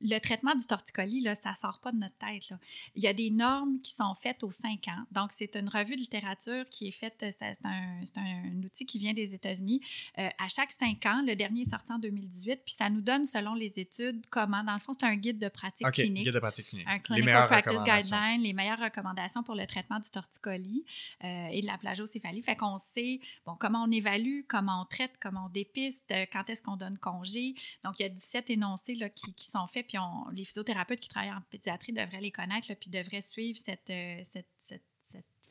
le 0.00 0.18
traitement 0.18 0.54
du 0.54 0.66
torticolis, 0.66 1.20
là, 1.20 1.34
ça 1.34 1.50
ne 1.50 1.54
sort 1.54 1.80
pas 1.80 1.92
de 1.92 1.98
notre 1.98 2.16
tête. 2.16 2.48
là. 2.50 2.58
Il 2.94 3.02
y 3.02 3.06
a 3.06 3.12
des 3.12 3.30
normes 3.30 3.80
qui 3.80 3.92
sont 3.92 4.14
faites 4.14 4.42
aux 4.42 4.50
5 4.50 4.88
ans. 4.88 5.04
Donc, 5.12 5.32
c'est 5.32 5.56
une 5.56 5.68
revue 5.68 5.96
de 5.96 6.00
littérature 6.00 6.68
qui 6.70 6.88
est 6.88 6.92
faite, 6.92 7.16
euh, 7.22 7.30
c'est 7.38 7.58
un, 7.64 8.00
un 8.20 8.62
outil 8.62 8.86
qui 8.86 8.98
vient 8.98 9.14
des 9.14 9.34
États-Unis. 9.34 9.80
Euh, 10.18 10.28
à 10.38 10.48
chaque 10.48 10.72
5 10.72 11.04
ans, 11.06 11.22
le 11.26 11.34
dernier 11.34 11.62
est 11.62 11.70
sorti 11.70 11.92
en 11.92 11.98
2018, 11.98 12.60
puis 12.64 12.74
ça 12.74 12.90
nous 12.90 13.00
donne, 13.00 13.24
selon 13.24 13.54
les 13.54 13.78
études, 13.78 14.24
comment, 14.30 14.62
dans 14.64 14.74
le 14.74 14.80
fond, 14.80 14.92
c'est 14.98 15.06
un 15.06 15.16
guide 15.16 15.38
de 15.38 15.48
pratique 15.48 15.86
OK, 15.86 15.94
clinique 15.94 16.24
guide 16.24 16.34
de 16.34 16.38
pratique 16.40 16.66
clinique. 16.66 16.86
un 16.88 16.94
Les 16.94 17.00
Clinical 17.00 17.24
meilleures 17.24 17.48
Practice. 17.48 17.82
Guideline, 17.82 18.42
les 18.42 18.52
meilleures 18.52 18.80
recommandations 18.80 19.42
pour 19.42 19.54
le 19.54 19.66
traitement 19.66 19.98
du 19.98 20.10
torticolis 20.10 20.84
euh, 21.24 21.46
et 21.50 21.60
de 21.60 21.66
la 21.66 21.78
plagiocéphalie. 21.78 22.42
Fait 22.42 22.56
qu'on 22.56 22.78
sait 22.78 23.20
bon, 23.44 23.56
comment 23.58 23.84
on 23.84 23.90
évalue, 23.90 24.40
comment 24.48 24.82
on 24.82 24.84
traite, 24.84 25.12
comment 25.20 25.46
on 25.46 25.48
dépiste, 25.48 26.12
quand 26.32 26.48
est-ce 26.48 26.62
qu'on 26.62 26.76
donne 26.76 26.98
congé. 26.98 27.54
Donc, 27.84 27.98
il 27.98 28.02
y 28.02 28.06
a 28.06 28.08
17 28.08 28.50
énoncés 28.50 28.94
là, 28.94 29.08
qui, 29.08 29.32
qui 29.34 29.46
sont 29.46 29.65
faits, 29.66 29.86
puis 29.88 29.98
on- 29.98 30.28
les 30.30 30.44
physiothérapeutes 30.44 31.00
qui 31.00 31.08
travaillent 31.08 31.32
en 31.32 31.40
pédiatrie 31.50 31.92
devraient 31.92 32.20
les 32.20 32.32
connaître, 32.32 32.72
puis 32.74 32.90
devraient 32.90 33.22
suivre 33.22 33.58
cette, 33.64 33.90
euh, 33.90 34.22
cette 34.26 34.46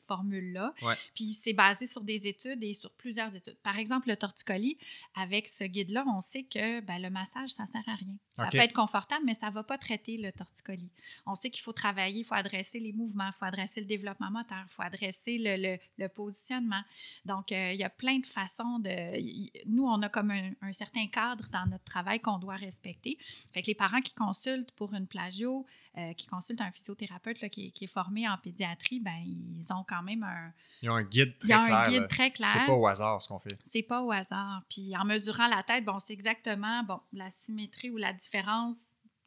formule-là. 0.08 0.74
Ouais. 0.82 0.96
Puis 1.14 1.34
c'est 1.34 1.54
basé 1.54 1.88
sur 1.88 2.02
des 2.04 2.28
études 2.28 2.64
et 2.64 2.74
sur 2.74 2.92
plusieurs 2.92 3.34
études. 3.36 3.58
Par 3.64 3.78
exemple, 3.78 4.10
le 4.10 4.16
torticolis, 4.16 4.78
avec 5.16 5.48
ce 5.48 5.64
guide-là, 5.64 6.04
on 6.08 6.22
sait 6.22 6.44
que 6.44 6.82
ben, 6.82 7.00
le 7.02 7.10
massage, 7.10 7.50
ça 7.50 7.66
sert 7.68 7.84
à 7.88 7.96
rien. 7.96 8.16
Ça 8.38 8.48
peut 8.48 8.58
être 8.66 8.74
confortable, 8.74 9.24
mais 9.26 9.34
ça 9.34 9.48
ne 9.50 9.54
va 9.54 9.64
pas 9.64 9.78
traiter 9.78 10.18
le 10.18 10.32
torticolis. 10.32 10.90
On 11.26 11.36
sait 11.36 11.50
qu'il 11.50 11.62
faut 11.64 11.72
travailler, 11.72 12.20
il 12.20 12.24
faut 12.26 12.36
adresser 12.36 12.80
les 12.80 12.92
mouvements, 12.92 13.28
il 13.28 13.34
faut 13.34 13.46
adresser 13.46 13.80
le 13.80 13.88
développement 13.88 14.30
moteur, 14.30 14.64
il 14.68 14.72
faut 14.74 14.82
adresser 14.82 15.38
le, 15.38 15.56
le- 15.56 15.80
le 15.98 16.10
positionnement. 16.10 16.82
Donc, 17.24 17.52
euh, 17.54 17.72
il 17.72 17.80
y 17.80 17.84
a 17.84 17.90
plein 17.90 18.20
de 18.20 18.26
façons 18.26 18.80
de... 18.80 19.18
y- 19.20 19.52
Nous, 19.66 19.86
on 19.86 20.02
a 20.02 20.10
comme 20.10 20.32
un, 20.32 20.52
un 20.62 20.74
certain 20.74 21.08
cadre 21.08 21.48
dans 21.50 21.66
notre 21.68 21.86
travail 21.86 22.20
qu'on 22.20 22.38
doit 22.40 22.56
respecter. 22.58 23.18
Fait 23.54 23.62
que 23.62 23.68
les 23.68 23.76
parents 23.76 24.02
qui 24.02 24.14
consultent 24.14 24.72
pour 24.72 24.94
une 24.94 25.08
plagio, 25.08 25.66
euh, 25.98 26.12
qui 26.14 26.28
consultent 26.28 26.60
un 26.62 26.72
physiothérapeute 26.72 27.40
là, 27.42 27.48
qui, 27.48 27.68
est- 27.68 27.72
qui 27.72 27.86
est 27.86 27.88
formé 27.88 28.28
en 28.28 28.38
pédiatrie, 28.38 29.00
ben 29.00 29.16
ils 29.26 29.66
ont 29.72 29.86
quand 29.88 29.95
même 30.04 30.24
un... 30.24 30.54
Ils 30.82 30.90
ont 30.90 30.96
un 30.96 31.04
guide 31.04 31.38
très 31.40 31.48
clair. 31.48 31.60
un 31.60 31.90
guide 31.90 32.02
là. 32.02 32.08
très 32.08 32.32
clair. 32.32 32.50
C'est 32.52 32.66
pas 32.66 32.74
au 32.74 32.86
hasard 32.86 33.22
ce 33.22 33.28
qu'on 33.28 33.40
fait. 33.40 33.58
C'est 33.66 33.84
pas 33.84 34.04
au 34.04 34.12
hasard. 34.12 34.64
Puis 34.70 34.96
en 34.96 35.06
mesurant 35.06 35.48
la 35.48 35.64
tête, 35.64 35.86
bon, 35.86 36.00
c'est 36.00 36.14
exactement 36.14 36.84
bon, 36.84 37.00
la 37.14 37.32
symétrie 37.32 37.90
ou 37.90 37.98
la 37.98 38.14
différence 38.14 38.76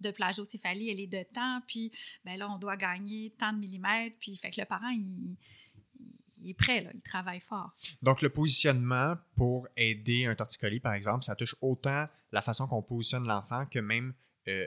de 0.00 0.10
plagiocéphalie, 0.10 0.90
elle 0.90 1.00
est 1.00 1.06
de 1.06 1.24
temps. 1.34 1.60
Puis 1.66 1.90
ben 2.24 2.38
là, 2.38 2.48
on 2.50 2.58
doit 2.58 2.76
gagner 2.76 3.34
tant 3.38 3.52
de 3.52 3.58
millimètres. 3.58 4.16
Puis 4.20 4.36
fait 4.36 4.50
que 4.50 4.60
le 4.60 4.66
parent, 4.66 4.90
il, 4.90 5.36
il 6.40 6.50
est 6.50 6.54
prêt, 6.54 6.82
là, 6.82 6.90
il 6.94 7.00
travaille 7.00 7.40
fort. 7.40 7.74
Donc, 8.02 8.22
le 8.22 8.30
positionnement 8.30 9.16
pour 9.36 9.68
aider 9.76 10.26
un 10.26 10.34
torticolis, 10.34 10.80
par 10.80 10.92
exemple, 10.94 11.24
ça 11.24 11.34
touche 11.34 11.56
autant 11.60 12.06
la 12.32 12.42
façon 12.42 12.66
qu'on 12.66 12.82
positionne 12.82 13.26
l'enfant 13.26 13.66
que 13.66 13.78
même, 13.78 14.14
euh, 14.46 14.66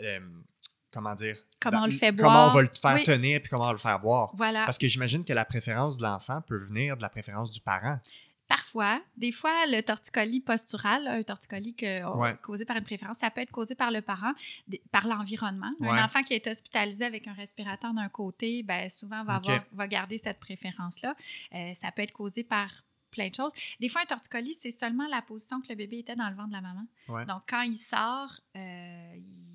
euh, 0.00 0.20
comment 0.92 1.14
dire, 1.14 1.36
Comment 1.60 1.78
dans- 1.78 1.84
on 1.84 1.86
le 1.86 1.92
fait 1.92 2.14
Comment 2.14 2.30
boire. 2.30 2.50
on 2.50 2.54
va 2.54 2.62
le 2.62 2.68
faire 2.80 2.94
Oui. 2.94 3.02
tenir 3.02 3.40
puis 3.40 3.50
comment 3.50 3.64
on 3.64 3.66
va 3.68 3.72
le 3.72 3.78
faire 3.78 3.98
boire. 4.00 4.30
Voilà. 4.34 4.64
Parce 4.64 4.78
que 4.78 4.86
j'imagine 4.88 5.24
que 5.24 5.32
la 5.32 5.44
préférence 5.44 5.98
de 5.98 6.02
l'enfant 6.04 6.40
peut 6.42 6.56
venir 6.58 6.96
de 6.96 7.02
la 7.02 7.08
préférence 7.08 7.50
du 7.50 7.60
parent. 7.60 7.98
Parfois, 8.46 9.02
des 9.14 9.30
fois, 9.30 9.66
le 9.66 9.82
torticolis 9.82 10.40
postural, 10.40 11.06
un 11.06 11.22
torticolis 11.22 11.74
que, 11.74 12.02
on- 12.04 12.18
Ouais. 12.20 12.34
causé 12.40 12.64
par 12.64 12.78
une 12.78 12.84
préférence, 12.84 13.18
ça 13.18 13.30
peut 13.30 13.42
être 13.42 13.50
causé 13.50 13.74
par 13.74 13.90
le 13.90 14.00
parent, 14.00 14.32
par 14.90 15.06
l'environnement. 15.06 15.70
Ouais. 15.80 15.90
Un 15.90 16.04
enfant 16.04 16.22
qui 16.22 16.32
est 16.32 16.46
hospitalisé 16.46 17.04
avec 17.04 17.26
un 17.28 17.34
respirateur 17.34 17.92
d'un 17.92 18.08
côté, 18.08 18.62
ben, 18.62 18.88
souvent 18.88 19.22
va, 19.22 19.34
avoir, 19.34 19.60
va 19.72 19.86
garder 19.86 20.16
cette 20.22 20.40
préférence-là. 20.40 21.14
Euh, 21.54 21.74
ça 21.74 21.92
peut 21.92 22.00
être 22.00 22.12
causé 22.12 22.42
par 22.42 22.70
plein 23.10 23.28
de 23.28 23.34
choses. 23.34 23.52
Des 23.80 23.88
fois, 23.90 24.00
un 24.02 24.06
torticolis, 24.06 24.54
c'est 24.54 24.70
seulement 24.70 25.06
la 25.08 25.20
position 25.20 25.60
que 25.60 25.68
le 25.68 25.74
bébé 25.74 25.98
était 25.98 26.16
dans 26.16 26.30
le 26.30 26.34
ventre 26.36 26.48
de 26.48 26.54
la 26.54 26.60
maman. 26.62 26.86
Ouais. 27.08 27.26
Donc, 27.26 27.42
quand 27.46 27.62
il 27.62 27.76
sort, 27.76 28.32
euh, 28.56 29.12
il, 29.14 29.47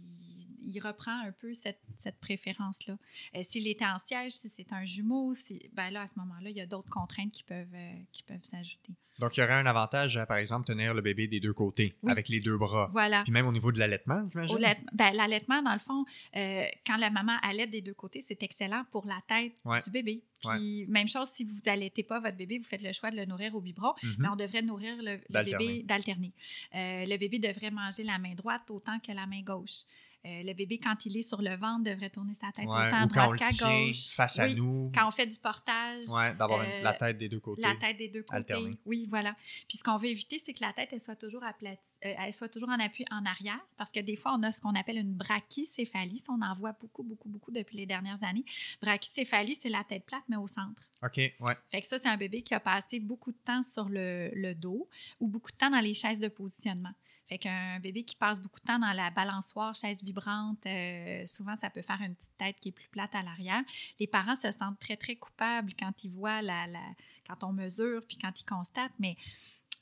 il 0.66 0.80
reprend 0.80 1.20
un 1.26 1.32
peu 1.32 1.54
cette, 1.54 1.80
cette 1.98 2.20
préférence-là. 2.20 2.98
Euh, 3.36 3.44
S'il 3.44 3.68
était 3.68 3.86
en 3.86 4.00
siège, 4.00 4.32
si 4.34 4.50
c'est 4.50 4.72
un 4.72 4.84
jumeau, 4.86 5.34
si, 5.34 5.70
ben 5.74 5.90
là, 5.92 6.02
à 6.02 6.08
ce 6.08 6.14
moment-là, 6.20 6.50
il 6.50 6.56
y 6.58 6.62
a 6.62 6.66
d'autres 6.66 6.90
contraintes 6.90 7.32
qui 7.32 7.44
peuvent, 7.44 7.68
euh, 7.74 7.94
qui 8.12 8.24
peuvent 8.24 8.44
s'ajouter. 8.44 8.94
Donc, 9.20 9.38
il 9.38 9.42
y 9.42 9.44
aurait 9.44 9.54
un 9.54 9.68
avantage 9.68 10.18
à, 10.18 10.26
par 10.26 10.38
exemple, 10.38 10.66
tenir 10.66 10.96
le 10.96 11.02
bébé 11.02 11.28
des 11.28 11.40
deux 11.40 11.54
côtés, 11.54 11.94
Oui. 12.02 12.12
avec 12.12 12.30
les 12.30 12.40
deux 12.40 12.58
bras. 12.58 12.90
Voilà. 12.94 13.22
Puis 13.22 13.32
même 13.32 13.46
au 13.46 13.52
niveau 13.52 13.72
de 13.72 13.78
l'allaitement, 13.78 14.28
j'imagine? 14.32 14.58
ben, 14.92 15.14
L'allaitement, 15.14 15.62
dans 15.62 15.74
le 15.74 15.80
fond, 15.80 16.04
euh, 16.36 16.66
quand 16.86 16.98
la 16.98 17.12
maman 17.12 17.38
allait 17.44 17.68
des 17.68 17.82
deux 17.82 17.94
côtés, 17.94 18.26
c'est 18.28 18.42
excellent 18.42 18.84
pour 18.92 19.06
la 19.06 19.22
tête 19.28 19.54
Ouais. 19.66 19.82
du 19.84 19.92
bébé. 19.92 20.24
Puis, 20.42 20.88
même 20.88 21.08
chose, 21.08 21.30
si 21.30 21.44
vous 21.44 21.60
allaitez 21.68 22.02
pas 22.02 22.20
votre 22.20 22.36
bébé, 22.36 22.58
vous 22.58 22.64
faites 22.66 22.82
le 22.82 22.92
choix 22.92 23.12
de 23.12 23.16
le 23.16 23.26
nourrir 23.26 23.54
au 23.54 23.62
biberon, 23.62 23.94
Mhm. 24.02 24.16
mais 24.18 24.28
on 24.30 24.36
devrait 24.36 24.64
nourrir 24.64 24.96
le, 24.98 25.20
bébé 25.30 25.84
d'alterner. 25.84 26.34
Euh, 26.74 27.06
le 27.06 27.18
bébé 27.18 27.38
devrait 27.38 27.70
manger 27.72 28.04
la 28.04 28.18
main 28.18 28.34
droite 28.34 28.64
autant 28.72 29.00
que 29.00 29.12
la 29.12 29.28
main 29.28 29.44
gauche. 29.44 29.84
Euh, 30.26 30.42
le 30.44 30.54
bébé, 30.54 30.78
quand 30.78 31.06
il 31.06 31.18
est 31.18 31.24
sur 31.24 31.42
le 31.42 31.54
ventre, 31.58 31.84
devrait 31.84 32.10
tourner 32.10 32.34
sa 32.40 32.50
tête 32.54 32.66
Ouais, 32.66 32.72
autant 32.72 32.96
à 33.02 33.06
Ou 33.06 33.08
quand 33.10 33.22
on 33.30 33.34
droite 33.36 33.40
qu'à 33.40 33.68
gauche. 33.86 34.08
face 34.16 34.40
à 34.40 34.46
Oui. 34.46 34.56
nous. 34.56 34.90
Quand 34.96 35.06
on 35.08 35.12
fait 35.12 35.28
du 35.28 35.36
portage, 35.38 36.08
Ouais, 36.08 36.34
d'avoir 36.36 36.62
euh, 36.62 36.82
la 36.82 36.94
tête 36.94 37.18
des 37.18 37.28
deux 37.28 37.42
côtés. 37.42 37.62
la 37.62 37.76
tête 37.76 37.98
des 37.98 38.08
deux 38.08 38.22
côtés. 38.24 38.36
alternée. 38.38 38.78
Oui, 38.86 39.06
voilà. 39.10 39.36
Puis 39.68 39.78
ce 39.80 39.84
qu'on 39.84 39.98
veut 39.98 40.08
éviter, 40.08 40.40
c'est 40.40 40.54
que 40.54 40.62
la 40.64 40.72
tête, 40.72 40.90
elle 40.94 41.02
soit 41.02 41.18
toujours 41.18 41.44
aplatie, 41.44 41.82
euh, 42.06 42.14
elle 42.20 42.34
soit 42.34 42.48
toujours 42.48 42.70
en 42.70 42.80
appui 42.80 43.04
en 43.12 43.26
arrière, 43.26 43.60
parce 43.76 43.92
que 43.92 44.00
des 44.00 44.16
fois, 44.16 44.34
on 44.38 44.44
a 44.44 44.54
ce 44.54 44.62
qu'on 44.62 44.76
appelle 44.76 44.98
une 44.98 45.14
brachycéphalie. 45.14 46.24
On 46.30 46.42
en 46.42 46.54
voit 46.54 46.72
beaucoup, 46.80 47.04
beaucoup, 47.04 47.28
beaucoup 47.28 47.52
depuis 47.52 47.78
les 47.78 47.86
dernières 47.86 48.24
années. 48.24 48.46
Brachycéphalie, 48.82 49.56
c'est 49.56 49.70
la 49.70 49.84
tête 49.84 50.06
plate, 50.06 50.24
mais 50.30 50.38
au 50.38 50.48
centre. 50.48 50.90
OK, 51.04 51.18
ouais. 51.18 51.34
Fait 51.70 51.82
que 51.82 51.88
ça, 51.88 52.00
c'est 52.00 52.08
un 52.08 52.18
bébé 52.18 52.42
qui 52.44 52.54
a 52.54 52.60
passé 52.62 53.00
beaucoup 53.02 53.32
de 53.32 53.38
temps 53.44 53.64
sur 53.64 53.90
le, 53.90 54.32
le 54.34 54.54
dos 54.56 54.88
ou 55.20 55.28
beaucoup 55.28 55.52
de 55.52 55.58
temps 55.58 55.70
dans 55.70 55.80
les 55.82 55.94
chaises 55.94 56.20
de 56.20 56.30
positionnement. 56.30 56.94
Fait 57.34 57.40
qu'un 57.40 57.80
bébé 57.80 58.04
qui 58.04 58.16
passe 58.16 58.40
beaucoup 58.40 58.60
de 58.60 58.66
temps 58.68 58.78
dans 58.78 58.92
la 58.92 59.10
balançoire, 59.10 59.74
chaise 59.74 60.04
vibrante, 60.04 60.64
euh, 60.68 61.26
souvent, 61.26 61.56
ça 61.56 61.72
peut 61.72 61.82
faire 61.82 62.00
une 62.04 62.14
petite 62.14 62.38
tête 62.38 62.60
qui 62.60 62.70
est 62.70 62.72
plus 62.72 62.88
plate 62.90 63.16
à 63.16 63.24
l'arrière. 63.24 63.64
Les 64.00 64.06
parents 64.06 64.36
se 64.36 64.52
sentent 64.52 64.78
très, 64.80 64.98
très 64.98 65.16
coupables 65.16 65.72
quand 65.80 66.04
ils 66.04 66.12
voient 66.12 66.44
la, 66.44 66.68
la- 66.68 66.80
quand 67.28 67.44
on 67.44 67.52
mesure 67.52 68.04
puis 68.08 68.18
quand 68.22 68.40
ils 68.40 68.46
constatent, 68.46 68.92
mais 69.00 69.18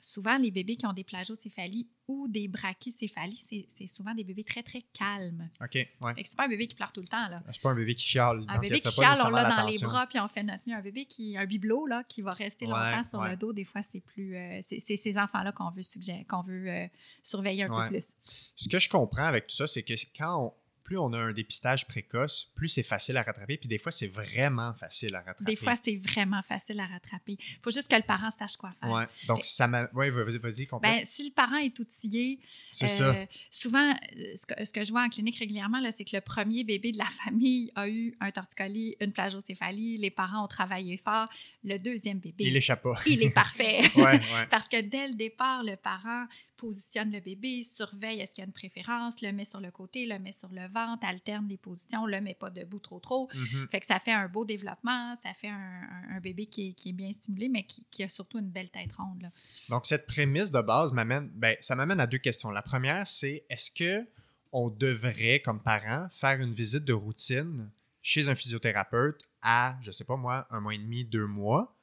souvent, 0.02 0.36
les 0.36 0.50
bébés 0.50 0.74
qui 0.74 0.84
ont 0.84 0.92
des 0.92 1.04
plagiocéphalies 1.04 1.88
ou 2.08 2.26
des 2.26 2.48
brachycéphalies, 2.48 3.36
c'est 3.48 3.68
c'est 3.78 3.86
souvent 3.86 4.12
des 4.14 4.24
bébés 4.24 4.42
très, 4.42 4.62
très 4.62 4.82
calmes. 4.92 5.48
OK, 5.60 5.74
ouais. 5.74 5.88
C'est 6.16 6.36
pas 6.36 6.46
un 6.46 6.48
bébé 6.48 6.66
qui 6.66 6.74
pleure 6.74 6.92
tout 6.92 7.00
le 7.00 7.06
temps, 7.06 7.28
là. 7.28 7.42
C'est 7.52 7.62
pas 7.62 7.70
un 7.70 7.74
bébé 7.76 7.94
qui 7.94 8.04
chiale. 8.04 8.44
Un 8.48 8.58
bébé 8.58 8.80
qui 8.80 8.90
chiale, 8.90 9.18
on 9.24 9.30
l'a 9.30 9.48
dans 9.48 9.66
les 9.68 9.78
bras 9.78 10.06
puis 10.08 10.18
on 10.18 10.28
fait 10.28 10.42
notre 10.42 10.62
mieux. 10.66 10.74
Un 10.74 10.82
bébé 10.82 11.06
qui, 11.06 11.36
un 11.36 11.46
bibelot 11.46 11.86
là, 11.86 12.02
qui 12.04 12.20
va 12.20 12.32
rester 12.32 12.66
Ouais, 12.66 12.72
longtemps 12.72 13.04
sur 13.04 13.20
ouais. 13.20 13.30
le 13.30 13.36
dos, 13.36 13.52
des 13.52 13.64
fois 13.64 13.82
c'est 13.90 14.00
plus, 14.00 14.36
euh, 14.36 14.60
c'est 14.62 14.96
ces 14.96 15.18
enfants-là 15.18 15.52
qu'on 15.52 15.70
veut 15.70 15.82
qu'on 16.28 16.40
veut 16.40 16.68
euh, 16.68 16.86
surveiller 17.22 17.62
un 17.62 17.68
peu 17.68 17.88
plus. 17.88 18.14
Ce 18.56 18.68
que 18.68 18.78
je 18.78 18.88
comprends 18.88 19.24
avec 19.24 19.46
tout 19.46 19.56
ça, 19.56 19.66
c'est 19.66 19.84
que 19.84 19.94
quand 20.16 20.54
plus 20.92 20.98
on 20.98 21.14
a 21.14 21.18
un 21.18 21.32
dépistage 21.32 21.86
précoce, 21.86 22.52
plus 22.54 22.68
c'est 22.68 22.82
facile 22.82 23.16
à 23.16 23.22
rattraper. 23.22 23.56
Puis 23.56 23.66
des 23.66 23.78
fois, 23.78 23.90
c'est 23.90 24.08
vraiment 24.08 24.74
facile 24.74 25.14
à 25.14 25.20
rattraper. 25.20 25.44
Des 25.44 25.56
fois, 25.56 25.74
c'est 25.82 25.96
vraiment 25.96 26.42
facile 26.46 26.80
à 26.80 26.86
rattraper. 26.86 27.38
Il 27.38 27.58
faut 27.62 27.70
juste 27.70 27.88
que 27.88 27.96
le 27.96 28.02
parent 28.02 28.30
sache 28.30 28.58
quoi 28.58 28.68
faire. 28.78 28.90
Ouais. 28.90 29.06
Donc, 29.26 29.42
ça 29.42 29.66
m'a. 29.66 29.88
Oui, 29.94 30.10
vas-y, 30.10 30.36
vas-y, 30.36 30.68
ben, 30.82 31.02
Si 31.04 31.24
le 31.24 31.32
parent 31.32 31.56
est 31.56 31.78
outillé, 31.78 32.40
c'est 32.70 32.88
ça. 32.88 33.14
Euh, 33.14 33.26
souvent, 33.50 33.94
ce 34.36 34.44
que, 34.44 34.64
ce 34.66 34.70
que, 34.70 34.84
je 34.84 34.90
vois 34.90 35.02
en 35.02 35.08
clinique 35.08 35.38
régulièrement, 35.38 35.80
c'est 35.96 36.04
que 36.04 36.14
le 36.14 36.20
premier 36.20 36.62
bébé 36.62 36.92
de 36.92 36.98
la 36.98 37.06
famille 37.24 37.72
a 37.74 37.88
eu 37.88 38.14
un 38.20 38.30
torticolis, 38.30 38.96
une 39.00 39.12
plagiocéphalie. 39.12 39.96
Les 39.96 40.10
parents 40.10 40.44
ont 40.44 40.48
travaillé 40.48 41.00
fort. 41.02 41.28
Le 41.64 41.78
deuxième 41.78 42.18
bébé. 42.18 42.44
Il 42.44 42.56
échappe 42.56 42.82
pas. 42.82 43.00
Il 43.06 43.22
est 43.22 43.30
parfait. 43.30 43.80
ouais, 43.96 44.04
ouais. 44.04 44.46
Parce 44.50 44.68
que 44.68 44.82
dès 44.82 45.08
le 45.08 45.14
départ, 45.14 45.64
le 45.64 45.76
parent 45.76 46.26
positionne 46.62 47.10
le 47.10 47.18
bébé, 47.18 47.64
surveille 47.64 48.20
est-ce 48.20 48.34
qu'il 48.34 48.42
y 48.42 48.44
a 48.44 48.46
une 48.46 48.52
préférence, 48.52 49.20
le 49.20 49.32
met 49.32 49.44
sur 49.44 49.60
le 49.60 49.72
côté, 49.72 50.06
le 50.06 50.20
met 50.20 50.30
sur 50.30 50.48
le 50.52 50.68
ventre, 50.68 51.04
alterne 51.04 51.48
les 51.48 51.56
positions, 51.56 52.06
le 52.06 52.20
met 52.20 52.34
pas 52.34 52.50
debout 52.50 52.78
trop 52.78 53.00
trop. 53.00 53.28
Mhm. 53.34 53.68
Fait 53.68 53.80
que 53.80 53.86
ça 53.86 53.98
fait 53.98 54.12
un 54.12 54.28
beau 54.28 54.44
développement, 54.44 55.16
ça 55.24 55.34
fait 55.34 55.48
un, 55.48 56.20
bébé 56.22 56.46
qui 56.46 56.68
est, 56.68 56.72
qui 56.74 56.90
est, 56.90 56.92
bien 56.92 57.12
stimulé, 57.12 57.48
mais 57.48 57.64
qui, 57.64 58.04
a 58.04 58.08
surtout 58.08 58.38
une 58.38 58.50
belle 58.50 58.70
tête 58.70 58.92
ronde. 58.92 59.28
Donc 59.68 59.86
cette 59.86 60.06
prémisse 60.06 60.52
de 60.52 60.60
base 60.60 60.92
m'amène, 60.92 61.28
ben, 61.34 61.56
ça 61.60 61.74
m'amène 61.74 61.98
à 61.98 62.06
deux 62.06 62.18
questions. 62.18 62.50
La 62.50 62.62
première, 62.62 63.08
c'est 63.08 63.44
est-ce 63.50 63.72
que 63.72 64.06
on 64.52 64.68
devrait, 64.70 65.40
comme 65.40 65.60
parent, 65.60 66.06
faire 66.12 66.40
une 66.40 66.52
visite 66.52 66.84
de 66.84 66.92
routine 66.92 67.70
chez 68.02 68.28
un 68.28 68.36
physiothérapeute 68.36 69.20
à, 69.40 69.76
je 69.82 69.90
sais 69.90 70.04
pas 70.04 70.16
moi, 70.16 70.46
un 70.50 70.60
mois 70.60 70.74
et 70.74 70.78
demi, 70.78 71.04
deux 71.04 71.26
mois, 71.26 71.74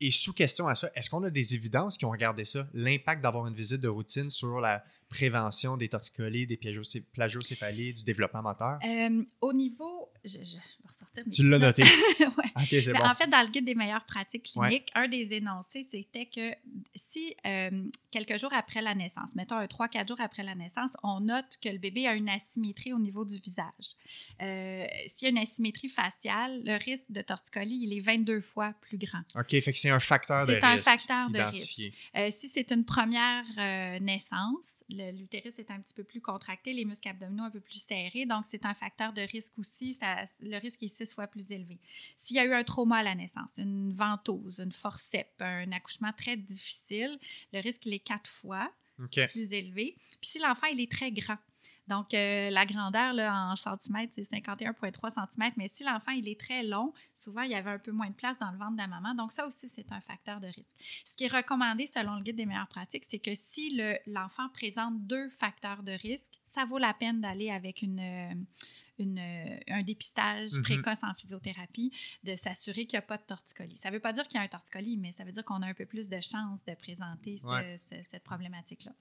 et 0.00 0.10
sous 0.10 0.32
question 0.32 0.66
à 0.68 0.74
ça, 0.74 0.90
est-ce 0.94 1.10
qu'on 1.10 1.22
a 1.22 1.30
des 1.30 1.54
évidences 1.54 1.98
qui 1.98 2.04
ont 2.04 2.10
regardé 2.10 2.44
ça, 2.44 2.66
l'impact 2.72 3.22
d'avoir 3.22 3.46
une 3.46 3.54
visite 3.54 3.80
de 3.80 3.88
routine 3.88 4.30
sur 4.30 4.60
la 4.60 4.84
prévention 5.10 5.76
des 5.76 5.88
torticolis, 5.88 6.46
des 6.46 6.56
plagiocéphalies, 6.56 7.92
du 7.92 8.04
développement 8.04 8.42
moteur? 8.42 8.78
Euh, 8.84 9.22
au 9.40 9.52
niveau, 9.52 10.08
je, 10.24 10.38
tu 11.32 11.48
l'as 11.48 11.58
noté. 11.58 11.82
ouais. 12.20 12.92
bon. 12.92 13.04
En 13.04 13.14
fait, 13.14 13.26
dans 13.26 13.42
le 13.42 13.48
guide 13.48 13.64
des 13.64 13.74
meilleures 13.74 14.04
pratiques 14.04 14.52
cliniques, 14.52 14.90
un 14.94 15.08
des 15.08 15.28
énoncés, 15.32 15.86
c'était 15.88 16.26
que 16.26 16.54
si 16.94 17.34
euh, 17.46 17.84
quelques 18.10 18.38
jours 18.38 18.52
après 18.52 18.80
la 18.80 18.94
naissance, 18.94 19.34
mettons 19.34 19.56
un 19.56 19.64
3-4 19.64 20.08
jours 20.08 20.20
après 20.20 20.42
la 20.42 20.54
naissance, 20.54 20.96
on 21.02 21.20
note 21.20 21.58
que 21.62 21.68
le 21.68 21.78
bébé 21.78 22.06
a 22.06 22.14
une 22.14 22.28
asymétrie 22.28 22.92
au 22.92 22.98
niveau 22.98 23.24
du 23.24 23.38
visage. 23.38 23.96
Euh, 24.40 24.86
S'il 25.08 25.26
y 25.26 25.28
a 25.28 25.30
une 25.30 25.42
asymétrie 25.42 25.88
faciale, 25.88 26.62
le 26.64 26.76
risque 26.76 27.10
de 27.10 27.22
torticolis, 27.22 27.80
il 27.82 27.92
est 27.92 28.00
22 28.00 28.40
fois 28.40 28.74
plus 28.80 28.98
grand. 28.98 29.22
OK, 29.34 29.50
fait 29.50 29.72
que 29.72 29.78
c'est 29.78 29.90
un 29.90 30.00
facteur 30.00 30.46
de 30.46 30.52
risque. 30.52 30.60
C'est 30.60 30.66
un 30.66 30.82
facteur 30.82 31.30
de 31.30 31.38
risque. 31.40 31.82
Si 32.30 32.48
c'est 32.48 32.70
une 32.70 32.84
première 32.84 33.44
naissance, 34.00 34.84
l'utérus 35.12 35.58
est 35.58 35.70
un 35.70 35.80
petit 35.80 35.94
peu 35.94 36.04
plus 36.04 36.20
contracté, 36.20 36.72
les 36.72 36.84
muscles 36.84 37.08
abdominaux 37.08 37.44
un 37.44 37.50
peu 37.50 37.60
plus 37.60 37.82
serrés, 37.82 38.26
donc 38.26 38.44
c'est 38.48 38.64
un 38.64 38.74
facteur 38.74 39.12
de 39.12 39.22
risque 39.22 39.58
aussi. 39.58 39.94
Ça, 39.94 40.26
le 40.40 40.56
risque 40.58 40.82
est 40.82 40.88
six 40.88 41.14
fois 41.14 41.26
plus 41.26 41.50
élevé. 41.50 41.78
S'il 42.16 42.36
y 42.36 42.40
a 42.40 42.44
eu 42.44 42.52
un 42.52 42.64
trauma 42.64 42.98
à 42.98 43.02
la 43.02 43.14
naissance, 43.14 43.50
une 43.58 43.92
ventouse, 43.92 44.60
une 44.60 44.72
forceps, 44.72 45.30
un 45.40 45.72
accouchement 45.72 46.12
très 46.12 46.36
difficile, 46.36 47.18
le 47.52 47.60
risque 47.60 47.86
il 47.86 47.94
est 47.94 48.00
quatre 48.00 48.30
fois 48.30 48.70
plus 49.32 49.52
élevé. 49.52 49.96
Puis 50.20 50.30
si 50.30 50.38
l'enfant 50.38 50.66
il 50.66 50.80
est 50.80 50.90
très 50.90 51.10
grand, 51.10 51.38
donc, 51.90 52.14
euh, 52.14 52.50
la 52.50 52.66
grandeur 52.66 53.12
là, 53.12 53.50
en 53.50 53.56
centimètres, 53.56 54.12
c'est 54.14 54.22
51,3 54.22 55.10
cm. 55.10 55.52
Mais 55.56 55.66
si 55.66 55.82
l'enfant 55.82 56.12
est 56.12 56.40
très 56.40 56.62
long, 56.62 56.94
souvent 57.16 57.42
il 57.42 57.50
y 57.50 57.56
avait 57.56 57.72
un 57.72 57.80
peu 57.80 57.90
moins 57.90 58.08
de 58.08 58.14
place 58.14 58.38
dans 58.38 58.52
le 58.52 58.56
ventre 58.56 58.74
de 58.74 58.78
la 58.78 58.86
maman. 58.86 59.12
Donc, 59.14 59.32
ça 59.32 59.44
aussi, 59.44 59.68
c'est 59.68 59.90
un 59.90 60.00
facteur 60.00 60.38
de 60.40 60.46
risque. 60.46 60.70
Ce 61.04 61.16
qui 61.16 61.24
est 61.24 61.36
recommandé 61.36 61.88
selon 61.88 62.14
le 62.14 62.22
guide 62.22 62.36
des 62.36 62.46
meilleures 62.46 62.68
pratiques, 62.68 63.04
c'est 63.06 63.18
que 63.18 63.34
si 63.34 63.76
l'enfant 64.06 64.48
présente 64.50 65.04
deux 65.06 65.30
facteurs 65.30 65.82
de 65.82 65.90
risque, 65.90 66.40
ça 66.46 66.64
vaut 66.64 66.78
la 66.78 66.94
peine 66.94 67.20
d'aller 67.20 67.50
avec 67.50 67.82
une, 67.82 68.46
euh, 69.04 69.58
un 69.68 69.82
dépistage 69.82 70.52
mhm. 70.52 70.62
précoce 70.62 70.98
en 71.02 71.14
physiothérapie, 71.14 71.92
de 72.24 72.34
s'assurer 72.34 72.86
qu'il 72.86 72.96
n'y 72.96 73.02
a 73.02 73.06
pas 73.06 73.18
de 73.18 73.22
torticolis. 73.22 73.76
Ça 73.76 73.90
ne 73.90 73.94
veut 73.94 74.00
pas 74.00 74.12
dire 74.12 74.26
qu'il 74.26 74.38
y 74.38 74.40
a 74.40 74.44
un 74.44 74.48
torticolis, 74.48 74.96
mais 74.96 75.12
ça 75.12 75.24
veut 75.24 75.32
dire 75.32 75.44
qu'on 75.44 75.62
a 75.62 75.66
un 75.66 75.74
peu 75.74 75.86
plus 75.86 76.08
de 76.08 76.20
chances 76.20 76.64
de 76.64 76.74
présenter 76.74 77.40
cette 78.06 78.24
problématique-là. 78.24 78.92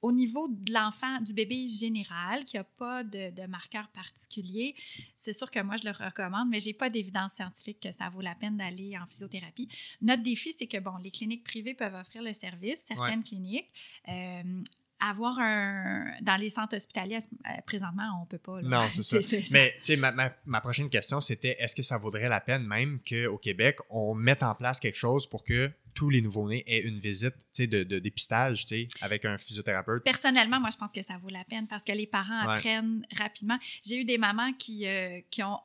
Au 0.00 0.12
niveau 0.12 0.48
de 0.48 0.72
l'enfant, 0.72 1.20
du 1.20 1.32
bébé 1.32 1.68
général, 1.68 2.44
qui 2.44 2.56
n'a 2.56 2.64
pas 2.64 3.04
de, 3.04 3.30
de 3.30 3.46
marqueur 3.46 3.88
particulier, 3.88 4.74
c'est 5.18 5.32
sûr 5.32 5.50
que 5.50 5.60
moi, 5.60 5.76
je 5.76 5.84
le 5.84 5.92
recommande, 5.92 6.48
mais 6.48 6.58
je 6.58 6.66
n'ai 6.66 6.74
pas 6.74 6.90
d'évidence 6.90 7.32
scientifique 7.34 7.78
que 7.80 7.92
ça 7.92 8.08
vaut 8.08 8.20
la 8.20 8.34
peine 8.34 8.56
d'aller 8.56 8.98
en 8.98 9.06
physiothérapie. 9.06 9.68
Notre 10.00 10.22
défi, 10.22 10.52
c'est 10.52 10.66
que, 10.66 10.78
bon, 10.78 10.96
les 10.96 11.10
cliniques 11.10 11.44
privées 11.44 11.74
peuvent 11.74 11.94
offrir 11.94 12.22
le 12.22 12.32
service, 12.32 12.80
certaines 12.86 13.22
cliniques. 13.22 13.70
Euh, 14.08 14.62
avoir 15.02 15.38
un. 15.38 16.04
Dans 16.22 16.36
les 16.36 16.50
centres 16.50 16.76
hospitaliers, 16.76 17.18
euh, 17.18 17.50
présentement, 17.66 18.04
on 18.18 18.20
ne 18.22 18.26
peut 18.26 18.38
pas. 18.38 18.62
Non, 18.62 18.82
c'est 18.90 19.02
ça. 19.02 19.18
Mais, 19.50 19.74
tu 19.78 19.94
sais, 19.94 19.96
ma, 19.96 20.12
ma, 20.46 20.60
prochaine 20.60 20.88
question, 20.88 21.20
c'était 21.20 21.56
est-ce 21.58 21.74
que 21.74 21.82
ça 21.82 21.98
vaudrait 21.98 22.28
la 22.28 22.40
peine 22.40 22.66
même 22.66 23.00
qu'au 23.08 23.38
Québec, 23.38 23.78
on 23.90 24.14
mette 24.14 24.42
en 24.42 24.54
place 24.54 24.80
quelque 24.80 24.98
chose 24.98 25.28
pour 25.28 25.44
que 25.44 25.70
tous 25.94 26.08
les 26.08 26.22
nouveau-nés 26.22 26.64
aient 26.66 26.80
une 26.80 26.98
visite 26.98 27.34
de, 27.58 27.82
de 27.82 27.98
dépistage 27.98 28.64
avec 29.00 29.24
un 29.24 29.36
physiothérapeute? 29.38 30.04
Personnellement, 30.04 30.60
moi, 30.60 30.70
je 30.72 30.78
pense 30.78 30.92
que 30.92 31.02
ça 31.02 31.18
vaut 31.18 31.28
la 31.28 31.44
peine 31.44 31.66
parce 31.66 31.82
que 31.82 31.92
les 31.92 32.06
parents 32.06 32.48
apprennent 32.48 33.06
rapidement. 33.16 33.58
J'ai 33.84 33.96
eu 33.96 34.04
des 34.04 34.18
mamans 34.18 34.52
qui, 34.54 34.86
euh, 34.86 35.20
qui 35.30 35.42
ont 35.42 35.58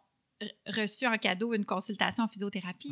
reçu 0.67 1.07
en 1.07 1.17
cadeau 1.17 1.53
une 1.53 1.65
consultation 1.65 2.23
en 2.23 2.27
physiothérapie 2.27 2.91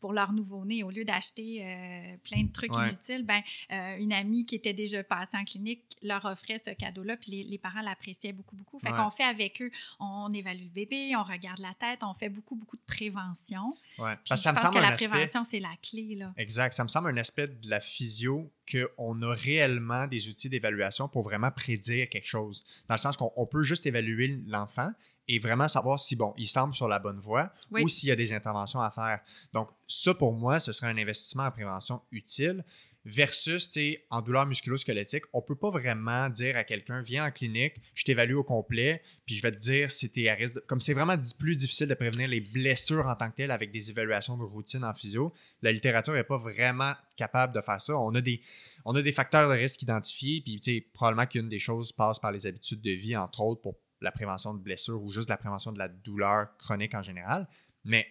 pour 0.00 0.12
leur 0.12 0.32
nouveau-né. 0.32 0.82
Au 0.82 0.90
lieu 0.90 1.04
d'acheter 1.04 1.62
euh, 1.62 2.16
plein 2.24 2.44
de 2.44 2.52
trucs 2.52 2.74
inutiles, 2.74 3.24
ben, 3.24 3.40
euh, 3.72 3.96
une 3.98 4.12
amie 4.12 4.46
qui 4.46 4.54
était 4.54 4.72
déjà 4.72 5.02
passée 5.02 5.36
en 5.36 5.44
clinique 5.44 5.82
leur 6.02 6.24
offrait 6.24 6.60
ce 6.64 6.70
cadeau-là, 6.70 7.16
puis 7.16 7.44
les, 7.44 7.58
parents 7.58 7.82
l'appréciaient 7.82 8.32
beaucoup, 8.32 8.56
beaucoup. 8.56 8.78
Fait 8.78 8.90
qu'on 8.90 9.10
fait 9.10 9.24
avec 9.24 9.60
eux, 9.60 9.70
on 10.00 10.32
évalue 10.32 10.64
le 10.64 10.68
bébé, 10.68 11.14
on 11.16 11.22
regarde 11.22 11.58
la 11.58 11.74
tête, 11.74 12.00
on 12.02 12.14
fait 12.14 12.28
beaucoup, 12.28 12.54
beaucoup 12.54 12.76
de 12.76 12.84
prévention. 12.86 13.76
Ouais. 13.98 14.14
Parce 14.28 14.42
ça 14.42 14.50
je 14.50 14.56
me 14.56 14.62
pense 14.62 14.74
que 14.74 14.78
la 14.78 14.92
prévention, 14.92 15.44
c'est 15.44 15.60
la 15.60 15.74
clé. 15.82 16.14
Là. 16.16 16.32
Exact. 16.36 16.72
Ça 16.72 16.84
me 16.84 16.88
semble 16.88 17.10
un 17.10 17.16
aspect 17.16 17.48
de 17.48 17.68
la 17.68 17.80
physio 17.80 18.52
qu'on 18.70 19.22
a 19.22 19.34
réellement 19.34 20.06
des 20.06 20.28
outils 20.28 20.48
d'évaluation 20.48 21.08
pour 21.08 21.22
vraiment 21.22 21.50
prédire 21.50 22.08
quelque 22.08 22.26
chose. 22.26 22.64
Dans 22.88 22.94
le 22.94 23.00
sens 23.00 23.16
qu'on 23.16 23.46
peut 23.46 23.62
juste 23.62 23.86
évaluer 23.86 24.40
l'enfant 24.46 24.92
et 25.28 25.38
vraiment 25.38 25.68
savoir 25.68 25.98
si, 26.00 26.16
bon, 26.16 26.34
il 26.36 26.48
semble 26.48 26.74
sur 26.74 26.88
la 26.88 26.98
bonne 26.98 27.20
voie 27.20 27.52
ou 27.70 27.88
s'il 27.88 28.08
y 28.08 28.12
a 28.12 28.16
des 28.16 28.32
interventions 28.32 28.80
à 28.80 28.90
faire. 28.90 29.20
Donc, 29.52 29.70
ça, 29.86 30.14
pour 30.14 30.32
moi, 30.32 30.58
ce 30.58 30.72
serait 30.72 30.88
un 30.88 30.98
investissement 30.98 31.44
en 31.44 31.50
prévention 31.50 32.00
utile 32.10 32.64
versus, 33.06 33.70
en 34.10 34.20
douleur 34.20 34.46
musculo-squelettique, 34.46 35.22
on 35.32 35.40
peut 35.40 35.54
pas 35.54 35.70
vraiment 35.70 36.28
dire 36.28 36.56
à 36.56 36.64
quelqu'un, 36.64 37.00
viens 37.02 37.24
en 37.24 37.30
clinique, 37.30 37.74
je 37.94 38.04
t'évalue 38.04 38.34
au 38.34 38.42
complet, 38.42 39.00
puis 39.24 39.36
je 39.36 39.42
vais 39.42 39.52
te 39.52 39.58
dire 39.58 39.92
si 39.92 40.10
tu 40.10 40.24
es 40.24 40.28
à 40.28 40.34
risque. 40.34 40.58
Comme 40.66 40.80
c'est 40.80 40.92
vraiment 40.92 41.14
plus 41.38 41.54
difficile 41.54 41.86
de 41.86 41.94
prévenir 41.94 42.26
les 42.26 42.40
blessures 42.40 43.06
en 43.06 43.14
tant 43.14 43.30
que 43.30 43.36
telles 43.36 43.52
avec 43.52 43.70
des 43.70 43.90
évaluations 43.90 44.36
de 44.36 44.42
routine 44.42 44.84
en 44.84 44.92
physio, 44.92 45.32
la 45.62 45.70
littérature 45.70 46.14
n'est 46.14 46.24
pas 46.24 46.36
vraiment 46.36 46.94
capable 47.16 47.54
de 47.54 47.60
faire 47.60 47.80
ça. 47.80 47.96
On 47.96 48.12
a 48.16 48.20
des, 48.20 48.42
on 48.84 48.94
a 48.96 49.02
des 49.02 49.12
facteurs 49.12 49.48
de 49.48 49.54
risque 49.54 49.82
identifiés, 49.82 50.40
puis, 50.40 50.58
tu 50.58 50.74
sais, 50.74 50.86
probablement 50.92 51.26
qu'une 51.26 51.48
des 51.48 51.60
choses 51.60 51.92
passe 51.92 52.18
par 52.18 52.32
les 52.32 52.48
habitudes 52.48 52.80
de 52.80 52.90
vie, 52.90 53.16
entre 53.16 53.40
autres, 53.40 53.62
pour 53.62 53.76
la 54.00 54.12
prévention 54.12 54.54
de 54.54 54.60
blessures 54.60 55.02
ou 55.02 55.10
juste 55.10 55.28
la 55.30 55.36
prévention 55.36 55.72
de 55.72 55.78
la 55.78 55.88
douleur 55.88 56.56
chronique 56.58 56.94
en 56.94 57.02
général, 57.02 57.48
mais 57.84 58.06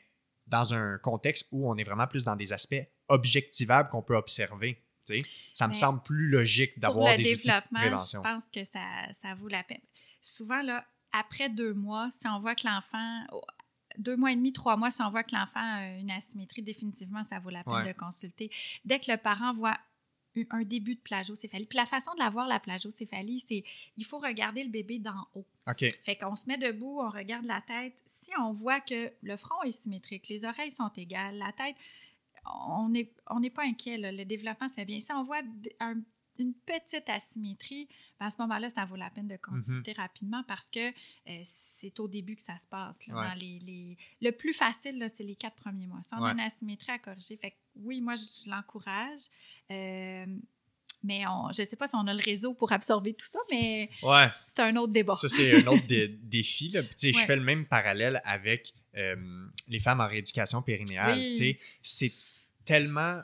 dans 0.48 0.74
un 0.74 0.98
contexte 0.98 1.48
où 1.52 1.70
on 1.70 1.76
est 1.78 1.84
vraiment 1.84 2.08
plus 2.08 2.24
dans 2.24 2.36
des 2.36 2.54
aspects 2.54 2.84
objectivables 3.08 3.90
qu'on 3.90 4.04
peut 4.04 4.16
observer. 4.16 4.82
Ça 5.54 5.68
me 5.68 5.74
semble 5.74 6.02
plus 6.02 6.30
logique 6.30 6.80
d'avoir 6.80 7.16
des 7.16 7.34
outils 7.34 7.48
de 7.48 7.76
prévention. 7.76 8.24
Je 8.24 8.30
pense 8.30 8.44
que 8.52 8.64
ça, 8.66 8.84
ça 9.22 9.36
vaut 9.36 9.48
la 9.48 9.64
peine. 9.64 9.82
Souvent, 10.20 10.62
là, 10.64 10.84
après 11.12 11.50
deux 11.50 11.74
mois, 11.74 12.10
si 12.20 12.28
on 12.28 12.40
voit 12.40 12.56
que 12.56 12.68
l'enfant, 12.68 13.24
deux 14.00 14.18
mois 14.18 14.32
et 14.32 14.36
demi, 14.36 14.52
trois 14.52 14.78
mois, 14.78 14.90
si 14.90 15.02
on 15.04 15.12
voit 15.12 15.24
que 15.24 15.36
l'enfant 15.36 15.60
a 15.62 15.90
une 16.00 16.10
asymétrie, 16.10 16.64
définitivement, 16.64 17.24
ça 17.24 17.40
vaut 17.40 17.52
la 17.52 17.64
peine 17.64 17.86
de 17.86 17.94
consulter. 17.94 18.50
Dès 18.84 19.00
que 19.00 19.12
le 19.12 19.18
parent 19.18 19.54
voit 19.54 19.78
un 20.50 20.64
début 20.64 20.96
de 20.96 21.00
plagiocéphalie. 21.00 21.66
Puis 21.66 21.78
la 21.78 21.86
façon 21.86 22.14
de 22.14 22.20
l'avoir, 22.20 22.48
la 22.48 22.60
plagiocéphalie, 22.60 23.44
c'est 23.48 23.64
il 23.98 24.06
faut 24.06 24.20
regarder 24.20 24.64
le 24.64 24.70
bébé 24.70 25.00
d'en 25.00 25.28
haut. 25.34 25.46
OK. 25.68 25.86
Fait 26.04 26.16
qu'on 26.16 26.36
se 26.36 26.46
met 26.48 26.58
debout, 26.58 27.00
on 27.02 27.10
regarde 27.10 27.46
la 27.46 27.62
tête. 27.62 27.94
Si 28.06 28.32
on 28.40 28.52
voit 28.52 28.80
que 28.80 29.12
le 29.22 29.38
front 29.38 29.62
est 29.64 29.72
symétrique, 29.72 30.28
les 30.30 30.46
oreilles 30.46 30.72
sont 30.72 30.92
égales, 30.98 31.38
la 31.38 31.52
tête, 31.52 31.76
on 32.46 32.90
n'est 32.90 33.12
on 33.30 33.42
pas 33.50 33.64
inquiet. 33.64 33.98
Le 33.98 34.24
développement 34.26 34.68
se 34.68 34.76
fait 34.76 34.86
bien. 34.86 35.00
Si 35.00 35.12
on 35.12 35.24
voit 35.24 35.42
une 36.40 36.54
petite 36.54 37.08
asymétrie, 37.08 37.88
ben, 38.20 38.28
à 38.28 38.32
ce 38.32 38.38
moment-là, 38.40 38.70
ça 38.70 38.86
vaut 38.86 38.96
la 38.96 39.10
peine 39.10 39.28
de 39.28 39.38
consulter 39.38 39.94
mm-hmm. 39.94 39.98
rapidement 39.98 40.44
parce 40.48 40.70
que 40.70 40.90
euh, 40.90 41.42
c'est 41.44 42.00
au 42.00 42.08
début 42.08 42.36
que 42.36 42.42
ça 42.42 42.58
se 42.58 42.68
passe. 42.68 43.00
les, 43.38 43.98
Le 44.22 44.32
plus 44.32 44.54
facile, 44.54 45.10
c'est 45.16 45.24
les 45.24 45.36
quatre 45.36 45.56
premiers 45.56 45.88
mois. 45.88 46.02
Si 46.04 46.14
on 46.14 46.24
a 46.24 46.32
une 46.32 46.40
asymétrie 46.40 46.92
à 46.92 47.00
corriger, 47.00 47.38
fait 47.38 47.56
oui, 47.78 48.02
moi, 48.02 48.16
je, 48.16 48.50
l'encourage. 48.50 49.22
Euh, 49.72 50.26
mais 51.04 51.22
je 51.22 51.62
ne 51.62 51.68
sais 51.68 51.76
pas 51.76 51.88
si 51.88 51.96
on 51.96 52.08
a 52.08 52.14
le 52.14 52.24
réseau 52.24 52.54
pour 52.54 52.72
absorber 52.72 53.14
tout 53.14 53.28
ça, 53.28 53.40
mais 53.52 53.90
c'est 54.56 54.62
un 54.62 54.76
autre 54.78 54.92
débat. 54.94 55.14
Ça, 55.14 55.30
c'est 55.30 55.64
un 55.64 55.68
autre 55.68 55.86
défi. 56.24 56.74
Je 56.74 57.26
fais 57.26 57.36
le 57.36 57.44
même 57.44 57.66
parallèle 57.66 58.22
avec 58.24 58.74
euh, 58.98 59.16
les 59.68 59.80
femmes 59.80 60.02
en 60.02 60.08
rééducation 60.08 60.62
périnéale. 60.62 61.20
C'est 61.82 62.14
tellement 62.64 63.22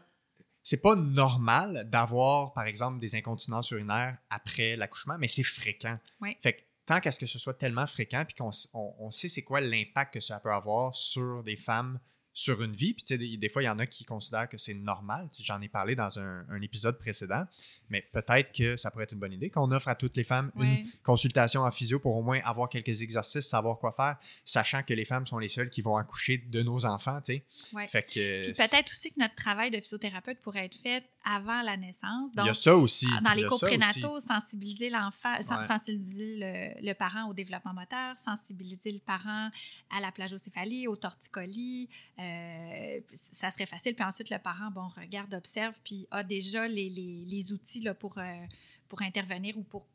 c'est 0.64 0.82
pas 0.82 0.96
normal 0.96 1.90
d'avoir, 1.90 2.54
par 2.54 2.66
exemple, 2.66 3.00
des 3.00 3.16
incontinences 3.16 3.72
urinaires 3.72 4.18
après 4.30 4.76
l'accouchement, 4.76 5.18
mais 5.18 5.28
c'est 5.28 5.44
fréquent. 5.44 5.98
Fait 6.42 6.68
tant 6.86 7.00
qu'à 7.00 7.12
ce 7.12 7.20
que 7.20 7.28
ce 7.28 7.40
soit 7.40 7.54
tellement 7.54 7.88
fréquent, 7.88 8.26
puis 8.26 8.36
qu'on 8.36 8.52
on, 8.74 9.12
sait 9.12 9.30
c'est 9.30 9.44
quoi 9.44 9.62
l'impact 9.62 10.16
que 10.16 10.20
ça 10.20 10.40
peut 10.40 10.52
avoir 10.52 10.96
sur 10.96 11.44
des 11.44 11.56
femmes 11.56 12.00
sur 12.34 12.62
une 12.64 12.74
vie. 12.74 12.94
Puis, 12.94 13.04
tu 13.04 13.14
sais, 13.14 13.18
des, 13.18 13.38
des, 13.38 13.50
fois, 13.50 13.62
il 13.62 13.66
y 13.66 13.70
en 13.70 13.80
a 13.80 13.86
qui 13.86 14.06
considèrent 14.06 14.48
que 14.48 14.58
c'est 14.58 14.74
normal. 14.74 15.30
J'en 15.42 15.62
ai 15.62 15.68
parlé 15.68 15.96
dans 15.96 16.20
un, 16.20 16.46
un, 16.50 16.62
épisode 16.62 16.98
précédent, 16.98 17.46
mais 17.92 18.08
peut-être 18.14 18.52
que 18.52 18.78
ça 18.78 18.90
pourrait 18.90 19.04
être 19.04 19.12
une 19.12 19.20
bonne 19.20 19.34
idée 19.34 19.50
qu'on 19.50 19.70
offre 19.72 19.90
à 19.90 19.96
toutes 19.96 20.16
les 20.18 20.24
femmes 20.24 20.52
une 20.56 20.86
consultation 21.04 21.62
en 21.62 21.72
physio 21.72 22.00
pour 22.00 22.16
au 22.16 22.24
moins 22.24 22.40
avoir 22.44 22.70
quelques 22.70 23.02
exercices, 23.02 23.48
savoir 23.48 23.78
quoi 23.78 23.92
faire, 23.92 24.18
sachant 24.46 24.82
que 24.82 24.94
les 24.94 25.06
femmes 25.06 25.28
sont 25.28 25.38
les 25.38 25.50
seules 25.50 25.70
qui 25.70 25.82
vont 25.82 25.98
accoucher 25.98 26.38
de 26.38 26.64
nos 26.64 26.86
enfants, 26.86 27.20
tu 27.22 27.34
sais. 27.34 27.46
Ouais. 27.74 27.86
Fait 27.88 28.04
que, 28.04 28.44
Puis 28.44 28.54
peut-être 28.54 28.90
aussi 28.92 29.10
que 29.10 29.20
notre 29.20 29.36
travail 29.36 29.72
de 29.72 29.80
physiothérapeute 29.80 30.40
pourrait 30.40 30.66
être 30.66 30.78
fait 30.82 31.04
avant 31.24 31.62
la 31.62 31.78
naissance. 31.78 32.32
Donc, 32.32 32.46
il 32.46 32.48
y 32.48 32.52
a 32.52 32.54
ça 32.54 32.76
aussi. 32.76 33.08
Dans 33.24 33.34
les 33.34 33.46
cours 33.46 33.60
prénataux, 33.60 34.20
sensibiliser 34.20 34.90
l'enfant, 34.90 35.36
sensibiliser 35.42 36.38
le, 36.38 36.88
le, 36.88 36.94
parent 36.94 37.30
au 37.30 37.34
développement 37.34 37.74
moteur, 37.74 38.18
sensibiliser 38.18 38.92
le 38.92 39.00
parent 39.00 39.50
à 39.96 40.00
la 40.00 40.12
plagiocéphalie, 40.12 40.88
au 40.88 40.96
torticolis. 40.96 41.90
Euh, 42.20 43.00
ça 43.14 43.52
serait 43.52 43.66
facile. 43.66 43.96
Puis 43.96 44.04
ensuite, 44.04 44.30
le 44.30 44.40
parent, 44.40 44.72
bon, 44.72 44.88
regarde, 45.00 45.34
observe, 45.34 45.76
puis 45.84 46.08
a 46.12 46.24
déjà 46.24 46.68
les, 46.68 46.90
les, 46.90 47.26
les 47.28 47.52
outils 47.52 47.81
là, 47.84 47.94
pour, 47.94 48.18
euh, 48.18 48.46
pour 48.88 49.02
intervenir 49.02 49.58
ou 49.58 49.64
pour 49.64 49.88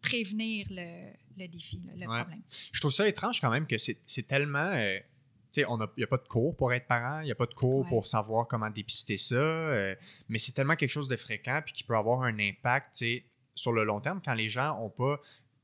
prévenir 0.00 0.66
le, 0.70 1.10
le 1.36 1.48
défi, 1.48 1.80
le 1.98 2.06
problème. 2.06 2.42
Je 2.72 2.80
trouve 2.80 2.92
ça 2.92 3.08
étrange 3.08 3.40
quand 3.40 3.50
même 3.50 3.66
que 3.66 3.76
c'est 3.78 4.26
tellement... 4.26 4.72
Euh, 4.72 4.98
il 5.56 5.64
n'y 5.96 6.04
a 6.04 6.06
pas 6.06 6.18
de 6.18 6.28
cours 6.28 6.54
pour 6.54 6.74
être 6.74 6.86
parent, 6.86 7.20
il 7.20 7.24
n'y 7.24 7.32
a 7.32 7.34
pas 7.34 7.46
de 7.46 7.54
cours 7.54 7.86
pour 7.88 8.06
savoir 8.06 8.46
comment 8.46 8.68
dépister 8.68 9.16
ça, 9.16 9.36
euh, 9.36 9.94
mais 10.28 10.38
c'est 10.38 10.52
tellement 10.52 10.76
quelque 10.76 10.90
chose 10.90 11.08
de 11.08 11.16
fréquent 11.16 11.62
puis 11.64 11.72
qui 11.72 11.82
peut 11.82 11.96
avoir 11.96 12.24
un 12.24 12.38
impact 12.38 13.02
sur 13.54 13.72
le 13.72 13.84
long 13.84 14.02
terme 14.02 14.20
quand 14.22 14.34
les 14.34 14.50
gens 14.50 14.78
n'ont 14.78 14.90
pas 14.90 15.18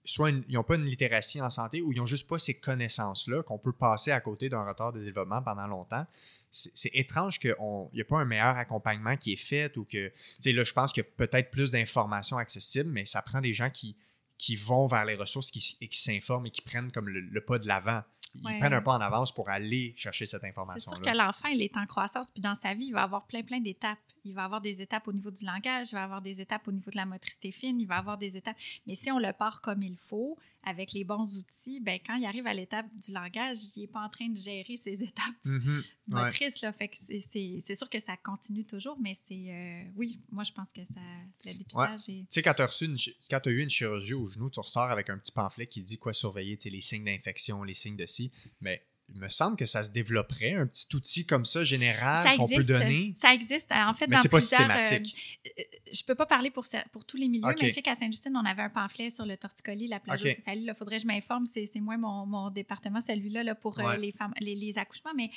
soit 0.04 0.30
ils 0.30 0.54
n'ont 0.54 0.64
pas 0.64 0.76
une 0.76 0.86
littératie 0.86 1.40
en 1.40 1.50
santé 1.50 1.80
ou 1.80 1.92
ils 1.92 1.98
n'ont 1.98 2.06
juste 2.06 2.26
pas 2.26 2.38
ces 2.38 2.58
connaissances-là 2.58 3.42
qu'on 3.42 3.58
peut 3.58 3.72
passer 3.72 4.10
à 4.10 4.20
côté 4.20 4.48
d'un 4.48 4.66
retard 4.66 4.92
de 4.92 5.02
développement 5.02 5.42
pendant 5.42 5.66
longtemps. 5.66 6.06
C'est 6.52 6.90
étrange 6.92 7.38
qu'il 7.38 7.56
n'y 7.94 8.00
ait 8.00 8.04
pas 8.04 8.18
un 8.18 8.26
meilleur 8.26 8.56
accompagnement 8.56 9.16
qui 9.16 9.32
est 9.32 9.42
fait 9.42 9.76
ou 9.78 9.84
que, 9.84 10.08
tu 10.08 10.14
sais, 10.40 10.52
là, 10.52 10.64
je 10.64 10.72
pense 10.72 10.92
qu'il 10.92 11.02
y 11.02 11.06
a 11.06 11.10
peut-être 11.16 11.50
plus 11.50 11.70
d'informations 11.70 12.36
accessibles, 12.36 12.90
mais 12.90 13.06
ça 13.06 13.22
prend 13.22 13.40
des 13.40 13.54
gens 13.54 13.70
qui, 13.70 13.96
qui 14.36 14.54
vont 14.54 14.86
vers 14.86 15.06
les 15.06 15.14
ressources 15.14 15.50
qui, 15.50 15.78
et 15.80 15.88
qui 15.88 15.98
s'informent 15.98 16.46
et 16.46 16.50
qui 16.50 16.60
prennent 16.60 16.92
comme 16.92 17.08
le 17.08 17.40
pas 17.40 17.58
de 17.58 17.66
l'avant 17.66 18.02
ils 18.34 18.58
prennent 18.58 18.72
un 18.72 18.82
pas 18.82 18.92
en 18.92 19.00
avance 19.00 19.32
pour 19.32 19.48
aller 19.48 19.94
chercher 19.96 20.26
cette 20.26 20.44
information-là. 20.44 20.98
C'est 20.98 21.04
sûr 21.04 21.12
que 21.12 21.18
l'enfant, 21.18 21.48
il 21.48 21.62
est 21.62 21.76
en 21.76 21.86
croissance, 21.86 22.28
puis 22.32 22.40
dans 22.40 22.54
sa 22.54 22.74
vie, 22.74 22.86
il 22.86 22.92
va 22.92 23.02
avoir 23.02 23.26
plein, 23.26 23.42
plein 23.42 23.60
d'étapes. 23.60 23.98
Il 24.24 24.34
va 24.34 24.44
avoir 24.44 24.60
des 24.60 24.80
étapes 24.80 25.08
au 25.08 25.12
niveau 25.12 25.30
du 25.30 25.44
langage, 25.44 25.88
il 25.90 25.94
va 25.94 26.04
avoir 26.04 26.22
des 26.22 26.40
étapes 26.40 26.66
au 26.68 26.72
niveau 26.72 26.90
de 26.90 26.96
la 26.96 27.06
motricité 27.06 27.52
fine, 27.52 27.80
il 27.80 27.86
va 27.86 27.96
avoir 27.96 28.18
des 28.18 28.36
étapes. 28.36 28.56
Mais 28.86 28.94
si 28.94 29.10
on 29.10 29.18
le 29.18 29.32
part 29.32 29.60
comme 29.60 29.82
il 29.82 29.96
faut, 29.96 30.38
avec 30.64 30.92
les 30.92 31.04
bons 31.04 31.36
outils, 31.36 31.80
ben, 31.80 31.98
quand 32.04 32.14
il 32.16 32.24
arrive 32.24 32.46
à 32.46 32.54
l'étape 32.54 32.86
du 32.94 33.12
langage, 33.12 33.58
il 33.76 33.80
n'est 33.80 33.86
pas 33.88 34.00
en 34.00 34.08
train 34.08 34.28
de 34.28 34.36
gérer 34.36 34.76
ses 34.76 35.02
étapes 35.02 35.34
mm-hmm. 35.44 35.82
motrices. 36.06 36.60
Là, 36.62 36.72
fait 36.72 36.88
que 36.88 36.96
c'est 36.98 37.74
sûr 37.74 37.90
que 37.90 38.00
ça 38.00 38.16
continue 38.16 38.64
toujours, 38.64 38.96
mais 39.00 39.16
c'est. 39.26 39.50
Euh, 39.50 39.84
oui, 39.96 40.20
moi, 40.30 40.44
je 40.44 40.52
pense 40.52 40.70
que 40.72 40.82
ça, 40.84 41.00
le 41.44 41.54
dépistage 41.54 42.08
est. 42.08 42.20
Tu 42.22 42.26
sais, 42.30 42.42
quand 42.42 42.54
tu 42.54 42.62
as, 42.62 42.66
as, 42.66 43.50
eu 43.50 43.58
une 43.60 43.70
chirurgie 43.70 44.14
au 44.14 44.28
genou, 44.28 44.50
tu 44.50 44.60
ressors 44.60 44.90
avec 44.90 45.10
un 45.10 45.18
petit 45.18 45.32
pamphlet 45.32 45.66
qui 45.66 45.82
dit 45.82 45.98
quoi 45.98 46.12
surveiller, 46.12 46.58
les 46.64 46.80
signes 46.80 47.04
d'infection, 47.04 47.64
les 47.64 47.74
signes 47.74 47.96
de 47.96 48.06
ci. 48.06 48.30
Mais 48.60 48.82
il 49.14 49.20
me 49.20 49.28
semble 49.28 49.56
que 49.56 49.66
ça 49.66 49.82
se 49.82 49.90
développerait, 49.90 50.54
un 50.54 50.66
petit 50.66 50.94
outil 50.94 51.26
comme 51.26 51.44
ça, 51.44 51.64
général, 51.64 52.36
qu'on 52.36 52.48
peut 52.48 52.64
donner. 52.64 53.14
Ça 53.20 53.34
existe. 53.34 53.70
En 53.72 53.94
fait, 53.94 54.06
mais 54.06 54.16
c'est 54.16 54.28
pas 54.28 54.40
systématique. 54.40 55.40
Euh, 55.46 55.50
euh, 55.58 55.62
je 55.92 56.02
peux 56.04 56.14
pas 56.14 56.26
parler 56.26 56.50
pour, 56.50 56.64
pour 56.90 57.04
tous 57.04 57.16
les 57.16 57.28
milieux, 57.28 57.54
mais 57.60 57.68
je 57.68 57.72
sais 57.72 57.82
qu'à 57.82 57.94
Sainte-Justine, 57.94 58.36
on 58.36 58.44
avait 58.44 58.62
un 58.62 58.70
pamphlet 58.70 59.10
sur 59.10 59.26
le 59.26 59.36
torticolis, 59.36 59.88
la 59.88 60.00
plagiocéphalie. 60.00 60.64
Il 60.66 60.74
faudrait 60.74 60.96
que 60.96 61.02
je 61.02 61.06
m'informe. 61.06 61.44
C'est 61.46 61.68
moins 61.76 61.98
mon, 61.98 62.26
mon, 62.26 62.50
département, 62.50 63.00
celui-là, 63.00 63.42
là, 63.42 63.54
pour 63.54 63.78
euh, 63.78 63.96
les, 63.96 64.12
femmes, 64.12 64.32
les, 64.40 64.78
accouchements. 64.78 65.14
Mais 65.14 65.30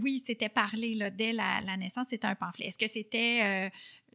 oui, 0.00 0.22
c'était 0.24 0.48
parlé 0.48 0.94
là, 0.94 1.10
dès 1.10 1.32
la, 1.32 1.76
naissance. 1.76 2.08
C'était 2.10 2.26
un 2.26 2.34
pamphlet. 2.34 2.66
Est-ce 2.66 2.78
que 2.78 2.88
c'était... 2.88 3.70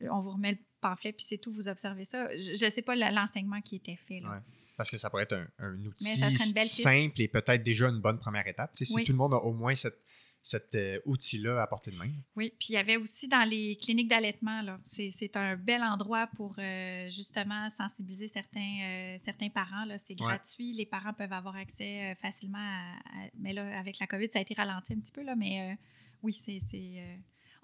on 0.09 0.19
vous 0.19 0.31
remet 0.31 0.51
le 0.51 0.57
pamphlet, 0.79 1.13
puis 1.13 1.25
c'est 1.27 1.37
tout, 1.37 1.51
vous 1.51 1.67
observez 1.67 2.05
ça? 2.05 2.27
Je 2.37 2.65
ne 2.65 2.69
sais 2.69 2.81
pas 2.81 2.95
l'enseignement 2.95 3.61
qui 3.61 3.75
était 3.75 3.99
fait. 4.07 4.19
Là 4.19 4.41
parce 4.81 4.89
que 4.89 4.97
ça 4.97 5.11
pourrait 5.11 5.27
être 5.29 5.37
un, 5.59 5.85
outil 5.85 6.65
simple 6.65 7.21
et 7.21 7.27
peut-être 7.27 7.61
déjà 7.61 7.87
une 7.87 8.01
bonne 8.01 8.17
première 8.17 8.47
étape. 8.47 8.71
si 8.73 9.03
tout 9.03 9.11
le 9.11 9.17
monde 9.17 9.35
a 9.35 9.37
au 9.37 9.53
moins 9.53 9.75
cet 9.75 10.73
euh, 10.73 10.99
outil-là 11.05 11.61
à 11.61 11.67
portée 11.67 11.91
de 11.91 11.97
main. 11.97 12.09
Oui, 12.35 12.51
puis 12.57 12.69
il 12.69 12.73
y 12.73 12.77
avait 12.77 12.97
aussi 12.97 13.27
dans 13.27 13.47
les 13.47 13.77
cliniques 13.79 14.07
d'allaitement, 14.07 14.63
c'est 14.85 15.37
un 15.37 15.55
bel 15.55 15.83
endroit 15.83 16.25
pour 16.35 16.55
euh, 16.57 17.11
justement 17.11 17.69
sensibiliser 17.69 18.27
certains, 18.27 18.79
euh, 18.81 19.17
certains 19.23 19.49
parents. 19.49 19.85
C'est 20.07 20.15
gratuit, 20.15 20.73
les 20.73 20.87
parents 20.87 21.13
peuvent 21.13 21.31
avoir 21.31 21.55
accès 21.55 22.17
facilement 22.19 22.57
à, 22.57 23.27
Mais 23.37 23.53
là, 23.53 23.77
avec 23.77 23.99
la 23.99 24.07
COVID, 24.07 24.29
ça 24.33 24.39
a 24.39 24.41
été 24.41 24.55
ralenti 24.55 24.93
un 24.93 24.99
petit 24.99 25.11
peu, 25.11 25.21
là, 25.21 25.35
mais 25.35 25.77
oui, 26.23 26.33
c'est 26.33 26.59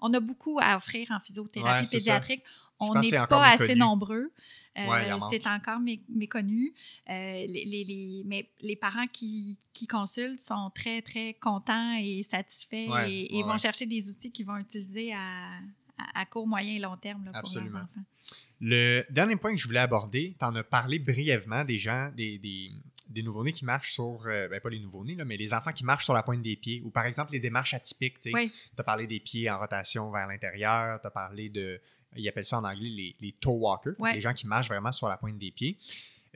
on 0.00 0.12
a 0.12 0.20
beaucoup 0.20 0.58
à 0.60 0.76
offrir 0.76 1.10
en 1.10 1.20
physiothérapie 1.20 1.88
pédiatrique. 1.90 2.42
On 2.80 2.94
n'est 2.94 3.10
pas 3.10 3.50
assez 3.50 3.74
nombreux. 3.74 4.30
Euh, 4.78 5.18
c'est 5.30 5.46
encore 5.46 5.80
méconnu. 6.08 6.72
Euh, 7.10 7.46
les, 7.48 8.22
mais 8.24 8.48
les 8.60 8.76
parents 8.76 9.06
qui, 9.12 9.58
consultent 9.88 10.40
sont 10.40 10.70
très, 10.74 11.02
très 11.02 11.34
contents 11.34 11.96
et 12.00 12.22
satisfaits 12.22 12.88
et, 13.08 13.42
vont 13.42 13.58
chercher 13.58 13.86
des 13.86 14.08
outils 14.08 14.30
qu'ils 14.30 14.46
vont 14.46 14.58
utiliser 14.58 15.12
à, 15.12 16.26
court, 16.26 16.46
moyen 16.46 16.76
et 16.76 16.78
long 16.78 16.96
terme 16.96 17.24
pour 17.24 17.60
leurs 17.60 17.76
enfants. 17.76 18.04
Le 18.60 19.04
dernier 19.10 19.36
point 19.36 19.52
que 19.52 19.58
je 19.58 19.66
voulais 19.66 19.80
aborder, 19.80 20.36
tu 20.38 20.44
en 20.44 20.54
as 20.56 20.64
parlé 20.64 20.98
brièvement 20.98 21.64
des 21.64 21.78
gens, 21.78 22.10
des, 22.16 22.38
des 22.38 22.72
nouveau-nés 23.22 23.52
qui 23.52 23.64
marchent 23.64 23.92
sur, 23.92 24.22
euh, 24.26 24.48
ben 24.48 24.60
pas 24.60 24.70
les 24.70 24.78
nouveau-nés, 24.78 25.16
mais 25.24 25.36
les 25.36 25.54
enfants 25.54 25.72
qui 25.72 25.84
marchent 25.84 26.04
sur 26.04 26.14
la 26.14 26.22
pointe 26.22 26.42
des 26.42 26.56
pieds, 26.56 26.82
ou 26.84 26.90
par 26.90 27.06
exemple 27.06 27.32
les 27.32 27.40
démarches 27.40 27.74
atypiques. 27.74 28.18
Tu 28.20 28.32
as 28.78 28.82
parlé 28.82 29.06
des 29.06 29.20
pieds 29.20 29.50
en 29.50 29.58
rotation 29.58 30.10
vers 30.10 30.26
l'intérieur, 30.26 31.00
tu 31.00 31.06
as 31.06 31.10
parlé 31.10 31.48
de, 31.48 31.80
ils 32.16 32.28
appellent 32.28 32.44
ça 32.44 32.58
en 32.58 32.64
anglais 32.64 32.88
les, 32.88 33.16
les 33.20 33.32
toe 33.32 33.52
walkers, 33.52 33.94
les 34.14 34.20
gens 34.20 34.32
qui 34.32 34.46
marchent 34.46 34.68
vraiment 34.68 34.92
sur 34.92 35.08
la 35.08 35.16
pointe 35.16 35.38
des 35.38 35.50
pieds. 35.50 35.78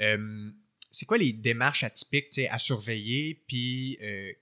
Euh, 0.01 0.51
c'est 0.91 1.07
quoi 1.07 1.17
les 1.19 1.33
démarches 1.33 1.85
atypiques 1.85 2.39
à 2.51 2.59
surveiller, 2.59 3.43
puis 3.47 3.99
euh, 4.03 4.33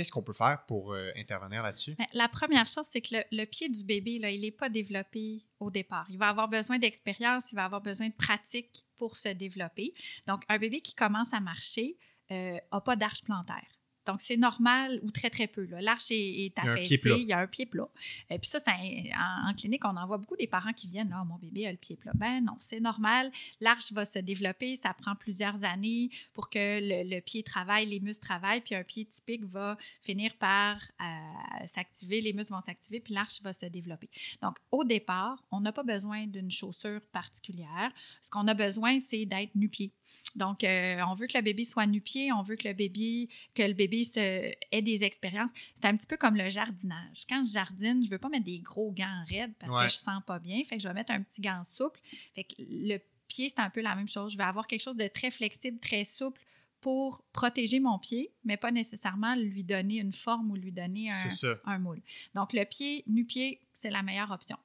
qu'est-ce 0.00 0.12
qu'on 0.12 0.22
peut 0.22 0.32
faire 0.32 0.64
pour 0.66 0.94
intervenir 1.14 1.62
là-dessus? 1.62 1.94
Ben, 1.98 2.06
la 2.14 2.26
première 2.26 2.66
chose, 2.66 2.86
c'est 2.90 3.02
que 3.02 3.16
le, 3.30 3.44
pied 3.44 3.68
du 3.68 3.84
bébé, 3.84 4.18
là, 4.18 4.30
il 4.30 4.40
n'est 4.40 4.50
pas 4.50 4.70
développé 4.70 5.44
au 5.58 5.70
départ. 5.70 6.06
Il 6.08 6.16
va 6.16 6.30
avoir 6.30 6.48
besoin 6.48 6.78
d'expérience, 6.78 7.52
il 7.52 7.56
va 7.56 7.66
avoir 7.66 7.82
besoin 7.82 8.08
de 8.08 8.14
pratique 8.14 8.86
pour 8.96 9.16
se 9.16 9.28
développer. 9.28 9.92
Donc, 10.26 10.42
un 10.48 10.56
bébé 10.56 10.80
qui 10.80 10.94
commence 10.94 11.34
à 11.34 11.40
marcher 11.40 11.98
n'a 12.30 12.36
euh, 12.72 12.80
pas 12.82 12.96
d'arche 12.96 13.22
plantaire. 13.24 13.66
Donc, 14.10 14.20
c'est 14.22 14.36
normal 14.36 14.98
ou 15.04 15.12
très, 15.12 15.30
très 15.30 15.46
peu. 15.46 15.68
L'arche 15.80 16.10
est, 16.10 16.58
affaissée, 16.58 16.98
il 17.04 17.28
y 17.28 17.32
a 17.32 17.38
un 17.38 17.46
pied 17.46 17.64
plat. 17.64 17.88
Et 18.28 18.40
puis 18.40 18.50
ça, 18.50 18.58
en, 18.66 19.54
clinique, 19.54 19.84
on 19.84 19.96
en 19.96 20.04
voit 20.04 20.18
beaucoup 20.18 20.36
des 20.36 20.48
parents 20.48 20.72
qui 20.72 20.88
viennent, 20.88 21.14
oh, 21.16 21.24
mon 21.24 21.36
bébé 21.36 21.68
a 21.68 21.70
le 21.70 21.78
pied 21.78 21.94
plat. 21.94 22.10
Ben 22.16 22.44
non, 22.44 22.56
c'est 22.58 22.80
normal. 22.80 23.30
L'arche 23.60 23.92
va 23.92 24.04
se 24.04 24.18
développer, 24.18 24.74
ça 24.74 24.92
prend 24.94 25.14
plusieurs 25.14 25.62
années 25.62 26.10
pour 26.34 26.50
que 26.50 26.80
le, 26.82 27.20
pied 27.20 27.44
travaille, 27.44 27.86
les 27.86 28.00
muscles 28.00 28.26
travaillent, 28.26 28.62
puis 28.62 28.74
un 28.74 28.82
pied 28.82 29.04
typique 29.04 29.44
va 29.44 29.78
finir 30.02 30.34
par 30.34 30.80
euh, 31.00 31.66
s'activer, 31.66 32.20
les 32.20 32.32
muscles 32.32 32.52
vont 32.52 32.62
s'activer, 32.62 32.98
puis 32.98 33.14
l'arche 33.14 33.40
va 33.42 33.52
se 33.52 33.66
développer. 33.66 34.10
Donc, 34.42 34.56
au 34.72 34.82
départ, 34.82 35.44
on 35.52 35.60
n'a 35.60 35.70
pas 35.70 35.84
besoin 35.84 36.26
d'une 36.26 36.50
chaussure 36.50 37.00
particulière. 37.12 37.92
Ce 38.20 38.28
qu'on 38.28 38.48
a 38.48 38.54
besoin, 38.54 38.98
c'est 38.98 39.24
d'être 39.24 39.54
nu-pied. 39.54 39.92
Donc, 40.36 40.64
euh, 40.64 41.00
on 41.08 41.14
veut 41.14 41.26
que 41.26 41.36
le 41.36 41.42
bébé 41.42 41.64
soit 41.64 41.86
nu-pied, 41.86 42.32
on 42.32 42.42
veut 42.42 42.56
que 42.56 42.68
le 42.68 42.74
bébé, 42.74 43.28
que 43.54 43.62
le 43.62 43.72
bébé 43.72 44.04
se, 44.04 44.18
ait 44.70 44.82
des 44.82 45.04
expériences. 45.04 45.50
C'est 45.74 45.86
un 45.86 45.96
petit 45.96 46.06
peu 46.06 46.16
comme 46.16 46.36
le 46.36 46.48
jardinage. 46.48 47.24
Quand 47.28 47.44
je 47.44 47.52
jardine, 47.52 48.02
je 48.02 48.06
ne 48.06 48.10
veux 48.10 48.18
pas 48.18 48.28
mettre 48.28 48.44
des 48.44 48.60
gros 48.60 48.92
gants 48.92 49.24
raides 49.28 49.54
parce 49.58 49.72
que 49.72 49.80
je 49.80 49.84
ne 49.84 50.14
sens 50.14 50.22
pas 50.26 50.38
bien. 50.38 50.62
Fait 50.64 50.76
que 50.76 50.82
je 50.82 50.88
vais 50.88 50.94
mettre 50.94 51.12
un 51.12 51.22
petit 51.22 51.40
gant 51.40 51.62
souple. 51.64 52.00
Fait 52.34 52.44
que 52.44 52.54
le 52.58 52.98
pied, 53.28 53.48
c'est 53.48 53.60
un 53.60 53.70
peu 53.70 53.80
la 53.80 53.94
même 53.94 54.08
chose. 54.08 54.32
Je 54.32 54.38
vais 54.38 54.44
avoir 54.44 54.66
quelque 54.66 54.82
chose 54.82 54.96
de 54.96 55.08
très 55.08 55.30
flexible, 55.30 55.78
très 55.80 56.04
souple 56.04 56.40
pour 56.80 57.22
protéger 57.32 57.78
mon 57.78 57.98
pied, 57.98 58.32
mais 58.44 58.56
pas 58.56 58.70
nécessairement 58.70 59.34
lui 59.34 59.64
donner 59.64 59.98
une 59.98 60.12
forme 60.12 60.50
ou 60.50 60.56
lui 60.56 60.72
donner 60.72 61.08
un, 61.10 61.50
un 61.64 61.78
moule. 61.78 62.00
Donc, 62.34 62.52
le 62.52 62.64
pied, 62.64 63.04
nu-pied, 63.06 63.60
c'est 63.74 63.90
la 63.90 64.02
meilleure 64.02 64.30
option. 64.30 64.56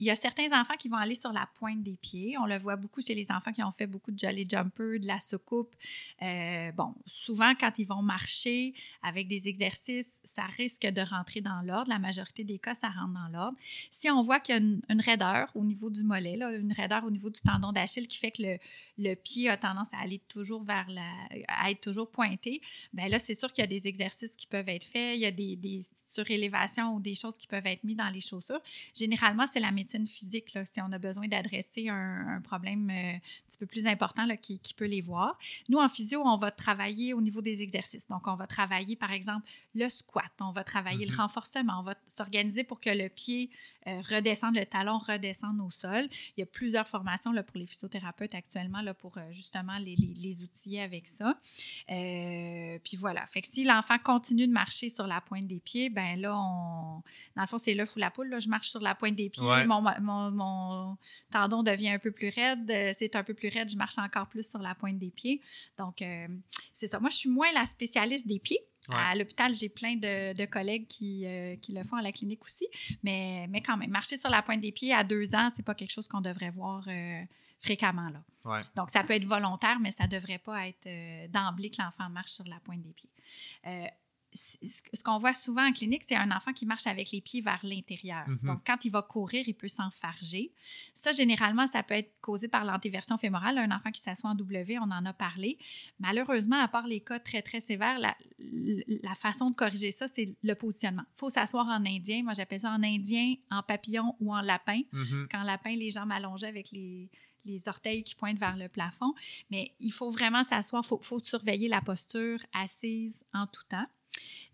Il 0.00 0.06
y 0.06 0.10
a 0.10 0.16
certains 0.16 0.50
enfants 0.58 0.76
qui 0.78 0.88
vont 0.88 0.96
aller 0.96 1.14
sur 1.14 1.32
la 1.32 1.46
pointe 1.58 1.82
des 1.82 1.96
pieds. 1.96 2.36
On 2.38 2.46
le 2.46 2.58
voit 2.58 2.76
beaucoup 2.76 3.02
chez 3.02 3.14
les 3.14 3.30
enfants 3.30 3.52
qui 3.52 3.62
ont 3.62 3.72
fait 3.72 3.86
beaucoup 3.86 4.10
de 4.10 4.18
jolly 4.18 4.46
jumper, 4.48 4.98
de 4.98 5.06
la 5.06 5.20
soucoupe. 5.20 5.74
Euh, 6.22 6.72
bon, 6.72 6.94
souvent, 7.04 7.52
quand 7.54 7.72
ils 7.76 7.86
vont 7.86 8.00
marcher 8.00 8.72
avec 9.02 9.28
des 9.28 9.46
exercices, 9.46 10.18
ça 10.24 10.44
risque 10.44 10.86
de 10.86 11.02
rentrer 11.02 11.42
dans 11.42 11.60
l'ordre. 11.60 11.90
La 11.90 11.98
majorité 11.98 12.44
des 12.44 12.58
cas, 12.58 12.74
ça 12.74 12.88
rentre 12.88 13.12
dans 13.12 13.28
l'ordre. 13.28 13.58
Si 13.90 14.10
on 14.10 14.22
voit 14.22 14.40
qu'il 14.40 14.54
y 14.54 14.58
a 14.58 14.60
une, 14.60 15.00
raideur 15.00 15.50
au 15.54 15.64
niveau 15.64 15.90
du 15.90 16.02
mollet, 16.02 16.36
là, 16.36 16.50
une 16.52 16.72
raideur 16.72 17.04
au 17.04 17.10
niveau 17.10 17.28
du 17.28 17.40
tendon 17.42 17.72
d'Achille 17.72 18.08
qui 18.08 18.16
fait 18.16 18.30
que 18.30 18.42
le, 18.42 18.58
le, 18.98 19.14
pied 19.14 19.50
a 19.50 19.56
tendance 19.58 19.88
à 19.92 19.98
aller 19.98 20.18
toujours 20.28 20.62
vers 20.62 20.88
la, 20.88 21.10
à 21.48 21.70
être 21.70 21.80
toujours 21.80 22.10
pointé, 22.10 22.62
bien 22.92 23.08
là, 23.08 23.18
c'est 23.18 23.34
sûr 23.34 23.52
qu'il 23.52 23.62
y 23.62 23.64
a 23.64 23.68
des 23.68 23.86
exercices 23.86 24.34
qui 24.34 24.46
peuvent 24.46 24.68
être 24.68 24.84
faits. 24.84 25.16
Il 25.16 25.20
y 25.20 25.26
a 25.26 25.30
des, 25.30 25.56
des 25.56 25.82
surélévations 26.10 26.94
ou 26.94 27.00
des 27.00 27.14
choses 27.14 27.38
qui 27.38 27.46
peuvent 27.46 27.66
être 27.66 27.84
mises 27.84 27.96
dans 27.96 28.08
les 28.08 28.20
chaussures. 28.20 28.60
Généralement, 28.94 29.46
c'est 29.52 29.60
la 29.60 29.70
médecine 29.70 29.89
médecine 29.98 30.06
physique, 30.06 30.54
là, 30.54 30.64
si 30.64 30.80
on 30.80 30.92
a 30.92 30.98
besoin 30.98 31.28
d'adresser 31.28 31.88
un, 31.88 32.40
problème 32.42 32.90
euh, 32.90 33.14
un 33.14 33.48
petit 33.48 33.58
peu 33.58 33.66
plus 33.66 33.86
important 33.86 34.26
là, 34.26 34.36
qui, 34.36 34.58
qui, 34.58 34.74
peut 34.74 34.86
les 34.86 35.00
voir. 35.00 35.38
Nous, 35.68 35.78
en 35.78 35.88
physio, 35.88 36.22
on 36.24 36.36
va 36.36 36.50
travailler 36.50 37.14
au 37.14 37.20
niveau 37.20 37.42
des 37.42 37.60
exercices. 37.60 38.06
Donc, 38.08 38.26
on 38.26 38.34
va 38.34 38.46
travailler, 38.46 38.96
par 38.96 39.12
exemple, 39.12 39.46
le 39.74 39.88
squat, 39.88 40.30
on 40.40 40.52
va 40.52 40.64
travailler 40.64 41.06
le 41.06 41.12
mm-hmm. 41.12 41.20
renforcement, 41.20 41.80
on 41.80 41.82
va 41.82 41.94
s'organiser 42.06 42.64
pour 42.64 42.80
que 42.80 42.90
le 42.90 43.08
pied 43.08 43.50
euh, 43.86 44.00
redescende, 44.08 44.56
le 44.56 44.66
talon 44.66 44.98
redescende 44.98 45.60
au 45.60 45.70
sol. 45.70 46.08
Il 46.36 46.40
y 46.40 46.42
a 46.42 46.46
plusieurs 46.46 46.88
formations 46.88 47.32
là, 47.32 47.42
pour 47.42 47.58
les 47.58 47.66
physiothérapeutes 47.66 48.34
actuellement 48.34 48.82
là, 48.82 48.94
pour 48.94 49.16
euh, 49.16 49.22
justement 49.30 49.78
les, 49.78 49.96
les, 49.96 50.42
outiller 50.42 50.82
avec 50.82 51.06
ça. 51.06 51.38
puis 51.86 52.96
voilà. 52.96 53.26
Fait 53.28 53.40
que 53.42 53.48
si 53.48 53.64
l'enfant 53.64 53.98
continue 53.98 54.46
de 54.46 54.52
marcher 54.52 54.88
sur 54.88 55.06
la 55.06 55.20
pointe 55.20 55.46
des 55.46 55.60
pieds, 55.60 55.90
ben 55.90 56.20
là, 56.20 56.36
on... 56.36 57.02
dans 57.36 57.42
le 57.42 57.46
fond, 57.46 57.58
c'est 57.58 57.74
l'œuf 57.74 57.94
ou 57.96 57.98
la 57.98 58.10
poule. 58.10 58.28
Là. 58.28 58.38
Je 58.38 58.48
marche 58.48 58.68
sur 58.68 58.80
la 58.80 58.94
pointe 58.94 59.16
des 59.16 59.28
pieds, 59.30 59.64
mon, 59.66 59.79
mon, 59.80 60.96
tendon 61.30 61.62
devient 61.62 61.90
un 61.90 61.98
peu 61.98 62.10
plus 62.10 62.28
raide. 62.28 62.70
Euh, 62.70 62.92
c'est 62.96 63.16
un 63.16 63.24
peu 63.24 63.34
plus 63.34 63.48
raide, 63.48 63.70
je 63.70 63.76
marche 63.76 63.98
encore 63.98 64.28
plus 64.28 64.48
sur 64.48 64.60
la 64.60 64.74
pointe 64.74 64.98
des 64.98 65.10
pieds. 65.10 65.40
Donc, 65.78 66.02
euh, 66.02 66.28
c'est 66.74 66.88
ça. 66.88 67.00
Moi, 67.00 67.10
je 67.10 67.16
suis 67.16 67.30
moins 67.30 67.52
la 67.52 67.66
spécialiste 67.66 68.26
des 68.26 68.38
pieds. 68.38 68.60
À 68.92 69.14
l'hôpital, 69.14 69.54
j'ai 69.54 69.68
plein 69.68 69.94
de, 69.94 70.44
collègues 70.46 70.88
qui, 70.88 71.24
euh, 71.24 71.54
qui, 71.56 71.72
le 71.72 71.84
font 71.84 71.96
à 71.96 72.02
la 72.02 72.10
clinique 72.10 72.44
aussi. 72.44 72.66
Mais, 73.04 73.46
mais 73.48 73.60
quand 73.60 73.76
même, 73.76 73.90
marcher 73.90 74.16
sur 74.16 74.30
la 74.30 74.42
pointe 74.42 74.60
des 74.60 74.72
pieds 74.72 74.92
à 74.92 75.04
deux 75.04 75.32
ans, 75.32 75.48
c'est 75.54 75.62
pas 75.62 75.76
quelque 75.76 75.92
chose 75.92 76.08
qu'on 76.08 76.20
devrait 76.20 76.50
voir 76.50 76.88
fréquemment. 77.60 78.08
Là. 78.08 78.58
Donc, 78.74 78.90
ça 78.90 79.04
peut 79.04 79.12
être 79.12 79.26
volontaire, 79.26 79.78
mais 79.78 79.92
ça 79.92 80.08
devrait 80.08 80.38
pas 80.38 80.66
être 80.66 81.30
d'emblée 81.30 81.70
que 81.70 81.80
l'enfant 81.80 82.08
marche 82.08 82.32
sur 82.32 82.48
la 82.48 82.58
pointe 82.58 82.82
des 82.82 82.92
pieds 82.92 83.10
ce 84.32 85.02
qu'on 85.02 85.18
voit 85.18 85.34
souvent 85.34 85.66
en 85.66 85.72
clinique, 85.72 86.04
c'est 86.04 86.14
un 86.14 86.30
enfant 86.30 86.52
qui 86.52 86.64
marche 86.64 86.86
avec 86.86 87.10
les 87.10 87.20
pieds 87.20 87.40
vers 87.40 87.58
l'intérieur. 87.62 88.28
Mhm. 88.28 88.38
Donc, 88.42 88.60
quand 88.64 88.84
il 88.84 88.90
va 88.90 89.02
courir, 89.02 89.44
il 89.46 89.54
peut 89.54 89.68
s'enfarger. 89.68 90.52
Ça, 90.94 91.12
généralement, 91.12 91.66
ça 91.66 91.82
peut 91.82 91.94
être 91.94 92.12
causé 92.20 92.46
par 92.46 92.64
l'antéversion 92.64 93.16
fémorale. 93.16 93.58
Un 93.58 93.70
enfant 93.72 93.90
qui 93.90 94.00
s'assoit 94.00 94.30
en 94.30 94.34
W, 94.34 94.78
on 94.78 94.82
en 94.82 95.04
a 95.04 95.12
parlé. 95.12 95.58
Malheureusement, 95.98 96.60
à 96.60 96.68
part 96.68 96.86
les 96.86 97.00
cas 97.00 97.18
très, 97.18 97.42
très 97.42 97.60
sévères, 97.60 97.98
la, 97.98 98.14
façon 99.16 99.50
de 99.50 99.54
corriger 99.54 99.92
ça, 99.92 100.06
c'est 100.08 100.34
le 100.42 100.54
positionnement. 100.54 101.04
Il 101.14 101.18
faut 101.18 101.30
s'asseoir 101.30 101.66
en 101.66 101.84
indien. 101.84 102.22
Moi, 102.22 102.32
j'appelle 102.34 102.60
ça 102.60 102.70
en 102.70 102.82
indien, 102.82 103.34
en 103.50 103.62
papillon 103.62 104.14
ou 104.20 104.32
en 104.32 104.40
lapin. 104.40 104.82
Mhm. 104.92 105.28
Quand 105.30 105.42
lapin, 105.42 105.74
les 105.74 105.90
jambes 105.90 106.12
allongées 106.12 106.46
avec 106.46 106.70
les, 106.70 107.10
les 107.44 107.62
orteils 107.66 108.04
qui 108.04 108.14
pointent 108.14 108.38
vers 108.38 108.56
le 108.56 108.68
plafond. 108.68 109.14
Mais 109.50 109.72
il 109.80 109.92
faut 109.92 110.10
vraiment 110.10 110.44
s'asseoir, 110.44 110.82
il 110.84 110.88
faut, 110.88 111.00
faut, 111.02 111.20
surveiller 111.20 111.68
la 111.68 111.80
posture 111.80 112.38
assise 112.52 113.24
en 113.34 113.46
tout 113.46 113.64
temps. 113.68 113.86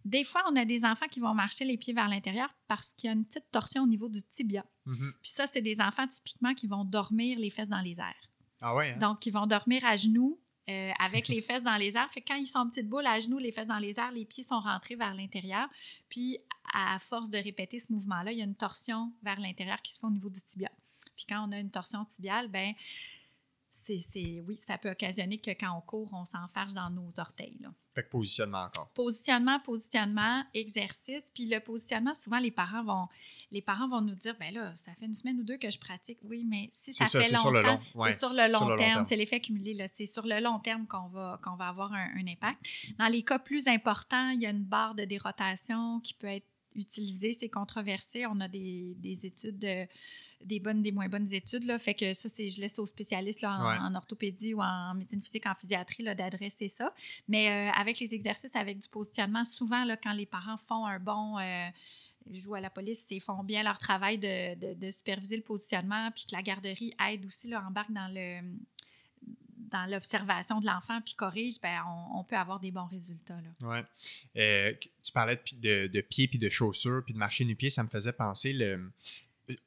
Des 0.06 0.22
fois, 0.22 0.44
on 0.48 0.54
a 0.54 0.64
des 0.64 0.84
enfants 0.84 1.08
qui 1.08 1.18
vont 1.18 1.34
marcher 1.34 1.64
les 1.64 1.76
pieds 1.76 1.92
vers 1.92 2.08
l'intérieur 2.08 2.54
parce 2.68 2.92
qu'il 2.92 3.08
y 3.08 3.10
a 3.10 3.12
une 3.12 3.24
petite 3.24 3.50
torsion 3.50 3.82
au 3.82 3.86
niveau 3.88 4.08
du 4.08 4.22
tibia. 4.22 4.64
Mhm. 4.84 5.12
Puis 5.20 5.32
ça, 5.32 5.48
c'est 5.48 5.62
des 5.62 5.80
enfants 5.80 6.06
typiquement 6.06 6.54
qui 6.54 6.68
vont 6.68 6.84
dormir 6.84 7.40
les 7.40 7.50
fesses 7.50 7.68
dans 7.68 7.80
les 7.80 7.98
airs. 7.98 8.30
Ah 8.60 8.76
ouais? 8.76 8.92
Hein? 8.92 8.98
Donc, 8.98 9.26
ils 9.26 9.32
vont 9.32 9.46
dormir 9.46 9.84
à 9.84 9.96
genoux 9.96 10.38
euh, 10.70 10.92
avec 11.00 11.26
les 11.26 11.42
fesses 11.42 11.64
dans 11.64 11.74
les 11.74 11.96
airs. 11.96 12.08
Fait 12.12 12.20
quand 12.20 12.36
ils 12.36 12.46
sont 12.46 12.60
en 12.60 12.68
petite 12.68 12.88
boule 12.88 13.04
à 13.04 13.18
genoux, 13.18 13.38
les 13.38 13.50
fesses 13.50 13.66
dans 13.66 13.78
les 13.78 13.98
airs, 13.98 14.12
les 14.12 14.24
pieds 14.24 14.44
sont 14.44 14.60
rentrés 14.60 14.94
vers 14.94 15.12
l'intérieur. 15.12 15.68
Puis, 16.08 16.38
à 16.72 17.00
force 17.00 17.28
de 17.28 17.38
répéter 17.38 17.80
ce 17.80 17.92
mouvement-là, 17.92 18.30
il 18.30 18.38
y 18.38 18.42
a 18.42 18.44
une 18.44 18.54
torsion 18.54 19.12
vers 19.24 19.40
l'intérieur 19.40 19.82
qui 19.82 19.92
se 19.92 19.98
fait 19.98 20.06
au 20.06 20.10
niveau 20.10 20.30
du 20.30 20.40
tibia. 20.40 20.70
Puis 21.16 21.26
quand 21.28 21.48
on 21.48 21.52
a 21.52 21.58
une 21.58 21.70
torsion 21.70 22.04
tibiale, 22.04 22.48
ben 22.48 22.74
c'est, 23.86 24.42
oui, 24.46 24.58
ça 24.66 24.78
peut 24.78 24.90
occasionner 24.90 25.38
que 25.38 25.50
quand 25.50 25.76
on 25.76 25.80
court, 25.80 26.10
on 26.12 26.24
s'enfarge 26.24 26.74
dans 26.74 26.90
nos 26.90 27.12
orteils. 27.18 27.58
Là. 27.60 27.68
Fait 27.94 28.02
que 28.02 28.10
positionnement 28.10 28.64
encore. 28.64 28.90
Positionnement, 28.90 29.60
positionnement, 29.60 30.44
exercice. 30.52 31.24
Puis 31.32 31.46
le 31.46 31.60
positionnement, 31.60 32.14
souvent, 32.14 32.38
les 32.38 32.50
parents 32.50 32.84
vont, 32.84 33.08
les 33.50 33.62
parents 33.62 33.88
vont 33.88 34.00
nous 34.00 34.14
dire, 34.14 34.36
ben 34.38 34.52
là, 34.52 34.74
ça 34.76 34.92
fait 34.98 35.06
une 35.06 35.14
semaine 35.14 35.40
ou 35.40 35.44
deux 35.44 35.56
que 35.56 35.70
je 35.70 35.78
pratique. 35.78 36.18
Oui, 36.22 36.44
mais 36.44 36.68
si 36.72 36.92
ça, 36.92 37.06
fait 37.06 37.30
longtemps, 37.32 37.80
c'est 38.04 38.18
sur 38.18 38.34
le 38.34 38.52
long, 38.52 38.76
terme, 38.76 39.04
c'est 39.04 39.16
l'effet 39.16 39.40
cumulé. 39.40 39.74
Là. 39.74 39.86
C'est 39.92 40.06
sur 40.06 40.26
le 40.26 40.40
long 40.40 40.58
terme 40.58 40.86
qu'on 40.86 41.08
va, 41.08 41.40
qu'on 41.42 41.56
va 41.56 41.68
avoir 41.68 41.92
un, 41.92 42.10
un, 42.16 42.26
impact. 42.26 42.60
Dans 42.98 43.08
les 43.08 43.22
cas 43.22 43.38
plus 43.38 43.66
importants, 43.66 44.30
il 44.30 44.40
y 44.40 44.46
a 44.46 44.50
une 44.50 44.64
barre 44.64 44.94
de 44.94 45.04
dérotation 45.04 46.00
qui 46.00 46.14
peut 46.14 46.26
être 46.26 46.46
utiliser, 46.76 47.36
c'est 47.38 47.48
controversé. 47.48 48.26
On 48.26 48.40
a 48.40 48.48
des, 48.48 48.94
des 48.98 49.26
études, 49.26 49.66
des 50.44 50.60
bonnes, 50.60 50.82
des 50.82 50.92
moins 50.92 51.08
bonnes 51.08 51.32
études. 51.32 51.64
Là, 51.64 51.78
fait 51.78 51.94
que 51.94 52.14
ça, 52.14 52.28
c'est, 52.28 52.48
je 52.48 52.60
laisse 52.60 52.78
aux 52.78 52.86
spécialistes 52.86 53.40
là, 53.40 53.80
en, 53.82 53.94
orthopédie 53.94 54.54
ou 54.54 54.60
en 54.60 54.94
médecine 54.94 55.22
physique, 55.22 55.46
en 55.46 55.54
physiatrie, 55.54 56.02
là, 56.02 56.14
d'adresser 56.14 56.68
ça. 56.68 56.92
Mais 57.28 57.48
euh, 57.48 57.72
avec 57.72 57.98
les 57.98 58.14
exercices, 58.14 58.54
avec 58.54 58.78
du 58.78 58.88
positionnement, 58.88 59.44
souvent, 59.44 59.84
là, 59.84 59.96
quand 59.96 60.12
les 60.12 60.26
parents 60.26 60.56
font 60.56 60.86
un 60.86 60.98
bon... 60.98 61.38
Euh, 61.38 61.68
jouent 62.32 62.56
à 62.56 62.60
la 62.60 62.70
police, 62.70 63.06
ils 63.10 63.20
font 63.20 63.44
bien 63.44 63.62
leur 63.62 63.78
travail 63.78 64.18
de, 64.18 64.74
de, 64.74 64.90
superviser 64.90 65.36
le 65.36 65.44
positionnement, 65.44 66.10
puis 66.10 66.26
que 66.26 66.34
la 66.34 66.42
garderie 66.42 66.92
aide 67.08 67.24
aussi, 67.24 67.48
là, 67.48 67.64
embarque 67.64 67.92
dans 67.92 68.12
le 68.12 68.40
dans 69.70 69.90
l'observation 69.90 70.60
de 70.60 70.66
l'enfant 70.66 71.00
puis 71.00 71.14
corrige, 71.14 71.60
ben, 71.60 71.80
on, 72.14 72.24
peut 72.24 72.36
avoir 72.36 72.60
des 72.60 72.70
bons 72.70 72.86
résultats. 72.86 73.38
Oui. 73.62 73.78
Euh, 74.36 74.72
tu 75.02 75.12
parlais 75.12 75.40
de, 75.54 75.86
de, 75.86 76.00
pieds 76.00 76.28
puis 76.28 76.38
de 76.38 76.48
chaussures 76.48 77.02
puis 77.04 77.14
de 77.14 77.18
marcher 77.18 77.44
nu-pied, 77.44 77.70
ça 77.70 77.82
me 77.82 77.88
faisait 77.88 78.12
penser 78.12 78.52
le. 78.52 78.92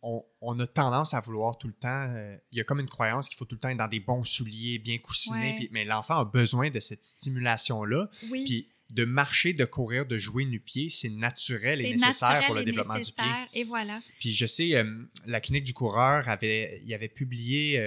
On, 0.01 0.59
a 0.59 0.67
tendance 0.67 1.13
à 1.13 1.21
vouloir 1.21 1.57
tout 1.57 1.67
le 1.67 1.73
temps. 1.73 2.07
Euh, 2.09 2.35
il 2.51 2.57
y 2.57 2.61
a 2.61 2.65
comme 2.65 2.81
une 2.81 2.89
croyance 2.89 3.29
qu'il 3.29 3.37
faut 3.37 3.45
tout 3.45 3.55
le 3.55 3.61
temps 3.61 3.69
être 3.69 3.77
dans 3.77 3.87
des 3.87 4.01
bons 4.01 4.25
souliers, 4.25 4.77
bien 4.77 4.97
coussinés. 4.97 5.69
mais 5.71 5.85
l'enfant 5.85 6.17
a 6.17 6.25
besoin 6.25 6.69
de 6.69 6.81
cette 6.81 7.01
stimulation-là. 7.01 8.09
Oui. 8.29 8.43
Puis 8.43 8.67
de 8.89 9.05
marcher, 9.05 9.53
de 9.53 9.63
courir, 9.63 10.05
de 10.05 10.17
jouer 10.17 10.43
nu-pied, 10.43 10.89
c'est 10.89 11.09
naturel 11.09 11.79
et 11.79 11.91
nécessaire 11.91 12.45
pour 12.45 12.55
le 12.55 12.65
développement 12.65 12.99
du 12.99 13.11
pied. 13.11 13.31
Et 13.53 13.63
voilà. 13.63 14.01
Puis 14.19 14.31
je 14.31 14.45
sais, 14.45 14.75
euh, 14.75 15.07
la 15.25 15.39
clinique 15.39 15.63
du 15.63 15.73
coureur 15.73 16.27
avait, 16.27 16.81
il 16.85 16.93
avait 16.93 17.07
publié 17.07 17.79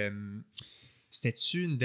c'était-tu 1.13 1.63
une 1.65 1.77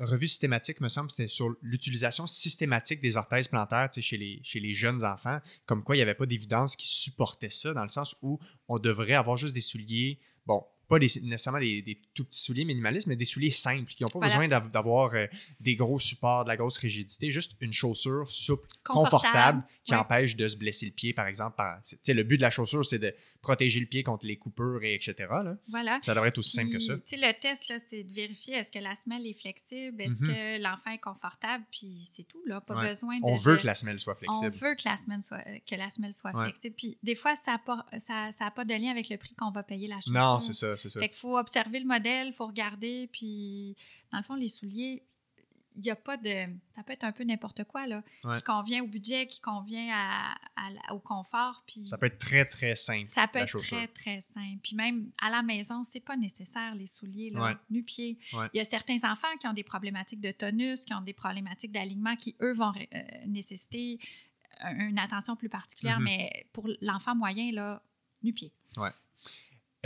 revue 0.00 0.26
systématique, 0.26 0.80
me 0.80 0.88
semble, 0.88 1.08
c'était 1.08 1.28
sur 1.28 1.54
l'utilisation 1.62 2.26
systématique 2.26 3.00
des 3.00 3.16
orthèses 3.16 3.46
plantaires 3.46 3.88
chez 3.96 4.16
les, 4.16 4.40
chez 4.42 4.58
les 4.58 4.72
jeunes 4.72 5.04
enfants, 5.04 5.38
comme 5.64 5.84
quoi 5.84 5.94
il 5.94 5.98
n'y 5.98 6.02
avait 6.02 6.16
pas 6.16 6.26
d'évidence 6.26 6.74
qui 6.74 6.88
supportait 6.88 7.50
ça, 7.50 7.72
dans 7.72 7.84
le 7.84 7.88
sens 7.88 8.16
où 8.20 8.40
on 8.66 8.80
devrait 8.80 9.14
avoir 9.14 9.36
juste 9.36 9.54
des 9.54 9.60
souliers, 9.60 10.18
bon, 10.44 10.66
pas 10.88 10.98
nécessairement 10.98 11.60
des, 11.60 11.98
tout 12.14 12.24
petits 12.24 12.40
souliers 12.40 12.64
minimalistes, 12.64 13.06
mais 13.06 13.16
des 13.16 13.24
souliers 13.24 13.50
simples 13.50 13.92
qui 13.92 14.02
n'ont 14.02 14.08
pas 14.08 14.20
besoin 14.20 14.48
d'avoir 14.48 15.14
euh, 15.14 15.26
des 15.60 15.76
gros 15.76 15.98
supports, 15.98 16.44
de 16.44 16.48
la 16.48 16.56
grosse 16.56 16.78
rigidité, 16.78 17.30
juste 17.30 17.56
une 17.60 17.72
chaussure 17.72 18.30
souple, 18.30 18.68
confortable, 18.84 19.62
qui 19.82 19.94
empêche 19.94 20.36
de 20.36 20.48
se 20.48 20.56
blesser 20.56 20.86
le 20.86 20.92
pied, 20.92 21.12
par 21.12 21.26
exemple. 21.26 21.56
Par, 21.56 21.80
le 22.06 22.22
but 22.22 22.36
de 22.36 22.42
la 22.42 22.50
chaussure, 22.50 22.84
c'est 22.84 22.98
de 22.98 23.14
protéger 23.40 23.80
le 23.80 23.86
pied 23.86 24.02
contre 24.02 24.26
les 24.26 24.36
coupures, 24.36 24.82
et 24.82 24.94
etc. 24.94 25.14
Là. 25.30 25.56
Voilà. 25.68 26.00
Ça 26.02 26.14
devrait 26.14 26.30
être 26.30 26.38
aussi 26.38 26.52
simple 26.52 26.72
que 26.72 26.80
ça. 26.80 26.94
Le 26.94 27.40
test, 27.40 27.72
c'est 27.88 28.02
de 28.02 28.12
vérifier 28.12 28.54
est-ce 28.54 28.72
que 28.72 28.78
la 28.78 28.96
semelle 28.96 29.26
est 29.26 29.38
flexible, 29.38 30.00
est-ce 30.00 30.22
mhm. 30.22 30.28
que 30.28 30.62
l'enfant 30.62 30.90
est 30.90 30.98
confortable, 30.98 31.64
puis 31.70 32.08
c'est 32.14 32.24
tout. 32.24 32.42
Là. 32.46 32.60
Pas 32.60 32.74
besoin 32.74 33.16
de. 33.16 33.24
On 33.24 33.34
veut 33.34 33.56
que 33.56 33.66
la 33.66 33.74
semelle 33.74 34.00
soit 34.00 34.14
flexible. 34.14 34.44
On 34.44 34.48
veut 34.48 34.74
que 34.74 34.82
la 34.84 34.96
semelle 34.96 35.22
soit, 35.22 35.42
que 35.42 35.74
la 35.74 35.90
semelle 35.90 36.12
soit 36.12 36.32
flexible. 36.32 36.74
Puis 36.76 36.98
des 37.02 37.14
fois, 37.14 37.36
ça 37.36 37.52
n'a 37.52 37.58
pas, 37.58 37.86
ça, 37.98 38.30
ça 38.38 38.50
pas 38.50 38.64
de 38.64 38.74
lien 38.74 38.90
avec 38.90 39.08
le 39.08 39.16
prix 39.16 39.34
qu'on 39.34 39.50
va 39.50 39.62
payer 39.62 39.88
la 39.88 39.96
chaussure. 39.96 40.12
Non, 40.12 40.40
c'est 40.40 40.52
ça, 40.52 40.73
c'est 40.76 40.88
ça. 40.88 41.00
Fait 41.00 41.08
qu'il 41.08 41.18
faut 41.18 41.38
observer 41.38 41.80
le 41.80 41.86
modèle, 41.86 42.28
il 42.28 42.32
faut 42.32 42.46
regarder, 42.46 43.08
puis 43.12 43.76
dans 44.12 44.18
le 44.18 44.24
fond, 44.24 44.34
les 44.34 44.48
souliers, 44.48 45.02
il 45.76 45.82
n'y 45.82 45.90
a 45.90 45.96
pas 45.96 46.16
de. 46.16 46.46
Ça 46.74 46.82
peut 46.84 46.92
être 46.92 47.04
un 47.04 47.12
peu 47.12 47.24
n'importe 47.24 47.64
quoi, 47.64 47.86
là. 47.86 48.02
Qui 48.34 48.42
convient 48.42 48.82
au 48.82 48.86
budget, 48.86 49.26
qui 49.26 49.40
convient 49.40 49.92
à, 49.92 50.92
au 50.92 51.00
confort. 51.00 51.64
Puis 51.66 51.88
ça 51.88 51.98
peut 51.98 52.06
être 52.06 52.18
très, 52.18 52.44
très 52.44 52.76
simple. 52.76 53.10
Ça 53.10 53.26
peut 53.26 53.40
être 53.40 53.58
très, 53.58 53.88
très 53.88 54.20
simple. 54.20 54.60
Puis 54.62 54.76
même 54.76 55.10
à 55.20 55.30
la 55.30 55.42
maison, 55.42 55.82
c'est 55.84 56.00
pas 56.00 56.16
nécessaire, 56.16 56.74
les 56.74 56.86
souliers, 56.86 57.30
là, 57.30 57.58
nu-pied. 57.70 58.18
Il 58.32 58.58
y 58.58 58.60
a 58.60 58.64
certains 58.64 58.98
enfants 58.98 59.36
qui 59.40 59.48
ont 59.48 59.52
des 59.52 59.64
problématiques 59.64 60.20
de 60.20 60.30
tonus, 60.30 60.84
qui 60.84 60.94
ont 60.94 61.00
des 61.00 61.12
problématiques 61.12 61.72
d'alignement, 61.72 62.14
qui, 62.16 62.36
eux, 62.40 62.52
vont 62.52 62.72
euh, 62.76 63.00
nécessiter 63.26 63.98
une 64.62 64.98
attention 64.98 65.34
plus 65.34 65.48
particulière. 65.48 65.98
Mm-hmm. 65.98 66.04
Mais 66.04 66.46
pour 66.52 66.68
l'enfant 66.80 67.16
moyen, 67.16 67.50
là, 67.52 67.82
nu-pied. 68.22 68.52
Ouais. 68.76 68.90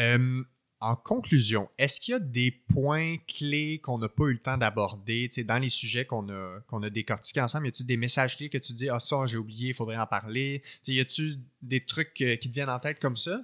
Euh, 0.01 0.44
en 0.81 0.95
conclusion, 0.95 1.69
est-ce 1.77 2.01
qu'il 2.01 2.13
y 2.13 2.15
a 2.15 2.21
des 2.21 2.51
points 2.51 3.17
clés 3.27 3.81
qu'on 3.81 3.99
n'a 3.99 4.09
pas 4.09 4.25
eu 4.25 4.33
le 4.33 4.39
temps 4.39 4.57
d'aborder 4.57 5.29
dans 5.45 5.59
les 5.59 5.69
sujets 5.69 6.05
qu'on 6.05 6.29
a, 6.29 6.61
qu'on 6.69 6.83
a 6.83 6.91
décortiqués 6.91 7.41
ensemble? 7.41 7.67
Y 7.67 7.69
a-t-il 7.71 7.87
des 7.87 7.97
messages 7.97 8.37
clés 8.37 8.49
que 8.49 8.59
tu 8.59 8.73
dis, 8.73 8.89
ah, 8.89 9.01
ça, 9.01 9.27
j'ai 9.27 9.39
oublié, 9.39 9.71
il 9.71 9.75
faudrait 9.75 9.97
en 9.99 10.07
parler? 10.07 10.63
T'sais, 10.83 10.93
y 10.93 11.01
a-t-il 11.01 11.41
des 11.63 11.85
trucs 11.85 12.21
euh, 12.21 12.37
qui 12.37 12.49
te 12.49 12.55
viennent 12.55 12.71
en 12.71 12.79
tête 12.79 13.01
comme 13.01 13.17
ça? 13.17 13.43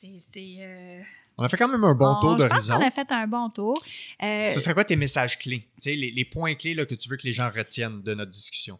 C'est. 0.00 0.56
Euh, 0.60 1.02
on 1.36 1.44
a 1.44 1.48
fait 1.48 1.56
quand 1.56 1.68
même 1.68 1.84
un 1.84 1.94
bon 1.94 2.20
tour 2.20 2.36
d'horizon. 2.36 2.76
On 2.76 2.80
a 2.80 2.90
fait 2.90 3.10
un 3.10 3.26
bon 3.26 3.50
tour. 3.50 3.76
Euh, 4.22 4.52
Ce 4.52 4.60
serait 4.60 4.74
quoi 4.74 4.84
tes 4.84 4.96
messages 4.96 5.38
clés? 5.38 5.68
Les, 5.84 6.10
les 6.10 6.24
points 6.24 6.54
clés 6.54 6.74
là, 6.74 6.86
que 6.86 6.94
tu 6.94 7.08
veux 7.08 7.16
que 7.16 7.26
les 7.26 7.32
gens 7.32 7.50
retiennent 7.50 8.02
de 8.02 8.14
notre 8.14 8.30
discussion? 8.30 8.78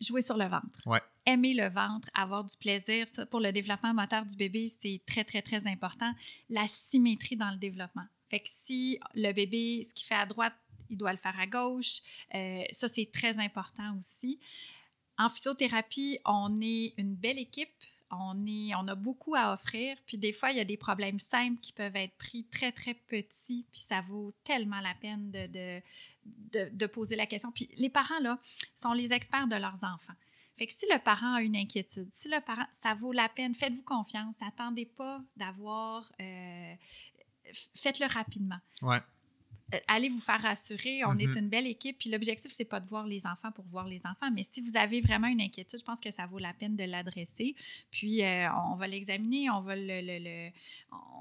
Jouer 0.00 0.22
sur 0.22 0.36
le 0.36 0.46
ventre. 0.46 0.80
Ouais 0.86 1.02
aimer 1.26 1.54
le 1.54 1.68
ventre, 1.68 2.08
avoir 2.14 2.44
du 2.44 2.56
plaisir. 2.56 3.06
pour 3.30 3.40
le 3.40 3.52
développement 3.52 3.94
moteur 3.94 4.24
du 4.24 4.36
bébé, 4.36 4.72
c'est 4.82 5.00
très, 5.06 5.24
très, 5.24 5.42
très 5.42 5.66
important. 5.66 6.12
La 6.48 6.66
symétrie 6.66 7.36
dans 7.36 7.50
le 7.50 7.56
développement. 7.56 8.06
Fait 8.28 8.40
que 8.40 8.48
si 8.48 8.98
le 9.14 9.32
bébé, 9.32 9.84
ce 9.88 9.94
qu'il 9.94 10.06
fait 10.06 10.14
à 10.14 10.26
droite, 10.26 10.54
il 10.88 10.96
doit 10.96 11.12
le 11.12 11.18
faire 11.18 11.38
à 11.38 11.46
gauche, 11.46 12.00
euh, 12.34 12.64
ça, 12.72 12.88
c'est 12.88 13.10
très 13.12 13.38
important 13.38 13.96
aussi. 13.96 14.40
En 15.18 15.28
physiothérapie, 15.28 16.18
on 16.24 16.60
est 16.60 16.94
une 16.96 17.14
belle 17.14 17.38
équipe. 17.38 17.68
On, 18.10 18.88
a 18.88 18.94
beaucoup 18.94 19.34
à 19.34 19.52
offrir. 19.52 19.96
Puis 20.06 20.18
des 20.18 20.32
fois, 20.32 20.50
il 20.50 20.56
y 20.56 20.60
a 20.60 20.64
des 20.64 20.76
problèmes 20.76 21.18
simples 21.18 21.60
qui 21.60 21.72
peuvent 21.72 21.96
être 21.96 22.16
pris 22.16 22.44
très, 22.44 22.72
très 22.72 22.94
petits. 22.94 23.66
Puis 23.70 23.80
ça 23.80 24.00
vaut 24.00 24.32
tellement 24.44 24.80
la 24.80 24.94
peine 24.94 25.30
de, 25.30 26.86
poser 26.86 27.16
la 27.16 27.26
question. 27.26 27.52
Puis 27.52 27.68
les 27.76 27.88
parents, 27.88 28.18
là, 28.20 28.38
sont 28.76 28.92
les 28.92 29.12
experts 29.12 29.46
de 29.46 29.56
leurs 29.56 29.84
enfants. 29.84 30.14
Fait 30.56 30.66
que 30.66 30.72
si 30.72 30.86
le 30.92 30.98
parent 30.98 31.34
a 31.34 31.42
une 31.42 31.56
inquiétude, 31.56 32.08
si 32.12 32.28
le 32.28 32.40
parent, 32.40 32.66
ça 32.82 32.94
vaut 32.94 33.12
la 33.12 33.28
peine, 33.28 33.54
faites-vous 33.54 33.84
confiance. 33.84 34.34
N'attendez 34.40 34.84
pas 34.84 35.22
d'avoir. 35.36 36.12
Euh, 36.20 36.74
faites-le 37.74 38.06
rapidement. 38.06 38.58
Ouais. 38.82 39.00
Allez 39.86 40.08
vous 40.08 40.20
faire 40.20 40.40
rassurer. 40.42 41.04
On 41.04 41.16
est 41.18 41.26
Mhm. 41.26 41.38
une 41.44 41.48
belle 41.48 41.66
équipe. 41.66 41.98
Puis 41.98 42.10
l'objectif, 42.10 42.50
c'est 42.52 42.64
pas 42.64 42.80
de 42.80 42.88
voir 42.88 43.06
les 43.06 43.26
enfants 43.26 43.52
pour 43.52 43.64
voir 43.66 43.86
les 43.86 44.00
enfants. 44.04 44.30
Mais 44.32 44.42
si 44.42 44.60
vous 44.60 44.76
avez 44.76 45.00
vraiment 45.00 45.26
une 45.28 45.40
inquiétude, 45.40 45.78
je 45.78 45.84
pense 45.84 46.00
que 46.00 46.10
ça 46.10 46.26
vaut 46.26 46.38
la 46.38 46.52
peine 46.52 46.76
de 46.76 46.84
l'adresser. 46.84 47.54
Puis 47.90 48.22
euh, 48.24 48.48
on 48.70 48.76
va 48.76 48.86
l'examiner, 48.86 49.48
on 49.50 49.60
va 49.60 49.76
le, 49.76 50.00
le- 50.00 50.18
le- 50.18 50.50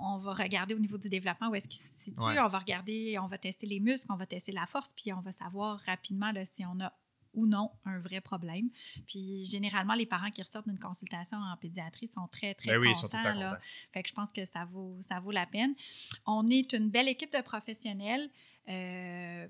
on 0.02 0.18
va 0.18 0.34
regarder 0.34 0.74
au 0.74 0.80
niveau 0.80 0.98
du 0.98 1.10
développement 1.10 1.50
où 1.50 1.56
est-ce 1.56 1.68
qu'il 1.68 1.82
se 1.82 1.94
situe. 2.04 2.22
Ouais. 2.22 2.40
On 2.40 2.48
va 2.48 2.60
regarder, 2.60 3.18
on 3.20 3.28
va 3.28 3.38
tester 3.38 3.68
les 3.68 3.80
muscles, 3.80 4.08
on 4.12 4.16
va 4.16 4.26
tester 4.26 4.52
la 4.52 4.66
force, 4.66 4.90
puis 4.96 5.14
on 5.14 5.22
va 5.22 5.32
savoir 5.32 5.80
rapidement 5.86 6.32
là, 6.32 6.46
si 6.46 6.66
on 6.66 6.80
a 6.80 6.92
ou 7.34 7.46
non 7.46 7.72
un 7.86 8.00
vrai 8.00 8.22
problème. 8.22 8.70
Puis 9.08 9.46
généralement, 9.46 9.94
les 9.94 10.06
parents 10.06 10.32
qui 10.32 10.42
ressortent 10.42 10.68
d'une 10.68 10.80
consultation 10.80 11.38
en 11.38 11.56
pédiatrie 11.58 12.08
sont 12.08 12.28
très, 12.28 12.54
très 12.56 12.72
Ben 12.72 12.78
oui, 12.80 12.88
ils 12.90 12.96
sont 12.96 13.08
tout 13.08 13.18
contents. 13.18 13.34
là. 13.40 13.50
contents. 13.52 13.62
Fait 13.94 14.04
que 14.04 14.10
je 14.10 14.14
pense 14.14 14.32
que 14.32 14.46
ça 14.46 14.66
vaut, 14.66 15.00
ça 15.08 15.20
vaut 15.20 15.32
la 15.32 15.46
peine. 15.46 15.74
On 16.26 16.50
est 16.50 16.74
une 16.74 16.90
belle 16.90 17.08
équipe 17.08 17.32
de 17.32 17.42
professionnels. 17.42 18.30
Euh, 18.70 19.48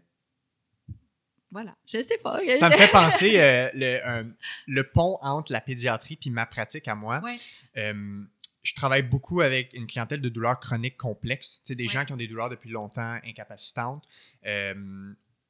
Voilà, 1.52 1.76
je 1.88 2.04
sais 2.04 2.18
pas. 2.24 2.40
Ça 2.56 2.70
me 2.70 2.76
fait 2.76 2.92
penser 2.92 3.40
euh, 3.40 3.70
le, 3.74 4.08
euh, 4.08 4.24
le 4.68 4.84
pont 4.88 5.18
entre 5.22 5.52
la 5.52 5.62
pédiatrie 5.62 6.16
puis 6.16 6.30
ma 6.30 6.46
pratique 6.46 6.88
à 6.88 6.94
moi. 6.96 7.20
Ouais. 7.24 7.38
Euh, 7.78 8.24
je 8.62 8.76
travaille 8.76 9.02
beaucoup 9.02 9.42
avec 9.42 9.74
une 9.74 9.88
clientèle 9.88 10.22
de 10.22 10.30
douleurs 10.30 10.60
chroniques 10.60 10.98
complexes, 10.98 11.64
des 11.64 11.76
Ouais. 11.86 11.88
gens 11.90 12.06
qui 12.06 12.14
ont 12.14 12.18
des 12.18 12.28
douleurs 12.28 12.50
depuis 12.50 12.70
longtemps, 12.70 13.18
incapacitantes, 13.26 14.06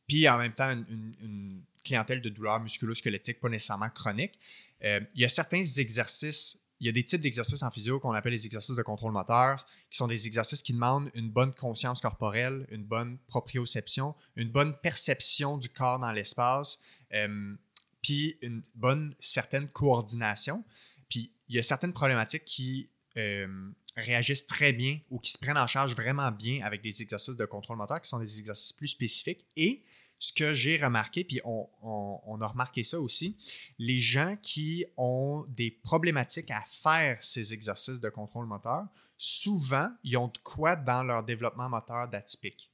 puis 0.07 0.29
en 0.29 0.37
même 0.37 0.53
temps 0.53 0.69
une, 0.71 0.85
une- 0.89 1.15
une 1.21 1.63
clientèle 1.83 2.21
de 2.21 2.29
douleurs 2.29 2.59
musculo-squelettiques 2.59 3.39
pas 3.39 3.49
nécessairement 3.49 3.89
chroniques. 3.89 4.39
Euh, 4.83 5.01
il 5.15 5.21
y 5.21 5.25
a 5.25 5.29
certains 5.29 5.63
exercices, 5.63 6.65
il 6.79 6.87
y 6.87 6.89
a 6.89 6.93
des 6.93 7.03
types 7.03 7.21
d'exercices 7.21 7.61
en 7.63 7.71
physio 7.71 7.99
qu'on 7.99 8.13
appelle 8.13 8.31
les 8.31 8.45
exercices 8.45 8.75
de 8.75 8.81
contrôle 8.81 9.11
moteur, 9.11 9.65
qui 9.89 9.97
sont 9.97 10.07
des 10.07 10.27
exercices 10.27 10.61
qui 10.61 10.73
demandent 10.73 11.09
une 11.13 11.29
bonne 11.29 11.53
conscience 11.53 11.99
corporelle, 11.99 12.65
une 12.71 12.83
bonne 12.83 13.17
proprioception, 13.27 14.15
une 14.35 14.49
bonne 14.49 14.75
perception 14.77 15.57
du 15.57 15.69
corps 15.69 15.99
dans 15.99 16.11
l'espace, 16.11 16.79
euh, 17.13 17.55
puis 18.01 18.37
une 18.41 18.61
bonne 18.75 19.13
certaine 19.19 19.67
coordination. 19.67 20.63
Puis 21.09 21.31
il 21.49 21.55
y 21.55 21.59
a 21.59 21.63
certaines 21.63 21.93
problématiques 21.93 22.45
qui 22.45 22.89
euh, 23.17 23.71
réagissent 23.97 24.47
très 24.47 24.71
bien 24.71 24.99
ou 25.09 25.19
qui 25.19 25.31
se 25.31 25.37
prennent 25.37 25.57
en 25.57 25.67
charge 25.67 25.95
vraiment 25.95 26.31
bien 26.31 26.63
avec 26.63 26.81
des 26.81 27.01
exercices 27.01 27.35
de 27.35 27.45
contrôle 27.45 27.77
moteur 27.77 28.01
qui 28.01 28.07
sont 28.07 28.19
des 28.19 28.39
exercices 28.39 28.71
plus 28.71 28.87
spécifiques. 28.87 29.45
Et 29.57 29.83
ce 30.19 30.33
que 30.33 30.53
j'ai 30.53 30.77
remarqué, 30.77 31.23
puis 31.23 31.39
on, 31.45 31.67
on- 31.81 32.19
on 32.25 32.41
a 32.41 32.47
remarqué 32.47 32.83
ça 32.83 32.99
aussi, 32.99 33.37
les 33.77 33.97
gens 33.97 34.35
qui 34.41 34.85
ont 34.97 35.45
des 35.49 35.71
problématiques 35.71 36.51
à 36.51 36.61
faire 36.67 37.23
ces 37.23 37.53
exercices 37.53 37.99
de 38.01 38.09
contrôle 38.09 38.45
moteur, 38.45 38.85
souvent, 39.17 39.89
ils 40.03 40.17
ont 40.17 40.27
de 40.27 40.37
quoi 40.43 40.75
dans 40.75 41.03
leur 41.03 41.23
développement 41.23 41.69
moteur 41.69 42.07
d'atypique. 42.07 42.69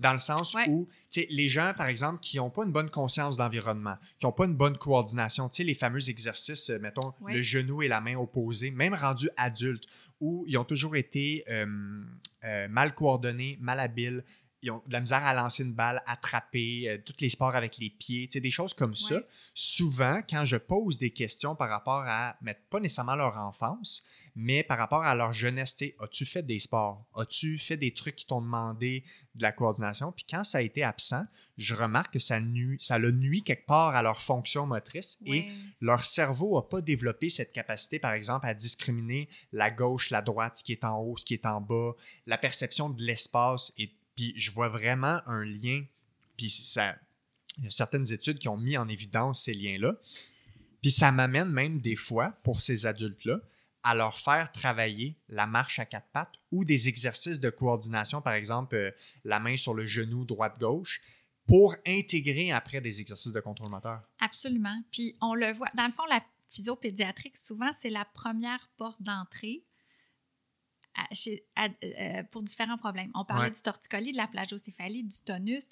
Dans 0.00 0.12
le 0.12 0.18
sens 0.18 0.54
Ouais. 0.54 0.68
où, 0.68 0.88
tu 1.10 1.20
sais, 1.20 1.26
les 1.30 1.48
gens, 1.48 1.72
par 1.76 1.86
exemple, 1.86 2.18
qui 2.20 2.38
n'ont 2.38 2.50
pas 2.50 2.64
une 2.64 2.72
bonne 2.72 2.90
conscience 2.90 3.36
d'environnement, 3.36 3.96
qui 4.18 4.26
n'ont 4.26 4.32
pas 4.32 4.46
une 4.46 4.56
bonne 4.56 4.76
coordination, 4.76 5.48
tu 5.48 5.58
sais, 5.58 5.64
les 5.64 5.74
fameux 5.74 6.10
exercices, 6.10 6.70
euh, 6.70 6.80
mettons, 6.80 7.12
Ouais. 7.20 7.34
le 7.34 7.42
genou 7.42 7.82
et 7.82 7.86
la 7.88 8.00
main 8.00 8.16
opposés, 8.16 8.72
même 8.72 8.94
rendus 8.94 9.30
adultes, 9.36 9.84
où 10.20 10.44
ils 10.48 10.58
ont 10.58 10.64
toujours 10.64 10.96
été 10.96 11.44
euh, 11.48 12.02
euh, 12.44 12.66
mal 12.66 12.96
coordonnés, 12.96 13.56
mal 13.60 13.78
habiles, 13.78 14.24
ils 14.62 14.70
ont 14.70 14.82
de 14.86 14.92
la 14.92 15.00
misère 15.00 15.24
à 15.24 15.34
lancer 15.34 15.64
une 15.64 15.72
balle, 15.72 16.02
attraper, 16.06 16.88
euh, 16.88 16.98
tous 17.04 17.14
les 17.20 17.28
sports 17.28 17.54
avec 17.54 17.78
les 17.78 17.90
pieds, 17.90 18.26
des 18.26 18.50
choses 18.50 18.74
comme 18.74 18.94
ça. 18.94 19.20
Souvent, 19.54 20.20
quand 20.28 20.44
je 20.44 20.56
pose 20.56 20.98
des 20.98 21.10
questions 21.10 21.54
par 21.54 21.68
rapport 21.68 22.04
à, 22.06 22.36
mais 22.40 22.54
pas 22.70 22.80
nécessairement 22.80 23.16
leur 23.16 23.36
enfance, 23.36 24.04
mais 24.40 24.62
par 24.62 24.78
rapport 24.78 25.02
à 25.02 25.16
leur 25.16 25.32
jeunesse, 25.32 25.76
as-tu 26.00 26.24
fait 26.24 26.44
des 26.44 26.60
sports? 26.60 27.04
As-tu 27.16 27.58
fait 27.58 27.76
des 27.76 27.92
trucs 27.92 28.14
qui 28.14 28.26
t'ont 28.26 28.40
demandé 28.40 29.04
de 29.34 29.42
la 29.42 29.50
coordination? 29.50 30.12
Puis 30.12 30.26
quand 30.30 30.44
ça 30.44 30.58
a 30.58 30.60
été 30.60 30.84
absent, 30.84 31.24
je 31.56 31.74
remarque 31.74 32.12
que 32.12 32.18
ça, 32.20 32.40
nuit, 32.40 32.78
ça 32.80 32.98
le 33.00 33.10
nuit 33.10 33.42
quelque 33.42 33.66
part 33.66 33.96
à 33.96 34.02
leur 34.02 34.20
fonction 34.20 34.64
motrice 34.64 35.18
et 35.26 35.48
leur 35.80 36.04
cerveau 36.04 36.54
n'a 36.54 36.62
pas 36.62 36.80
développé 36.80 37.30
cette 37.30 37.52
capacité, 37.52 37.98
par 37.98 38.12
exemple, 38.12 38.46
à 38.46 38.54
discriminer 38.54 39.28
la 39.52 39.72
gauche, 39.72 40.10
la 40.10 40.22
droite, 40.22 40.54
ce 40.54 40.62
qui 40.62 40.70
est 40.70 40.84
en 40.84 41.00
haut, 41.00 41.16
ce 41.16 41.24
qui 41.24 41.34
est 41.34 41.46
en 41.46 41.60
bas, 41.60 41.94
la 42.26 42.38
perception 42.38 42.90
de 42.90 43.02
l'espace. 43.02 43.72
Et 43.76 43.92
puis, 44.18 44.32
je 44.34 44.50
vois 44.50 44.68
vraiment 44.68 45.20
un 45.26 45.44
lien. 45.44 45.84
Puis, 46.36 46.50
ça, 46.50 46.96
il 47.56 47.62
y 47.62 47.66
a 47.68 47.70
certaines 47.70 48.12
études 48.12 48.40
qui 48.40 48.48
ont 48.48 48.56
mis 48.56 48.76
en 48.76 48.88
évidence 48.88 49.44
ces 49.44 49.54
liens-là. 49.54 49.94
Puis, 50.82 50.90
ça 50.90 51.12
m'amène 51.12 51.50
même 51.50 51.80
des 51.80 51.94
fois, 51.94 52.36
pour 52.42 52.60
ces 52.60 52.86
adultes-là, 52.86 53.38
à 53.84 53.94
leur 53.94 54.18
faire 54.18 54.50
travailler 54.50 55.14
la 55.28 55.46
marche 55.46 55.78
à 55.78 55.86
quatre 55.86 56.08
pattes 56.08 56.34
ou 56.50 56.64
des 56.64 56.88
exercices 56.88 57.38
de 57.38 57.48
coordination, 57.48 58.20
par 58.20 58.32
exemple, 58.32 58.74
euh, 58.74 58.90
la 59.22 59.38
main 59.38 59.56
sur 59.56 59.72
le 59.72 59.84
genou 59.84 60.24
droite-gauche, 60.24 61.00
pour 61.46 61.76
intégrer 61.86 62.50
après 62.50 62.80
des 62.80 63.00
exercices 63.00 63.32
de 63.32 63.38
contrôle 63.38 63.70
moteur. 63.70 64.02
Absolument. 64.18 64.82
Puis 64.90 65.16
on 65.20 65.36
le 65.36 65.52
voit. 65.52 65.68
Dans 65.76 65.86
le 65.86 65.92
fond, 65.92 66.06
la 66.10 66.24
physiopédiatrique, 66.50 67.36
souvent, 67.36 67.70
c'est 67.80 67.88
la 67.88 68.04
première 68.04 68.68
porte 68.78 69.00
d'entrée 69.00 69.62
à- 70.98 71.14
chez- 71.14 71.44
à- 71.56 71.68
euh, 71.84 72.22
pour 72.24 72.42
différents 72.42 72.78
problèmes. 72.78 73.10
On 73.14 73.24
parlait 73.24 73.44
Ouais. 73.46 73.50
du 73.50 73.62
torticolis, 73.62 74.12
de 74.12 74.16
la 74.16 74.26
plagiocéphalie, 74.28 75.04
du 75.04 75.20
tonus. 75.20 75.64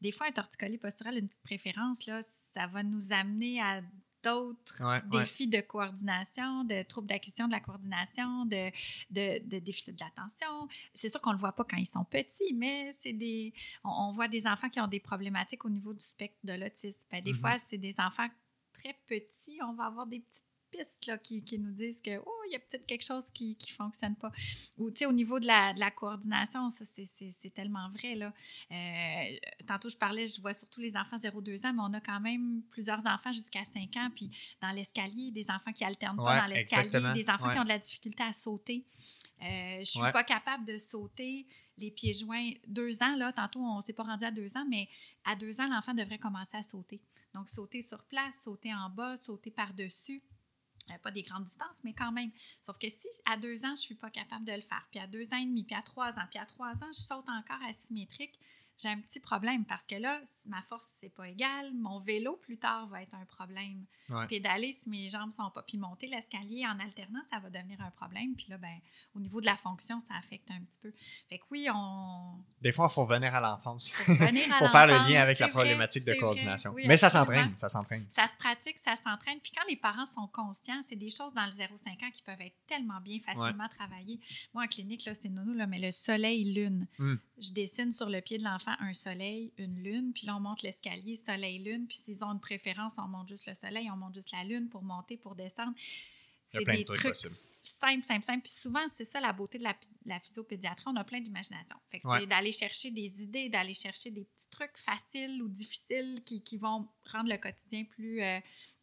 Des 0.00 0.12
fois, 0.12 0.26
un 0.26 0.32
torticolis 0.32 0.78
postural, 0.78 1.16
une 1.18 1.26
petite 1.28 1.42
préférence, 1.42 2.04
là, 2.06 2.22
ça 2.54 2.66
va 2.66 2.82
nous 2.82 3.12
amener 3.12 3.60
à 3.60 3.80
d'autres 4.22 4.82
Ouais, 4.82 5.02
ouais. 5.12 5.20
défis 5.20 5.48
de 5.48 5.60
coordination, 5.60 6.64
de 6.64 6.82
troubles 6.82 7.08
d'acquisition 7.08 7.46
de 7.46 7.52
la 7.52 7.60
coordination, 7.60 8.46
de, 8.46 8.70
de, 9.10 9.38
de 9.46 9.58
déficit 9.58 9.94
d'attention. 9.98 10.66
C'est 10.94 11.10
sûr 11.10 11.20
qu'on 11.20 11.30
ne 11.30 11.34
le 11.34 11.40
voit 11.40 11.52
pas 11.54 11.64
quand 11.64 11.76
ils 11.76 11.86
sont 11.86 12.04
petits, 12.04 12.54
mais 12.54 12.94
c'est 13.00 13.12
des, 13.12 13.52
on, 13.84 13.90
on 13.90 14.10
voit 14.12 14.28
des 14.28 14.46
enfants 14.46 14.70
qui 14.70 14.80
ont 14.80 14.86
des 14.88 15.00
problématiques 15.00 15.64
au 15.66 15.70
niveau 15.70 15.92
du 15.92 16.02
spectre 16.04 16.38
de 16.44 16.54
l'autisme. 16.54 17.06
Ben, 17.10 17.22
des 17.22 17.32
Mhm. 17.32 17.38
fois, 17.38 17.58
c'est 17.58 17.76
des 17.78 17.94
enfants 17.98 18.28
très 18.72 18.94
petits. 19.06 19.58
On 19.62 19.74
va 19.74 19.84
avoir 19.84 20.06
des 20.06 20.20
petites 20.20 20.44
pistes 20.76 21.06
là, 21.06 21.18
qui, 21.18 21.42
qui 21.42 21.58
nous 21.58 21.72
disent 21.72 22.00
que 22.00 22.18
oh 22.24 22.30
il 22.48 22.52
y 22.52 22.56
a 22.56 22.58
peut-être 22.58 22.86
quelque 22.86 23.04
chose 23.04 23.30
qui 23.30 23.56
ne 23.60 23.74
fonctionne 23.74 24.16
pas. 24.16 24.30
Ou 24.78 24.90
tu 24.90 24.98
sais 24.98 25.06
au 25.06 25.12
niveau 25.12 25.40
de 25.40 25.46
la, 25.46 25.72
de 25.72 25.80
la 25.80 25.90
coordination 25.90 26.70
ça 26.70 26.84
c'est- 26.84 27.50
tellement 27.54 27.88
vrai 27.90 28.14
là. 28.14 28.32
Euh, 28.70 29.36
tantôt 29.66 29.88
je 29.88 29.96
parlais 29.96 30.26
je 30.28 30.40
vois 30.40 30.54
surtout 30.54 30.80
les 30.80 30.96
enfants 30.96 31.16
0-2 31.18 31.64
ans 31.66 31.72
mais 31.72 31.82
on 31.82 31.92
a 31.94 32.00
quand 32.00 32.20
même 32.20 32.62
plusieurs 32.70 33.04
enfants 33.06 33.32
jusqu'à 33.32 33.64
5 33.64 33.96
ans 33.96 34.10
puis 34.14 34.30
dans 34.60 34.70
l'escalier 34.70 35.30
des 35.30 35.46
enfants 35.50 35.72
qui 35.72 35.84
alternent 35.84 36.18
Ouais, 36.18 36.24
pas 36.26 36.40
dans 36.42 36.46
l'escalier 36.46 37.14
des 37.14 37.28
enfants 37.30 37.50
qui 37.52 37.58
ont 37.58 37.64
de 37.64 37.68
la 37.68 37.78
difficulté 37.78 38.22
à 38.22 38.32
sauter. 38.32 38.84
Euh, 39.42 39.78
je 39.80 39.84
suis 39.84 40.00
Ouais. 40.00 40.12
pas 40.12 40.24
capable 40.24 40.64
de 40.64 40.78
sauter 40.78 41.46
les 41.76 41.90
pieds 41.90 42.14
joints 42.14 42.50
deux 42.66 43.02
ans 43.02 43.16
là. 43.16 43.32
Tantôt 43.32 43.60
on 43.60 43.80
s'est 43.80 43.92
pas 43.92 44.04
rendu 44.04 44.24
à 44.24 44.30
deux 44.30 44.56
ans 44.56 44.64
mais 44.68 44.88
à 45.24 45.34
deux 45.36 45.60
ans 45.60 45.68
l'enfant 45.68 45.92
devrait 45.94 46.18
commencer 46.18 46.56
à 46.56 46.62
sauter. 46.62 47.00
Donc 47.34 47.48
sauter 47.48 47.82
sur 47.82 48.04
place 48.04 48.34
sauter 48.44 48.72
en 48.74 48.88
bas 48.90 49.16
sauter 49.16 49.50
par 49.50 49.74
dessus 49.74 50.22
euh, 50.90 50.98
pas 51.02 51.10
des 51.10 51.22
grandes 51.22 51.44
distances, 51.44 51.76
mais 51.82 51.92
quand 51.92 52.12
même. 52.12 52.30
Sauf 52.64 52.78
que 52.78 52.88
si 52.88 53.08
à 53.24 53.36
deux 53.36 53.58
ans, 53.64 53.68
je 53.68 53.70
ne 53.72 53.76
suis 53.76 53.94
pas 53.94 54.10
capable 54.10 54.44
de 54.44 54.52
le 54.52 54.62
faire, 54.62 54.86
puis 54.90 55.00
à 55.00 55.06
deux 55.06 55.32
ans 55.32 55.38
et 55.38 55.46
demi, 55.46 55.64
puis 55.64 55.76
à 55.76 55.82
trois 55.82 56.10
ans, 56.10 56.26
puis 56.30 56.38
à 56.38 56.46
trois 56.46 56.72
ans, 56.72 56.92
je 56.92 57.00
saute 57.00 57.28
encore 57.28 57.62
asymétrique, 57.68 58.38
j'ai 58.76 58.88
un 58.88 59.00
petit 59.00 59.20
problème 59.20 59.64
parce 59.64 59.86
que 59.86 59.94
là, 59.94 60.20
ma 60.46 60.60
force, 60.62 60.94
c'est 61.00 61.08
pas 61.08 61.28
égal. 61.28 61.72
Mon 61.74 62.00
vélo, 62.00 62.36
plus 62.42 62.58
tard, 62.58 62.88
va 62.88 63.02
être 63.02 63.14
un 63.14 63.24
problème. 63.24 63.84
Ouais. 64.10 64.26
Pédaler, 64.26 64.72
si 64.72 64.88
mes 64.90 65.08
jambes 65.08 65.32
sont 65.32 65.50
pas. 65.50 65.62
Puis 65.62 65.78
monter 65.78 66.08
l'escalier 66.08 66.66
en 66.66 66.78
alternant, 66.80 67.22
ça 67.30 67.38
va 67.38 67.50
devenir 67.50 67.80
un 67.80 67.90
problème. 67.90 68.34
Puis 68.34 68.46
là, 68.48 68.58
ben, 68.58 68.76
au 69.14 69.20
niveau 69.20 69.40
de 69.40 69.46
la 69.46 69.56
fonction, 69.56 70.00
ça 70.00 70.14
affecte 70.18 70.50
un 70.50 70.60
petit 70.60 70.78
peu. 70.82 70.92
Fait 71.28 71.38
que 71.38 71.44
oui, 71.50 71.68
on. 71.72 72.44
Des 72.60 72.72
fois, 72.72 72.88
il 72.90 72.94
faut 72.94 73.04
revenir 73.04 73.34
à 73.34 73.40
l'enfance 73.40 73.92
pour 73.92 74.16
faire 74.72 74.86
le 74.86 75.08
lien 75.08 75.22
avec 75.22 75.38
la 75.38 75.46
vrai, 75.46 75.52
problématique 75.52 76.04
de 76.04 76.14
coordination. 76.14 76.72
Oui, 76.72 76.84
Mais 76.86 76.96
ça 76.96 77.08
s'entraîne, 77.08 77.56
ça 77.56 77.68
s'entraîne. 77.68 78.06
Ça 78.10 78.26
se 78.26 78.36
pratique, 78.38 78.78
ça 78.84 78.96
s'entraîne. 78.96 79.38
Puis 79.40 79.52
quand 79.56 79.64
les 79.68 79.76
parents 79.76 80.06
sont 80.06 80.26
conscients, 80.26 80.82
c'est 80.88 80.96
des 80.96 81.10
choses 81.10 81.32
dans 81.34 81.46
le 81.46 81.52
0-5 81.52 82.04
ans 82.04 82.10
qui 82.12 82.22
peuvent 82.22 82.40
être 82.40 82.56
tellement 82.66 83.00
bien 83.00 83.20
facilement 83.20 83.68
travaillées. 83.68 84.20
Moi, 84.52 84.64
en 84.64 84.66
clinique, 84.66 85.04
là, 85.04 85.12
c'est 85.14 85.28
nono, 85.28 85.54
là, 85.54 85.66
mais 85.68 85.78
le 85.78 85.92
soleil-lune. 85.92 86.88
Mm. 86.98 87.14
Je 87.38 87.50
dessine 87.52 87.92
sur 87.92 88.08
le 88.08 88.20
pied 88.20 88.38
de 88.38 88.44
l'enfant 88.44 88.63
un 88.80 88.92
soleil, 88.92 89.52
une 89.58 89.82
lune, 89.82 90.12
puis 90.12 90.26
là, 90.26 90.36
on 90.36 90.40
monte 90.40 90.62
l'escalier 90.62 91.16
soleil-lune. 91.16 91.86
Puis 91.86 91.98
s'ils 91.98 92.24
ont 92.24 92.32
une 92.32 92.40
préférence, 92.40 92.94
on 92.98 93.08
monte 93.08 93.28
juste 93.28 93.46
le 93.46 93.54
soleil, 93.54 93.90
on 93.90 93.96
monte 93.96 94.14
juste 94.14 94.32
la 94.32 94.44
lune 94.44 94.68
pour 94.68 94.82
monter, 94.82 95.16
pour 95.16 95.34
descendre. 95.34 95.72
Il 95.76 95.80
y 95.80 96.56
a 96.56 96.60
C'est 96.60 96.64
plein 96.64 96.72
de 96.74 96.78
des 96.78 96.84
trucs 96.84 96.98
trucs 96.98 97.12
possibles. 97.12 97.36
simples, 97.80 98.04
simples, 98.04 98.24
simples. 98.24 98.42
Puis 98.42 98.52
souvent, 98.52 98.86
c'est 98.90 99.04
ça 99.04 99.20
la 99.20 99.32
beauté 99.32 99.58
de 99.58 99.64
la, 99.64 99.74
la 100.06 100.20
physiopédiatrie. 100.20 100.84
On 100.88 100.96
a 100.96 101.04
plein 101.04 101.20
d'imagination. 101.20 101.76
Fait 101.90 102.00
que 102.00 102.06
Ouais. 102.08 102.20
c'est 102.20 102.26
d'aller 102.26 102.52
chercher 102.52 102.90
des 102.90 103.22
idées, 103.22 103.48
d'aller 103.48 103.74
chercher 103.74 104.10
des 104.10 104.24
petits 104.24 104.48
trucs 104.50 104.76
faciles 104.76 105.42
ou 105.42 105.48
difficiles 105.48 106.22
qui, 106.24 106.42
qui 106.42 106.58
vont 106.58 106.88
rendre 107.06 107.28
le 107.30 107.36
quotidien 107.38 107.84
plus. 107.84 108.22
euh, 108.22 108.40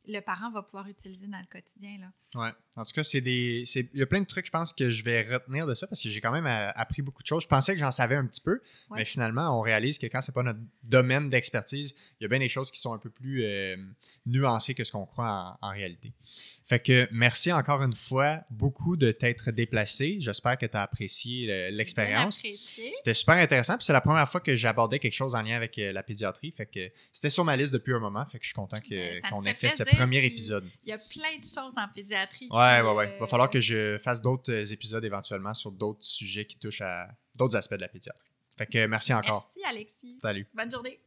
le 0.08 0.20
parent 0.20 0.50
va 0.52 0.64
pouvoir 0.64 0.88
utiliser 0.88 1.28
dans 1.28 1.40
le 1.40 1.46
quotidien. 1.46 1.98
Là. 2.00 2.12
Ouais. 2.36 2.50
En 2.78 2.86
tout 2.86 2.94
cas, 2.94 3.04
c'est 3.04 3.20
des. 3.20 3.66
Il 3.76 4.00
y 4.00 4.02
a 4.02 4.06
plein 4.06 4.22
de 4.22 4.26
trucs, 4.26 4.46
je 4.46 4.52
pense, 4.52 4.72
que 4.72 4.90
je 4.90 5.04
vais 5.04 5.24
retenir 5.24 5.68
de 5.68 5.74
ça 5.74 5.88
parce 5.88 6.02
que 6.02 6.08
j'ai 6.08 6.22
quand 6.22 6.32
même 6.32 6.48
euh, 6.48 6.72
appris 6.76 7.02
beaucoup 7.02 7.22
de 7.22 7.28
choses. 7.28 7.44
Je 7.44 7.48
pensais 7.48 7.74
que 7.74 7.80
j'en 7.80 7.92
savais 7.92 8.16
un 8.16 8.26
petit 8.26 8.40
peu, 8.40 8.62
mais 8.92 9.04
finalement, 9.04 9.60
on 9.60 9.62
réalise 9.62 9.98
que 9.98 10.06
quand 10.06 10.22
c'est 10.22 10.34
pas 10.34 10.44
notre 10.44 10.60
domaine 10.84 11.30
d'expertise, 11.30 11.96
il 12.20 12.24
y 12.24 12.26
a 12.26 12.30
bien 12.30 12.40
des 12.40 12.48
choses 12.48 12.72
qui 12.72 12.80
sont 12.80 12.94
un 12.94 12.98
peu 12.98 13.10
plus 13.10 13.44
euh, 13.44 13.76
nuancées 14.26 14.74
que 14.74 14.86
ce 14.86 14.92
qu'on 14.94 15.06
croit 15.06 15.58
en, 15.62 15.72
réalité. 15.72 16.14
Fait 16.64 16.80
que 16.80 17.10
merci 17.12 17.52
encore 17.52 17.82
une 17.82 17.94
fois 17.94 18.42
beaucoup 18.50 18.96
de 18.96 19.12
t'être 19.12 19.52
déplacé. 19.52 20.18
J'espère 20.20 20.58
que 20.58 20.66
tu 20.66 20.78
as 20.78 20.84
apprécié 20.84 21.72
l'expérience. 21.72 22.42
C'était 22.94 23.14
super 23.14 23.36
intéressant. 23.36 23.76
Puis 23.76 23.86
c'est 23.86 23.94
la 23.94 24.02
première 24.02 24.30
fois 24.30 24.40
que 24.40 24.56
j'abordais 24.56 25.00
quelque 25.00 25.14
chose 25.14 25.36
en 25.36 25.42
lien 25.42 25.56
avec 25.56 25.78
euh, 25.78 25.92
la 25.92 26.04
pédiatrie. 26.04 26.54
Fait 26.56 26.66
que 26.66 26.90
c'était 27.12 27.30
sur 27.30 27.44
ma 27.44 27.58
liste 27.58 27.74
depuis 27.74 27.94
un 27.94 28.00
moment. 28.00 28.26
Fait 28.26 28.38
que 28.38 28.44
je 28.44 28.50
suis 28.50 28.56
content 28.56 28.78
ben, 28.90 29.22
qu'on 29.30 29.44
ait 29.44 29.54
fait 29.54 29.72
ce 29.72 29.84
premier 29.84 30.24
épisode. 30.24 30.70
Il 30.86 30.90
y 30.90 30.94
a 30.94 30.98
plein 30.98 31.38
de 31.38 31.44
choses 31.44 31.74
en 31.76 31.88
pédiatrie 31.94 32.21
Ouais, 32.52 32.82
ouais, 32.82 32.94
ouais. 32.94 33.14
Il 33.16 33.20
va 33.20 33.28
falloir 33.28 33.50
que 33.50 33.60
je 33.60 33.98
fasse 33.98 34.22
d'autres 34.22 34.52
euh, 34.52 34.66
épisodes 34.66 35.04
éventuellement 35.04 35.54
sur 35.54 35.72
d'autres 35.72 36.04
sujets 36.04 36.46
qui 36.46 36.58
touchent 36.58 36.82
à 36.82 37.10
d'autres 37.36 37.58
aspects 37.58 37.76
de 37.76 37.82
la 37.82 37.88
pédiatrie. 37.88 38.32
Fait 38.58 38.68
que 38.68 38.86
merci 38.86 39.14
encore. 39.14 39.50
Merci, 39.56 39.70
Alexis. 39.70 40.18
Salut. 40.22 40.48
Bonne 40.54 40.72
journée. 40.72 41.02